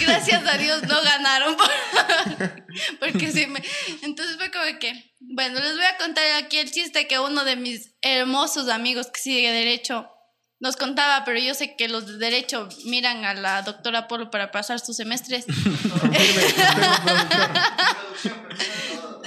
Gracias 0.00 0.46
a 0.46 0.58
Dios 0.58 0.82
no 0.84 1.02
ganaron. 1.02 1.56
por- 1.56 1.70
Porque 3.00 3.32
sí 3.32 3.46
me. 3.46 3.62
Entonces 4.02 4.36
fue 4.36 4.50
como 4.50 4.78
que. 4.78 5.12
Bueno, 5.20 5.58
les 5.60 5.74
voy 5.76 5.84
a 5.84 5.96
contar 5.98 6.24
aquí 6.42 6.58
el 6.58 6.70
chiste 6.70 7.06
que 7.08 7.18
uno 7.18 7.44
de 7.44 7.56
mis 7.56 7.92
hermosos 8.02 8.68
amigos 8.68 9.08
que 9.12 9.20
sigue 9.20 9.50
Derecho 9.52 10.08
nos 10.60 10.76
contaba, 10.76 11.24
pero 11.24 11.38
yo 11.38 11.54
sé 11.54 11.74
que 11.76 11.88
los 11.88 12.06
de 12.06 12.18
Derecho 12.18 12.68
miran 12.84 13.24
a 13.24 13.34
la 13.34 13.62
doctora 13.62 14.06
Polo 14.08 14.30
para 14.30 14.50
pasar 14.50 14.78
sus 14.78 14.96
semestres. 14.96 15.46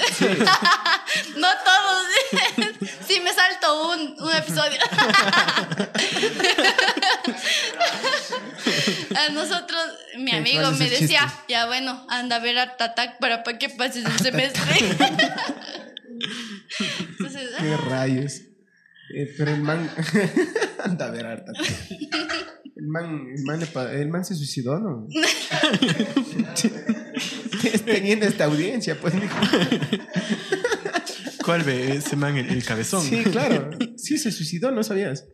No 1.37 1.47
todos. 1.65 2.03
Sí, 3.07 3.19
me 3.21 3.33
salto 3.33 3.91
un, 3.91 4.15
un 4.21 4.33
episodio. 4.33 4.79
A 9.15 9.29
nosotros, 9.31 9.81
mi 10.17 10.31
amigo 10.31 10.61
¿cuál 10.61 10.73
es 10.73 10.79
me 10.79 10.89
decía, 10.89 11.33
ya 11.47 11.65
bueno, 11.65 12.05
anda 12.09 12.37
a 12.37 12.39
ver 12.39 12.57
a 12.57 12.77
Tatac 12.77 13.19
para 13.19 13.43
pa' 13.43 13.57
que 13.57 13.69
pases 13.69 14.05
el 14.05 14.19
semestre. 14.19 14.79
Entonces, 16.99 17.49
Qué 17.59 17.73
ah, 17.73 17.77
rayos. 17.89 18.41
Eh, 19.15 19.33
pero 19.37 19.51
el 19.51 19.61
man. 19.61 19.89
Anda 20.83 21.07
a 21.07 21.11
ver, 21.11 21.25
harta. 21.25 21.51
El 22.75 22.87
man, 22.87 23.27
el, 23.35 23.43
man 24.09 24.19
el 24.19 24.25
se 24.25 24.35
suicidó, 24.35 24.79
¿no? 24.79 25.07
Teniendo 27.85 28.25
esta 28.25 28.45
audiencia, 28.45 28.97
pues. 28.99 29.13
¿Cuál 31.45 31.63
ve 31.63 31.95
ese 31.97 32.15
man, 32.15 32.37
el, 32.37 32.49
el 32.49 32.63
cabezón? 32.63 33.01
Sí, 33.01 33.23
claro. 33.23 33.69
Sí, 33.97 34.17
se 34.17 34.31
suicidó, 34.31 34.71
¿no 34.71 34.83
sabías? 34.83 35.27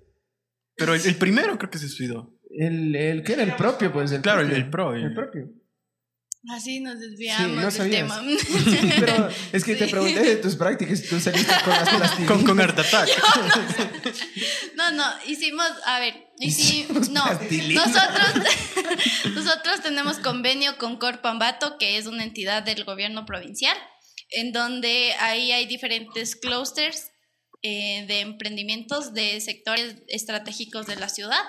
Pero 0.76 0.94
el, 0.96 1.06
el 1.06 1.16
primero 1.16 1.58
creo 1.58 1.70
que 1.70 1.78
se 1.78 1.88
suicidó. 1.88 2.36
El, 2.52 2.96
el 2.96 3.24
que 3.24 3.34
era 3.34 3.44
el 3.44 3.56
propio, 3.56 3.92
pues. 3.92 4.12
El 4.12 4.22
Claro, 4.22 4.42
el 4.42 4.70
pro. 4.70 4.96
el- 4.96 5.04
El 5.06 5.14
propio. 5.14 5.50
Así 6.56 6.80
nos 6.80 7.00
desviamos 7.00 7.48
Sí, 7.48 7.56
no 7.56 7.62
del 7.62 7.72
sabías. 7.72 8.02
tema. 8.02 8.22
Sí, 8.82 8.94
pero 9.00 9.30
es 9.54 9.64
que 9.64 9.76
te 9.76 9.86
Sí. 9.86 9.92
pregunté 9.92 10.20
de 10.22 10.36
tus 10.38 10.56
prácticas 10.56 11.00
y 11.00 11.08
tú 11.08 11.20
saliste 11.20 11.54
con 11.64 12.00
las. 12.00 12.12
Con, 12.28 12.44
con 12.44 12.60
Art 12.62 12.78
Attack. 12.80 13.10
No, 14.76 14.92
no, 14.92 15.04
hicimos, 15.28 15.68
a 15.86 16.00
ver, 16.00 16.28
hicimos, 16.40 17.08
Hicimos 17.08 17.10
no, 17.10 17.24
plastilina. 17.26 17.86
nosotros, 17.86 18.44
nosotros 19.36 19.82
tenemos 19.84 20.18
convenio 20.20 20.78
con 20.78 20.98
Corpambato, 20.98 21.78
que 21.78 21.98
es 21.98 22.06
una 22.06 22.24
entidad 22.24 22.64
del 22.64 22.86
gobierno 22.86 23.26
provincial, 23.26 23.76
en 24.32 24.52
donde 24.54 25.14
ahí 25.20 25.52
hay 25.52 25.66
diferentes 25.66 26.36
clusters 26.38 27.12
eh, 27.62 28.06
de 28.08 28.22
emprendimientos 28.22 29.14
de 29.14 29.42
sectores 29.42 29.98
estratégicos 30.08 30.86
de 30.88 30.96
la 30.96 31.10
ciudad. 31.10 31.42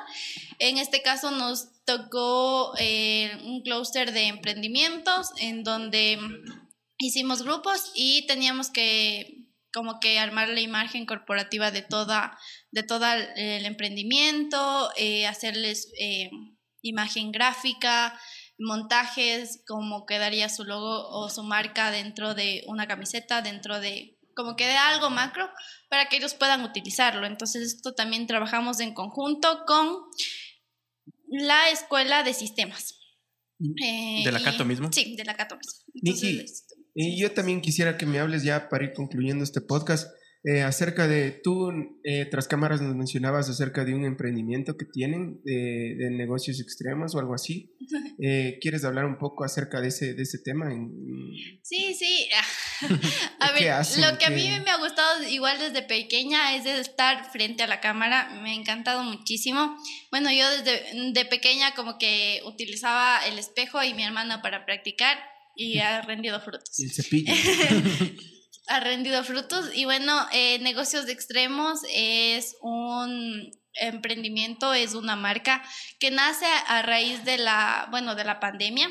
En 0.58 0.76
este 0.78 1.02
caso 1.02 1.30
nos 1.30 1.68
tocó 1.90 2.72
eh, 2.78 3.36
un 3.44 3.62
clúster 3.62 4.12
de 4.12 4.28
emprendimientos 4.28 5.30
en 5.38 5.64
donde 5.64 6.18
hicimos 6.98 7.42
grupos 7.42 7.90
y 7.94 8.26
teníamos 8.28 8.70
que 8.70 9.48
como 9.72 9.98
que 9.98 10.18
armar 10.18 10.48
la 10.48 10.60
imagen 10.60 11.04
corporativa 11.06 11.72
de 11.72 11.82
toda 11.82 12.38
de 12.70 12.84
todo 12.84 13.06
el 13.12 13.66
emprendimiento, 13.66 14.90
eh, 14.96 15.26
hacerles 15.26 15.92
eh, 15.98 16.30
imagen 16.82 17.32
gráfica, 17.32 18.18
montajes, 18.58 19.62
cómo 19.66 20.06
quedaría 20.06 20.48
su 20.48 20.64
logo 20.64 21.08
o 21.08 21.28
su 21.28 21.42
marca 21.42 21.90
dentro 21.90 22.34
de 22.34 22.62
una 22.66 22.86
camiseta, 22.86 23.42
dentro 23.42 23.80
de 23.80 24.16
como 24.36 24.54
que 24.54 24.66
de 24.66 24.76
algo 24.76 25.10
macro 25.10 25.50
para 25.88 26.08
que 26.08 26.18
ellos 26.18 26.34
puedan 26.34 26.62
utilizarlo. 26.62 27.26
Entonces 27.26 27.74
esto 27.74 27.94
también 27.94 28.28
trabajamos 28.28 28.78
en 28.78 28.94
conjunto 28.94 29.64
con 29.66 30.04
la 31.30 31.70
escuela 31.70 32.22
de 32.22 32.34
sistemas. 32.34 33.00
Eh, 33.60 34.22
¿De 34.24 34.32
la 34.32 34.42
Cato 34.42 34.64
mismo? 34.64 34.90
Sí, 34.92 35.16
de 35.16 35.24
la 35.24 35.34
Cato 35.34 35.56
mismo. 35.56 35.72
Niki, 35.94 36.30
Entonces, 36.30 36.66
Y 36.94 37.20
yo 37.20 37.32
también 37.32 37.60
quisiera 37.60 37.96
que 37.96 38.06
me 38.06 38.18
hables 38.18 38.42
ya 38.42 38.68
para 38.68 38.84
ir 38.84 38.92
concluyendo 38.92 39.44
este 39.44 39.60
podcast 39.60 40.10
eh, 40.44 40.62
acerca 40.62 41.06
de, 41.06 41.30
tú 41.32 41.70
eh, 42.04 42.24
tras 42.30 42.48
cámaras 42.48 42.80
nos 42.80 42.96
mencionabas 42.96 43.48
acerca 43.50 43.84
de 43.84 43.94
un 43.94 44.04
emprendimiento 44.04 44.76
que 44.76 44.86
tienen 44.86 45.40
de, 45.44 45.96
de 45.98 46.10
negocios 46.10 46.60
extremos 46.60 47.14
o 47.14 47.18
algo 47.18 47.34
así. 47.34 47.74
Eh, 48.22 48.58
¿Quieres 48.60 48.84
hablar 48.84 49.06
un 49.06 49.16
poco 49.18 49.44
acerca 49.44 49.80
de 49.80 49.88
ese, 49.88 50.12
de 50.12 50.22
ese 50.24 50.38
tema? 50.38 50.70
Sí, 51.62 51.94
sí. 51.98 52.28
A 53.40 53.54
¿Qué 53.54 53.60
ver, 53.64 53.70
hacen? 53.72 54.02
lo 54.02 54.18
que 54.18 54.26
a 54.26 54.28
¿Qué- 54.28 54.34
mí 54.34 54.48
me 54.62 54.70
ha 54.70 54.76
gustado 54.76 55.26
igual 55.28 55.58
desde 55.58 55.82
pequeña 55.82 56.54
es 56.54 56.66
estar 56.66 57.30
frente 57.32 57.62
a 57.62 57.66
la 57.66 57.80
cámara. 57.80 58.28
Me 58.42 58.50
ha 58.50 58.54
encantado 58.54 59.02
muchísimo. 59.02 59.74
Bueno, 60.10 60.30
yo 60.30 60.48
desde 60.50 61.12
de 61.12 61.24
pequeña 61.24 61.74
como 61.74 61.96
que 61.98 62.42
utilizaba 62.44 63.20
el 63.26 63.38
espejo 63.38 63.82
y 63.82 63.94
mi 63.94 64.02
hermana 64.04 64.42
para 64.42 64.66
practicar 64.66 65.16
y 65.56 65.78
ha 65.78 66.02
rendido 66.06 66.40
frutos. 66.42 66.78
el 66.78 66.92
cepillo. 66.92 67.32
Ha 68.70 68.78
rendido 68.78 69.22
frutos 69.24 69.66
y 69.74 69.84
bueno, 69.84 70.26
eh, 70.32 70.60
Negocios 70.60 71.04
de 71.04 71.12
Extremos 71.12 71.80
es 71.92 72.56
un 72.62 73.50
emprendimiento, 73.74 74.72
es 74.72 74.94
una 74.94 75.16
marca 75.16 75.62
que 75.98 76.12
nace 76.12 76.46
a 76.68 76.80
raíz 76.82 77.24
de 77.24 77.38
la, 77.38 77.88
bueno, 77.90 78.14
de 78.14 78.24
la 78.24 78.38
pandemia, 78.38 78.88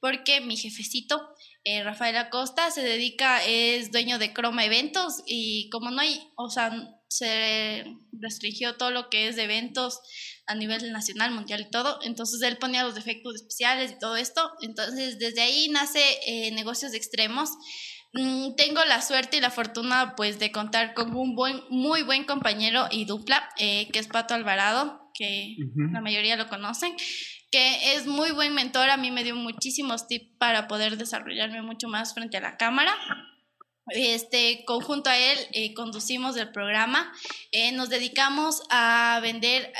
porque 0.00 0.42
mi 0.42 0.58
jefecito, 0.58 1.30
eh, 1.64 1.82
Rafael 1.82 2.16
Acosta, 2.18 2.70
se 2.70 2.82
dedica, 2.82 3.42
es 3.44 3.90
dueño 3.90 4.18
de 4.18 4.34
Croma 4.34 4.66
Eventos 4.66 5.22
y 5.26 5.70
como 5.70 5.90
no 5.90 6.02
hay, 6.02 6.20
o 6.36 6.50
sea, 6.50 6.70
se 7.08 7.84
restringió 8.12 8.76
todo 8.76 8.90
lo 8.90 9.08
que 9.08 9.28
es 9.28 9.36
de 9.36 9.44
eventos 9.44 10.00
a 10.46 10.54
nivel 10.54 10.92
nacional, 10.92 11.30
mundial 11.30 11.62
y 11.62 11.70
todo, 11.70 12.00
entonces 12.02 12.42
él 12.42 12.58
ponía 12.58 12.84
los 12.84 12.94
defectos 12.94 13.36
especiales 13.36 13.92
y 13.92 13.98
todo 13.98 14.16
esto, 14.16 14.52
entonces 14.60 15.18
desde 15.18 15.40
ahí 15.40 15.68
nace 15.70 16.02
eh, 16.26 16.50
Negocios 16.50 16.92
Extremos. 16.92 17.48
Mm, 18.14 18.56
tengo 18.56 18.84
la 18.84 19.00
suerte 19.00 19.38
y 19.38 19.40
la 19.40 19.50
fortuna 19.50 20.14
pues 20.16 20.38
de 20.38 20.52
contar 20.52 20.92
con 20.92 21.14
un 21.16 21.34
buen, 21.34 21.62
muy 21.70 22.02
buen 22.02 22.24
compañero 22.24 22.86
y 22.90 23.06
dupla, 23.06 23.48
eh, 23.58 23.88
que 23.90 23.98
es 23.98 24.08
Pato 24.08 24.34
Alvarado, 24.34 25.10
que 25.14 25.56
la 25.92 26.00
mayoría 26.02 26.36
lo 26.36 26.48
conocen, 26.48 26.94
que 27.50 27.94
es 27.94 28.06
muy 28.06 28.30
buen 28.32 28.54
mentor, 28.54 28.90
a 28.90 28.98
mí 28.98 29.10
me 29.10 29.24
dio 29.24 29.34
muchísimos 29.34 30.08
tips 30.08 30.36
para 30.38 30.68
poder 30.68 30.98
desarrollarme 30.98 31.62
mucho 31.62 31.88
más 31.88 32.12
frente 32.12 32.36
a 32.36 32.40
la 32.40 32.56
cámara. 32.58 32.94
Este, 33.88 34.64
conjunto 34.64 35.10
a 35.10 35.18
él 35.18 35.38
eh, 35.52 35.74
conducimos 35.74 36.36
el 36.36 36.52
programa, 36.52 37.12
Eh, 37.50 37.72
nos 37.72 37.88
dedicamos 37.88 38.62
a 38.70 39.20
vender 39.22 39.72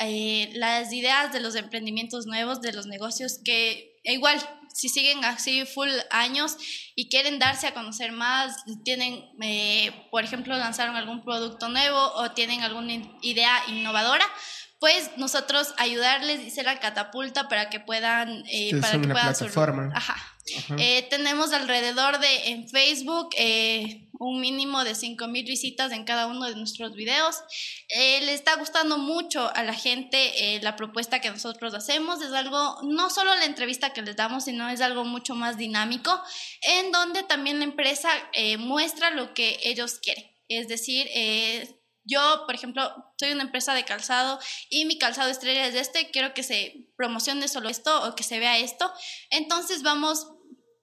las 0.55 0.93
ideas 0.93 1.33
de 1.33 1.41
los 1.41 1.55
emprendimientos 1.55 2.27
nuevos, 2.27 2.61
de 2.61 2.73
los 2.73 2.87
negocios 2.87 3.41
que 3.45 3.92
igual, 4.05 4.41
si 4.75 4.89
siguen 4.89 5.25
así 5.25 5.65
full 5.67 5.91
años 6.11 6.57
y 6.95 7.09
quieren 7.09 7.39
darse 7.39 7.67
a 7.67 7.75
conocer 7.75 8.13
más, 8.13 8.57
tienen, 8.85 9.25
eh, 9.43 9.93
por 10.11 10.25
ejemplo, 10.25 10.57
lanzaron 10.57 10.97
algún 10.97 11.23
producto 11.25 11.69
nuevo 11.69 11.99
o 12.15 12.31
tienen 12.33 12.63
alguna 12.63 12.95
idea 13.23 13.63
innovadora, 13.69 14.25
pues 14.81 15.11
nosotros 15.17 15.75
ayudarles 15.79 16.41
y 16.41 16.51
ser 16.51 16.65
la 16.65 16.81
catapulta 16.81 17.49
para 17.49 17.71
que 17.71 17.79
puedan, 17.79 18.45
eh, 18.49 18.75
Ustedes 18.75 18.81
para 18.81 18.93
que 18.93 19.07
una 19.07 19.15
puedan 19.15 19.35
plataforma. 19.35 19.93
Ajá. 19.95 20.17
Ajá. 20.59 20.77
Eh, 20.77 21.07
tenemos 21.09 21.53
alrededor 21.53 22.19
de 22.19 22.49
en 22.49 22.69
Facebook 22.69 23.29
eh, 23.37 24.09
un 24.23 24.41
mínimo 24.41 24.85
de 24.85 24.95
5000 24.95 25.45
visitas 25.45 25.93
en 25.93 26.05
cada 26.05 26.27
uno 26.27 26.47
de 26.49 26.55
nuestros 26.55 26.95
videos. 26.95 27.43
Eh, 27.89 28.21
le 28.23 28.35
está 28.35 28.57
gustando 28.57 28.99
mucho 28.99 29.51
a 29.55 29.63
la 29.63 29.75
gente 29.75 30.55
eh, 30.57 30.61
la 30.63 30.77
propuesta 30.77 31.21
que 31.21 31.31
nosotros 31.31 31.75
hacemos. 31.75 32.23
Es 32.23 32.33
algo, 32.33 32.79
no 32.85 33.11
solo 33.11 33.35
la 33.35 33.45
entrevista 33.45 33.93
que 33.93 34.03
les 34.03 34.17
damos, 34.17 34.45
sino 34.45 34.69
es 34.69 34.81
algo 34.81 35.05
mucho 35.05 35.35
más 35.35 35.57
dinámico, 35.57 36.23
en 36.63 36.93
donde 36.93 37.23
también 37.25 37.59
la 37.59 37.65
empresa 37.65 38.11
eh, 38.33 38.57
muestra 38.57 39.11
lo 39.11 39.35
que 39.35 39.59
ellos 39.63 39.99
quieren. 40.01 40.25
Es 40.49 40.69
decir, 40.69 41.09
yo, 42.05 42.43
por 42.47 42.55
ejemplo, 42.55 42.93
soy 43.19 43.33
una 43.33 43.45
empresa 43.45 43.75
de 43.75 43.85
calzado 43.85 44.39
y 44.69 44.85
mi 44.85 44.99
calzado 44.99 45.31
estrella 45.31 45.67
es 45.67 45.75
este, 45.75 46.11
quiero 46.11 46.35
que 46.35 46.43
se 46.43 46.89
promocione 46.97 47.47
solo 47.49 47.69
esto 47.69 48.09
o 48.09 48.15
que 48.17 48.25
se 48.25 48.39
vea 48.39 48.59
esto. 48.59 48.93
Entonces 49.31 49.83
vamos, 49.83 50.27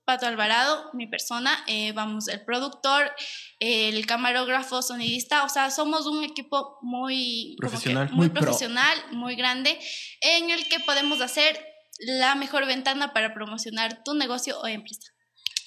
Pato 0.10 0.26
Alvarado, 0.26 0.90
mi 0.94 1.06
persona, 1.06 1.64
eh, 1.68 1.91
vamos, 1.91 2.30
el 2.30 2.44
productor, 2.44 3.11
el 3.60 4.07
camarógrafo, 4.07 4.81
sonidista, 4.81 5.44
o 5.44 5.49
sea, 5.49 5.69
somos 5.69 6.07
un 6.07 6.23
equipo 6.23 6.80
muy 6.81 7.56
Profesional. 7.60 8.07
muy, 8.10 8.18
Muy 8.18 8.30
pro. 8.30 8.41
profesional, 8.41 8.98
muy 9.11 9.36
grande, 9.36 9.80
en 10.22 10.49
el 10.49 10.68
que 10.68 10.80
podemos 10.80 11.22
hacer 11.22 11.64
la 11.99 12.34
mejor 12.34 12.65
ventana 12.65 13.14
para 13.14 13.36
promocionar 13.36 14.02
tu 14.03 14.15
negocio 14.15 14.60
o 14.60 14.65
empresa. 14.65 15.11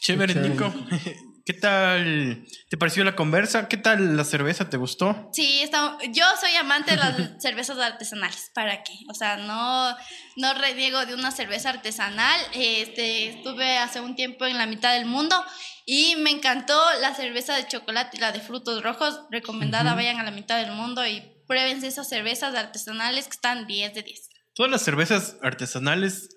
Chévere. 0.00 0.34
Nico. 0.34 0.74
¿Qué 1.44 1.54
tal 1.54 2.46
te 2.70 2.76
pareció 2.76 3.02
la 3.04 3.16
conversa? 3.16 3.68
¿Qué 3.68 3.76
tal 3.76 4.16
la 4.16 4.24
cerveza? 4.24 4.70
¿Te 4.70 4.76
gustó? 4.76 5.28
Sí, 5.32 5.60
está- 5.62 5.98
yo 6.12 6.24
soy 6.40 6.54
amante 6.54 6.92
de 6.92 6.96
las 6.98 7.14
cervezas 7.42 7.78
artesanales, 7.78 8.50
¿para 8.54 8.82
qué? 8.84 8.92
O 9.10 9.14
sea, 9.14 9.36
no, 9.38 9.94
no 10.36 10.54
reniego 10.54 11.04
de 11.04 11.14
una 11.14 11.30
cerveza 11.32 11.70
artesanal. 11.70 12.40
Este, 12.54 13.28
estuve 13.30 13.78
hace 13.78 14.00
un 14.00 14.14
tiempo 14.14 14.46
en 14.46 14.56
la 14.58 14.66
mitad 14.66 14.94
del 14.94 15.04
mundo 15.06 15.36
y 15.84 16.14
me 16.16 16.30
encantó 16.30 16.78
la 17.00 17.14
cerveza 17.14 17.56
de 17.56 17.66
chocolate 17.66 18.16
y 18.16 18.20
la 18.20 18.30
de 18.32 18.40
frutos 18.40 18.82
rojos. 18.82 19.20
Recomendada, 19.30 19.90
Ujú. 19.90 19.96
vayan 19.96 20.20
a 20.20 20.22
la 20.24 20.30
mitad 20.30 20.58
del 20.64 20.72
mundo 20.72 21.04
y 21.06 21.22
pruébense 21.48 21.88
esas 21.88 22.08
cervezas 22.08 22.54
artesanales 22.54 23.24
que 23.24 23.32
están 23.34 23.66
10 23.66 23.94
de 23.94 24.02
10. 24.02 24.28
Todas 24.54 24.70
las 24.70 24.82
cervezas 24.82 25.38
artesanales 25.42 26.28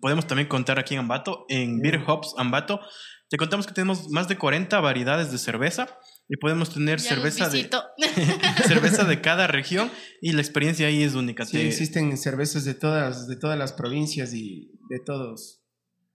podemos 0.00 0.26
también 0.26 0.48
contar 0.48 0.78
aquí 0.78 0.94
en 0.94 1.00
Ambato, 1.00 1.44
en 1.48 1.80
Beer 1.80 2.00
Hops 2.06 2.34
Ambato. 2.38 2.80
Te 3.28 3.36
contamos 3.38 3.66
que 3.66 3.74
tenemos 3.74 4.08
más 4.10 4.28
de 4.28 4.38
40 4.38 4.78
variedades 4.80 5.32
de 5.32 5.38
cerveza 5.38 5.88
y 6.28 6.36
podemos 6.36 6.72
tener 6.72 7.00
Ya 7.00 7.08
cerveza 7.08 7.48
de, 7.48 7.68
cerveza 8.66 9.04
de 9.04 9.20
cada 9.20 9.46
región 9.48 9.90
y 10.22 10.32
la 10.32 10.42
experiencia 10.42 10.86
ahí 10.86 11.02
es 11.02 11.14
única. 11.14 11.44
Sí, 11.44 11.56
Te- 11.56 11.66
existen 11.66 12.16
cervezas 12.16 12.64
de 12.64 12.74
todas, 12.74 13.26
de 13.26 13.36
todas 13.36 13.58
las 13.58 13.72
provincias 13.72 14.32
y 14.32 14.70
de 14.88 15.00
todos, 15.04 15.62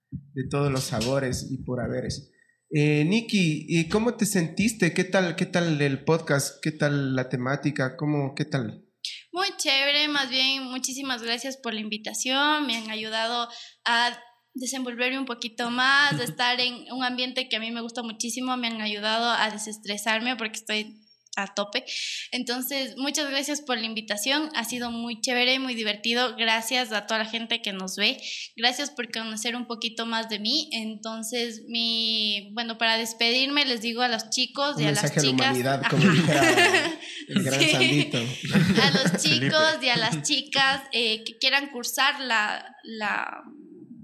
de 0.10 0.48
todos 0.50 0.72
los 0.72 0.84
sabores 0.84 1.48
y 1.52 1.58
por 1.64 1.82
haberes. 1.82 2.32
Eh, 2.74 3.04
Nikki, 3.04 3.66
¿y 3.68 3.90
cómo 3.90 4.16
te 4.16 4.26
sentiste? 4.26 4.94
¿Qué 4.94 5.04
tal, 5.04 5.36
qué 5.36 5.46
tal 5.46 5.82
el 5.82 6.06
podcast? 6.06 6.62
¿Qué 6.62 6.72
tal 6.72 7.16
la 7.16 7.28
temática? 7.28 7.98
¿Cómo, 7.98 8.34
qué 8.36 8.46
tal? 8.46 8.86
Muy 9.34 9.48
chévere, 9.58 10.08
más 10.08 10.30
bien 10.30 10.64
muchísimas 10.64 11.24
gracias 11.24 11.58
por 11.58 11.74
la 11.74 11.80
invitación, 11.82 12.68
me 12.68 12.78
han 12.78 12.90
ayudado 12.90 13.50
a 13.84 14.18
desenvolverme 14.54 15.20
un 15.20 15.26
poquito 15.26 15.70
más, 15.70 16.18
de 16.18 16.26
estar 16.26 16.60
en 16.60 16.92
un 16.92 17.04
ambiente 17.04 17.48
que 17.50 17.56
a 17.56 17.60
mí 17.60 17.72
me 17.72 17.82
gusta 17.82 18.04
muchísimo, 18.04 18.58
me 18.58 18.68
han 18.68 18.82
ayudado 18.82 19.30
a 19.30 19.50
desestresarme 19.50 20.36
porque 20.36 20.58
estoy 20.58 21.02
a 21.36 21.48
tope. 21.48 21.86
Entonces, 22.32 22.96
muchas 22.98 23.30
gracias 23.30 23.62
por 23.62 23.78
la 23.78 23.86
invitación. 23.86 24.50
Ha 24.56 24.66
sido 24.66 24.92
muy 24.92 25.22
chévere, 25.22 25.60
muy 25.60 25.76
divertido. 25.76 26.36
Gracias 26.36 26.92
a 26.92 27.08
toda 27.08 27.20
la 27.20 27.26
gente 27.26 27.62
que 27.62 27.74
nos 27.74 27.96
ve. 27.96 28.22
Gracias 28.56 28.90
por 28.90 29.12
conocer 29.12 29.56
un 29.56 29.66
poquito 29.66 30.06
más 30.06 30.30
de 30.30 30.40
mí. 30.40 30.70
Entonces, 30.74 31.64
mi, 31.68 32.50
bueno, 32.54 32.78
para 32.78 32.98
despedirme 32.98 33.66
les 33.66 33.82
digo 33.82 34.02
a 34.02 34.08
los 34.08 34.30
chicos 34.30 34.80
y 34.80 34.86
a 34.86 34.92
las 34.92 35.14
chicas. 35.14 35.24
A 35.24 35.26
la 35.26 35.32
humanidad, 35.32 35.84
como 35.90 36.04
el 37.30 37.44
gran 37.44 37.70
Sandito. 37.70 38.18
A 38.18 38.92
los 38.92 39.22
chicos 39.22 39.76
y 39.82 39.90
a 39.90 39.98
las 39.98 40.22
chicas 40.24 40.84
eh, 40.92 41.24
que 41.24 41.38
quieran 41.38 41.70
cursar 41.70 42.20
la, 42.20 42.76
la, 42.84 43.44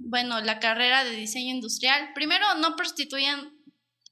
bueno, 0.08 0.42
la 0.42 0.60
carrera 0.60 1.04
de 1.04 1.12
diseño 1.12 1.54
industrial. 1.54 2.12
Primero, 2.14 2.56
no 2.56 2.76
prostituyan 2.76 3.52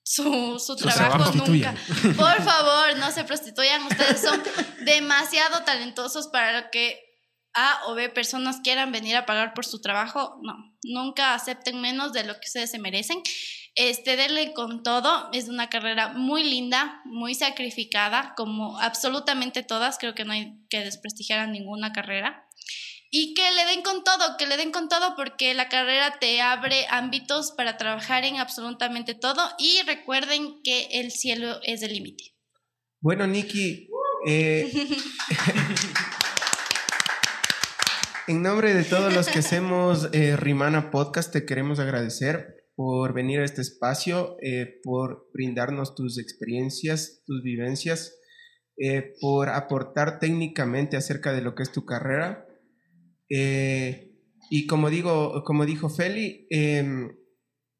su, 0.03 0.59
su 0.59 0.75
trabajo 0.75 1.31
nunca. 1.33 1.73
Por 2.15 2.43
favor, 2.43 2.97
no 2.97 3.11
se 3.11 3.23
prostituyan. 3.23 3.81
Ustedes 3.83 4.21
son 4.21 4.41
demasiado 4.85 5.63
talentosos 5.63 6.27
para 6.27 6.69
que 6.69 6.99
A 7.53 7.79
o 7.87 7.95
B 7.95 8.09
personas 8.09 8.59
quieran 8.61 8.91
venir 8.91 9.15
a 9.15 9.25
pagar 9.25 9.53
por 9.53 9.65
su 9.65 9.81
trabajo. 9.81 10.39
No, 10.43 10.53
nunca 10.83 11.33
acepten 11.33 11.81
menos 11.81 12.13
de 12.13 12.25
lo 12.25 12.33
que 12.33 12.45
ustedes 12.45 12.71
se 12.71 12.79
merecen. 12.79 13.21
Este, 13.73 14.15
denle 14.15 14.53
con 14.53 14.83
todo. 14.83 15.29
Es 15.33 15.47
una 15.47 15.69
carrera 15.69 16.09
muy 16.09 16.43
linda, 16.43 17.01
muy 17.05 17.33
sacrificada, 17.33 18.33
como 18.35 18.79
absolutamente 18.79 19.63
todas. 19.63 19.97
Creo 19.97 20.13
que 20.13 20.25
no 20.25 20.33
hay 20.33 20.59
que 20.69 20.81
desprestigiar 20.81 21.39
a 21.39 21.47
ninguna 21.47 21.93
carrera 21.93 22.44
y 23.11 23.33
que 23.33 23.51
le 23.51 23.65
den 23.65 23.81
con 23.81 24.03
todo, 24.03 24.37
que 24.37 24.47
le 24.47 24.57
den 24.57 24.71
con 24.71 24.89
todo 24.89 25.15
porque 25.15 25.53
la 25.53 25.69
carrera 25.69 26.17
te 26.19 26.41
abre 26.41 26.85
ámbitos 26.89 27.51
para 27.51 27.77
trabajar 27.77 28.25
en 28.25 28.37
absolutamente 28.37 29.13
todo 29.13 29.49
y 29.57 29.81
recuerden 29.85 30.61
que 30.63 30.87
el 30.91 31.11
cielo 31.11 31.59
es 31.63 31.81
el 31.81 31.93
límite. 31.93 32.35
Bueno, 33.01 33.27
Nikki, 33.27 33.87
eh, 34.27 34.69
en 38.27 38.41
nombre 38.41 38.73
de 38.73 38.83
todos 38.83 39.13
los 39.13 39.27
que 39.27 39.39
hacemos 39.39 40.09
eh, 40.11 40.35
Rimana 40.35 40.89
Podcast, 40.89 41.31
te 41.31 41.45
queremos 41.45 41.79
agradecer 41.79 42.65
por 42.75 43.13
venir 43.13 43.39
a 43.39 43.45
este 43.45 43.61
espacio, 43.61 44.35
eh, 44.41 44.81
por 44.83 45.29
brindarnos 45.33 45.95
tus 45.95 46.17
experiencias, 46.17 47.21
tus 47.25 47.41
vivencias, 47.43 48.17
por 49.21 49.47
aportar 49.47 50.19
técnicamente 50.19 50.97
acerca 50.97 51.31
de 51.31 51.41
lo 51.41 51.55
que 51.55 51.63
es 51.63 51.71
tu 51.71 51.85
carrera 51.85 52.45
eh, 53.29 54.11
y 54.49 54.67
como, 54.67 54.89
digo, 54.89 55.43
como 55.43 55.65
dijo 55.65 55.89
Feli, 55.89 56.47
em, 56.49 57.09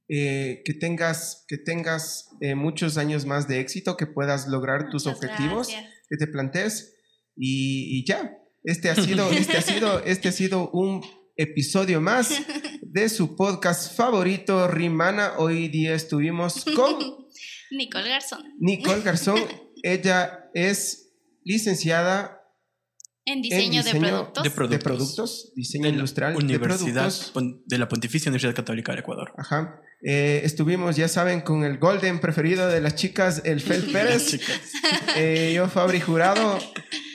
eh, 0.07 0.61
que 0.65 0.73
tengas, 0.73 1.45
que 1.47 1.57
tengas 1.57 2.29
eh, 2.41 2.55
muchos 2.55 2.97
años 2.97 3.25
más 3.25 3.47
de 3.47 3.59
éxito, 3.59 3.97
que 3.97 4.05
puedas 4.05 4.47
lograr 4.47 4.89
tus 4.89 5.07
objetivos 5.07 5.69
que 5.69 6.17
te 6.17 6.27
plantees 6.27 6.95
y, 7.35 7.99
y, 7.99 8.05
ya. 8.05 8.37
Este 8.63 8.89
ha 8.89 8.95
sido, 8.95 9.29
este 9.31 9.57
ha 9.57 9.61
sido, 9.61 10.03
este 10.03 10.29
ha 10.29 10.31
sido 10.31 10.69
un 10.71 11.01
episodio 11.37 12.01
más 12.01 12.29
de 12.81 13.09
su 13.09 13.35
podcast 13.35 13.95
favorito, 13.95 14.67
Rimana. 14.67 15.33
Hoy 15.37 15.67
día 15.67 15.93
estuvimos 15.93 16.65
con 16.75 17.27
Nicole 17.71 18.09
Garzón. 18.09 18.43
Nicole 18.59 19.01
Garzón. 19.01 19.39
Ella 19.83 20.49
es 20.53 21.13
licenciada 21.43 22.44
en 23.25 23.41
diseño, 23.41 23.83
de, 23.83 23.91
productos. 23.91 24.69
de, 24.69 24.79
productos. 24.79 25.51
diseño 25.55 25.89
industrial 25.89 26.35
Universidad 26.35 27.11
de, 27.33 27.59
de, 27.65 27.77
la 27.79 27.87
Pontificia 27.87 28.29
Universidad 28.29 28.53
Católica 28.53 28.91
del 28.91 28.99
Ecuador. 28.99 29.33
Ajá. 29.37 29.81
Eh, 30.03 30.41
estuvimos, 30.43 30.95
ya 30.95 31.07
saben, 31.07 31.41
con 31.41 31.63
el 31.63 31.79
golden 31.79 32.19
preferido 32.19 32.67
de 32.67 32.81
las 32.81 32.95
chicas, 32.95 33.41
el 33.43 33.61
Fel 33.61 33.83
Pérez. 33.91 34.39
eh, 35.15 35.53
yo, 35.55 35.67
Fabri 35.67 35.99
Jurado, 35.99 36.59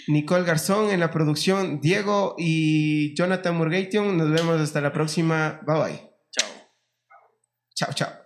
Nicole 0.09 0.45
Garzón 0.45 0.91
en 0.91 0.99
la 0.99 1.13
producción, 1.13 1.81
Diego 1.81 2.35
y 2.37 3.15
Jonathan 3.15 3.57
Murgation. 3.57 4.17
Nos 4.17 4.31
vemos 4.31 4.61
hasta 4.61 4.81
la 4.81 4.93
próxima. 4.93 5.61
Bye 5.65 5.79
bye. 5.79 6.11
Chao. 6.33 6.49
Chao, 7.77 7.93
chao. 7.95 8.20